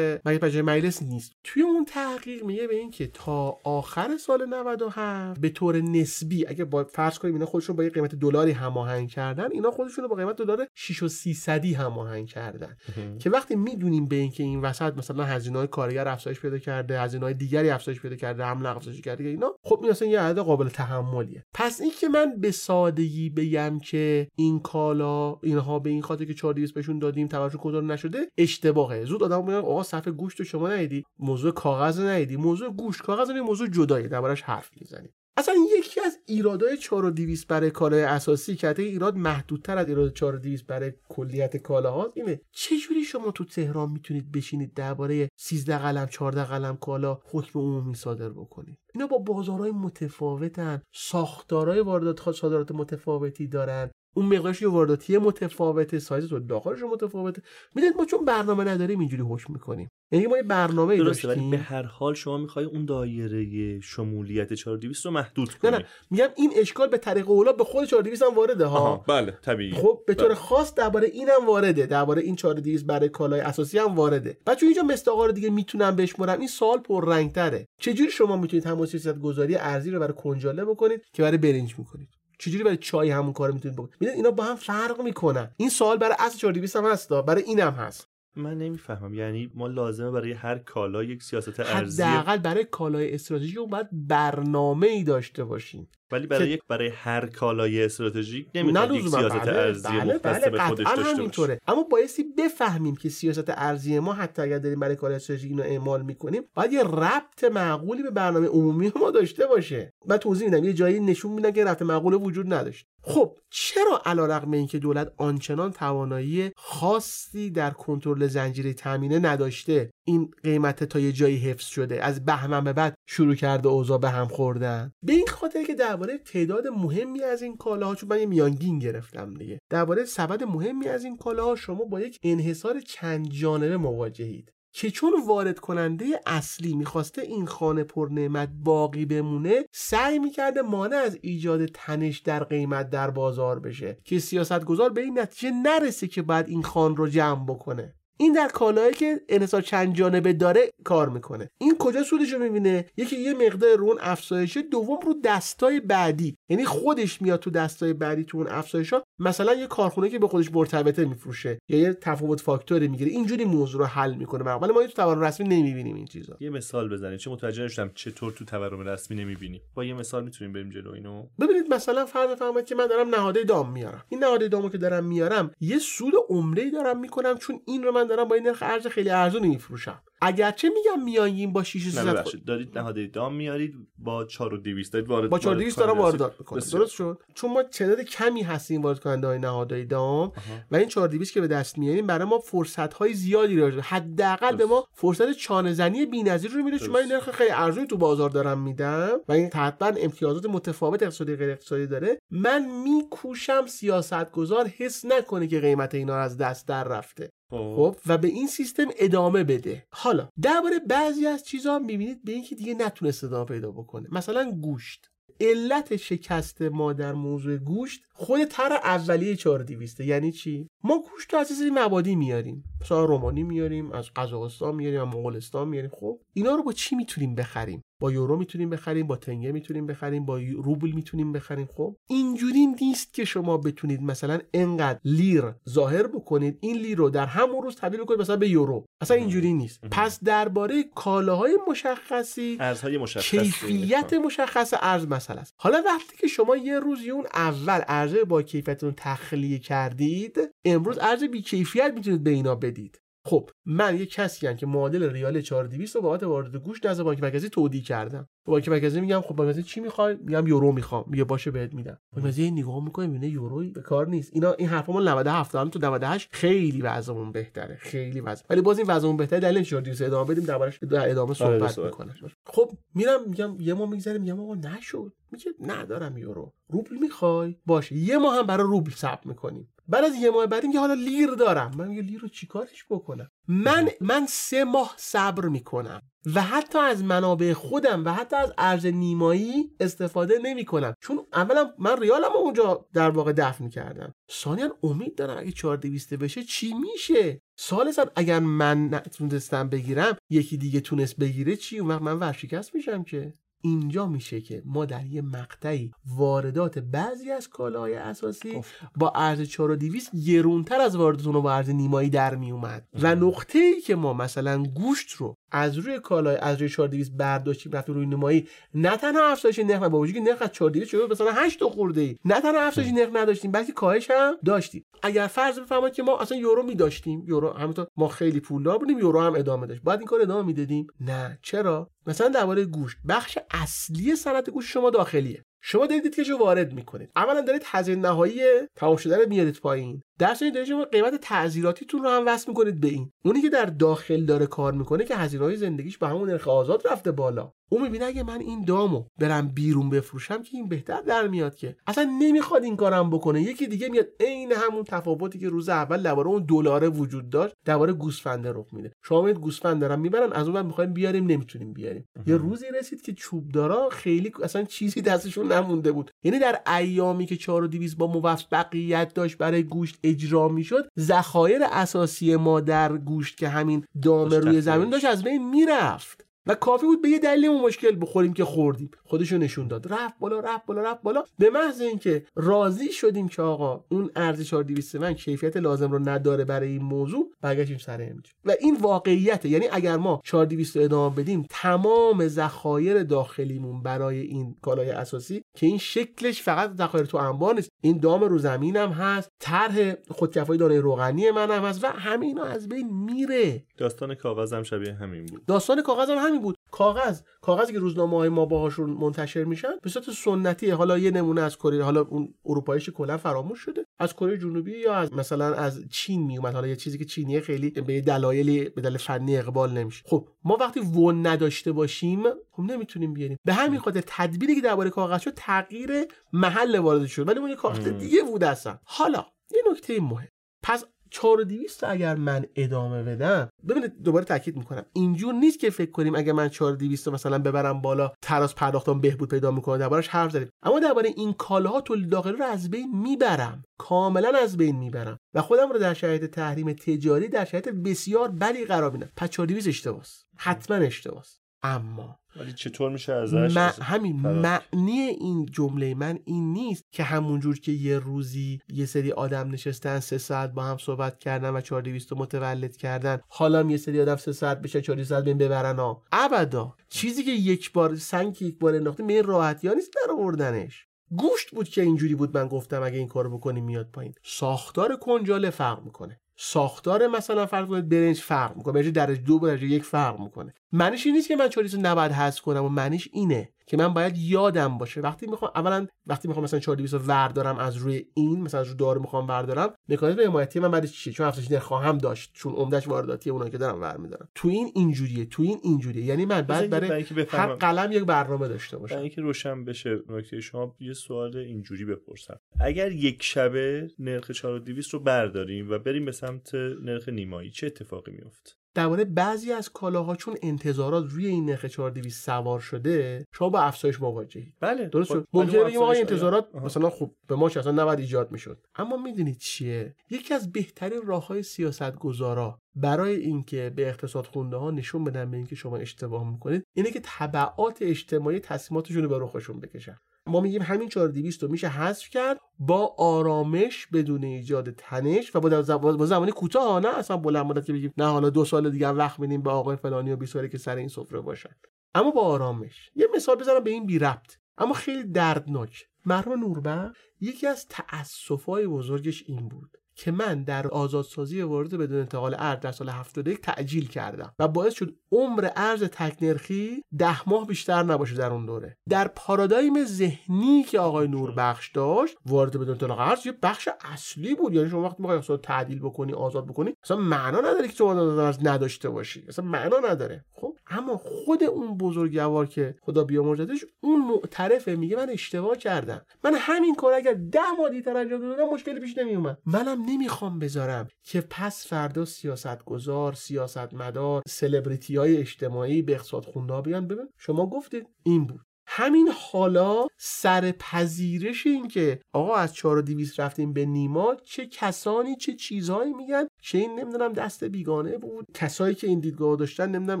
مگه 0.24 0.38
پژوهش 0.38 0.64
مجلس 0.64 1.02
نیست؟ 1.02 1.32
توی 1.44 1.62
اون 1.62 1.84
تحقیق 1.84 2.44
میگه 2.44 2.66
به 2.66 2.74
این 2.74 2.90
که 2.90 3.06
تا 3.06 3.58
آخر 3.64 4.16
سال 4.16 4.46
97 4.46 5.40
به 5.40 5.48
طور 5.48 5.80
نسبی 5.80 6.46
اگه 6.46 6.64
با 6.64 6.84
فرض 6.84 7.18
کنیم 7.18 7.34
اینا 7.34 7.46
خودشون 7.46 7.76
با 7.76 7.84
یه 7.84 7.90
قیمت 7.90 8.14
دلاری 8.14 8.52
هماهنگ 8.52 9.08
کردن 9.08 9.48
اینا 9.52 9.70
خودشون 9.70 10.04
رو 10.04 10.10
با 10.10 10.16
قیمت 10.16 10.36
دلار 10.36 10.66
6 10.74 11.02
و 11.02 11.08
300 11.08 11.64
هماهنگ 11.64 12.26
کردن. 12.26 12.76
که 13.18 13.30
وقتی 13.30 13.56
می‌دونیم 13.56 14.08
به 14.08 14.16
اینکه 14.16 14.42
این 14.42 14.60
وسط 14.60 14.96
مثلا 14.96 15.24
هزینه 15.24 15.58
های 15.58 15.66
کارگر 15.66 16.08
افزایش 16.08 16.40
پیدا 16.40 16.58
کرده 16.58 17.00
هزینه 17.00 17.24
های 17.24 17.34
دیگری 17.34 17.70
افزایش 17.70 18.00
پیدا 18.00 18.16
کرده 18.16 18.44
حمل 18.44 18.66
افزایش 18.66 19.00
کرده 19.00 19.24
اینا 19.24 19.54
خب 19.62 19.78
این 19.82 19.90
اصلا 19.90 20.08
یه 20.08 20.20
عدد 20.20 20.38
قابل 20.38 20.68
تحملیه. 20.68 21.44
پس 21.54 21.80
این 21.80 21.90
که 22.00 22.08
من 22.08 22.40
به 22.40 22.50
سادگی 22.50 23.30
بگم 23.30 23.78
که 23.78 24.28
این 24.36 24.60
کالا 24.60 25.38
اینها 25.42 25.78
به 25.78 25.90
این 25.90 26.02
خاطر 26.02 26.24
که 26.24 26.34
400 26.34 26.74
بهشون 26.74 26.98
دادیم 27.00 27.28
توجه 27.28 27.58
کنترل 27.58 27.90
نشده 27.90 28.28
اشتباهه. 28.38 29.04
زود 29.04 29.22
آدم 29.22 29.40
میگن 29.40 29.54
آقا 29.54 29.82
صفحه 29.82 30.12
گوشت 30.12 30.38
رو 30.38 30.44
شما 30.44 30.68
ندیدی. 30.68 31.04
موضوع 31.18 31.52
کاغذ 31.52 32.00
ندیدی. 32.00 32.36
موضوع 32.36 32.68
گوشت 32.68 33.02
کاغذ 33.02 33.30
یه 33.30 33.40
موضوع 33.40 33.68
جدایی 33.68 34.08
دربارش 34.08 34.42
حرف 34.42 34.70
می‌زنیم 34.80 35.10
اصلا 35.36 35.54
یکی 35.78 36.00
از 36.00 36.18
ایرادای 36.26 36.76
4200 36.76 37.46
برای 37.46 37.70
کالای 37.70 38.02
اساسی 38.02 38.56
که 38.56 38.74
ایراد 38.78 39.16
محدودتر 39.16 39.78
از 39.78 39.88
ایراد 39.88 40.12
4200 40.12 40.66
برای 40.66 40.92
کلیت 41.08 41.56
کالاها 41.56 42.12
اینه 42.14 42.40
چجوری 42.52 43.04
شما 43.04 43.30
تو 43.30 43.44
تهران 43.44 43.90
می‌تونید 43.90 44.32
بشینید 44.32 44.74
درباره 44.74 45.28
13 45.36 45.78
قلم 45.78 46.06
14 46.06 46.44
قلم 46.44 46.76
کالا 46.76 47.18
حکم 47.30 47.58
عمومی 47.58 47.94
صادر 47.94 48.30
بکنید؟ 48.30 48.78
اینا 48.94 49.06
با 49.06 49.18
بازارهای 49.18 49.70
متفاوتن 49.70 50.82
ساختارهای 50.94 51.80
واردات 51.80 52.32
صادرات 52.32 52.72
متفاوتی 52.72 53.46
دارن. 53.46 53.90
اون 54.14 54.26
مقدارش 54.26 54.62
یه 54.62 54.68
وارداتی 54.68 55.18
متفاوته 55.18 55.98
سایز 55.98 56.28
تو 56.28 56.38
داخلش 56.38 56.82
متفاوته. 56.82 57.42
می‌دونید 57.74 57.96
ما 57.96 58.04
چون 58.04 58.24
برنامه 58.24 58.64
نداریم 58.64 58.98
اینجوری 58.98 59.22
حکم 59.22 59.52
می‌کنیم. 59.52 59.88
یعنی 60.12 60.26
ما 60.26 60.36
یه 60.36 60.42
برنامه 60.42 60.96
درسته 60.96 61.28
ولی 61.28 61.50
به 61.50 61.56
هر 61.56 61.82
حال 61.82 62.14
شما 62.14 62.38
می‌خوای 62.38 62.64
اون 62.64 62.84
دایره 62.84 63.80
شمولیت 63.80 64.52
4200 64.52 65.06
رو 65.06 65.12
محدود 65.12 65.54
کنی 65.54 65.70
نه. 65.70 65.78
نه 65.78 65.86
میگم 66.10 66.28
این 66.36 66.52
اشکال 66.56 66.88
به 66.88 66.98
طریق 66.98 67.30
اولا 67.30 67.52
به 67.52 67.64
خود 67.64 67.84
4200 67.84 68.22
هم 68.22 68.34
وارده 68.34 68.66
ها. 68.66 69.04
بله 69.08 69.38
طبیعی 69.42 69.72
خب 69.72 70.02
به 70.06 70.14
طور 70.14 70.26
بله. 70.26 70.34
خاص 70.34 70.74
درباره 70.74 71.06
اینم 71.06 71.46
وارده. 71.46 71.86
درباره 71.86 72.22
این 72.22 72.36
4200 72.36 72.86
برای 72.86 73.08
کالای 73.08 73.40
اساسی 73.40 73.78
هم 73.78 73.94
وارده. 73.94 74.38
بچه 74.46 74.66
اینجا 74.66 74.82
مستاقار 74.82 75.30
دیگه 75.30 75.50
می‌تونم 75.50 75.96
بشمرم 75.96 76.38
این 76.38 76.48
سوال 76.48 76.78
پررنگ 76.78 77.32
تره 77.32 77.66
چجوری 77.80 78.10
شما 78.10 78.36
می‌تونید 78.36 78.66
همون 78.66 78.86
سیاست 78.86 79.18
گذاری 79.18 79.56
ارزی 79.56 79.90
رو 79.90 80.00
برای 80.00 80.14
کنجاله 80.16 80.64
بکنید 80.64 81.02
که 81.12 81.22
برای 81.22 81.38
برنج 81.38 81.74
می‌کنید؟ 81.78 82.08
چجوری 82.40 82.64
برای 82.64 82.76
چای 82.76 83.10
همون 83.10 83.32
کارو 83.32 83.54
می‌تونید 83.54 83.76
بکنید 83.76 83.94
می‌دونید 84.00 84.16
اینا 84.16 84.30
با 84.30 84.44
هم 84.44 84.56
فرق 84.56 85.00
می‌کنن. 85.00 85.50
این 85.56 85.68
سوال 85.68 85.98
برای 85.98 86.16
اصل 86.18 86.38
4200 86.38 86.76
هم 86.76 86.86
هست 86.86 87.08
برای 87.12 87.42
اینم 87.42 87.72
هست. 87.72 88.09
من 88.36 88.58
نمی‌فهمم. 88.58 89.14
یعنی 89.14 89.50
ما 89.54 89.66
لازمه 89.66 90.10
برای 90.10 90.32
هر 90.32 90.58
کالا 90.58 91.04
یک 91.04 91.22
سیاست 91.22 91.60
ارزی 91.60 92.02
حداقل 92.02 92.38
برای 92.38 92.64
کالای 92.64 93.14
استراتژیک 93.14 93.58
باید 93.58 93.86
برنامه 93.92 94.86
ای 94.86 95.04
داشته 95.04 95.44
باشیم. 95.44 95.88
ولی 96.12 96.26
برای 96.26 96.44
که- 96.48 96.54
یک 96.54 96.60
برای 96.68 96.88
هر 96.88 97.26
کالای 97.26 97.84
استراتژیک 97.84 98.46
نمی‌خواد 98.54 98.94
یک 98.94 99.08
سیاست 99.08 99.36
بله 99.36 99.58
ارزی 99.58 99.88
بله 99.88 100.18
بله 100.18 100.50
به 100.50 100.58
خودش 100.58 100.86
داشته 100.96 101.22
باشه. 101.22 101.60
اما 101.68 101.82
بایستی 101.82 102.24
بفهمیم 102.38 102.96
که 102.96 103.08
سیاست 103.08 103.44
ارزی 103.48 103.98
ما 103.98 104.12
حتی 104.12 104.42
اگر 104.42 104.58
داریم 104.58 104.80
برای 104.80 104.96
کار 104.96 105.12
استراتژیک 105.12 105.50
اینو 105.50 105.62
اعمال 105.62 106.02
می‌کنیم 106.02 106.42
باید 106.54 106.72
یه 106.72 106.82
ربط 106.82 107.44
معقولی 107.44 108.02
به 108.02 108.10
برنامه 108.10 108.46
عمومی 108.46 108.92
ما 109.00 109.10
داشته 109.10 109.46
باشه. 109.46 109.92
من 110.06 110.16
توضیح 110.16 110.48
میدم. 110.48 110.64
یه 110.64 110.72
جایی 110.72 111.00
نشون 111.00 111.32
میدن 111.32 111.50
که 111.50 111.64
ربط 111.64 111.82
معقول 111.82 112.14
وجود 112.14 112.52
نداشت. 112.54 112.86
خب 113.02 113.38
چرا 113.50 114.02
علیرغم 114.04 114.50
اینکه 114.50 114.78
دولت 114.78 115.12
آنچنان 115.16 115.72
توانایی 115.72 116.50
خاصی 116.56 117.50
در 117.50 117.70
کنترل 117.70 118.26
زنجیره 118.26 118.72
تامینه 118.72 119.18
نداشته 119.18 119.90
این 120.04 120.30
قیمت 120.42 120.84
تا 120.84 120.98
یه 120.98 121.12
جایی 121.12 121.36
حفظ 121.36 121.66
شده 121.66 122.04
از 122.04 122.24
بهمن 122.24 122.64
به 122.64 122.72
بعد 122.72 122.94
شروع 123.06 123.34
کرده 123.34 123.68
اوضاع 123.68 123.98
به 123.98 124.10
هم 124.10 124.26
خوردن؟ 124.26 124.92
به 125.02 125.12
این 125.12 125.26
خاطر 125.26 125.64
که 125.64 125.74
درباره 125.74 126.18
تعداد 126.18 126.66
مهمی 126.66 127.22
از 127.22 127.42
این 127.42 127.56
کالاها 127.56 127.94
چون 127.94 128.08
من 128.08 128.20
یه 128.20 128.26
میانگین 128.26 128.78
گرفتم 128.78 129.34
دیگه 129.34 129.58
درباره 129.70 130.04
سبد 130.04 130.42
مهمی 130.42 130.88
از 130.88 131.04
این 131.04 131.16
کالاها 131.16 131.56
شما 131.56 131.84
با 131.84 132.00
یک 132.00 132.18
انحصار 132.22 132.80
چند 132.80 133.28
جانبه 133.30 133.76
مواجهید. 133.76 134.52
که 134.72 134.90
چون 134.90 135.12
وارد 135.26 135.58
کننده 135.58 136.20
اصلی 136.26 136.74
می‌خواسته 136.74 137.22
این 137.22 137.46
خانه 137.46 137.84
پر 137.84 138.08
نعمت 138.12 138.48
باقی 138.64 139.04
بمونه 139.04 139.64
سعی 139.72 140.18
می‌کرده 140.18 140.62
مانع 140.62 140.96
از 140.96 141.18
ایجاد 141.22 141.66
تنش 141.66 142.18
در 142.18 142.44
قیمت 142.44 142.90
در 142.90 143.10
بازار 143.10 143.60
بشه 143.60 143.98
که 144.04 144.18
سیاستگزار 144.18 144.90
به 144.90 145.00
این 145.00 145.18
نتیجه 145.18 145.50
نرسه 145.50 146.08
که 146.08 146.22
بعد 146.22 146.48
این 146.48 146.62
خان 146.62 146.96
رو 146.96 147.08
جمع 147.08 147.44
بکنه. 147.44 147.94
این 148.20 148.32
در 148.32 148.48
کالایی 148.48 148.94
که 148.94 149.20
انحصار 149.28 149.62
چند 149.62 149.94
جانبه 149.94 150.32
داره 150.32 150.70
کار 150.84 151.08
می‌کنه. 151.08 151.50
این 151.58 151.78
کجا 151.78 152.02
سودش 152.02 152.32
رو 152.32 152.38
می‌بینه؟ 152.38 152.86
یکی 152.96 153.16
یه 153.20 153.34
مقدار 153.34 153.76
رو 153.76 153.84
اون 153.86 153.98
افزایشه 154.00 154.62
دوم 154.62 154.98
رو 155.06 155.14
دستای 155.24 155.80
بعدی. 155.80 156.36
یعنی 156.48 156.64
خودش 156.64 157.22
میاد 157.22 157.40
تو 157.40 157.50
دستای 157.50 157.92
بعدی 157.92 158.24
تو 158.24 158.38
اون 158.38 158.46
افزایش 158.48 158.92
ها 158.92 159.02
مثلا 159.18 159.54
یه 159.54 159.66
کارخونه 159.66 160.08
که 160.08 160.18
به 160.18 160.28
خودش 160.28 160.52
مرتبطه 160.52 161.04
میفروشه 161.04 161.58
یا 161.68 161.78
یه 161.78 161.92
تفاوت 161.92 162.40
فاکتوری 162.40 162.88
می‌گیره. 162.88 163.10
اینجوری 163.10 163.44
موضوع 163.44 163.80
رو 163.80 163.86
حل 163.86 164.14
می‌کنه. 164.14 164.44
ولی 164.44 164.72
ما 164.72 164.86
تو 164.86 164.92
تورم 164.92 165.20
رسمی 165.20 165.48
نمی‌بینیم 165.48 165.96
این 165.96 166.06
چیزا. 166.06 166.36
یه 166.40 166.50
مثال 166.50 166.88
بزنید 166.88 167.18
چه 167.18 167.30
متوجه 167.30 167.64
نشدم 167.64 167.90
چطور 167.94 168.32
تو 168.32 168.44
تورم 168.44 168.80
رسمی 168.80 169.16
نمی‌بینی 169.16 169.62
با 169.74 169.84
یه 169.84 169.94
مثال 169.94 170.24
می‌تونیم 170.24 170.52
بریم 170.52 170.70
جلو 170.70 170.92
اینو. 170.92 171.26
ببینید 171.40 171.74
مثلا 171.74 172.06
فرض 172.06 172.30
فرمایید 172.30 172.68
که 172.68 172.74
من 172.74 172.86
دارم 172.86 173.08
نهاده 173.08 173.44
دام 173.44 173.72
میارم. 173.72 174.04
این 174.08 174.24
نهاده 174.24 174.48
دامو 174.48 174.68
که 174.68 174.78
دارم 174.78 175.04
میارم 175.04 175.50
یه 175.60 175.78
سود 175.78 176.14
عمره 176.28 176.70
دارم 176.70 177.00
می‌کنم 177.00 177.38
چون 177.38 177.60
این 177.66 177.82
رو 177.82 177.92
من 177.92 178.09
دارم 178.10 178.28
با 178.28 178.34
این 178.34 178.46
نرخ 178.46 178.62
ارز 178.62 178.86
خیلی 178.86 179.10
ارزونی 179.10 179.48
میفروشم. 179.48 180.02
اگرچه 180.20 180.68
میگم 180.68 181.04
میانگین 181.04 181.52
با 181.52 181.62
6 181.62 181.94
نه 181.94 182.12
ببخشید. 182.12 182.44
دارید 182.44 182.78
نهاده 182.78 183.06
دام 183.06 183.34
میارید 183.34 183.74
با 183.98 184.24
4200 184.24 184.92
دارید 184.92 185.08
وارد 185.08 185.30
با 185.30 185.38
4200 185.38 185.78
دارم 185.78 185.98
واردات. 185.98 186.34
می‌کنم. 186.38 186.60
درست 186.72 186.92
شد. 186.92 187.18
چون 187.34 187.52
ما 187.52 187.62
تعداد 187.62 188.00
کمی 188.00 188.42
هستیم 188.42 188.82
وارد 188.82 189.00
کننده 189.00 189.26
های 189.26 189.38
نهادهای 189.38 189.84
دام 189.84 190.28
آها. 190.28 190.32
و 190.70 190.76
این 190.76 190.88
4200 190.88 191.34
که 191.34 191.40
به 191.40 191.48
دست 191.48 191.78
میاریم 191.78 192.06
برای 192.06 192.28
ما 192.28 192.38
فرصت 192.38 192.94
های 192.94 193.14
زیادی 193.14 193.56
رو 193.56 193.80
حداقل 193.80 194.56
به 194.56 194.66
ما 194.66 194.86
فرصت 194.92 195.32
چانه 195.32 195.72
زنی 195.72 196.06
بی‌نظیر 196.06 196.50
رو 196.50 196.62
میده. 196.62 196.78
چون 196.78 196.90
من 196.90 197.00
این 197.00 197.12
نرخ 197.12 197.30
خیلی 197.30 197.50
ارزونی 197.50 197.86
تو 197.86 197.96
بازار 197.96 198.30
دارم 198.30 198.60
میدم 198.60 199.20
و 199.28 199.32
این 199.32 199.50
حتما 199.54 199.88
امتیازات 199.88 200.46
متفاوت 200.46 201.02
اقتصادی 201.02 201.36
غیر 201.36 201.50
اقتصادی 201.50 201.86
داره. 201.86 202.18
من 202.30 202.82
میکوشم 202.84 203.66
سیاستگزار 203.66 204.66
حس 204.66 205.04
نکنه 205.04 205.46
که 205.46 205.60
قیمت 205.60 205.94
اینا 205.94 206.16
از 206.16 206.36
دست 206.36 206.68
در 206.68 206.84
رفته. 206.84 207.30
خب. 207.50 207.74
خب؟ 207.76 207.96
و 208.06 208.18
به 208.18 208.28
این 208.28 208.46
سیستم 208.46 208.86
ادامه 208.98 209.44
بده. 209.44 209.84
حالا 210.10 210.28
درباره 210.42 210.78
بعضی 210.78 211.26
از 211.26 211.44
چیزها 211.44 211.78
می‌بینید 211.78 212.24
به 212.24 212.32
اینکه 212.32 212.54
دیگه 212.54 212.74
نتونست 212.74 213.24
ادامه 213.24 213.44
پیدا 213.44 213.70
بکنه. 213.70 214.08
مثلا 214.12 214.50
گوشت. 214.50 215.10
علت 215.40 215.96
شکست 215.96 216.62
ما 216.62 216.92
در 216.92 217.12
موضوع 217.12 217.56
گوشت 217.56 218.02
خود 218.12 218.44
تر 218.44 218.72
اولیه 218.72 219.36
4200 219.36 220.00
یعنی 220.00 220.32
چی؟ 220.32 220.68
ما 220.84 221.02
گوشت 221.10 221.34
از 221.34 221.48
سری 221.48 221.70
مبادی 221.70 222.16
میاریم. 222.16 222.64
مثلا 222.80 223.04
رومانی 223.04 223.42
میاریم 223.42 223.92
از 223.92 224.10
قزاقستان 224.16 224.74
میاریم 224.74 225.00
از 225.00 225.06
مغولستان 225.06 225.68
میاریم. 225.68 225.90
خب 225.94 226.18
اینا 226.32 226.54
رو 226.54 226.62
با 226.62 226.72
چی 226.72 226.96
می‌تونیم 226.96 227.34
بخریم؟ 227.34 227.82
با 228.00 228.12
یورو 228.12 228.36
می‌تونیم 228.36 228.70
بخریم 228.70 229.06
با 229.06 229.16
تنگه 229.16 229.52
می‌تونیم 229.52 229.86
بخریم 229.86 230.26
با 230.26 230.38
روبل 230.38 230.90
می‌تونیم 230.90 231.32
بخریم. 231.32 231.68
خب 231.76 231.96
اینجوری 232.06 232.66
نیست 232.66 233.14
که 233.14 233.24
شما 233.24 233.56
بتونید 233.56 234.02
مثلا 234.02 234.38
انقدر 234.54 234.98
لیر 235.04 235.44
ظاهر 235.68 236.06
بکنید 236.06 236.58
این 236.60 236.76
لیر 236.76 236.98
رو 236.98 237.10
در 237.10 237.26
همون 237.26 237.62
روز 237.62 237.76
تبدیل 237.76 238.04
کنید 238.04 238.20
مثلا 238.20 238.36
به 238.36 238.48
یورو. 238.48 238.84
اصلا 239.00 239.16
اینجوری 239.16 239.52
نیست. 239.52 239.80
پس 239.90 240.24
درباره 240.24 240.84
کالاهای 240.94 241.58
مشخصی 241.70 242.56
ارزهای 242.60 242.98
مشخص 242.98 243.30
کیفیت 243.30 244.12
مشخص 244.12 244.74
ارز 244.80 245.06
مسئله 245.06 245.40
است. 245.40 245.54
حالا 245.56 245.82
وقتی 245.86 246.16
که 246.16 246.26
شما 246.26 246.56
یه 246.56 246.78
روز 246.78 246.98
اون 247.08 247.26
اول 247.34 247.80
ارز 247.88 248.16
با 248.28 248.42
کیفیتتون 248.42 248.94
تخلیه 248.96 249.58
کردید 249.58 250.38
امروز 250.74 250.98
ارز 250.98 251.24
بی 251.24 251.42
کیفیت 251.42 251.92
می‌تونید 251.94 252.24
به 252.24 252.30
اینا 252.30 252.54
بدید. 252.54 253.00
خب 253.24 253.50
من 253.64 253.98
یه 253.98 254.06
کسی 254.06 254.46
هم 254.46 254.56
که 254.56 254.66
معادل 254.66 255.10
ریال 255.10 255.40
4200 255.40 255.96
رو 255.96 256.02
بابت 256.02 256.22
وارد 256.22 256.56
گوش 256.56 256.84
نزد 256.84 257.02
بانک 257.02 257.22
مرکزی 257.22 257.48
تودی 257.48 257.80
کردم. 257.80 258.28
بانک 258.44 258.68
مرکزی 258.68 259.00
میگم 259.00 259.20
خب 259.20 259.36
بانک 259.36 259.48
مرکزی 259.48 259.62
چی 259.62 259.80
می‌خوای؟ 259.80 260.16
میگم 260.16 260.46
یورو 260.46 260.72
می‌خوام. 260.72 261.04
میگه 261.06 261.24
باشه 261.24 261.50
بهت 261.50 261.74
میدم. 261.74 261.98
بانک 262.12 262.24
مرکزی 262.24 262.50
نگاه 262.50 262.84
می‌کنه 262.84 263.06
می‌بینه 263.06 263.32
یورو 263.32 263.72
به 263.72 263.82
کار 263.82 264.08
نیست. 264.08 264.30
اینا 264.32 264.52
این 264.52 264.68
حرفمون 264.68 265.08
97 265.08 265.54
الان 265.54 265.70
تو 265.70 265.78
98 265.78 266.28
خیلی 266.32 266.82
وضعمون 266.82 267.32
بهتره. 267.32 267.76
خیلی 267.80 268.20
وضع. 268.20 268.44
ولی 268.50 268.60
باز 268.60 268.78
این 268.78 268.86
وضعمون 268.86 269.16
بهتره 269.16 269.40
دلیل 269.40 269.62
4200 269.62 270.02
ادامه 270.02 270.30
بدیم 270.30 270.44
دربارش 270.44 270.78
ادامه 270.82 271.34
صحبت 271.34 271.78
می‌کنه. 271.78 272.14
خب 272.46 272.70
میرم 272.94 273.28
میگم 273.28 273.56
یه 273.60 273.74
ما 273.74 273.86
میگذره 273.86 274.18
میگم 274.18 274.40
آقا 274.40 274.54
نشد. 274.54 275.12
میگه 275.32 275.46
ندارم 275.60 276.18
یورو. 276.18 276.52
روبل 276.68 276.96
می‌خوای؟ 277.00 277.56
باشه. 277.66 277.96
یه 277.96 278.18
ما 278.18 278.32
هم 278.32 278.46
برای 278.46 278.66
روبل 278.66 278.90
ثبت 278.90 279.26
می‌کنیم. 279.26 279.72
بعد 279.90 280.04
از 280.04 280.14
یه 280.14 280.30
ماه 280.30 280.46
بعد 280.46 280.72
که 280.72 280.78
حالا 280.78 280.94
لیر 280.94 281.30
دارم. 281.30 281.70
من 281.76 281.88
میگه 281.88 282.02
لیر 282.02 282.20
رو 282.20 282.28
چیکارش 282.28 282.84
بکنم؟ 282.90 283.30
من 283.48 283.88
من 284.00 284.26
سه 284.28 284.64
ماه 284.64 284.94
صبر 284.96 285.48
می‌کنم 285.48 286.00
و 286.34 286.42
حتی 286.42 286.78
از 286.78 287.04
منابع 287.04 287.52
خودم 287.52 288.04
و 288.04 288.12
حتی 288.12 288.36
از 288.36 288.52
ارز 288.58 288.86
نیمایی 288.86 289.70
استفاده 289.80 290.38
نمی 290.42 290.64
کنم 290.64 290.94
چون 291.00 291.26
اولا 291.32 291.72
من 291.78 292.00
ریالم 292.00 292.32
اونجا 292.36 292.86
در 292.94 293.10
واقع 293.10 293.32
دفن 293.32 293.68
کردم. 293.68 294.14
ثانیا 294.30 294.76
امید 294.82 295.14
دارم 295.14 295.38
اگه 295.38 295.52
4200 295.52 296.14
بشه 296.14 296.42
چی 296.44 296.74
میشه؟ 296.74 297.40
سال 297.58 297.90
سال 297.92 298.10
اگر 298.16 298.38
من 298.38 298.94
نتونستم 298.94 299.68
بگیرم 299.68 300.16
یکی 300.30 300.56
دیگه 300.56 300.80
تونست 300.80 301.16
بگیره 301.16 301.56
چی؟ 301.56 301.78
اون 301.78 301.90
وقت 301.90 302.02
من 302.02 302.18
ورشکست 302.18 302.74
میشم 302.74 303.04
که. 303.04 303.32
اینجا 303.62 304.06
میشه 304.06 304.40
که 304.40 304.62
ما 304.64 304.84
در 304.84 305.06
یه 305.06 305.22
مقطعی 305.22 305.92
واردات 306.16 306.78
بعضی 306.78 307.30
از 307.30 307.48
کالاهای 307.48 307.94
اساسی 307.94 308.60
با 308.96 309.12
ارز 309.14 309.40
4200 309.40 310.16
گرونتر 310.26 310.80
از 310.80 310.96
وارداتون 310.96 311.32
رو 311.32 311.42
با 311.42 311.52
ارز 311.52 311.70
نیمایی 311.70 312.10
در 312.10 312.34
میومد. 312.34 312.88
و 312.94 313.14
نقطه 313.14 313.58
ای 313.58 313.80
که 313.80 313.96
ما 313.96 314.12
مثلا 314.12 314.62
گوشت 314.62 315.10
رو 315.10 315.36
از 315.50 315.78
روی 315.78 315.98
کالای 315.98 316.36
از 316.36 316.58
روی 316.58 316.68
4200 316.68 317.12
برداشتیم 317.16 317.72
رفتیم 317.72 317.94
روی 317.94 318.06
نمایی. 318.06 318.48
نه 318.74 318.96
تنها 318.96 319.28
افزایش 319.28 319.58
نرخ 319.58 319.82
با 319.82 319.98
وجودی 319.98 320.20
نرخ 320.20 320.42
از 320.42 320.52
4200 320.52 320.90
شده 320.90 321.06
مثلا 321.10 321.32
8 321.32 321.64
خورده 321.64 322.00
ای. 322.00 322.16
نه 322.24 322.40
تنها 322.40 322.60
افزایش 322.60 322.88
نرخ 322.88 323.08
نداشتیم 323.12 323.50
بلکه 323.50 323.72
کاهش 323.72 324.10
هم 324.10 324.34
داشتیم. 324.44 324.84
اگر 325.02 325.26
فرض 325.26 325.58
بفرمایید 325.58 325.94
که 325.94 326.02
ما 326.02 326.18
اصلا 326.18 326.38
یورو 326.38 326.62
می 326.62 326.74
داشتیم 326.74 327.24
یورو 327.28 327.52
همونطور 327.52 327.86
ما 327.96 328.08
خیلی 328.08 328.40
پولدار 328.40 328.78
بودیم 328.78 328.98
یورو 328.98 329.20
هم 329.20 329.34
ادامه 329.34 329.66
داشت. 329.66 329.82
بعد 329.82 329.98
این 329.98 330.08
کار 330.08 330.22
ادامه 330.22 330.46
می‌دادیم 330.46 330.86
نه. 331.00 331.38
چرا؟ 331.42 331.90
مثلا 332.06 332.28
درباره 332.28 332.64
گوشت 332.64 332.96
بخش 333.08 333.38
اصلی 333.50 334.16
صنعت 334.16 334.50
گوشت 334.50 334.70
شما 334.70 334.90
داخلیه. 334.90 335.44
شما 335.62 335.86
دارید 335.86 336.14
که 336.14 336.34
وارد 336.34 336.72
می‌کنید. 336.72 337.10
اولا 337.16 337.40
دارید 337.40 337.62
هزینه 337.64 338.00
نهایی 338.00 338.40
تمام 338.76 338.96
شده 338.96 339.16
رو 339.16 339.28
میارید 339.28 339.60
پایین. 339.60 340.02
در 340.20 340.34
صورتی 340.34 340.50
دارید 340.54 340.68
شما 340.68 340.84
قیمت 340.84 341.14
تعزیراتیتون 341.14 342.02
رو 342.02 342.08
هم 342.08 342.22
وصل 342.26 342.44
می‌کنید 342.48 342.80
به 342.80 342.88
این. 342.88 343.10
اونی 343.24 343.42
که 343.42 343.48
در 343.48 343.66
داخل 343.66 344.24
داره 344.24 344.46
کار 344.46 344.72
می‌کنه 344.72 345.04
که 345.04 345.16
هزینه 345.16 345.44
های 345.44 345.56
زندگیش 345.56 345.98
به 345.98 346.08
همون 346.08 346.30
نرخ 346.30 346.48
آزاد 346.48 346.86
رفته 346.90 347.12
بالا. 347.12 347.52
اون 347.72 347.82
می‌بینه 347.82 348.04
اگه 348.04 348.22
من 348.22 348.40
این 348.40 348.64
دامو 348.64 349.04
برم 349.18 349.48
بیرون 349.48 349.90
بفروشم 349.90 350.42
که 350.42 350.50
این 350.52 350.68
بهتر 350.68 351.00
در 351.00 351.28
میاد 351.28 351.54
که. 351.54 351.76
اصلا 351.86 352.18
نمی‌خواد 352.20 352.64
این 352.64 352.76
کارم 352.76 353.10
بکنه. 353.10 353.42
یکی 353.42 353.66
دیگه 353.66 353.88
میاد 353.88 354.06
عین 354.20 354.52
همون 354.52 354.84
تفاوتی 354.84 355.38
که 355.38 355.48
روز 355.48 355.68
اول 355.68 356.02
درباره 356.02 356.28
اون 356.28 356.44
دلار 356.48 356.90
وجود 356.90 357.30
داشت 357.30 357.54
درباره 357.64 357.92
گوسفنده 357.92 358.52
رخ 358.52 358.66
میده. 358.72 358.92
شما 359.02 359.22
میید 359.22 359.36
گوسفند 359.36 359.80
دارن 359.80 360.00
می‌برن 360.00 360.32
از 360.32 360.48
اون 360.48 360.66
می‌خوایم 360.66 360.92
بیاریم 360.92 361.26
نمی‌تونیم 361.26 361.72
بیاریم. 361.72 362.08
یه 362.26 362.36
روزی 362.36 362.66
رسید 362.78 363.02
که 363.02 363.12
چوبدارا 363.12 363.88
خیلی 363.88 364.32
اصلا 364.42 364.64
چیزی 364.64 365.02
دستشون 365.02 365.52
نمونده 365.52 365.92
بود. 365.92 366.10
یعنی 366.24 366.38
در 366.38 366.60
ایامی 366.78 367.26
که 367.26 367.36
4200 367.36 367.96
با 367.96 368.06
موفقیت 368.06 369.14
داشت 369.14 369.38
برای 369.38 369.62
گوشت 369.62 369.98
اجرا 370.10 370.48
می‌شد 370.48 370.88
ذخایر 370.98 371.62
اساسی 371.64 372.36
ما 372.36 372.60
در 372.60 372.96
گوشت 372.96 373.36
که 373.36 373.48
همین 373.48 373.84
دام 374.02 374.30
روی 374.30 374.60
زمین 374.60 374.90
داشت 374.90 375.04
از 375.04 375.24
بین 375.24 375.50
می‌رفت. 375.50 376.29
و 376.46 376.54
کافی 376.54 376.86
بود 376.86 377.02
به 377.02 377.08
یه 377.08 377.18
دلیل 377.18 377.50
مشکل 377.50 377.96
بخوریم 378.00 378.32
که 378.32 378.44
خوردیم. 378.44 378.90
خودشو 379.04 379.38
نشون 379.38 379.68
داد. 379.68 379.92
رفت 379.92 380.18
بالا 380.18 380.40
رفت 380.40 380.66
بالا 380.66 380.82
رفت 380.82 381.02
بالا. 381.02 381.24
به 381.38 381.50
محض 381.50 381.80
اینکه 381.80 382.24
راضی 382.36 382.92
شدیم 382.92 383.28
که 383.28 383.42
آقا 383.42 383.84
اون 383.88 384.10
ارز 384.16 384.42
4200 384.42 384.96
من 384.96 385.14
کیفیت 385.14 385.56
لازم 385.56 385.92
رو 385.92 386.08
نداره 386.08 386.44
برای 386.44 386.68
این 386.68 386.82
موضوع 386.82 387.30
برگشتیم 387.40 387.78
سر 387.78 388.02
امج. 388.02 388.32
و 388.44 388.54
این 388.60 388.76
واقعیته. 388.76 389.48
یعنی 389.48 389.66
اگر 389.72 389.96
ما 389.96 390.20
4200 390.24 390.76
ادامه 390.76 391.16
بدیم 391.16 391.46
تمام 391.50 392.28
ذخایر 392.28 393.02
داخلیمون 393.02 393.82
برای 393.82 394.20
این 394.20 394.56
کالای 394.62 394.90
اساسی 394.90 395.42
که 395.56 395.66
این 395.66 395.78
شکلش 395.78 396.42
فقط 396.42 396.74
ذخایر 396.74 397.06
تو 397.06 397.16
انبار 397.16 397.54
نیست 397.54 397.70
این 397.82 397.98
دام 397.98 398.24
رو 398.24 398.38
زمینم 398.38 398.90
هست 398.90 399.30
طرح 399.40 399.94
خودکفایی 400.10 400.58
دانه 400.58 400.80
روغنی 400.80 401.30
منم 401.30 401.64
هست 401.64 401.84
و 401.84 401.86
همه 401.86 402.26
اینا 402.26 402.44
از 402.44 402.68
بین 402.68 402.88
میره. 403.04 403.64
داستان 403.76 404.14
کاغذم 404.14 404.62
شبیه 404.62 404.94
همین 404.94 405.26
بود. 405.26 405.44
داستان 405.46 405.82
کاغذم 405.82 406.18
همین 406.30 406.42
بود. 406.42 406.56
کاغذ. 406.70 407.20
کاغذی 407.40 407.72
که 407.72 407.78
روزنامه 407.78 408.16
های 408.16 408.28
ما 408.28 408.46
باهاشون 408.46 408.90
منتشر 408.90 409.44
میشن 409.44 409.68
به 409.82 409.90
صورت 409.90 410.10
سنتی 410.10 410.70
حالا 410.70 410.98
یه 410.98 411.10
نمونه 411.10 411.40
از 411.40 411.56
کره 411.56 411.84
حالا 411.84 412.00
اون 412.00 412.34
اروپاییش 412.44 412.90
کلا 412.90 413.16
فراموش 413.16 413.58
شده. 413.60 413.86
از 413.98 414.14
کره 414.14 414.38
جنوبی 414.38 414.78
یا 414.78 414.94
از 414.94 415.12
مثلا 415.12 415.54
از 415.54 415.82
چین 415.90 416.22
میومد. 416.22 416.54
حالا 416.54 416.66
یه 416.66 416.76
چیزی 416.76 416.98
که 416.98 417.04
چینیه 417.04 417.40
خیلی 417.40 417.70
به 417.70 418.00
دلایلی 418.00 418.68
به 418.68 418.80
دلیل 418.80 418.98
فنی 418.98 419.36
اقبال 419.36 419.72
نمیشه. 419.72 420.02
خب 420.06 420.28
ما 420.44 420.56
وقتی 420.60 420.80
ون 420.80 421.26
نداشته 421.26 421.72
باشیم 421.72 422.22
خب 422.50 422.62
نمی‌تونیم 422.62 423.14
بیاریم. 423.14 423.38
به 423.44 423.54
همین 423.54 423.80
خاطر 423.80 424.02
تدبیری 424.06 424.54
که 424.54 424.60
درباره 424.60 424.90
کاغذ 424.90 425.20
شد 425.20 425.32
تغییر 425.36 425.90
محل 426.32 426.78
وارد 426.78 427.06
شد. 427.06 427.28
ولی 427.28 427.38
اون 427.38 427.50
یه 427.50 427.56
کاغذ 427.56 427.88
دیگه 427.88 428.22
بود 428.22 428.44
اصلا. 428.44 428.78
حالا 428.84 429.26
یه 429.50 429.62
نکته 429.72 430.00
مهم. 430.00 430.28
پس 430.62 430.84
4200 431.10 431.84
اگر 431.84 432.14
من 432.14 432.46
ادامه 432.56 433.02
بدم 433.02 433.48
ببینید 433.68 434.02
دوباره 434.02 434.24
تاکید 434.24 434.56
می‌کنم. 434.56 434.84
اینجور 434.92 435.34
نیست 435.34 435.58
که 435.58 435.70
فکر 435.70 435.90
کنیم 435.90 436.14
اگر 436.14 436.32
من 436.32 436.48
4200 436.48 437.08
مثلا 437.08 437.38
ببرم 437.38 437.80
بالا 437.80 438.12
تراس 438.22 438.54
پرداختم 438.54 439.00
بهبود 439.00 439.28
پیدا 439.28 439.50
می‌کنه 439.50 439.78
دربارش 439.78 440.08
حرف 440.08 440.32
زدیم. 440.32 440.48
اما 440.62 440.80
درباره 440.80 441.10
این 441.16 441.32
کالاها 441.32 441.80
تولید 441.80 442.10
داخلی 442.10 442.36
رو 442.36 442.44
از 442.44 442.70
بین 442.70 443.00
می‌برم. 443.02 443.62
کاملا 443.78 444.32
از 444.42 444.56
بین 444.56 444.76
می‌برم. 444.76 445.16
و 445.34 445.42
خودم 445.42 445.72
رو 445.72 445.78
در 445.78 445.94
شرایط 445.94 446.24
تحریم 446.24 446.72
تجاری 446.72 447.28
در 447.28 447.44
شرایط 447.44 447.68
بسیار 447.68 448.30
بدی 448.30 448.64
قرار 448.64 448.90
میدم. 448.90 449.10
پس 449.16 449.30
4200 449.30 449.68
اشتباس 449.68 450.24
حتما 450.36 450.76
اشتباس 450.76 451.40
اما 451.62 452.19
ولی 452.36 452.52
چطور 452.52 452.90
میشه 452.90 453.12
ازش؟ 453.12 453.56
همین 453.82 454.20
معنی 454.20 455.00
این 455.00 455.46
جمله 455.46 455.94
من 455.94 456.18
این 456.24 456.52
نیست 456.52 456.84
که 456.92 457.02
همونجور 457.02 457.58
که 457.58 457.72
یه 457.72 457.98
روزی 457.98 458.60
یه 458.68 458.86
سری 458.86 459.12
آدم 459.12 459.50
نشستن 459.50 460.00
سه 460.00 460.18
ساعت 460.18 460.50
با 460.52 460.64
هم 460.64 460.78
صحبت 460.78 461.18
کردن 461.18 461.50
و 461.56 461.60
4200 461.60 462.12
متولد 462.12 462.76
کردن. 462.76 463.20
حالا 463.28 463.62
یه 463.62 463.76
سری 463.76 464.00
آدم 464.00 464.16
سه 464.16 464.32
ساعت 464.32 464.62
بشه 464.62 464.80
400 464.80 465.24
بین 465.24 465.38
ببرن 465.38 465.76
ها 465.76 466.02
ابدا 466.12 466.74
چیزی 466.88 467.22
که 467.22 467.30
یک 467.30 467.72
بار 467.72 467.96
سنگ 467.96 468.42
یک 468.42 468.58
بار 468.58 468.74
انداخته 468.74 469.02
می 469.02 469.22
راحتی 469.22 469.68
ها 469.68 469.74
نیست 469.74 469.90
در 469.92 470.12
آوردنش 470.12 470.86
گوشت 471.16 471.50
بود 471.50 471.68
که 471.68 471.82
اینجوری 471.82 472.14
بود 472.14 472.36
من 472.36 472.48
گفتم 472.48 472.82
اگه 472.82 472.98
این 472.98 473.08
کارو 473.08 473.38
بکنیم 473.38 473.64
میاد 473.64 473.90
پایین. 473.92 474.14
ساختار 474.24 474.96
کنجاله 474.96 475.50
فرق 475.50 475.84
می‌کنه. 475.84 476.20
ساختار 476.42 477.06
مثلا 477.06 477.46
فرض 477.46 477.66
کنید 477.66 477.88
برنج 477.88 478.20
فرق 478.20 478.56
می‌کنه 478.56 478.74
برنج 478.74 478.88
درجه 478.88 479.22
دو 479.22 479.38
درجه 479.38 479.66
یک 479.66 479.84
فرق 479.84 480.20
می‌کنه. 480.20 480.54
معنیش 480.72 481.06
این 481.06 481.14
نیست 481.14 481.28
که 481.28 481.36
من 481.36 481.48
چوریزو 481.48 481.80
نباید 481.80 482.12
حذف 482.12 482.40
کنم 482.40 482.64
و 482.64 482.68
معنیش 482.68 483.08
اینه. 483.12 483.48
که 483.70 483.76
من 483.76 483.94
باید 483.94 484.18
یادم 484.18 484.78
باشه. 484.78 485.00
وقتی 485.00 485.26
می‌خوام 485.26 485.50
اولا 485.54 485.86
وقتی 486.06 486.28
می‌خوام 486.28 486.44
مثلا 486.44 486.60
4200 486.60 486.94
رو 486.94 487.00
وردارم 487.00 487.58
از 487.58 487.76
روی 487.76 488.06
این 488.14 488.42
مثلا 488.42 488.60
از 488.60 488.66
روی 488.66 488.76
دارو 488.76 489.00
می‌خوام 489.00 489.28
وردارم 489.28 489.74
مکانیزم 489.88 490.20
حمایتی 490.22 490.60
من 490.60 490.70
بعدش 490.70 490.92
چیه؟ 490.92 491.12
چون 491.12 491.26
افزایش 491.26 491.50
نرخ 491.50 491.62
خواهم 491.62 491.98
داشت 491.98 492.30
چون 492.34 492.54
عمدش 492.54 492.88
وارداتی 492.88 493.30
اونا 493.30 493.48
که 493.48 493.58
دارم 493.58 493.80
ور 493.80 493.96
میدارم 493.96 494.28
تو 494.34 494.48
این 494.48 494.70
اینجوریه 494.74 495.24
تو 495.24 495.42
این 495.42 495.58
اینجوریه. 495.62 496.04
یعنی 496.04 496.24
من 496.24 496.42
بعد 496.42 496.70
برای 496.70 497.04
هر 497.28 497.54
قلم 497.54 497.92
یک 497.92 498.04
برنامه 498.04 498.48
داشته 498.48 498.78
باشم. 498.78 498.94
برای 498.94 499.06
اینکه 499.06 499.20
روشن 499.20 499.64
بشه 499.64 499.98
نکته 500.08 500.40
شما 500.40 500.76
یه 500.80 500.92
سوال 500.92 501.36
اینجوری 501.36 501.84
بپرسم. 501.84 502.40
اگر 502.60 502.92
یک 502.92 503.22
شبه 503.22 503.90
نرخ 503.98 504.30
4200 504.30 504.94
رو 504.94 505.00
برداریم 505.00 505.70
و 505.70 505.78
بریم 505.78 506.04
به 506.04 506.12
سمت 506.12 506.54
نرخ 506.54 507.08
نیمایی 507.08 507.50
چه 507.50 507.66
اتفاقی 507.66 508.12
میفته 508.12 508.59
درباره 508.74 509.04
بعضی 509.04 509.52
از 509.52 509.68
کالاها 509.68 510.16
چون 510.16 510.36
انتظارات 510.42 511.04
روی 511.08 511.26
این 511.26 511.46
نرخ 511.46 511.64
4200 511.64 512.26
سوار 512.26 512.60
شده 512.60 513.24
شما 513.32 513.48
با 513.48 513.60
افزایش 513.60 514.00
مواجهید 514.00 514.54
بله. 514.60 514.88
درست 514.88 515.08
خب، 515.08 515.14
شد؟ 515.14 515.26
ممکنه 515.32 515.64
بگیم 515.64 515.80
آقا 515.80 515.92
این 515.92 516.00
افزایش 516.00 516.10
انتظارات؟ 516.10 516.48
آها. 516.54 516.64
مثلا 516.64 516.90
خب 516.90 517.14
به 517.28 517.34
ما 517.34 517.46
اصلا 517.46 517.72
نباید 517.72 517.98
ایجاد 517.98 518.32
می‌شد. 518.32 518.66
اما 518.74 518.96
می‌دونید 518.96 519.38
چیه؟ 519.38 519.94
یکی 520.10 520.34
از 520.34 520.52
بهترین 520.52 521.02
راههای 521.06 521.42
سیاستگزارا 521.42 522.58
برای 522.74 523.16
اینکه 523.16 523.72
به 523.76 523.88
اقتصاد 523.88 524.24
خونده 524.24 524.56
ها 524.56 524.70
نشون 524.70 525.04
بدن 525.04 525.30
به 525.30 525.36
اینکه 525.36 525.54
شما 525.56 525.76
اشتباه 525.76 526.30
می‌کنید 526.30 526.64
اینه 526.76 526.90
که 526.90 527.00
تبعات 527.04 527.78
اجتماعی 527.80 528.40
تصمیماتشون 528.40 529.02
رو 529.02 529.08
به 529.08 529.18
رخشون 529.18 529.60
بکشن. 529.60 529.96
ما 530.30 530.40
میگیم 530.40 530.62
همین 530.62 530.88
4200 530.88 531.42
رو 531.42 531.48
میشه 531.50 531.68
حذف 531.68 532.08
کرد 532.08 532.40
با 532.58 532.94
آرامش 532.98 533.86
بدون 533.86 534.24
ایجاد 534.24 534.70
تنش 534.70 535.36
و 535.36 535.40
با, 535.40 535.62
زم- 535.62 535.76
با 535.78 536.06
زمانی 536.06 536.32
کوتاه 536.32 536.80
نه 536.80 536.98
اصلا 536.98 537.16
بلند 537.16 537.46
مدت 537.46 537.66
که 537.66 537.72
بگیم 537.72 537.92
نه 537.96 538.04
حالا 538.06 538.30
دو 538.30 538.44
سال 538.44 538.70
دیگه 538.70 538.88
وقت 538.88 539.20
میدیم 539.20 539.42
به 539.42 539.50
آقای 539.50 539.76
فلانی 539.76 540.12
و 540.12 540.16
بیساری 540.16 540.48
که 540.48 540.58
سر 540.58 540.76
این 540.76 540.88
سفره 540.88 541.20
باشن. 541.20 541.50
اما 541.94 542.10
با 542.10 542.20
آرامش. 542.20 542.90
یه 542.94 543.08
مثال 543.14 543.36
بزنم 543.36 543.64
به 543.64 543.70
این 543.70 543.86
بی 543.86 543.98
ربط. 543.98 544.36
اما 544.58 544.74
خیلی 544.74 545.04
دردناک. 545.04 545.86
مرحوم 546.06 546.40
نوربخش 546.40 546.96
یکی 547.20 547.46
از 547.46 547.66
تأسفهای 547.68 548.66
بزرگش 548.66 549.24
این 549.26 549.48
بود. 549.48 549.79
که 550.00 550.10
من 550.10 550.42
در 550.42 550.68
آزادسازی 550.68 551.42
وارد 551.42 551.78
بدون 551.78 551.98
انتقال 552.00 552.36
ارز 552.38 552.60
در 552.60 552.72
سال 552.72 552.88
71 552.88 553.40
تعجیل 553.40 553.88
کردم 553.88 554.32
و 554.38 554.48
باعث 554.48 554.74
شد 554.74 554.94
عمر 555.12 555.48
ارز 555.56 555.84
تکنرخی 555.84 556.84
ده 556.98 557.28
ماه 557.28 557.46
بیشتر 557.46 557.82
نباشه 557.82 558.16
در 558.16 558.32
اون 558.32 558.46
دوره. 558.46 558.76
در 558.88 559.08
پارادایم 559.08 559.84
ذهنی 559.84 560.62
که 560.62 560.80
آقای 560.80 561.08
نوربخش 561.08 561.70
داشت 561.70 562.16
وارد 562.26 562.52
بدون 562.56 562.70
انتقال 562.70 562.98
ارز 562.98 563.26
یه 563.26 563.32
بخش 563.42 563.68
اصلی 563.92 564.34
بود. 564.34 564.54
یعنی 564.54 564.70
شما 564.70 564.82
وقتی 564.82 564.96
می‌خوای 564.98 565.16
اقتصاد 565.16 565.40
تعدیل 565.40 565.78
بکنی 565.78 566.12
آزاد 566.12 566.46
بکنی 566.46 566.74
اصلا 566.84 566.96
معنا 566.96 567.38
نداره 567.38 567.68
که 567.68 567.74
شما 567.74 568.22
ارز 568.22 568.38
نداشته 568.42 568.88
باشی. 568.88 569.24
اصلا 569.28 569.44
معنا 569.44 569.78
نداره. 569.78 570.24
خب؟ 570.32 570.56
اما 570.70 570.96
خود 570.96 571.44
اون 571.44 571.76
بزرگوار 571.78 572.46
که 572.46 572.74
خدا 572.82 573.04
بیامرزتش 573.04 573.64
اون 573.80 574.00
معترفه 574.00 574.76
میگه 574.76 574.96
من 574.96 575.10
اشتباه 575.10 575.56
کردم. 575.56 576.02
من 576.24 576.34
همین 576.34 576.74
کار 576.74 576.92
اگر 576.92 577.14
ده 577.14 577.50
ماه 577.58 577.70
دیرتر 577.70 577.96
انجام 577.96 578.20
دادم 578.20 578.52
مشکلی 578.52 578.80
پیش 578.80 578.98
نمیومد 578.98 579.38
منم 579.46 579.89
نمی‌خوام 579.90 580.38
بذارم 580.38 580.88
که 581.02 581.20
پس 581.20 581.66
فردا 581.66 582.04
سیاستگزار 582.04 583.12
سیاستمدار 583.12 584.22
سلبریتی 584.28 584.96
های 584.96 585.16
اجتماعی 585.16 585.82
به 585.82 585.92
اقتصاد 585.92 586.24
خونده 586.24 586.60
بیان. 586.60 586.88
ببین 586.88 587.08
شما 587.18 587.46
گفتید 587.46 587.86
این 588.02 588.26
بود. 588.26 588.40
همین 588.72 589.08
حالا 589.32 589.86
سر 589.98 590.52
پذیرش 590.52 591.46
این 591.46 591.68
که 591.68 592.00
آقا 592.12 592.34
از 592.34 592.54
4200 592.54 593.20
رفتیم 593.20 593.52
به 593.52 593.66
نیما 593.66 594.14
چه 594.24 594.46
کسانی 594.46 595.16
چه 595.16 595.34
چیزهایی 595.34 595.92
میگن 595.92 596.26
که 596.42 596.58
این 596.58 596.80
نمی‌دونم 596.80 597.12
دست 597.12 597.44
بیگانه 597.44 597.98
بود. 597.98 598.26
کسایی 598.34 598.74
که 598.74 598.86
این 598.86 599.00
دیدگاه 599.00 599.36
داشتن 599.36 599.70
نمی‌دونم 599.70 600.00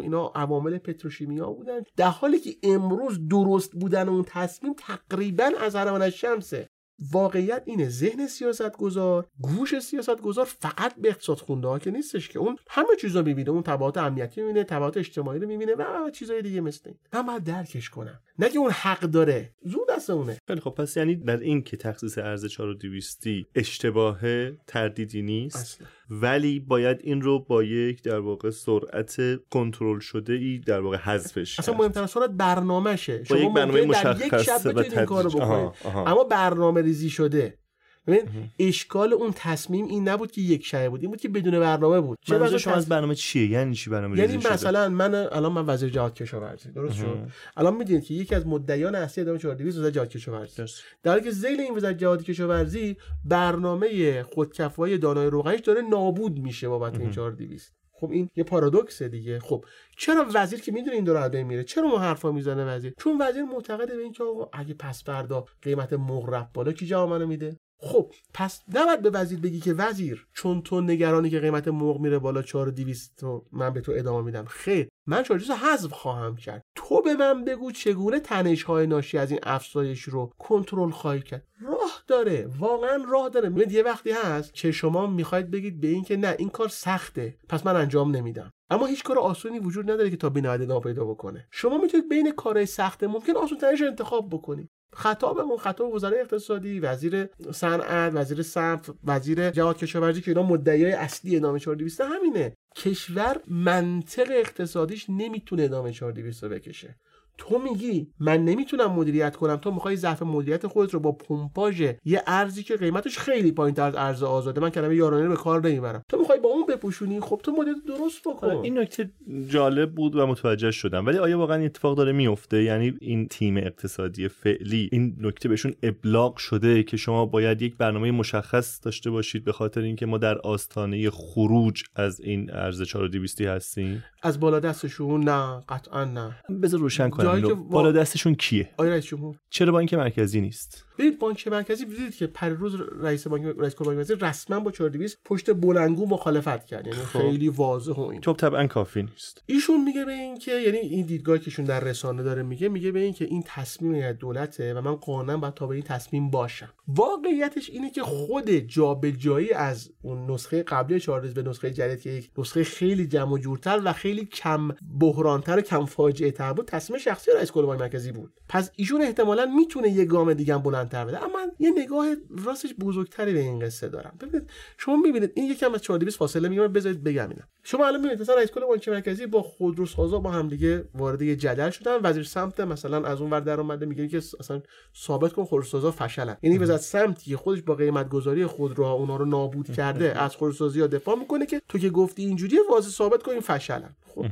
اینا 0.00 0.26
عوامل 0.34 0.78
پتروشیمیا 0.78 1.50
بودن. 1.50 1.80
در 1.96 2.08
حالی 2.08 2.40
که 2.40 2.56
امروز 2.62 3.28
درست 3.28 3.72
بودن 3.72 4.08
اون 4.08 4.24
تصمیم 4.26 4.74
تقریبا 4.78 5.50
از 5.60 5.76
هرمان 5.76 6.10
شمسه. 6.10 6.68
واقعیت 7.12 7.62
اینه 7.66 7.88
ذهن 7.88 8.26
سیاستگزار 8.26 9.26
گوش 9.40 9.78
سیاستگزار 9.78 10.44
فقط 10.44 10.94
به 10.96 11.08
اقتصاد 11.08 11.38
خونده 11.38 11.68
ها 11.68 11.78
که 11.78 11.90
نیستش 11.90 12.28
که. 12.28 12.38
اون 12.38 12.56
همه 12.68 12.88
چیز 13.00 13.16
رو 13.16 13.24
می‌بینه 13.24 13.50
اون 13.50 13.62
تبعات 13.62 13.98
امنیتی 13.98 14.40
می‌بینه 14.40 14.64
تبعات 14.64 14.96
اجتماعی 14.96 15.40
رو 15.40 15.48
می‌بینه 15.48 15.74
و 15.74 16.10
چیزهای 16.10 16.42
دیگه 16.42 16.60
مثل 16.60 16.80
این. 16.84 16.98
من 17.12 17.22
باید 17.22 17.44
درکش 17.44 17.90
کنم. 17.90 18.20
نه 18.38 18.48
که 18.48 18.58
اون 18.58 18.70
حق 18.70 19.00
داره. 19.00 19.54
زود 19.64 19.88
دست 19.88 20.10
اونه. 20.10 20.38
خیلی 20.46 20.60
خب 20.60 20.70
پس 20.70 20.96
یعنی 20.96 21.16
در 21.16 21.36
این 21.36 21.62
که 21.62 21.76
تخصیص 21.76 22.18
ارز 22.18 22.46
4200 22.46 23.22
اشتباه 23.54 24.20
تردیدی 24.66 25.22
نیست؟ 25.22 25.56
اصلا. 25.56 25.86
ولی 26.10 26.60
باید 26.60 27.00
این 27.02 27.22
رو 27.22 27.38
با 27.38 27.62
یک 27.62 28.02
در 28.02 28.18
واقع 28.18 28.50
سرعت 28.50 29.16
کنترل 29.50 29.98
شده 29.98 30.32
ای 30.32 30.58
در 30.58 30.80
واقع 30.80 30.96
حذفش 30.96 31.58
اصلا. 31.58 31.74
مهمتر 31.74 32.06
سرعت 32.06 32.30
برنامهشه 32.30 33.18
با 33.18 33.24
شما 33.24 33.38
یک 33.38 33.52
برنامه 33.52 33.84
ممکنه 33.84 34.02
در 34.14 34.26
یک 34.26 34.28
شب 34.28 34.36
مشخص 34.36 34.66
بتونید 34.66 34.94
این 34.98 35.04
کارو. 35.04 35.30
بکنید. 35.30 35.70
اما 35.84 36.24
برنامه 36.24 36.82
ریزی 36.82 37.10
شده 37.10 37.59
ببین 38.06 38.50
اشکال 38.58 39.12
اون 39.12 39.32
تصمیم 39.36 39.86
این 39.86 40.08
نبود 40.08 40.32
که 40.32 40.40
یک 40.40 40.66
شبه 40.66 40.88
بود 40.88 41.00
این 41.00 41.10
بود 41.10 41.20
که 41.20 41.28
بدون 41.28 41.60
برنامه 41.60 42.00
بود. 42.00 42.18
چه 42.26 42.58
شما 42.58 42.74
از 42.74 42.88
برنامه 42.88 43.14
چیه؟ 43.14 43.46
یعنی 43.46 43.74
چی 43.74 43.90
برنامه 43.90 44.18
یعنی؟ 44.18 44.36
مثلا 44.36 44.88
من 44.88 45.14
الان 45.14 45.52
من 45.52 45.64
وزیر 45.66 45.88
جهاد 45.88 46.14
کشاورزی 46.14 46.72
درست 46.72 46.94
شد. 46.94 47.18
الان 47.56 47.76
می‌دونید 47.76 48.04
که 48.04 48.14
یکی 48.14 48.34
از 48.34 48.46
مدعیان 48.46 48.94
اصلی 48.94 49.22
ادامه 49.22 49.38
4200 49.38 49.78
وزارت 49.78 49.94
جهاد 49.94 50.08
کشاورزی. 50.08 50.56
درست. 50.56 50.82
در 51.02 51.10
حالی 51.10 51.24
که 51.24 51.30
ذیل 51.30 51.60
این 51.60 51.76
وزارت 51.76 51.98
جهاد 51.98 52.22
کشاورزی 52.22 52.96
برنامه 53.24 54.22
خودکفایی 54.22 54.98
دانای 54.98 55.26
روغنیش 55.26 55.60
داره 55.60 55.82
نابود 55.82 56.38
میشه 56.38 56.68
بابت 56.68 57.00
این 57.00 57.10
4200 57.10 57.72
خب 57.92 58.10
این 58.10 58.30
یه 58.36 58.44
پارادوکسه 58.44 59.08
دیگه. 59.08 59.38
خب 59.38 59.64
چرا 59.96 60.26
وزیر 60.34 60.60
که 60.60 60.72
می‌دونه 60.72 60.96
این 60.96 61.04
داره 61.04 61.20
از 61.20 61.34
میره؟ 61.34 61.64
چرا 61.64 61.88
ما 61.88 61.98
حرفا 61.98 62.32
می‌زنه 62.32 62.64
وزیر؟ 62.64 62.92
چون 62.98 63.22
وزیر 63.22 63.42
معتقده 63.42 63.96
به 63.96 64.02
اینکه 64.02 64.24
آقا 64.24 64.48
اگه 64.52 64.74
پس 64.74 65.04
فردا 65.04 65.44
قیمت 65.62 65.92
مرغ 65.92 66.28
رفت 66.28 66.52
بالا 66.52 66.72
کی 66.72 66.86
جواب 66.86 67.10
منو 67.10 67.26
میده؟ 67.26 67.56
خب 67.82 68.12
پس 68.34 68.62
نباید 68.74 69.02
به 69.02 69.10
وزیر 69.10 69.40
بگی 69.40 69.60
که 69.60 69.72
وزیر 69.72 70.26
چون 70.32 70.62
تو 70.62 70.80
نگرانی 70.80 71.30
که 71.30 71.40
قیمت 71.40 71.68
مرغ 71.68 72.00
میره 72.00 72.18
بالا 72.18 72.42
4200 72.42 73.16
تو 73.16 73.44
من 73.52 73.70
به 73.70 73.80
تو 73.80 73.92
ادامه 73.96 74.24
میدم. 74.24 74.44
خیر 74.44 74.88
من 75.06 75.22
4200 75.22 75.62
حذف 75.62 75.92
خواهم 75.92 76.36
کرد. 76.36 76.62
تو 76.74 77.02
به 77.02 77.14
من 77.14 77.44
بگو 77.44 77.72
چگونه 77.72 78.20
تنش 78.20 78.62
های 78.62 78.86
ناشی 78.86 79.18
از 79.18 79.30
این 79.30 79.40
افزایش 79.42 80.02
رو 80.02 80.32
کنترل 80.38 80.90
خواهی 80.90 81.20
کرد. 81.20 81.46
راه 81.60 82.02
داره 82.06 82.48
واقعا 82.58 83.04
راه 83.08 83.28
داره. 83.28 83.48
می‌بینید 83.48 83.72
یه 83.72 83.82
وقتی 83.82 84.10
هست 84.10 84.54
که 84.54 84.72
شما 84.72 85.06
می‌خواید 85.06 85.50
بگید 85.50 85.80
به 85.80 85.88
این 85.88 86.04
که 86.04 86.16
نه 86.16 86.36
این 86.38 86.48
کار 86.48 86.68
سخته. 86.68 87.36
پس 87.48 87.66
من 87.66 87.76
انجام 87.76 88.16
نمیدم. 88.16 88.50
اما 88.70 88.86
هیچ 88.86 89.02
کار 89.02 89.18
آسونی 89.18 89.58
وجود 89.58 89.90
نداره 89.90 90.10
که 90.10 90.16
تا 90.16 90.28
بینهایت 90.28 90.60
ناپیدا 90.60 91.04
بکنه. 91.04 91.46
شما 91.50 91.78
می‌تونید 91.78 92.08
بین 92.08 92.32
کارهای 92.32 92.66
سخته 92.66 93.06
ممکن 93.06 93.36
آسون 93.36 93.58
ترش 93.58 93.82
انتخاب 93.82 94.28
بکنید. 94.28 94.70
خطابمون 94.92 95.58
خطاب 95.58 95.94
وزرای 95.94 96.20
اقتصادی 96.20 96.80
وزیر 96.80 97.28
صنعت 97.52 98.12
وزیر 98.14 98.42
صنعت 98.42 98.90
وزیر 99.04 99.50
جهاد 99.50 99.76
کشاورزی 99.76 100.20
که 100.20 100.30
اینا 100.30 100.42
مدعیای 100.42 100.92
اصلی 100.92 101.36
ادامه 101.36 101.58
4200 101.58 102.00
همینه. 102.00 102.56
کشور 102.76 103.40
منطق 103.48 104.28
اقتصادیش 104.30 105.06
نمی‌تونه 105.08 105.62
ادامه 105.62 105.92
4200 105.92 106.42
رو 106.42 106.48
بکشه. 106.48 106.96
تو 107.38 107.58
میگی 107.58 108.08
من 108.20 108.44
نمی‌تونم 108.44 108.92
مدیریت 108.92 109.36
کنم 109.36 109.56
تو 109.56 109.70
می‌خوای 109.70 109.96
ضعف 109.96 110.22
مدیریت 110.22 110.66
خودت 110.66 110.94
رو 110.94 111.00
با 111.00 111.12
پمپاژ 111.12 111.80
یه 112.04 112.22
ارزی 112.26 112.62
که 112.62 112.76
قیمتش 112.76 113.18
خیلی 113.18 113.52
پایینتر 113.52 113.82
از 113.82 113.94
ارز 113.94 114.22
آزاده 114.22 114.60
من 114.60 114.70
کلمه 114.70 114.94
یارانه 114.94 115.22
رو 115.22 115.28
به 115.28 115.36
کار 115.36 115.68
نمی‌برم. 115.68 116.04
تو 116.08 116.18
می‌خوای 116.18 116.38
با 116.38 116.48
اون 116.48 116.66
بپوشونی 116.66 117.20
خب 117.20 117.40
تو 117.44 117.52
مدیریت 117.52 117.84
درست 117.86 118.20
بکن. 118.20 118.46
آره، 118.46 118.60
این 118.60 118.78
نکته 118.78 119.10
جالب 119.48 119.94
بود 119.94 120.16
و 120.16 120.26
متوجه 120.26 120.70
شدم 120.70 121.06
ولی 121.06 121.18
آیا 121.18 121.38
واقعا 121.38 121.64
اتفاق 121.64 121.96
داره 121.96 122.12
میفته 122.12 122.62
یعنی 122.62 122.94
این 123.00 123.28
تیم 123.28 123.56
اقتصادی 123.56 124.28
فعلی 124.28 124.88
این 124.92 125.16
نکته 125.20 125.48
بهشون 125.48 125.74
ابلاغ 125.82 126.36
شده 126.36 126.82
که 126.82 126.96
شما 126.96 127.26
باید 127.26 127.62
یک 127.62 127.76
برنامه 127.76 128.10
مشخص 128.10 128.80
داشته 128.82 129.10
باشید 129.10 129.44
به 129.44 129.52
خاطر 129.52 129.80
اینکه 129.80 130.06
ما 130.06 130.18
در 130.18 130.38
آستانه 130.38 131.10
خروج 131.10 131.82
از 131.96 132.20
این 132.20 132.50
ارز 132.50 132.82
4200 132.82 133.40
هستیم؟ 133.40 134.04
از 134.22 134.40
بالا 134.40 134.60
دستشون؟ 134.60 135.28
نه 135.28 135.60
قطعا 135.68 136.04
نه. 136.04 136.36
بذار 136.62 136.80
روشن 136.80 137.10
کنم. 137.10 137.42
وا- 137.44 137.54
بالا 137.54 137.92
دستشون 137.92 138.34
کیه؟ 138.34 138.70
آقای 138.72 138.90
رئیس 138.90 139.04
جمهور؟ 139.04 139.36
چرا 139.50 139.72
بانک 139.72 139.94
مرکزی 139.94 140.40
نیست؟ 140.40 140.84
ببینید 140.98 141.18
بانک 141.18 141.48
مرکزی 141.48 141.84
دیدید 141.84 142.16
که 142.16 142.26
پریروز 142.26 142.74
رئیس 143.02 143.26
بانک 143.26 143.54
رئیس 143.58 143.74
کل 143.74 143.84
بانک 143.84 143.96
مرکزی 143.96 144.14
رسما 144.14 144.60
با 144.60 144.70
4200 144.70 145.18
پشت 145.24 145.50
بلنگو 145.50 146.06
مخالفت 146.06 146.64
کرد. 146.66 146.86
یعنی 146.86 146.98
خب. 146.98 147.18
خیلی 147.18 147.48
واضح 147.48 147.92
و 147.92 148.00
این. 148.00 148.22
خب 148.22 148.32
طبعا 148.32 148.66
کافی 148.66 149.02
نیست. 149.02 149.42
ایشون 149.46 149.84
میگه 149.84 150.04
به 150.04 150.12
این 150.12 150.38
که 150.38 150.52
یعنی 150.52 150.78
این 150.78 151.06
دیدگاهی 151.06 151.38
که 151.38 151.46
ایشون 151.46 151.64
در 151.64 151.80
رسانه 151.80 152.22
داره 152.22 152.42
میگه 152.42 152.68
میگه 152.68 152.92
به 152.92 153.00
این 153.00 153.12
که 153.12 153.24
این 153.24 153.42
تصمیم 153.46 154.04
از 154.04 154.18
دولته 154.18 154.74
و 154.74 154.80
من 154.80 154.94
قانعا 154.94 155.36
باید 155.36 155.54
تا 155.54 155.66
به 155.66 155.74
این 155.74 155.84
تصمیم 155.84 156.30
باشم. 156.30 156.68
واقعیتش 156.88 157.70
اینه 157.70 157.90
که 157.90 158.02
خود 158.02 158.50
جابجایی 158.50 159.52
از 159.52 159.90
اون 160.02 160.30
نسخه 160.30 160.62
قبلی 160.62 161.00
چارلز 161.00 161.34
به 161.34 161.42
نسخه 161.42 161.70
جدید 161.70 162.00
که 162.00 162.10
یک 162.10 162.30
نسخه 162.38 162.64
خیلی 162.64 163.06
جمع 163.06 163.32
و 163.32 163.38
جورتر 163.38 163.80
و 163.84 163.92
خیلی 163.92 164.09
کم 164.18 164.68
بحرانتر 165.00 165.58
و 165.58 165.60
کم 165.60 165.84
فاجعه 165.84 166.30
تر 166.30 166.52
بود. 166.52 166.66
تصمیم 166.66 166.98
شخصی 166.98 167.30
رئیس 167.30 167.50
کل 167.52 167.62
بانک 167.62 167.80
مرکزی 167.80 168.12
بود. 168.12 168.32
پس 168.48 168.70
ایشون 168.76 169.02
احتمالا 169.02 169.46
می‌تونه 169.46 169.88
یه 169.88 170.04
گام 170.04 170.34
دیگه 170.34 170.54
هم 170.54 170.62
بلندتر 170.62 171.04
بده. 171.04 171.18
اما 171.18 171.32
من 171.32 171.52
یه 171.58 171.70
نگاه 171.70 172.06
راستش 172.44 172.74
بزرگتری 172.74 173.32
به 173.32 173.40
این 173.40 173.58
قصه 173.58 173.88
دارم. 173.88 174.16
ببینید 174.20 174.50
شما 174.78 174.96
می‌بینید 174.96 175.32
این 175.34 175.50
یکم 175.50 175.74
از 175.74 175.82
4200 175.82 176.18
فاصله 176.18 176.48
می‌گیره. 176.48 176.68
بذارید 176.68 177.04
بگم 177.04 177.28
اینا 177.28 177.42
شما 177.62 177.86
الان 177.86 178.00
می‌بینید 178.00 178.22
مثلا 178.22 178.34
رئیس 178.34 178.50
کل 178.50 178.60
بانک 178.60 178.88
مرکزی 178.88 179.26
با 179.26 179.42
خودروسازا 179.42 180.18
با 180.18 180.30
هم 180.30 180.48
دیگه 180.48 180.84
وارد 180.94 181.22
یه 181.22 181.36
جدل 181.36 181.70
شدن. 181.70 181.98
وزیر 182.02 182.24
سمت 182.24 182.60
مثلا 182.60 183.08
از 183.08 183.20
اون 183.20 183.30
ور 183.30 183.40
در 183.40 183.60
اومده 183.60 183.86
میگه 183.86 184.08
که 184.08 184.16
اصلا 184.16 184.62
ثابت 184.96 185.32
کن 185.32 185.44
خودروسازا 185.44 185.90
فشلن. 185.90 186.36
یعنی 186.42 186.58
وزارت 186.58 186.80
سمتی 186.80 187.30
که 187.30 187.36
خودش 187.36 187.62
با 187.62 187.74
قیمت 187.74 188.08
گذاری 188.08 188.46
خودروها 188.46 188.92
اونا 188.92 189.16
رو 189.16 189.24
نابود 189.24 189.72
کرده 189.72 190.12
از 190.22 190.36
خودروسازی 190.36 190.80
ها 190.80 190.86
دفاع 190.86 191.18
می‌کنه 191.18 191.46
که 191.46 191.62
تو 191.68 191.78
که 191.78 191.90
گفتی 191.90 192.24
اینجوریه 192.24 192.60
واضح 192.70 192.88
ثابت 192.88 193.22
کن 193.22 193.32
این 193.32 193.40
فشلن. 193.40 193.96
خب 194.14 194.26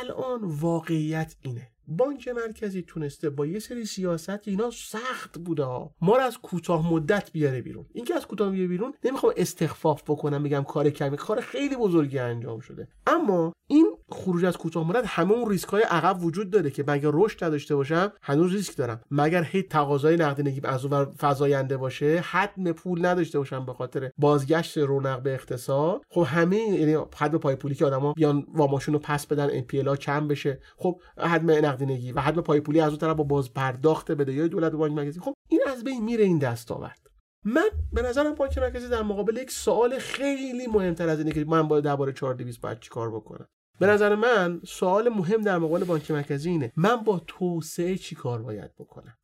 الان 0.00 0.40
واقعیت 0.44 1.36
اینه. 1.42 1.68
بانک 1.86 2.28
مرکزی 2.28 2.82
تونسته 2.82 3.30
با 3.30 3.46
یه 3.46 3.58
سری 3.58 3.84
سیاست 3.84 4.42
که 4.42 4.50
اینا 4.50 4.70
سخت 4.70 5.38
بوده 5.38 5.64
ها 5.64 5.94
ما 6.00 6.16
رو 6.16 6.22
از 6.22 6.38
کوتاه 6.38 6.92
مدت 6.92 7.32
بیاره 7.32 7.62
بیرون. 7.62 7.86
اینکه 7.92 8.14
از 8.14 8.26
کوتاه 8.26 8.50
بیاره 8.50 8.68
بیرون 8.68 8.94
نمی‌خوام 9.04 9.32
استخفاف 9.36 10.02
بکنم 10.10 10.42
بگم 10.42 10.64
کار 10.64 10.90
کمی 10.90 11.16
کار 11.16 11.40
خیلی 11.40 11.76
بزرگی 11.76 12.18
انجام 12.18 12.60
شده. 12.60 12.88
اما 13.06 13.52
این 13.66 13.93
خروج 14.10 14.44
از 14.44 14.56
کوتاه 14.56 14.88
مدت 14.88 15.04
همه 15.06 15.32
اون 15.32 15.50
ریسک 15.50 15.68
های 15.68 15.82
عقب 15.82 16.24
وجود 16.24 16.50
داره 16.50 16.70
که 16.70 16.84
مگر 16.86 17.10
رشد 17.12 17.44
نداشته 17.44 17.76
باشم 17.76 18.12
هنوز 18.22 18.52
ریسک 18.52 18.76
دارم. 18.76 19.00
مگر 19.10 19.42
هی 19.42 19.62
تقاضای 19.62 20.16
نقدینگی 20.16 20.60
از 20.64 20.84
اون 20.84 21.04
فزاینده 21.04 21.76
باشه 21.76 22.24
حتم 22.24 22.72
پول 22.72 23.06
نداشته 23.06 23.38
باشم 23.38 23.66
به 23.66 23.72
خاطر 23.72 24.10
بازگشت 24.18 24.78
رونق 24.78 25.22
به 25.22 25.34
اقتصاد؟ 25.34 26.02
خب 26.10 26.26
همه 26.26 26.56
یعنی 26.56 27.04
حد 27.16 27.34
پای 27.34 27.56
پولی 27.56 27.74
که 27.74 27.86
آدما 27.86 28.12
بیان 28.12 28.46
واماشون 28.54 28.94
رو 28.94 29.00
پس 29.00 29.26
بدن 29.26 29.50
ام 29.52 29.96
کم 29.96 30.28
بشه. 30.28 30.60
خب 30.76 31.00
حد 31.18 31.50
نقدینگی 31.50 32.12
و 32.12 32.20
حد 32.20 32.38
پای 32.38 32.60
پولی 32.60 32.80
از 32.80 32.88
اون 32.88 32.98
طرف 32.98 33.16
با 33.16 33.24
باز 33.24 33.54
پرداخت 33.54 34.12
بدهی 34.12 34.48
دولت 34.48 34.74
و 34.74 34.78
بانک 34.78 34.92
مرکزی. 34.92 35.20
خب 35.20 35.34
این 35.48 35.60
از 35.66 35.84
بین 35.84 36.04
میره 36.04 36.24
این 36.24 36.38
دستاورد. 36.38 37.10
من 37.44 37.68
به 37.92 38.02
نظرم 38.02 38.34
بانک 38.34 38.58
مرکزی 38.58 38.88
در 38.88 39.02
مقابل 39.02 39.36
یک 39.36 39.50
سوال 39.50 39.98
خیلی 39.98 40.66
مهمتر 40.66 41.08
از 41.08 41.18
اینه 41.18 41.32
که 41.32 41.44
من 41.44 41.68
باید 41.68 41.84
درباره 41.84 42.12
4200 42.12 42.60
باید 42.60 42.80
چیکار 42.80 43.10
بکنم. 43.10 43.46
به 43.78 43.86
نظر 43.86 44.14
من 44.14 44.60
سوال 44.66 45.08
مهم 45.08 45.42
در 45.42 45.58
مقابل 45.58 45.84
بانک 45.84 46.10
مرکزی 46.10 46.50
اینه. 46.50 46.72
من 46.76 46.96
با 46.96 47.22
توسعه 47.26 47.96
چی 47.96 48.14
کار 48.14 48.42
باید 48.42 48.74
بکنم؟ 48.74 49.16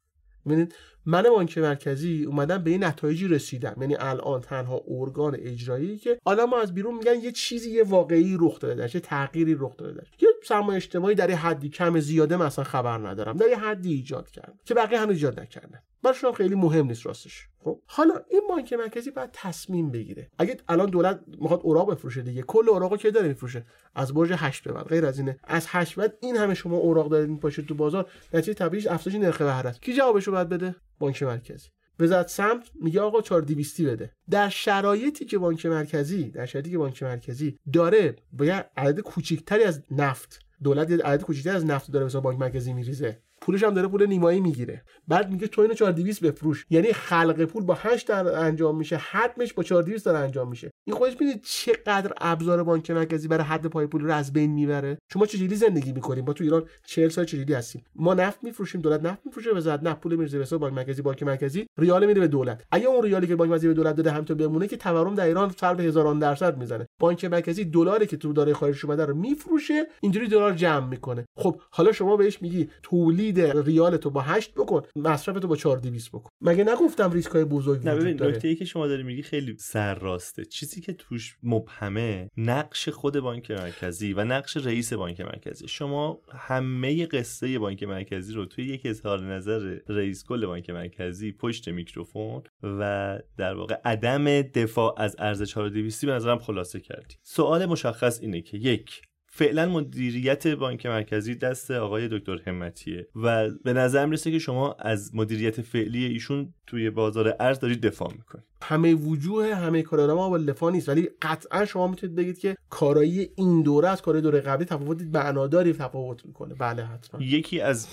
ببینید 0.47 0.75
من 1.07 1.23
بانک 1.23 1.59
مرکزی 1.59 2.25
اومدم 2.25 2.59
به 2.59 2.71
این 2.71 2.85
نتایجی 2.85 3.29
رسیدم. 3.29 3.77
یعنی 3.81 3.97
الان 3.99 4.41
تنها 4.41 4.83
ارگان 4.89 5.37
اجرایی 5.39 5.99
که 5.99 6.19
ما 6.27 6.61
از 6.61 6.75
بیرون 6.75 6.95
میگن 6.95 7.21
یه 7.21 7.33
چیزی 7.33 7.71
یه 7.71 7.83
واقعی 7.83 8.37
رخ 8.41 8.59
داده 8.59 8.75
درش 8.75 8.95
یه 8.95 9.01
تغییری 9.01 9.57
رخ 9.59 9.77
داده 9.77 9.93
درش 9.93 10.07
یه 10.21 10.29
سرمایه 10.45 10.77
اجتماعی 10.77 11.15
در 11.15 11.31
حدی 11.31 11.69
کم 11.69 12.01
زیاده 12.01 12.37
مثلا 12.37 12.65
خبر 12.65 12.99
ندارم. 12.99 13.37
در 13.37 13.49
یه 13.49 13.59
حدی 13.59 13.93
ایجاد 13.93 14.31
کردم 14.31 14.59
که 14.65 14.75
بقیه 14.75 15.01
هنوز 15.01 15.15
ایجاد 15.15 15.41
نکردن. 15.41 15.79
براشون 16.03 16.33
خیلی 16.33 16.55
مهم 16.55 16.87
نیست 16.87 17.07
راستش. 17.07 17.47
خب؟ 17.65 17.81
حالا 17.87 18.15
این 18.31 18.41
بانک 18.49 18.73
مرکزی 18.73 19.11
باید 19.11 19.31
تصمیم 19.33 19.91
بگیره. 19.91 20.31
اگه 20.39 20.57
الان 20.69 20.91
دولت 20.91 21.21
می‌خواد 21.41 21.61
اوراق 21.63 21.93
بفروشه 21.93 22.23
دیگه 22.23 22.43
کل 22.43 22.69
اوراقو 22.69 22.97
که 22.97 23.11
داره 23.11 23.29
میفروشه؟ 23.29 23.65
از 23.95 24.15
برج 24.15 24.33
8 24.37 24.65
به 24.65 24.73
بعد. 24.73 24.87
غیر 24.87 25.07
از 25.07 25.19
اینه 25.19 25.39
از 25.45 25.67
8 25.69 25.95
بعد 25.95 26.17
این 26.21 26.37
همه 26.37 26.55
شما 26.55 26.77
اوراق 26.77 27.09
دارید 27.09 27.31
میپاشید 27.31 27.67
تو 27.67 27.75
بازار 27.75 28.11
نتیجه 28.35 28.55
طبیعیش 28.55 28.87
افزایش 28.87 29.17
نرخ 29.17 29.43
بهره 29.43 29.69
است. 29.69 29.83
کی 29.83 29.95
جوابشو 29.95 30.33
باید 30.33 30.49
بده؟ 30.49 30.75
بانک 31.01 31.23
مرکزی. 31.23 31.69
وزارت 32.01 32.29
سمت 32.29 32.71
میگه 32.81 33.01
آقا 33.01 33.23
4200 33.23 33.81
بده. 33.81 34.13
در 34.31 34.49
شرایطی 34.49 35.25
که 35.25 35.39
بانک 35.39 35.67
مرکزی 35.67 36.31
در 36.31 36.47
شرایطی 36.47 36.71
که 36.71 36.79
بانک 36.79 37.03
مرکزی 37.03 37.59
داره 37.73 38.17
باید 38.33 38.67
عدد 38.77 39.01
کوچیکتری 39.01 39.65
از 39.65 39.83
نفت 39.91 40.41
دولت 40.63 40.91
عدد 40.91 41.23
کوچیکتری 41.23 41.57
از 41.57 41.65
نفت 41.65 41.91
داره 41.91 42.07
مثلا 42.07 42.21
بانک 42.21 42.39
مرکزی 42.39 42.73
میریزه. 42.73 43.23
پولش 43.41 43.63
هم 43.63 43.75
داره 43.75 43.89
پول 43.89 44.07
نیمایی 44.07 44.41
می‌گیره. 44.41 44.83
بعد 45.09 45.31
میگه 45.31 45.47
تو 45.47 45.63
اینو 45.63 45.75
4200 45.75 46.25
بفروش. 46.25 46.67
یعنی 46.71 46.93
خلق 46.93 47.45
پول 47.45 47.65
با 47.65 47.75
8 47.75 48.09
در 48.09 48.39
انجام 48.39 48.77
میشه 48.77 48.97
حتمش 48.97 49.53
با 49.53 49.63
4200 49.63 50.05
داره 50.05 50.19
انجام 50.19 50.49
میشه. 50.49 50.71
این 50.87 50.97
خودش 50.97 51.13
می‌دونید 51.13 51.43
چقدر 51.43 52.13
ابزار 52.21 52.63
بانک 52.63 52.91
مرکزی 52.91 53.29
برای 53.29 53.45
حد 53.45 53.67
پای 53.67 53.87
پول 53.87 54.03
رو 54.03 54.13
از 54.13 54.33
بین 54.33 54.51
می‌بره؟ 54.51 54.99
شما 55.13 55.27
چجوری 55.27 55.55
زندگی 55.55 55.93
می‌کنیم 55.93 56.25
با 56.25 56.33
تو 56.33 56.45
ایران 56.45 56.65
40 56.87 57.09
سال 57.09 57.25
چجوری 57.25 57.55
هستیم؟ 57.55 57.85
ما 57.95 58.15
نفت 58.15 58.45
میفروشیم 58.45 58.81
دولت 58.81 59.05
نفت 59.05 59.21
میفروشه 59.27 59.51
وزارت 59.51 59.83
نفت 59.83 60.01
پول 60.01 60.17
میرزه 60.17 60.39
به 60.39 60.59
بانک 60.59 60.75
مرکزی 60.75 61.03
بانک 61.03 61.23
مرکزی 61.23 61.67
ریال 61.79 62.07
میده 62.07 62.21
به 62.21 62.29
دولت. 62.29 62.65
اگه 62.71 62.87
اون 62.87 63.03
ریالی 63.03 63.27
که 63.27 63.37
بانک 63.37 63.51
مرکزی 63.51 63.69
به 63.69 63.75
دولت 63.75 63.97
داده 63.97 64.11
همینطور 64.11 64.37
بمونه 64.37 64.69
که 64.69 64.77
تورم 64.77 65.15
در 65.15 65.27
ایران 65.27 65.55
سر 65.61 65.75
به 65.75 65.83
هزاران 65.83 66.19
درصد 66.19 66.59
می‌زنه. 66.59 66.87
بانک 67.01 67.25
مرکزی 67.25 67.65
دلاری 67.65 68.07
که 68.07 68.17
تو 68.17 68.33
داره 68.33 68.53
خارج 68.53 68.87
اومده 68.87 69.05
رو 69.05 69.15
میفروشه 69.15 69.87
اینجوری 70.01 70.29
دلار 70.29 70.53
جمع 70.53 70.87
می‌کنه. 70.87 71.25
خب 71.37 71.61
حالا 71.71 71.93
شما 71.93 72.17
بهش 72.17 72.43
میگی 72.43 72.71
تولید 72.83 73.30
ریال 73.39 73.97
تو 73.97 74.11
با 74.11 74.21
8 74.21 74.55
بکن 74.55 74.83
مصرف 74.97 75.39
تو 75.39 75.49
با 75.49 75.57
4200 75.57 76.09
بکن. 76.09 76.31
مگه 76.41 76.65
نگفتم 76.65 77.13
ریسک 77.13 77.31
های 77.31 77.45
بزرگ 77.45 77.89
نه 77.89 77.95
ببین 77.95 78.23
نکته 78.23 78.49
ای 78.49 78.57
که 78.57 78.65
شما 78.65 78.87
داری 78.87 79.03
میگی 79.03 79.23
خیلی 79.23 79.57
سر 79.59 79.95
راسته 79.95 80.45
چیزی 80.45 80.81
که 80.81 80.93
توش 80.93 81.37
مبهمه 81.43 82.31
نقش 82.37 82.89
خود 82.89 83.21
بانک 83.21 83.51
مرکزی 83.51 84.13
و 84.13 84.25
نقش 84.25 84.57
رئیس 84.57 84.93
بانک 84.93 85.21
مرکزی. 85.21 85.69
شما 85.69 86.21
همه 86.33 87.07
قصه 87.07 87.59
بانک 87.59 87.83
مرکزی 87.83 88.33
رو 88.33 88.47
توی 88.47 88.65
یک 88.65 88.83
اظهار 88.85 89.21
نظر 89.21 89.79
رئیس 89.89 90.25
کل 90.25 90.47
بانک 90.47 90.71
مرکزی 90.71 91.33
پشت 91.33 91.69
میکروفون 91.69 92.43
و 92.63 93.19
در 93.37 93.55
واقع 93.55 93.77
عدم 93.85 94.43
دفاع 94.43 94.95
از 94.99 95.17
ارز 95.19 95.43
4200 95.43 96.05
به 96.05 96.13
نظرم 96.13 96.39
خلاصه 96.39 96.81
کردی. 96.81 97.15
سوال 97.23 97.67
مشخص 97.67 98.21
اینه 98.21 98.41
که 98.41 98.57
یک 98.57 99.03
فعلا 99.33 99.69
مدیریت 99.69 100.47
بانک 100.47 100.87
مرکزی 100.87 101.35
دست 101.35 101.71
آقای 101.71 102.09
دکتر 102.09 102.39
همتیه 102.47 103.09
و 103.17 103.51
به 103.65 103.73
نظر 103.73 104.07
می‌رسه 104.07 104.31
که 104.31 104.39
شما 104.39 104.77
از 104.79 105.15
مدیریت 105.15 105.61
فعلی 105.63 106.05
ایشون 106.05 106.55
توی 106.67 106.91
بازار 106.91 107.37
ارز 107.41 107.61
دارید 107.61 107.81
دفاع 107.81 108.13
می‌کنید. 108.13 108.45
همه 108.63 108.95
وجوه 108.95 109.55
همه 109.55 109.83
کار 109.83 110.15
ما 110.15 110.31
با 110.31 110.39
دفاع 110.39 110.73
نیست 110.73 110.89
ولی 110.89 111.09
قطعا 111.23 111.65
شما 111.65 111.87
می‌تونید 111.87 112.17
بگید 112.17 112.39
که 112.39 112.57
کارایی 112.71 113.29
این 113.37 113.63
دوره 113.63 113.89
از 113.89 114.03
کار 114.03 114.21
دوره 114.21 114.41
قبلی 114.41 114.65
تفاوت 114.65 115.03
معناداری 115.03 115.73
تفاوت 115.73 116.27
می‌کنه. 116.27 116.55
بله 116.55 116.85
حتما. 116.85 117.23
یکی 117.23 117.61
از 117.61 117.89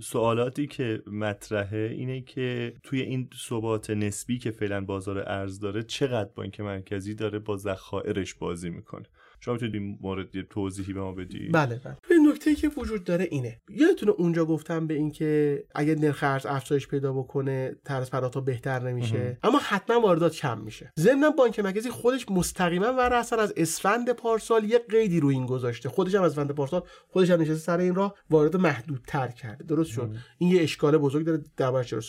سوالاتی 0.00 0.66
که 0.66 1.02
مطرحه 1.06 1.78
اینه 1.78 2.20
که 2.20 2.74
توی 2.82 3.00
این 3.00 3.28
ثبات 3.48 3.90
نسبی 3.90 4.38
که 4.38 4.50
فعلا 4.50 4.80
بازار 4.80 5.18
ارز 5.18 5.60
داره 5.60 5.82
چقدر 5.82 6.30
بانک 6.34 6.60
مرکزی 6.60 7.14
داره 7.14 7.38
با 7.38 7.56
ذخایرش 7.56 8.34
بازی 8.34 8.70
می‌کنه؟ 8.70 9.06
شما 9.46 9.54
می‌تونید 9.54 9.98
مورد 10.00 10.42
توضیحی 10.42 10.92
به 10.92 11.00
ما 11.00 11.12
بدی؟ 11.12 11.48
بله 11.48 11.80
بله. 11.84 11.96
این 12.10 12.28
نکته 12.28 12.54
که 12.54 12.68
وجود 12.68 13.04
داره 13.04 13.28
اینه. 13.30 13.60
یادتونه 13.68 14.12
اونجا 14.12 14.44
گفتم 14.44 14.86
به 14.86 14.94
اینکه 14.94 15.64
اگه 15.74 15.94
نرخ 15.94 16.18
ارز 16.22 16.46
افزایش 16.46 16.88
پیدا 16.88 17.12
بکنه 17.12 17.76
طرز 17.84 18.10
پرداخت 18.10 18.38
بهتر 18.38 18.78
نمیشه. 18.78 19.38
اما 19.42 19.58
حتما 19.58 20.00
واردات 20.00 20.32
کم 20.32 20.58
میشه. 20.58 20.92
ضمن 20.98 21.30
بانک 21.30 21.58
مرکزی 21.60 21.90
خودش 21.90 22.26
مستقیما 22.30 22.92
و 22.92 23.00
اصلا 23.00 23.42
از 23.42 23.54
اسفند 23.56 24.12
پارسال 24.12 24.64
یه 24.64 24.78
قیدی 24.78 25.20
رو 25.20 25.28
این 25.28 25.46
گذاشته. 25.46 25.88
خودش 25.88 26.14
هم 26.14 26.22
از 26.22 26.32
اسفند 26.32 26.50
پارسال 26.50 26.82
خودش 27.08 27.30
هم 27.30 27.40
نشسته 27.40 27.54
سر 27.54 27.78
این 27.78 27.94
راه 27.94 28.14
وارد 28.30 28.56
محدودتر 28.56 29.28
کرده. 29.28 29.64
درست 29.64 29.90
شد؟ 29.90 30.14
این 30.38 30.50
یه 30.50 30.62
اشکال 30.62 30.98
بزرگ 30.98 31.26
داره 31.26 31.44
دربارش 31.56 31.90
چرا 31.90 32.00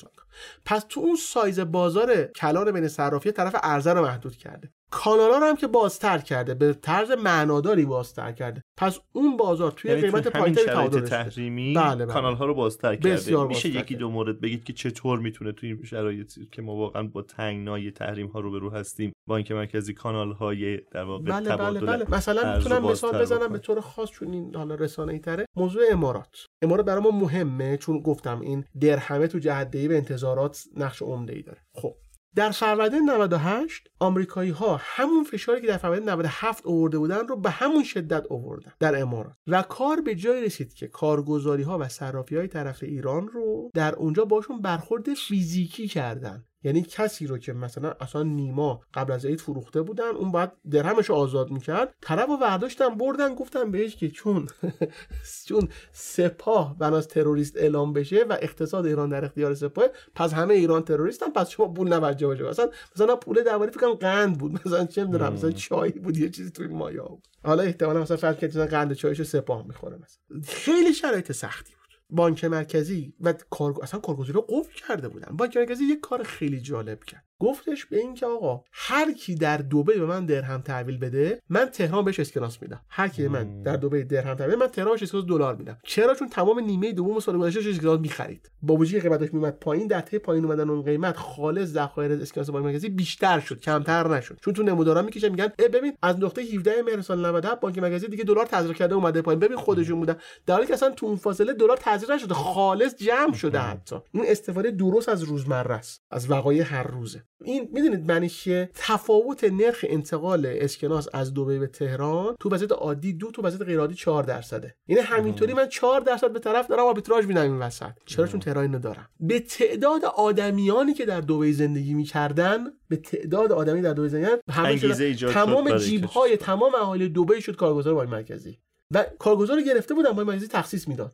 پس 0.66 0.86
تو 0.90 1.02
اون 1.02 1.16
سایز 1.16 1.60
بازار 1.60 2.24
کلان 2.24 2.72
بین 2.72 2.88
صرافی 2.88 3.32
طرف 3.32 3.56
ارزه 3.64 3.94
رو 3.94 4.02
محدود 4.02 4.36
کرده. 4.36 4.70
کانالا 4.92 5.38
رو 5.38 5.46
هم 5.46 5.56
که 5.56 5.68
بازتر 5.68 6.18
کرده 6.18 6.54
به 6.54 6.74
طرز 6.74 7.12
معناداری 7.12 7.86
بازتر 7.86 8.32
کرده. 8.32 8.62
پس 8.78 9.00
اون 9.14 9.38
بازار 9.38 9.72
توی 9.72 9.92
یعنی 9.92 10.02
قیمت 10.02 10.28
پایینتری 10.28 10.66
تعادل 10.66 11.02
تحریمی 11.02 11.74
بله 11.74 12.06
بله. 12.06 12.14
کانال 12.14 12.36
ها 12.36 12.46
رو 12.46 12.54
بازتر 12.54 12.96
کرده. 12.96 13.46
میشه 13.46 13.70
یکی 13.70 13.96
دو 13.96 14.10
مورد 14.10 14.42
بگید 14.42 14.64
که 14.64 14.74
چطور 14.74 15.20
می‌تونه 15.20 15.52
توی 15.52 15.70
این 15.70 15.84
شرایطی 15.84 16.50
که 16.52 16.62
ما 16.62 16.76
واقعا 16.76 17.04
با 17.04 17.22
تنگنای 17.22 17.92
تحریم 17.92 18.28
ها 18.28 18.40
رو 18.40 18.52
به 18.52 18.60
رو 18.60 18.70
هستیم؟ 18.70 19.14
بانک 19.28 19.52
مرکزی 19.52 19.94
کانال 19.94 20.32
های 20.32 20.78
در 20.92 21.04
واقع 21.04 21.24
بله 21.24 21.56
بله 21.56 21.80
بله. 21.80 22.06
مثلا 22.12 22.58
می‌تونم 22.58 22.84
مثال 22.86 23.22
بزنم 23.22 23.48
به 23.48 23.60
طور 23.60 23.82
خاص 23.82 24.10
چون 24.10 24.34
این 24.34 24.56
حالا 24.56 24.76
رسانه 24.76 25.14
ای 25.14 25.20
تره 25.20 25.46
موضوع 25.56 25.84
امارات. 25.92 26.46
امارات 26.62 26.86
برای 26.86 27.02
ما 27.02 27.12
مهمه 27.12 27.78
چون 27.78 28.00
گفتم 28.00 28.42
این 28.42 28.66
درهمه 28.82 29.28
تو 29.28 29.40
جهت 29.40 29.72
به 29.72 29.98
انتظارات 29.98 30.64
نقش 30.78 31.02
عمده 31.02 31.36
ای 31.36 31.42
داره. 31.42 31.62
خب. 31.74 31.96
در 32.38 32.52
فروردین 32.52 33.10
98 33.10 33.90
آمریکایی 34.00 34.50
ها 34.50 34.80
همون 34.84 35.24
فشاری 35.24 35.62
که 35.62 35.68
در 35.68 35.78
فروردین 35.78 36.10
97 36.10 36.66
آورده 36.66 36.98
بودن 36.98 37.28
رو 37.28 37.36
به 37.36 37.50
همون 37.50 37.84
شدت 37.84 38.32
آوردن 38.32 38.72
در 38.80 39.02
امارات 39.02 39.34
و 39.48 39.62
کار 39.62 40.02
به 40.02 40.16
جای 40.16 40.46
رسید 40.46 40.74
که 40.74 40.88
کارگزاری 40.88 41.64
ها 41.64 41.78
و 41.78 41.88
صرافی 41.88 42.36
های 42.36 42.48
طرف 42.48 42.84
ایران 42.84 43.28
رو 43.28 43.72
در 43.74 43.96
اونجا 43.96 44.26
باشون 44.26 44.62
برخورد 44.62 45.14
فیزیکی 45.14 45.88
کردن. 45.88 46.44
یعنی 46.64 46.82
کسی 46.82 47.28
رو 47.28 47.38
که 47.38 47.54
مثلا 47.54 47.94
اصلا 48.00 48.24
نیما 48.24 48.82
قبل 48.94 49.14
از 49.14 49.26
عید 49.26 49.42
فروخته 49.42 49.82
بودن 49.82 50.16
اون 50.16 50.32
باید 50.32 50.52
درهمش 50.72 51.12
آزاد 51.12 51.52
می‌کرد 51.52 51.96
طرف 52.02 52.28
رو 52.28 52.38
برداشتن 52.38 52.90
بردن 52.90 53.36
گفتن 53.36 53.72
بهش 53.72 53.96
که 53.96 54.10
چون 54.10 54.48
چون 55.48 55.70
سپاه 55.92 56.78
بناس 56.78 57.06
تروریست 57.06 57.58
اعلام 57.58 57.94
بشه 57.94 58.24
و 58.30 58.38
اقتصاد 58.42 58.86
ایران 58.86 59.10
در 59.10 59.26
اختیار 59.26 59.54
سپاه 59.54 59.86
پس 60.16 60.34
همه 60.34 60.54
ایران 60.54 60.84
تروریستن 60.84 61.30
پس 61.30 61.50
شما 61.50 61.68
پول 61.68 61.94
نوجه 61.94 62.28
باشه 62.28 62.44
مثلا 62.44 62.70
مثلا 62.96 63.16
پول 63.16 63.44
درباره 63.44 63.72
فکر 63.72 63.88
قند 63.94 64.38
بود. 64.38 64.52
مثلا 64.66 64.86
چه 64.86 65.04
می‌دونم 65.04 65.34
مثلا 65.34 65.52
چای 65.52 65.92
بود 65.92 66.18
یه 66.18 66.30
چیزی 66.30 66.52
توی 66.52 66.68
مایا 66.68 67.06
بود. 67.06 67.28
حالا 67.44 67.64
احتمالا 67.64 68.02
مثلا 68.02 68.18
فرض 68.18 68.36
کنید 68.36 68.58
قند 68.58 68.94
چایشو 68.94 69.24
سپاه 69.24 69.68
می‌خوره 69.68 69.98
مثلا. 69.98 70.42
خیلی 70.48 70.94
شرایط 70.94 71.32
سختی. 71.32 71.77
بانک 72.10 72.46
مرکزی 72.46 73.14
و 73.22 73.34
کار... 73.34 73.84
اصلا 73.84 74.00
کارگزاری 74.00 74.34
رو 74.34 74.42
قفل 74.42 74.74
کرده 74.88 75.10
بودن. 75.10 75.38
بانک 75.38 75.58
مرکزی 75.58 75.84
یک 75.84 76.00
کار 76.00 76.24
خیلی 76.24 76.62
جالب 76.62 77.04
کرد. 77.04 77.27
گفتش 77.40 77.86
به 77.86 77.98
این 77.98 78.14
که 78.14 78.26
آقا 78.26 78.64
هر 78.72 79.14
کی 79.14 79.36
در 79.36 79.58
دبی 79.58 79.94
به 79.94 80.06
من 80.06 80.26
درهم 80.26 80.62
تحویل 80.62 80.98
بده 80.98 81.42
من 81.50 81.66
تهران 81.66 82.06
بهش 82.06 82.20
اسکناس 82.20 82.62
میدم. 82.62 82.82
هر 82.90 83.08
کی 83.08 83.28
من 83.28 83.64
در 83.64 83.76
دبی 83.76 84.04
درهم 84.04 84.34
تحویل 84.34 84.56
من 84.56 84.68
تهران 84.68 84.92
بهش 84.92 85.04
اسکناس 85.04 85.26
دلار 85.26 85.56
میدم. 85.56 85.78
چرا؟ 85.84 86.16
چون 86.16 86.30
تمام 86.30 86.60
نیمه 86.60 86.94
دوم 86.94 87.20
سال 87.20 87.38
گذشته 87.38 87.70
اسکناس 87.70 88.00
می‌خرید. 88.00 88.52
با 88.62 88.76
وجودی 88.76 89.00
قیمتش 89.00 89.34
میومد 89.34 89.60
پایین 89.60 89.88
در 89.88 90.02
طی 90.02 90.20
پایین 90.20 90.46
اومدن 90.46 90.70
اون 90.70 90.82
قیمت 90.82 91.18
خالص 91.18 91.70
ذخایر 91.70 92.12
اسکناس 92.12 92.50
بانک 92.50 92.66
مرکزی 92.66 92.90
بیشتر 92.90 93.40
شد 93.40 93.60
کمتر 93.60 94.08
نشد. 94.08 94.40
چون 94.42 94.54
تو 94.54 94.64
نمودارا 94.64 95.02
می‌کشن 95.02 95.30
میگن 95.30 95.48
ببین 95.58 95.94
از 96.02 96.20
نقطه 96.20 96.42
17 96.42 96.82
مهر 96.82 97.02
سال 97.02 97.26
97 97.26 97.60
بانک 97.60 97.80
مرکزی 97.80 98.08
دیگه 98.08 98.24
دلار 98.24 98.46
تزریق 98.46 98.76
کرده 98.76 98.96
اومده 98.96 99.22
پایین. 99.22 99.40
ببین 99.40 99.58
خودشون 99.58 100.00
بودن. 100.00 100.16
در 100.46 100.54
حالی 100.54 100.68
که 100.68 100.74
اصلا 100.74 100.90
تو 100.90 101.06
اون 101.06 101.16
فاصله 101.16 101.54
دلار 101.54 101.78
تزریق 101.82 102.12
نشده 102.12 102.34
خالص 102.34 102.96
جمع 102.96 103.34
شده 103.34 103.60
حتی. 103.60 103.96
این 104.12 104.24
استفاده 104.28 104.72
درست 104.72 105.10
از 105.10 105.24
روزمره 105.24 105.76
است 105.76 106.02
از 106.12 106.32
وقایع 106.32 106.64
هر 106.64 106.84
روزه. 106.84 107.24
این 107.44 107.70
می‌دونید 107.74 108.12
معنی 108.12 108.30
چیه؟ 108.30 108.70
تفاوت 108.74 109.44
نرخ 109.44 109.86
انتقال 109.88 110.46
اسکناس 110.46 111.08
از 111.14 111.34
دبی 111.34 111.60
به 111.60 111.68
تهران 111.68 112.36
تو 112.40 112.50
وضعیت 112.50 112.72
عادی 112.72 113.14
دو 113.14 113.32
تو 113.32 113.42
وضعیت 113.42 113.62
غیر 113.62 113.80
عادی 113.80 113.96
4 113.96 114.24
درصده. 114.24 114.76
یعنی 114.88 115.02
همینطوری 115.02 115.54
من 115.54 115.70
4 115.70 116.02
درصد 116.02 116.34
به 116.34 116.40
طرف 116.40 116.68
دارم 116.68 116.84
آربیتراژ 116.84 117.26
میدم 117.26 117.42
این 117.42 117.60
وسط. 117.60 117.92
چرا؟ 118.06 118.28
چون 118.28 118.40
تهران 118.40 118.64
اینو 118.64 118.80
دارم 118.80 119.10
به 119.20 119.40
تعداد 119.40 120.06
آدمیانی 120.06 120.94
که 120.94 121.06
در 121.06 121.22
دبی 121.22 121.54
زندگی 121.54 121.94
می‌کردن 121.94 122.60
به 122.90 122.96
تعداد 122.96 123.52
آدمی 123.52 123.82
در 123.82 123.94
دبی 123.94 124.10
زندگی 124.10 124.32
همه 124.50 124.78
تمام 125.16 125.78
جیب 125.78 126.04
های 126.06 126.38
تمام 126.38 126.76
اهالی 126.76 127.10
دبی 127.10 127.42
شد 127.42 127.56
کارگزار 127.56 127.94
بانک 127.94 128.10
مرکزی. 128.10 128.60
و 128.92 129.06
کارگزار 129.20 129.62
گرفته 129.62 129.94
بودن 129.94 130.12
بانک 130.12 130.28
مرکزی 130.28 130.48
تخصیص 130.48 130.88
می‌داد. 130.88 131.14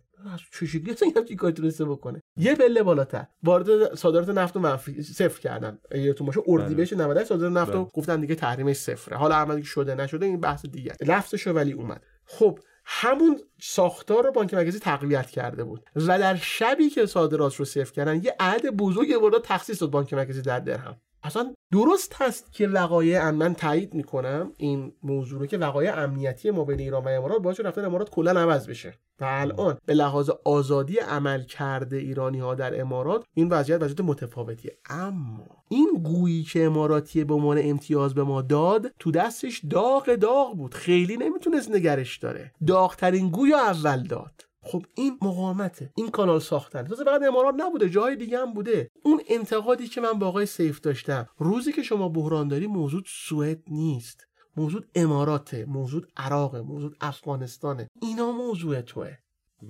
چه 0.52 0.66
شکلی 0.66 0.92
اصلا 0.92 1.10
همچین 1.18 1.38
کاری 1.38 1.54
تونسته 1.54 1.86
بکنه. 1.86 2.22
یه 2.38 2.56
پله 2.56 2.84
بالاتر. 2.84 3.26
وارد 3.44 3.96
صادرات 3.96 4.30
نفت 4.30 4.58
و 4.58 4.60
منفی 4.60 5.04
صفر 5.04 5.40
کردن. 5.40 5.78
یادتون 5.96 6.28
باشه 6.28 6.42
اردیبهشت 6.48 6.94
98 6.94 7.30
صادرات 7.30 7.52
نفت 7.52 7.72
رو 7.72 7.92
گفتن 7.94 8.22
دیگه 8.22 8.36
تحریمش 8.36 8.76
صفره. 8.76 9.18
حالا 9.18 9.36
عملی 9.36 9.64
شده 9.64 9.96
نشده 9.96 10.26
این 10.26 10.40
بحث 10.40 10.66
دیگه 10.66 10.96
لفظش 11.02 11.48
ولی 11.48 11.72
اومد. 11.72 12.04
خب 12.26 12.60
همون 12.86 13.40
ساختار 13.62 14.24
رو 14.24 14.32
بانک 14.32 14.54
مرکزی 14.54 14.80
تقویت 14.80 15.30
کرده 15.30 15.64
بود. 15.64 15.86
و 15.96 16.20
در 16.20 16.36
شبی 16.36 16.90
که 16.90 17.06
صادرات 17.06 17.56
رو 17.56 17.66
صفر 17.66 17.92
کردن 17.94 18.24
یه 18.24 18.36
عدد 18.40 18.70
بزرگی 18.70 19.14
وارد 19.14 19.42
تخصیص 19.44 19.82
داد 19.82 19.92
بانک 19.92 20.14
مرکزی 20.14 20.42
در 20.42 20.60
درهم. 20.60 21.02
اصلا 21.24 21.54
درست 21.72 22.22
هست 22.22 22.52
که 22.52 22.68
وقایع 22.68 23.30
من 23.30 23.54
تایید 23.54 23.94
می‌کنم 23.94 24.52
این 24.58 24.94
موضوع 25.04 25.40
رو 25.40 25.46
که 25.46 25.58
وقایع 25.58 26.00
امنیتی 26.00 26.52
ما 26.52 26.64
بین 26.64 26.80
ایران 26.80 27.04
و 27.04 27.08
امارات 27.08 27.42
باعث 27.42 27.60
رفتن 27.60 27.86
امارات 27.86 28.10
کلا 28.10 28.32
عوض 28.32 28.68
بشه. 28.68 28.94
و 29.20 29.26
الان 29.28 29.78
به 29.86 29.94
لحاظ 29.94 30.30
آزادی 30.46 30.98
عمل 30.98 31.44
کرده 31.44 31.98
ایرانی 31.98 32.40
ها 32.40 32.56
در 32.56 32.82
امارات 32.82 33.26
این 33.34 33.50
وضعیت 33.50 33.82
وضعیت 33.82 34.02
متفاوتیه. 34.02 34.78
اما 34.90 35.64
این 35.70 35.90
گویی 36.04 36.44
که 36.44 36.66
اماراتی 36.66 37.24
به 37.24 37.34
عنوان 37.34 37.60
امتیاز 37.64 38.14
به 38.14 38.24
ما 38.24 38.42
داد 38.42 38.92
تو 39.00 39.12
دستش 39.12 39.62
داغ 39.70 40.16
داغ 40.16 40.58
بود. 40.58 40.74
خیلی 40.74 41.18
نمی‌تونست 41.18 41.72
نگرش 41.72 42.18
داره. 42.18 42.52
داغترین 42.68 43.30
گوی 43.30 43.54
اول 43.54 44.04
داد. 44.04 44.42
خب 44.64 44.86
این 44.96 45.18
مقاومته 45.22 45.92
این 45.96 46.10
کانال 46.10 46.40
ساختن 46.40 46.84
تازه 46.84 47.04
فقط 47.04 47.22
امارات 47.22 47.56
نبوده 47.58 47.90
جای 47.90 48.16
دیگه 48.16 48.40
هم 48.40 48.54
بوده. 48.54 48.90
اون 49.04 49.22
انتقادی 49.30 49.88
که 49.88 50.02
من 50.02 50.20
با 50.20 50.28
آقای 50.28 50.46
سیف 50.46 50.80
داشتم 50.80 51.28
روزی 51.38 51.72
که 51.72 51.84
شما 51.84 52.10
بحران 52.10 52.48
داری 52.48 52.68
موضوع 52.68 53.02
سوئد 53.06 53.64
نیست. 53.68 54.28
موضوع 54.58 54.82
اماراته 54.96 55.66
موضوع 55.66 56.04
عراق 56.18 56.56
موضوع 56.56 56.92
افغانستانه. 57.02 57.90
اینا 58.02 58.32
موضوع 58.32 58.82
توه. 58.82 59.18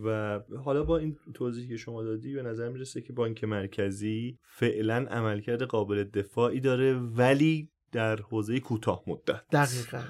و 0.03 0.39
حالا 0.65 0.83
با 0.83 0.97
این 0.97 1.17
توضیحی 1.33 1.67
که 1.67 1.77
شما 1.77 2.03
دادی 2.03 2.33
به 2.33 2.43
نظر 2.43 2.69
می‌رسه 2.69 3.01
که 3.01 3.13
بانک 3.13 3.43
مرکزی 3.43 4.37
فعلا 4.41 4.95
عملکرد 4.95 5.61
قابل 5.61 6.03
دفاعی 6.03 6.59
داره 6.59 6.93
ولی 6.93 7.69
در 7.91 8.21
حوزه 8.21 8.59
کوتاه 8.59 9.03
مدت. 9.07 9.43
دقیقا. 9.51 10.03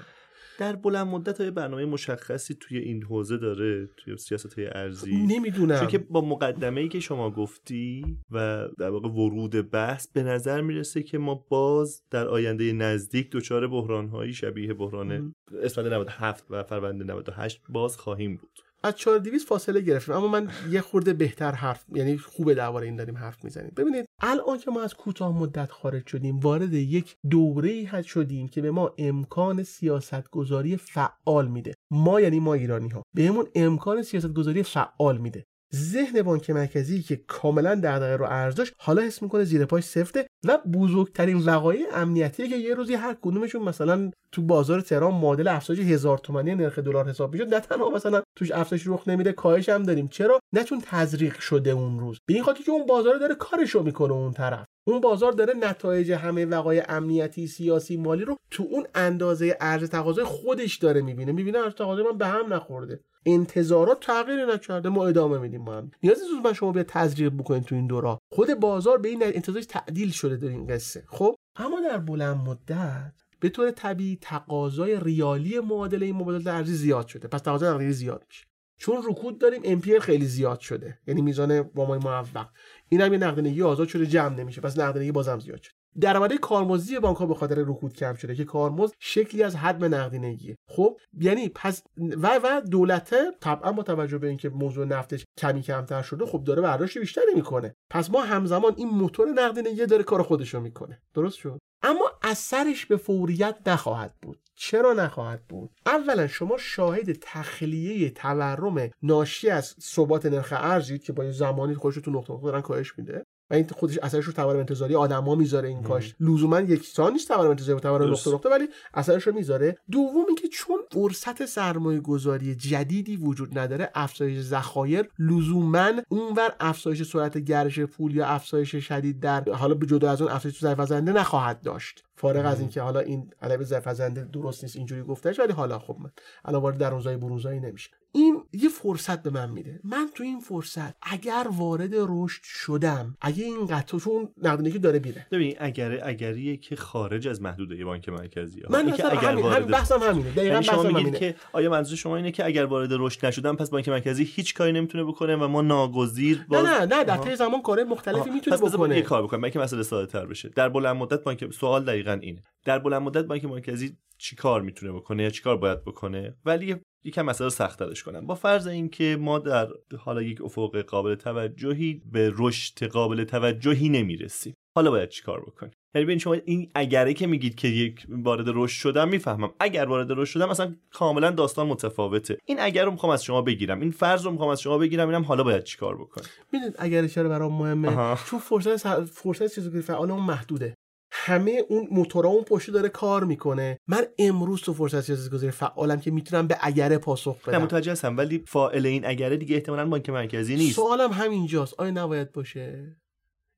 در 0.58 0.76
بلند 0.76 1.06
مدت 1.06 1.40
های 1.40 1.50
برنامه 1.50 1.84
مشخصی 1.84 2.54
توی 2.54 2.78
این 2.78 3.02
حوزه 3.02 3.36
داره 3.36 3.86
توی 3.96 4.16
سیاست 4.16 4.58
های 4.58 4.66
ارزی 4.66 5.16
نمی‌دونم. 5.16 5.78
چون 5.78 5.88
که 5.88 5.98
با 5.98 6.20
مقدمه 6.20 6.80
ای 6.80 6.88
که 6.88 7.00
شما 7.00 7.30
گفتی 7.30 8.16
و 8.30 8.68
در 8.78 8.90
واقع 8.90 9.08
ورود 9.08 9.70
بحث 9.70 10.08
به 10.08 10.22
نظر 10.22 10.60
می‌رسه 10.60 11.02
که 11.02 11.18
ما 11.18 11.34
باز 11.48 12.02
در 12.10 12.28
آینده 12.28 12.72
نزدیک 12.72 13.30
دچار 13.30 13.68
بحران 13.68 14.08
هایی 14.08 14.32
شبیه 14.32 14.74
بحران 14.74 15.34
اسفند 15.62 15.86
97 15.86 16.46
و 16.50 16.62
فروردین 16.62 17.10
98 17.10 17.60
باز 17.68 17.96
خواهیم 17.96 18.36
بود. 18.36 18.60
از 18.84 18.96
4200 18.96 19.48
فاصله 19.48 19.80
گرفتیم. 19.80 20.14
اما 20.14 20.28
من 20.28 20.50
یه 20.70 20.80
خورده 20.80 21.12
بهتر 21.12 21.52
حرف 21.52 21.84
یعنی 21.94 22.18
خوبه 22.18 22.54
درباره 22.54 22.86
این 22.86 22.96
داریم 22.96 23.16
حرف 23.16 23.44
می‌زنیم. 23.44 23.72
ببینید 23.76 24.06
الان 24.20 24.58
که 24.58 24.70
ما 24.70 24.82
از 24.82 24.94
کوتاه 24.94 25.38
مدت 25.38 25.72
خارج 25.72 26.06
شدیم 26.06 26.38
وارد 26.38 26.72
یک 26.72 27.16
دوره 27.30 27.70
ای 27.70 28.04
شدیم 28.04 28.48
که 28.48 28.62
به 28.62 28.70
ما 28.70 28.94
امکان 28.98 29.62
سیاست 29.62 30.30
گذاری 30.30 30.76
فعال 30.76 31.48
میده. 31.48 31.74
ما 31.90 32.20
یعنی 32.20 32.40
ما 32.40 32.54
ایرانی 32.54 32.88
ها 32.88 33.02
بهمون 33.14 33.46
امکان 33.54 34.02
سیاست 34.02 34.32
گذاری 34.32 34.62
فعال 34.62 35.18
میده. 35.18 35.44
ذهن 35.74 36.22
بانک 36.22 36.50
مرکزی 36.50 37.02
که 37.02 37.16
کاملا 37.16 37.74
دغدغه 37.74 38.16
رو 38.16 38.24
ارزش 38.24 38.72
حالا 38.78 39.02
حس 39.02 39.22
می‌کنه 39.22 39.44
زیر 39.44 39.64
پاش 39.64 39.84
سفته. 39.84 40.26
و 40.44 40.58
بزرگترین 40.72 41.38
وقایع 41.38 41.86
امنیتی 41.92 42.48
که 42.48 42.56
یه 42.56 42.74
روزی 42.74 42.94
هر 42.94 43.16
کدومشون 43.22 43.62
مثلا 43.62 44.10
تو 44.32 44.42
بازار 44.42 44.80
تهران 44.80 45.14
معادل 45.14 45.48
افزایش 45.48 45.80
هزار 45.80 46.18
تومانی 46.18 46.54
نرخ 46.54 46.78
دلار 46.78 47.08
حساب 47.08 47.32
میشه 47.32 47.44
نه 47.44 47.60
تنها 47.60 47.90
مثلا 47.90 48.22
توش 48.36 48.52
افزایش 48.52 48.82
رخ 48.86 49.08
نمیده 49.08 49.32
کاهش 49.32 49.68
هم 49.68 49.82
داریم. 49.82 50.08
چرا؟ 50.08 50.40
نه 50.52 50.64
چون 50.64 50.82
تزریق 50.86 51.40
شده 51.40 51.70
اون 51.70 52.00
روز. 52.00 52.18
به 52.26 52.34
این 52.34 52.42
خاطر 52.42 52.62
که 52.62 52.70
اون 52.70 52.86
بازار 52.86 53.18
داره 53.18 53.34
کارشو 53.34 53.82
می‌کنه 53.82 54.12
اون 54.12 54.32
طرف. 54.32 54.64
اون 54.86 55.00
بازار 55.00 55.32
داره 55.32 55.54
نتایج 55.54 56.12
همه 56.12 56.44
وقایع 56.46 56.84
امنیتی 56.88 57.46
سیاسی 57.46 57.96
مالی 57.96 58.24
رو 58.24 58.36
تو 58.50 58.66
اون 58.70 58.86
اندازه 58.94 59.56
ارز 59.60 59.90
تقاضای 59.90 60.24
خودش 60.24 60.76
داره 60.76 61.02
می‌بینه. 61.02 61.32
می‌بینه 61.32 61.58
ارز 61.58 61.74
تقاضای 61.74 62.04
من 62.04 62.18
به 62.18 62.26
هم 62.26 62.52
نخورده. 62.52 63.00
انتظارات 63.26 64.06
تغییری 64.06 64.52
نکرده 64.54 64.88
ما 64.88 65.06
ادامه 65.06 65.38
میدیم 65.38 65.60
ما 65.60 65.74
هم. 65.74 65.90
نیازی 66.02 66.20
نیست 66.22 66.46
من 66.46 66.52
شما 66.52 66.72
بیا 66.72 66.82
تزریق 66.82 67.32
بکنید 67.32 67.64
تو 67.64 67.74
این 67.74 67.86
دورا. 67.86 68.18
خود 68.32 68.54
بازار 68.54 68.98
به 68.98 69.08
این 69.08 69.22
انتظارش 69.22 69.66
تعدیل 69.66 70.10
شده 70.10 70.36
در 70.36 70.48
این 70.48 70.66
قصه. 70.66 71.04
خب؟ 71.08 71.34
اما 71.56 71.80
در 71.80 71.98
بلند 71.98 72.36
مدت 72.36 73.12
به 73.40 73.48
طور 73.48 73.70
طبیعی 73.70 74.18
تقاضای 74.20 75.00
ریالی 75.00 75.60
معادله 75.60 76.06
این 76.06 76.16
مبادله 76.16 76.52
ارزی 76.52 76.74
زیاد 76.74 77.06
شده. 77.06 77.28
پس 77.28 77.40
تقاضای 77.40 77.70
نقدینگی 77.70 77.92
زیاد 77.92 78.24
میشه. 78.28 78.46
چون 78.78 79.02
رکود 79.08 79.38
داریم 79.38 79.62
امپیر 79.64 79.98
خیلی 79.98 80.26
زیاد 80.26 80.60
شده. 80.60 80.98
یعنی 81.06 81.22
میزان 81.22 81.70
وامای 81.74 81.98
معوق 81.98 82.46
این 82.88 83.00
هم 83.00 83.12
یه 83.12 83.18
نقدینگی 83.18 83.62
آزاد 83.62 83.88
شده 83.88 84.06
جمع 84.06 84.36
نمیشه. 84.36 84.60
پس 84.60 84.78
نقدینگی 84.78 85.12
بازم 85.12 85.38
زیاد 85.38 85.62
شده. 85.62 85.74
درآمد 86.00 86.34
کارمزدی 86.34 86.98
بانک 86.98 87.16
ها 87.16 87.26
به 87.26 87.34
خاطر 87.34 87.54
رکود 87.54 87.92
کم 87.92 88.14
شده 88.14 88.34
که 88.34 88.44
کارمزد 88.44 88.94
شکلی 88.98 89.42
از 89.42 89.56
حد 89.56 89.84
نقدینگیه. 89.84 90.56
خب 90.68 90.98
یعنی 91.20 91.48
پس 91.48 91.82
و 91.96 92.40
و 92.42 92.60
دولت 92.70 93.14
طبعا 93.40 93.72
با 93.72 93.82
توجه 93.82 94.18
به 94.18 94.28
اینکه 94.28 94.48
موضوع 94.48 94.86
نفتش 94.86 95.24
کمی 95.38 95.62
کمتر 95.62 96.02
شده 96.02 96.26
خب 96.26 96.44
داره 96.44 96.62
برداشت 96.62 96.98
بیشتری 96.98 97.34
می‌کنه. 97.34 97.74
پس 97.90 98.10
ما 98.10 98.22
همزمان 98.22 98.74
این 98.76 98.88
موتور 98.88 99.28
نقدینگی 99.28 99.86
داره 99.86 100.02
کار 100.02 100.22
خودشو 100.22 100.60
می‌کنه. 100.60 101.02
درست 101.14 101.36
شد؟ 101.36 101.58
اما 101.82 102.10
اثرش 102.22 102.86
به 102.86 102.96
فوریت 102.96 103.56
نخواهد 103.66 104.14
بود. 104.22 104.38
چرا 104.56 104.92
نخواهد 104.92 105.46
بود؟ 105.48 105.70
اولا 105.86 106.26
شما 106.26 106.56
شاهد 106.56 107.12
تخلیه 107.12 108.10
تورم 108.10 108.90
ناشی 109.02 109.50
از 109.50 109.74
ثبات 109.80 110.26
نرخ 110.26 110.54
ارزید 110.56 111.02
که 111.02 111.12
با 111.12 111.30
زمانی 111.30 111.74
خودش 111.74 111.94
تو 111.94 112.10
نقطه 112.10 112.40
دارن 112.42 112.60
کاهش 112.60 112.98
میده. 112.98 113.24
و 113.50 113.54
این 113.54 113.68
خودش 113.68 113.98
اثرش 113.98 114.24
رو 114.24 114.32
تورم 114.32 114.58
انتظاری 114.58 114.94
آدما 114.94 115.34
می‌ذاره 115.34 115.68
این 115.68 115.82
کاش. 115.82 116.14
لزوما 116.20 116.60
یکسان 116.60 117.12
نیست 117.12 117.28
تورم 117.28 117.50
انتظاری 117.50 117.76
و 117.76 117.80
تورم 117.80 118.12
نقطه 118.12 118.30
نقطه 118.30 118.48
ولی 118.48 118.68
اثرش 118.94 119.26
رو 119.26 119.34
می‌ذاره. 119.34 119.76
دوم 119.90 120.24
اینکه 120.26 120.48
چون 120.48 120.78
فرصت 120.92 121.46
سرمایه 121.46 122.00
گذاری 122.00 122.54
جدیدی 122.54 123.16
وجود 123.16 123.58
نداره 123.58 123.90
افزایش 123.94 124.40
ذخایر 124.40 125.08
لزوما 125.18 125.92
اونور 126.08 126.54
افزایش 126.60 127.02
سرعت 127.02 127.38
گردش 127.38 127.80
پول 127.80 128.16
یا 128.16 128.26
افزایش 128.26 128.76
شدید 128.76 129.20
در 129.20 129.50
حالا 129.52 129.74
به 129.74 129.86
جدا 129.86 130.10
از 130.10 130.22
اون 130.22 130.30
افزایش 130.30 130.60
ظرف 130.60 130.92
نخواهد 130.92 131.62
داشت. 131.62 132.04
فارغ 132.16 132.46
از 132.46 132.60
اینکه 132.60 132.80
حالا 132.80 133.00
این 133.00 133.30
علب 133.42 133.62
ظرف 133.62 134.00
درست 134.32 134.64
نیست 134.64 134.76
اینجوری 134.76 135.02
گفتهش 135.02 135.40
ولی 135.40 135.52
حالا 135.52 135.78
خب 135.78 135.96
من 136.00 136.10
الان 136.44 136.62
وارد 136.62 136.78
درونزای 136.78 137.16
بروزایی 137.16 137.60
نمیشه. 137.60 137.90
این 138.14 138.42
یه 138.52 138.68
فرصت 138.68 139.22
به 139.22 139.30
من 139.30 139.50
میده. 139.50 139.80
من 139.84 140.08
تو 140.14 140.22
این 140.22 140.40
فرصت 140.40 140.94
اگر 141.02 141.46
وارد 141.50 141.90
رشد 141.94 142.42
شدم 142.42 143.16
اگه 143.20 143.44
این 143.44 143.66
قطع 143.66 143.98
چون 143.98 144.28
نقدینگی 144.42 144.78
داره 144.78 144.98
میره. 144.98 145.26
ببین 145.32 145.54
اگر 145.58 146.00
اگریه 146.08 146.56
که 146.56 146.76
خارج 146.76 147.28
از 147.28 147.42
محدوده 147.42 147.84
بانک 147.84 148.08
مرکزی 148.08 148.62
من 148.70 148.92
که 148.92 149.06
اگر 149.06 149.30
همین, 149.30 149.44
وارد... 149.44 149.66
بحثم 149.66 149.98
همینه. 149.98 150.30
دقیقاً 150.30 150.52
یعنی 150.52 150.64
شما 150.64 150.82
بحثم 150.82 150.96
همینه. 150.96 151.18
که 151.18 151.34
آیا 151.52 151.70
منظور 151.70 151.96
شما 151.96 152.16
اینه 152.16 152.30
که 152.30 152.46
اگر 152.46 152.64
وارد 152.64 152.88
رشد 152.92 153.26
نشدم 153.26 153.56
پس 153.56 153.70
بانک 153.70 153.88
مرکزی 153.88 154.24
هیچ 154.24 154.54
کاری 154.54 154.72
نمی‌تونه 154.72 155.04
بکنه 155.04 155.36
و 155.36 155.48
ما 155.48 155.62
ناگزیر 155.62 156.44
باز... 156.48 156.64
نه 156.66 156.78
نه 156.78 156.96
نه 156.96 157.04
در 157.04 157.16
طی 157.16 157.36
زمان 157.36 157.62
کار 157.62 157.84
مختلفی 157.84 158.30
می‌تونه 158.30 158.56
بکنه. 158.56 158.96
یه 158.96 159.02
کار 159.02 159.22
بکنه 159.22 159.50
که 159.50 159.58
مسئله 159.58 159.82
ساده 159.82 160.12
تر 160.12 160.26
بشه. 160.26 160.48
در 160.48 160.68
بلند 160.68 160.96
مدت 160.96 161.24
بانک 161.24 161.52
سوال 161.52 161.84
دقیقاً 161.84 162.18
اینه. 162.22 162.42
در 162.64 162.78
بلند 162.78 163.02
مدت 163.02 163.24
بانک 163.24 163.44
مرکزی 163.44 163.96
چیکار 164.18 164.62
می‌تونه 164.62 164.92
بکنه 164.92 165.22
یا 165.22 165.30
چیکار 165.30 165.56
باید 165.56 165.84
بکنه؟ 165.84 166.36
ولی 166.44 166.76
یکم 167.04 167.22
مسئله 167.22 167.48
سخت‌ترش 167.48 168.02
کنم. 168.02 168.26
با 168.26 168.34
فرض 168.34 168.66
اینکه 168.66 169.16
ما 169.20 169.38
در 169.38 169.68
حالا 169.98 170.22
یک 170.22 170.42
افق 170.42 170.76
قابل 170.76 171.14
توجهی 171.14 172.02
به 172.12 172.32
رشد 172.36 172.84
قابل 172.86 173.24
توجهی 173.24 173.88
نمی‌رسیم. 173.88 174.54
حالا 174.76 174.90
باید 174.90 175.08
چیکار 175.08 175.40
بکنیم؟ 175.40 175.72
یعنی 175.94 176.04
ببین 176.04 176.18
شما 176.18 176.32
این 176.32 176.70
اگره 176.74 177.14
که 177.14 177.26
میگید 177.26 177.54
که 177.54 177.68
یک 177.68 178.06
وارد 178.08 178.44
رشد 178.48 178.80
شدم 178.80 179.08
می‌فهمم. 179.08 179.50
اگر 179.60 179.84
وارد 179.84 180.06
رشد 180.10 180.32
شدم 180.32 180.48
اصلا 180.48 180.74
کاملا 180.92 181.30
داستان 181.30 181.66
متفاوته. 181.66 182.38
این 182.44 182.60
اگر 182.60 182.84
رو 182.84 182.90
می‌خوام 182.90 183.12
از 183.12 183.24
شما 183.24 183.42
بگیرم. 183.42 183.80
این 183.80 183.90
فرض 183.90 184.24
رو 184.24 184.30
می‌خوام 184.30 184.50
از 184.50 184.60
شما 184.60 184.78
بگیرم. 184.78 185.08
اینم 185.08 185.22
حالا 185.22 185.42
باید 185.42 185.64
چیکار 185.64 185.96
بکنم 185.96 186.24
می‌دونید 186.52 186.76
اگر 186.78 187.06
چرا 187.06 187.28
برام 187.28 187.52
مهمه 187.52 187.88
آها. 187.88 188.18
چون 188.26 188.38
فرصت 188.38 189.04
فرصت 189.04 189.54
چیزی 189.54 189.70
که 189.70 189.80
فعال 189.80 190.10
اون 190.10 190.22
محدوده. 190.22 190.74
همه 191.16 191.62
اون 191.68 191.88
موتورا 191.90 192.28
اون 192.30 192.44
پشت 192.44 192.70
داره 192.70 192.88
کار 192.88 193.24
می‌کنه. 193.24 193.78
من 193.88 194.06
امروز 194.18 194.60
تو 194.62 194.74
فرصت 194.74 195.06
چیزی 195.06 195.30
گذاری 195.30 195.50
فعالم 195.52 196.00
که 196.00 196.10
می‌تونم 196.10 196.46
به 196.46 196.56
اگره 196.60 196.98
پاسخ 196.98 197.36
نه 197.48 197.52
بدم. 197.54 197.62
متوجه 197.62 197.92
هستم 197.92 198.16
ولی 198.16 198.44
فاعل 198.46 198.86
این 198.86 199.06
اگره 199.06 199.36
دیگه 199.36 199.54
احتمالاً 199.56 199.88
بانک 199.88 200.10
مرکزی 200.10 200.56
نیست. 200.56 200.76
سوالم 200.76 201.12
همینجاست. 201.12 201.74
آیا 201.80 201.90
نباید 201.90 202.32
باشه؟ 202.32 202.96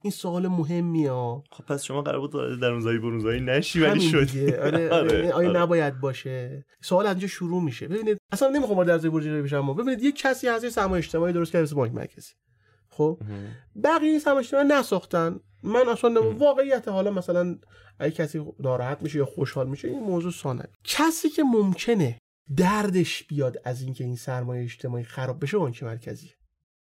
این 0.02 0.10
سوال 0.10 0.48
مهمیه 0.48 1.10
ها. 1.10 1.44
خب 1.50 1.64
پس 1.64 1.84
شما 1.84 2.02
قرار 2.02 2.20
بود 2.20 2.34
وارد 2.34 2.60
درونزایی 2.60 2.98
برونزایی 2.98 3.40
نشی 3.40 3.80
ولی 3.80 4.00
شد. 4.00 4.30
دیگه. 4.30 4.60
آره, 4.60 4.90
آره. 5.00 5.32
آیا 5.32 5.52
نباید 5.52 6.00
باشه؟ 6.00 6.64
سوال 6.82 7.06
اینجا 7.06 7.26
شروع 7.26 7.62
میشه. 7.62 7.88
ببینید 7.88 8.18
اصلا 8.32 8.48
نمی‌خوام 8.48 8.84
درزای 8.84 9.10
برجی 9.10 9.30
بشم. 9.42 9.74
ببینید 9.74 10.02
یک 10.02 10.16
کسی 10.16 10.48
هست 10.48 10.64
یه 10.64 10.70
سرمایه 10.70 10.98
اجتماعی 10.98 11.32
درست 11.32 11.52
کرده 11.52 11.74
بانک 11.74 11.94
مرکزی. 11.94 12.32
خب؟ 12.96 13.20
بقیه 13.84 14.14
اجتماعی 14.14 14.68
نساختن. 14.68 15.40
من 15.62 15.88
اصلا. 15.88 16.32
واقعیت 16.32 16.88
حالا 16.88 17.10
مثلا 17.10 17.58
اگه 17.98 18.14
کسی 18.14 18.46
ناراحت 18.60 19.02
میشه 19.02 19.18
یا 19.18 19.24
خوشحال 19.24 19.68
میشه 19.68 19.88
این 19.88 20.00
موضوع 20.00 20.32
سانه. 20.32 20.64
کسی 20.84 21.28
که 21.28 21.42
ممکنه 21.42 22.18
دردش 22.56 23.24
بیاد 23.24 23.56
از 23.64 23.82
اینکه 23.82 24.04
این 24.04 24.16
سرمایه 24.16 24.64
اجتماعی 24.64 25.04
خراب 25.04 25.42
بشه 25.42 25.58
بانک 25.58 25.82
مرکزی 25.82 26.30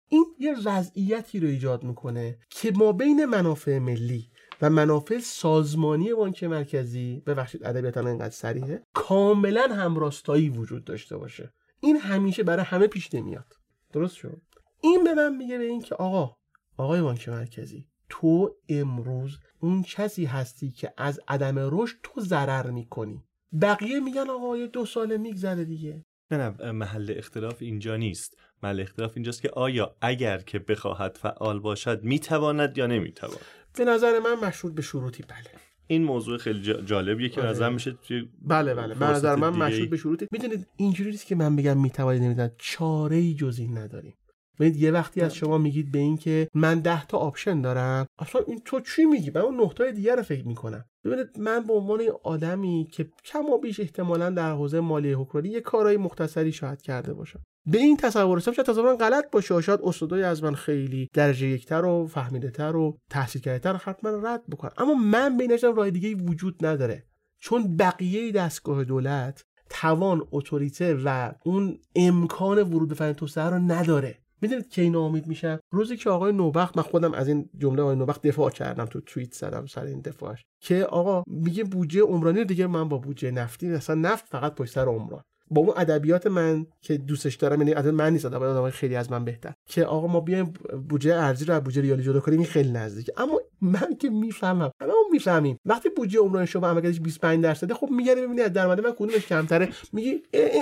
این 0.09 0.25
یه 0.39 0.55
وضعیتی 0.65 1.39
رو 1.39 1.47
ایجاد 1.47 1.83
می‌کنه 1.83 2.37
که 2.49 2.71
ما 2.71 2.91
بین 2.91 3.25
منافع 3.25 3.79
ملی 3.79 4.29
و 4.61 4.69
منافع 4.69 5.19
سازمانی 5.19 6.13
بانک 6.13 6.43
مرکزی 6.43 7.23
ببخشید 7.25 7.65
ادبیاتا 7.65 7.99
اینقدر 7.99 8.29
سریحه 8.29 8.83
کاملا 8.93 9.67
همراستایی 9.67 10.49
وجود 10.49 10.83
داشته 10.83 11.17
باشه. 11.17 11.53
این 11.79 11.97
همیشه 11.97 12.43
برای 12.43 12.65
همه 12.65 12.87
پیش 12.87 13.13
نمیاد. 13.13 13.53
درست 13.93 14.15
شد؟ 14.15 14.41
این 14.85 15.03
به 15.03 15.13
من 15.13 15.35
میگه 15.35 15.57
به 15.57 15.63
این 15.63 15.81
که 15.81 15.95
آقا 15.95 16.35
آقای 16.77 17.01
بانک 17.01 17.29
مرکزی 17.29 17.87
تو 18.09 18.55
امروز 18.69 19.39
اون 19.59 19.83
کسی 19.83 20.25
هستی 20.25 20.71
که 20.71 20.93
از 20.97 21.19
عدم 21.27 21.55
رشد 21.57 21.95
تو 22.03 22.21
ضرر 22.21 22.71
می‌کنی. 22.71 23.23
بقیه 23.61 23.99
میگن 23.99 24.29
آقا 24.29 24.57
یه 24.57 24.67
دو 24.67 24.85
ساله 24.85 25.17
میگذره 25.17 25.63
دیگه. 25.63 26.05
نه 26.31 26.37
نه 26.37 26.71
محل 26.71 27.13
اختلاف 27.17 27.57
اینجا 27.61 27.95
نیست. 27.95 28.37
محل 28.63 28.79
اختلاف 28.79 29.11
اینجاست 29.15 29.41
که 29.41 29.49
آیا 29.49 29.95
اگر 30.01 30.37
که 30.37 30.59
بخواهد 30.59 31.17
فعال 31.21 31.59
باشد 31.59 32.03
می‌تواند 32.03 32.77
یا 32.77 32.87
نمی‌تواند؟ 32.87 33.39
به 33.77 33.85
نظر 33.85 34.19
من 34.19 34.47
مشروط 34.47 34.73
به 34.73 34.81
شروطی 34.81 35.23
بله. 35.23 35.61
این 35.87 36.03
موضوع 36.03 36.37
خیلی 36.37 36.61
جا- 36.61 36.81
جالبیه 36.81 37.29
که 37.29 37.41
آره. 37.41 37.49
نظر 37.49 37.69
میشه 37.69 37.91
توی 37.91 38.29
بله 38.41 38.73
بله. 38.73 38.95
به 38.95 39.05
نظر 39.05 39.35
من. 39.35 39.49
مشروط 39.49 39.89
به 39.89 39.97
شروطی. 39.97 40.27
می‌دونید 40.31 40.67
اینجوری 40.77 41.11
نیست 41.11 41.25
که 41.25 41.35
من 41.35 41.55
بگم 41.55 41.77
می‌توانید 41.77 42.23
نمی‌توانید 42.23 42.55
چاره 42.57 43.15
ای 43.15 43.33
جز 43.33 43.59
این 43.59 43.77
نداریم. 43.77 44.13
ببینید 44.59 44.81
یه 44.81 44.91
وقتی 44.91 45.21
از 45.21 45.35
شما 45.35 45.57
میگید 45.57 45.91
به 45.91 45.99
این 45.99 46.17
که 46.17 46.47
من 46.53 46.79
ده 46.79 47.05
تا 47.05 47.17
option 47.17 47.61
دارم 47.61 48.05
اصلا 48.19 48.41
این 48.47 48.61
تو 48.65 48.79
چی 48.79 49.05
میگی؟ 49.05 49.31
من 49.35 49.41
اون 49.41 49.69
تای 49.69 49.91
دیگر 49.91 50.15
رو 50.15 50.23
فکر 50.23 50.47
می‌کنم. 50.47 50.85
ببینید 51.03 51.39
من 51.39 51.63
به 51.63 51.73
عنوان 51.73 52.01
آدمی 52.23 52.87
که 52.91 53.09
کم 53.25 53.45
و 53.45 53.57
بیش 53.57 53.79
احتمالا 53.79 54.29
در 54.29 54.51
حوزه 54.51 54.79
مالی 54.79 55.13
حکمرانی 55.13 55.49
یه 55.49 55.61
کارهای 55.61 55.97
مختصری 55.97 56.51
شاید 56.51 56.81
کرده 56.81 57.13
باشم. 57.13 57.39
به 57.65 57.77
این 57.77 57.97
تصور 57.97 58.37
رسیدم 58.37 58.53
شاید 58.53 58.67
تصور 58.67 58.85
من 58.85 58.97
غلط 58.97 59.31
باشه 59.31 59.55
و 59.55 59.61
شاید 59.61 59.79
استادای 59.83 60.23
از 60.23 60.43
من 60.43 60.55
خیلی 60.55 61.09
درجه 61.13 61.47
یکتر 61.47 61.85
و 61.85 62.07
فهمیدهتر 62.07 62.75
و 62.75 62.97
تحصیل 63.09 63.41
کردهتر 63.41 63.75
حتما 63.75 64.09
رد 64.09 64.43
بکنن. 64.51 64.71
اما 64.77 64.93
من 64.93 65.37
به 65.37 65.43
این 65.43 65.75
راه 65.75 65.89
دیگه 65.89 66.23
وجود 66.23 66.65
نداره. 66.65 67.03
چون 67.39 67.77
بقیه 67.77 68.31
دستگاه 68.31 68.83
دولت 68.83 69.43
توان 69.69 70.27
اتوریته 70.31 70.95
و 71.05 71.31
اون 71.45 71.79
امکان 71.95 72.63
ورود 72.63 72.89
به 72.89 72.95
فن 72.95 73.13
توسعه 73.13 73.45
رو 73.45 73.59
نداره. 73.59 74.19
می‌دونید 74.41 74.69
کی 74.69 74.89
ناامید 74.89 75.27
میشم 75.27 75.59
روزی 75.71 75.97
که 75.97 76.09
آقای 76.09 76.33
نوبخت 76.33 76.77
من 76.77 76.83
خودم 76.83 77.13
از 77.13 77.27
این 77.27 77.49
جمله 77.57 77.81
آقای 77.81 77.95
نوبخت 77.95 78.27
دفاع 78.27 78.49
کردم 78.49 78.85
تو 78.85 79.01
توییت 79.01 79.33
زدم 79.33 79.65
سر 79.65 79.83
این 79.83 80.01
دفاعش 80.01 80.45
که 80.61 80.85
آقا 80.85 81.23
میگه 81.27 81.63
بودجه 81.63 82.01
عمرانی 82.01 82.45
دیگه 82.45 82.67
من 82.67 82.89
با 82.89 82.97
بودجه 82.97 83.31
نفتی 83.31 83.69
اصلا 83.69 83.95
نفت 83.95 84.25
فقط 84.27 84.55
پشت 84.55 84.73
سر 84.73 84.85
عمران. 84.85 85.21
با 85.51 85.61
اون 85.61 85.73
ادبیات 85.77 86.27
من 86.27 86.65
که 86.81 86.97
دوستش 86.97 87.35
دارم 87.35 87.61
یعنی 87.61 87.73
ادبیات 87.73 87.93
من 87.93 88.13
نیست 88.13 88.25
ادبیات 88.25 88.43
آدمای 88.43 88.71
خیلی 88.71 88.95
از 88.95 89.11
من 89.11 89.25
بهتر 89.25 89.53
که 89.69 89.85
آقا 89.85 90.07
ما 90.07 90.19
بیایم 90.19 90.53
بودجه 90.89 91.15
ارزی 91.15 91.45
رو 91.45 91.53
از 91.53 91.63
بودجه 91.63 91.81
ریالی 91.81 92.03
جدا 92.03 92.19
کنیم 92.19 92.39
این 92.39 92.47
خیلی 92.47 92.71
نزدیک 92.71 93.09
اما 93.17 93.41
من 93.61 93.95
که 93.99 94.09
می‌فهمم 94.09 94.71
همه 94.81 94.91
ما 94.91 94.95
می‌فهمیم. 95.11 95.57
وقتی 95.65 95.89
بودجه 95.89 96.19
عمرانی 96.19 96.47
شما 96.47 96.67
عملکردش 96.67 96.99
25 96.99 97.43
درصده 97.43 97.73
خب 97.73 97.89
میگردی 97.89 98.21
ببینی 98.21 98.41
از 98.41 98.53
درآمد 98.53 98.79
من 98.85 98.91
کدومش 98.91 99.27
کمتره؟ 99.27 99.69
میگی 99.93 100.21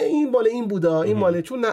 این 0.09 0.31
بالا 0.31 0.49
این 0.49 0.67
بودا 0.67 1.01
این 1.01 1.17
مال 1.17 1.41
چون 1.41 1.65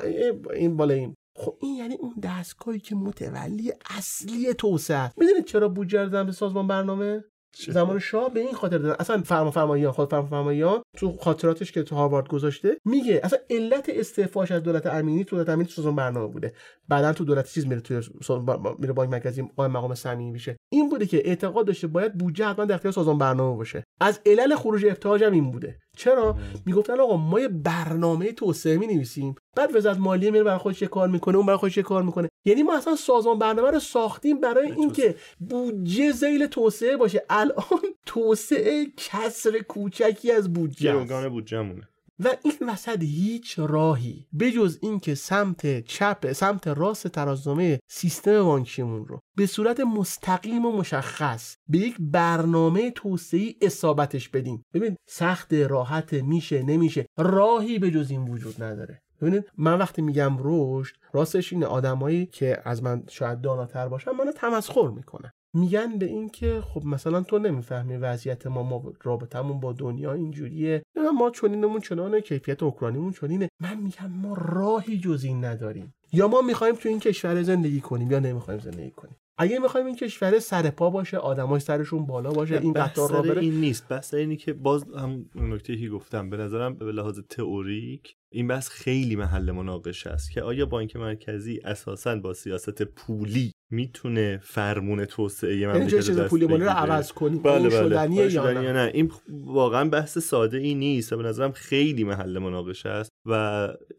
این 0.54 0.76
بالا 0.76 0.94
این. 0.94 1.14
خب 1.40 1.56
این 1.60 1.74
یعنی 1.76 1.94
اون 1.94 2.14
دستگاهی 2.22 2.80
که 2.80 2.94
متولی 2.94 3.72
اصلی 3.98 4.54
توسعه 4.54 4.96
است. 4.96 5.18
می‌دونید 5.18 5.44
چرا 5.44 5.68
بودجه 5.68 6.04
رو 6.04 6.24
به 6.24 6.32
سازمان 6.32 6.66
برنامه؟ 6.66 7.24
زمان 7.68 7.98
شاه 7.98 8.34
به 8.34 8.40
این 8.40 8.52
خاطر 8.52 8.78
دادن 8.78 8.96
اصلا 8.98 9.22
فرما 9.22 9.50
فرماییان 9.50 9.92
خود 9.92 10.10
فرما 10.10 10.26
فرماییان 10.26 10.82
تو 10.96 11.16
خاطراتش 11.16 11.72
که 11.72 11.82
تو 11.82 11.96
هاروارد 11.96 12.28
گذاشته 12.28 12.76
میگه 12.84 13.20
اصلا 13.24 13.38
علت 13.50 13.88
استعفاش 13.88 14.52
از 14.52 14.62
دولت 14.62 14.86
ارمنی 14.86 15.24
تو 15.24 15.44
دولت 15.44 15.62
تو 15.62 15.70
سازمان 15.72 15.96
برنامه 15.96 16.32
بوده. 16.32 16.52
بعدا 16.88 17.12
تو 17.12 17.24
دولت 17.24 17.52
چیز 17.52 17.66
میره 17.66 17.80
تو 17.80 18.00
سازمان- 18.22 18.76
میره 18.78 18.92
بانک 18.92 19.10
مرکزی 19.10 19.42
قائم 19.56 19.70
مقام 19.72 19.94
صمیمی 19.94 20.30
میشه. 20.30 20.56
این 20.72 20.88
بوده 20.88 21.06
که 21.06 21.28
اعتقاد 21.28 21.66
داشته 21.66 21.86
باید 21.86 22.14
بودجه 22.14 22.46
حتما 22.46 22.64
در 22.64 22.74
اختیار 22.74 22.92
سازمان 22.92 23.18
برنامه 23.18 23.56
باشه. 23.56 23.84
از 24.00 24.20
علل 24.26 24.54
خروج 24.54 24.84
افتحاج 24.86 25.22
هم 25.24 25.32
این 25.32 25.50
بوده. 25.50 25.78
چرا؟ 26.00 26.36
می‌گفتن 26.66 27.00
آقا 27.00 27.16
ما 27.16 27.40
یه 27.40 27.48
برنامه 27.48 28.32
توسعه 28.32 28.76
می 28.76 28.86
نویسیم 28.86 29.34
بعد 29.56 29.76
وزارت 29.76 29.98
مالیه 29.98 30.30
میره 30.30 30.44
برای 30.44 30.58
خودش 30.58 30.82
یه 30.82 30.88
کار 30.88 31.08
می‌کنه 31.08 31.36
اون 31.36 31.46
برای 31.46 31.58
خودش 31.58 31.76
یه 31.76 31.82
کار 31.82 32.02
می‌کنه. 32.02 32.28
یعنی 32.44 32.62
ما 32.62 32.76
اصلا 32.76 32.96
سازمان 32.96 33.38
برنامه 33.38 33.70
رو 33.70 33.80
ساختیم 33.80 34.40
برای 34.40 34.72
اینکه 34.72 35.14
بودجه 35.40 36.12
ذیل 36.12 36.46
توسعه 36.46 36.96
باشه. 36.96 37.22
الان 37.30 37.80
توسعه 38.06 38.86
کسر 38.96 39.58
کوچکی 39.58 40.32
از 40.32 40.52
بودجه. 40.52 40.92
گروگان 40.92 41.28
بودجه‌مونه. 41.28 41.88
و 42.24 42.28
این 42.44 42.68
وسط 42.68 43.02
هیچ 43.02 43.58
راهی 43.58 44.26
بجز 44.40 44.78
اینکه 44.82 45.14
سمت 45.14 45.80
چپ 45.80 46.32
سمت 46.32 46.68
راست 46.68 47.08
ترازنامه 47.08 47.80
سیستم 47.88 48.42
بانکیمون 48.42 49.06
رو 49.06 49.20
به 49.36 49.46
صورت 49.46 49.80
مستقیم 49.80 50.66
و 50.66 50.72
مشخص 50.72 51.56
به 51.68 51.78
یک 51.78 51.96
برنامه 52.00 52.90
توسعه 52.90 53.54
اصابتش 53.62 54.28
بدیم. 54.28 54.64
ببین 54.74 54.96
سخت 55.08 55.54
راحت 55.54 56.12
میشه 56.12 56.62
نمیشه. 56.62 57.06
راهی 57.18 57.78
به 57.78 57.90
جز 57.90 58.10
این 58.10 58.28
وجود 58.28 58.62
نداره. 58.62 59.02
ببینید 59.20 59.44
من 59.58 59.78
وقتی 59.78 60.02
میگم 60.02 60.36
رشد 60.40 60.96
راستش 61.12 61.52
این 61.52 61.64
آدمایی 61.64 62.26
که 62.26 62.62
از 62.64 62.82
من 62.82 63.02
شاید 63.08 63.40
داناتر 63.40 63.88
باشن 63.88 64.10
منو 64.10 64.32
تمسخر 64.32 64.88
می‌کنن. 64.88 65.30
میگن 65.54 65.98
به 65.98 66.06
این 66.06 66.28
که 66.28 66.60
خب 66.60 66.84
مثلا 66.84 67.22
تو 67.22 67.38
نمی‌فهمی 67.38 67.96
وضعیت 67.96 68.46
ما 68.46 68.62
ما 68.62 68.92
رابطمون 69.02 69.60
با 69.60 69.72
دنیا 69.72 70.12
اینجوریه. 70.12 70.82
نه، 70.96 71.10
ما 71.10 71.30
چنینمون 71.30 71.80
چنانه 71.80 72.20
کیفیت 72.20 72.62
اوکراینیمون 72.62 73.12
چنینه. 73.12 73.48
من 73.60 73.76
میگم 73.76 74.10
ما 74.10 74.34
راهی 74.38 74.98
جز 74.98 75.24
این 75.24 75.44
نداریم. 75.44 75.94
یا 76.12 76.28
ما 76.28 76.40
می‌خوایم 76.40 76.74
تو 76.74 76.88
این 76.88 77.00
کشور 77.00 77.42
زندگی 77.42 77.80
کنیم 77.80 78.10
یا 78.10 78.18
نمی‌خوایم 78.18 78.60
زندگی 78.60 78.90
کنیم. 78.90 79.16
اگه 79.38 79.58
می‌خوایم 79.58 79.86
این 79.86 79.96
کشور 79.96 80.38
سر 80.38 80.70
پا 80.70 80.90
باشه 80.90 81.16
آدمای 81.16 81.60
سرشون 81.60 82.06
بالا 82.06 82.32
باشه 82.32 82.58
این 82.60 82.72
قطار 82.72 83.10
را 83.10 83.22
بره 83.22 83.40
این 83.40 83.60
نیست. 83.60 83.88
بحث 83.88 84.10
سر 84.10 84.16
اینی 84.16 84.36
که 84.36 84.52
باز 84.52 84.84
هم 84.94 85.26
نکته 85.34 85.76
که 85.76 85.88
گفتم 85.88 86.30
به 86.30 86.36
نظرم 86.36 86.74
به 86.74 86.84
لحاظ 86.84 87.20
تئوریک 87.28 88.16
این 88.32 88.48
بحث 88.48 88.68
خیلی 88.68 89.16
محل 89.16 89.50
مناقشه 89.50 90.10
است 90.10 90.30
که 90.30 90.42
آیا 90.42 90.66
بانک 90.66 90.96
مرکزی 90.96 91.60
اساسا 91.64 92.16
با 92.16 92.34
سیاست 92.34 92.82
پولی 92.82 93.52
می‌تونه 93.70 94.40
فرمون 94.42 95.04
توسعه 95.04 95.56
یعنی 95.56 95.78
مملکت 95.78 95.96
دست 95.96 96.28
پولی 96.28 96.46
رو؟ 96.46 96.68
عوض 96.68 97.12
کنیم 97.12 97.42
بله 97.42 97.68
بله. 97.68 98.32
یا 98.32 98.72
نه؟ 98.72 98.90
این 98.94 99.12
واقعا 99.44 99.88
بحث 99.88 100.18
ساده 100.18 100.58
ای 100.58 100.74
نیست 100.74 101.12
و 101.12 101.16
به 101.16 101.22
نظرم 101.22 101.52
خیلی 101.52 102.04
محل 102.04 102.38
مناقشه 102.38 102.88
است 102.88 103.10
و 103.26 103.32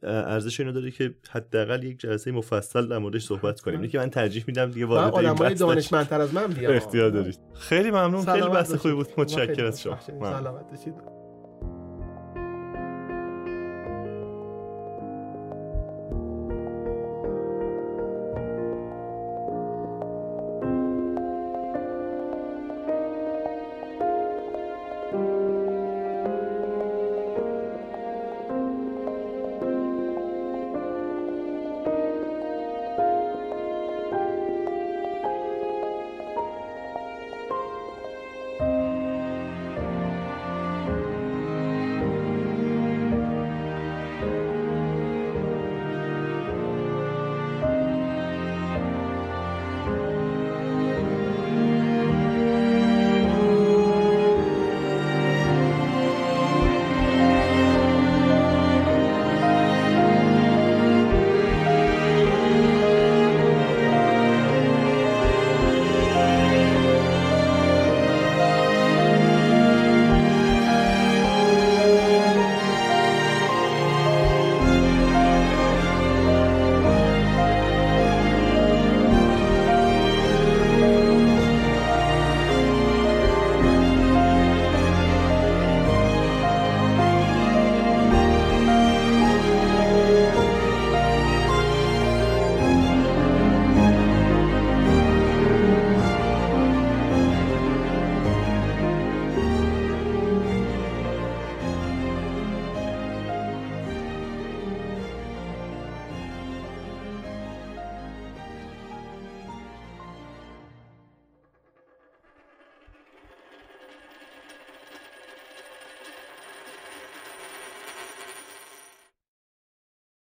ارزش 0.03 0.59
اینو 0.59 0.71
داره 0.71 0.91
که 0.91 1.15
حداقل 1.29 1.83
یک 1.83 1.99
جلسه 1.99 2.31
مفصل 2.31 2.87
در 2.87 2.97
موردش 2.97 3.23
صحبت 3.23 3.61
کنیم. 3.61 3.87
که 3.87 3.97
من 3.97 4.09
ترجیح 4.09 4.43
میدم 4.47 4.71
دیگه 4.71 4.85
وارد 4.85 5.15
این 5.15 5.33
بحث. 5.33 5.59
دانشمندتر 5.59 6.21
از 6.21 6.33
من 6.33 6.47
بیان 6.47 6.75
اختیار 6.75 7.09
دارید. 7.09 7.39
خیلی 7.53 7.91
ممنون. 7.91 8.25
خیلی 8.25 8.49
بحث. 8.49 8.73
خوبی 8.73 8.93
بود. 8.93 9.07
متشکرم 9.17 9.67
از 9.67 9.81
شما. 9.81 9.99
سلامت 9.99 10.69
باشید. 10.69 11.20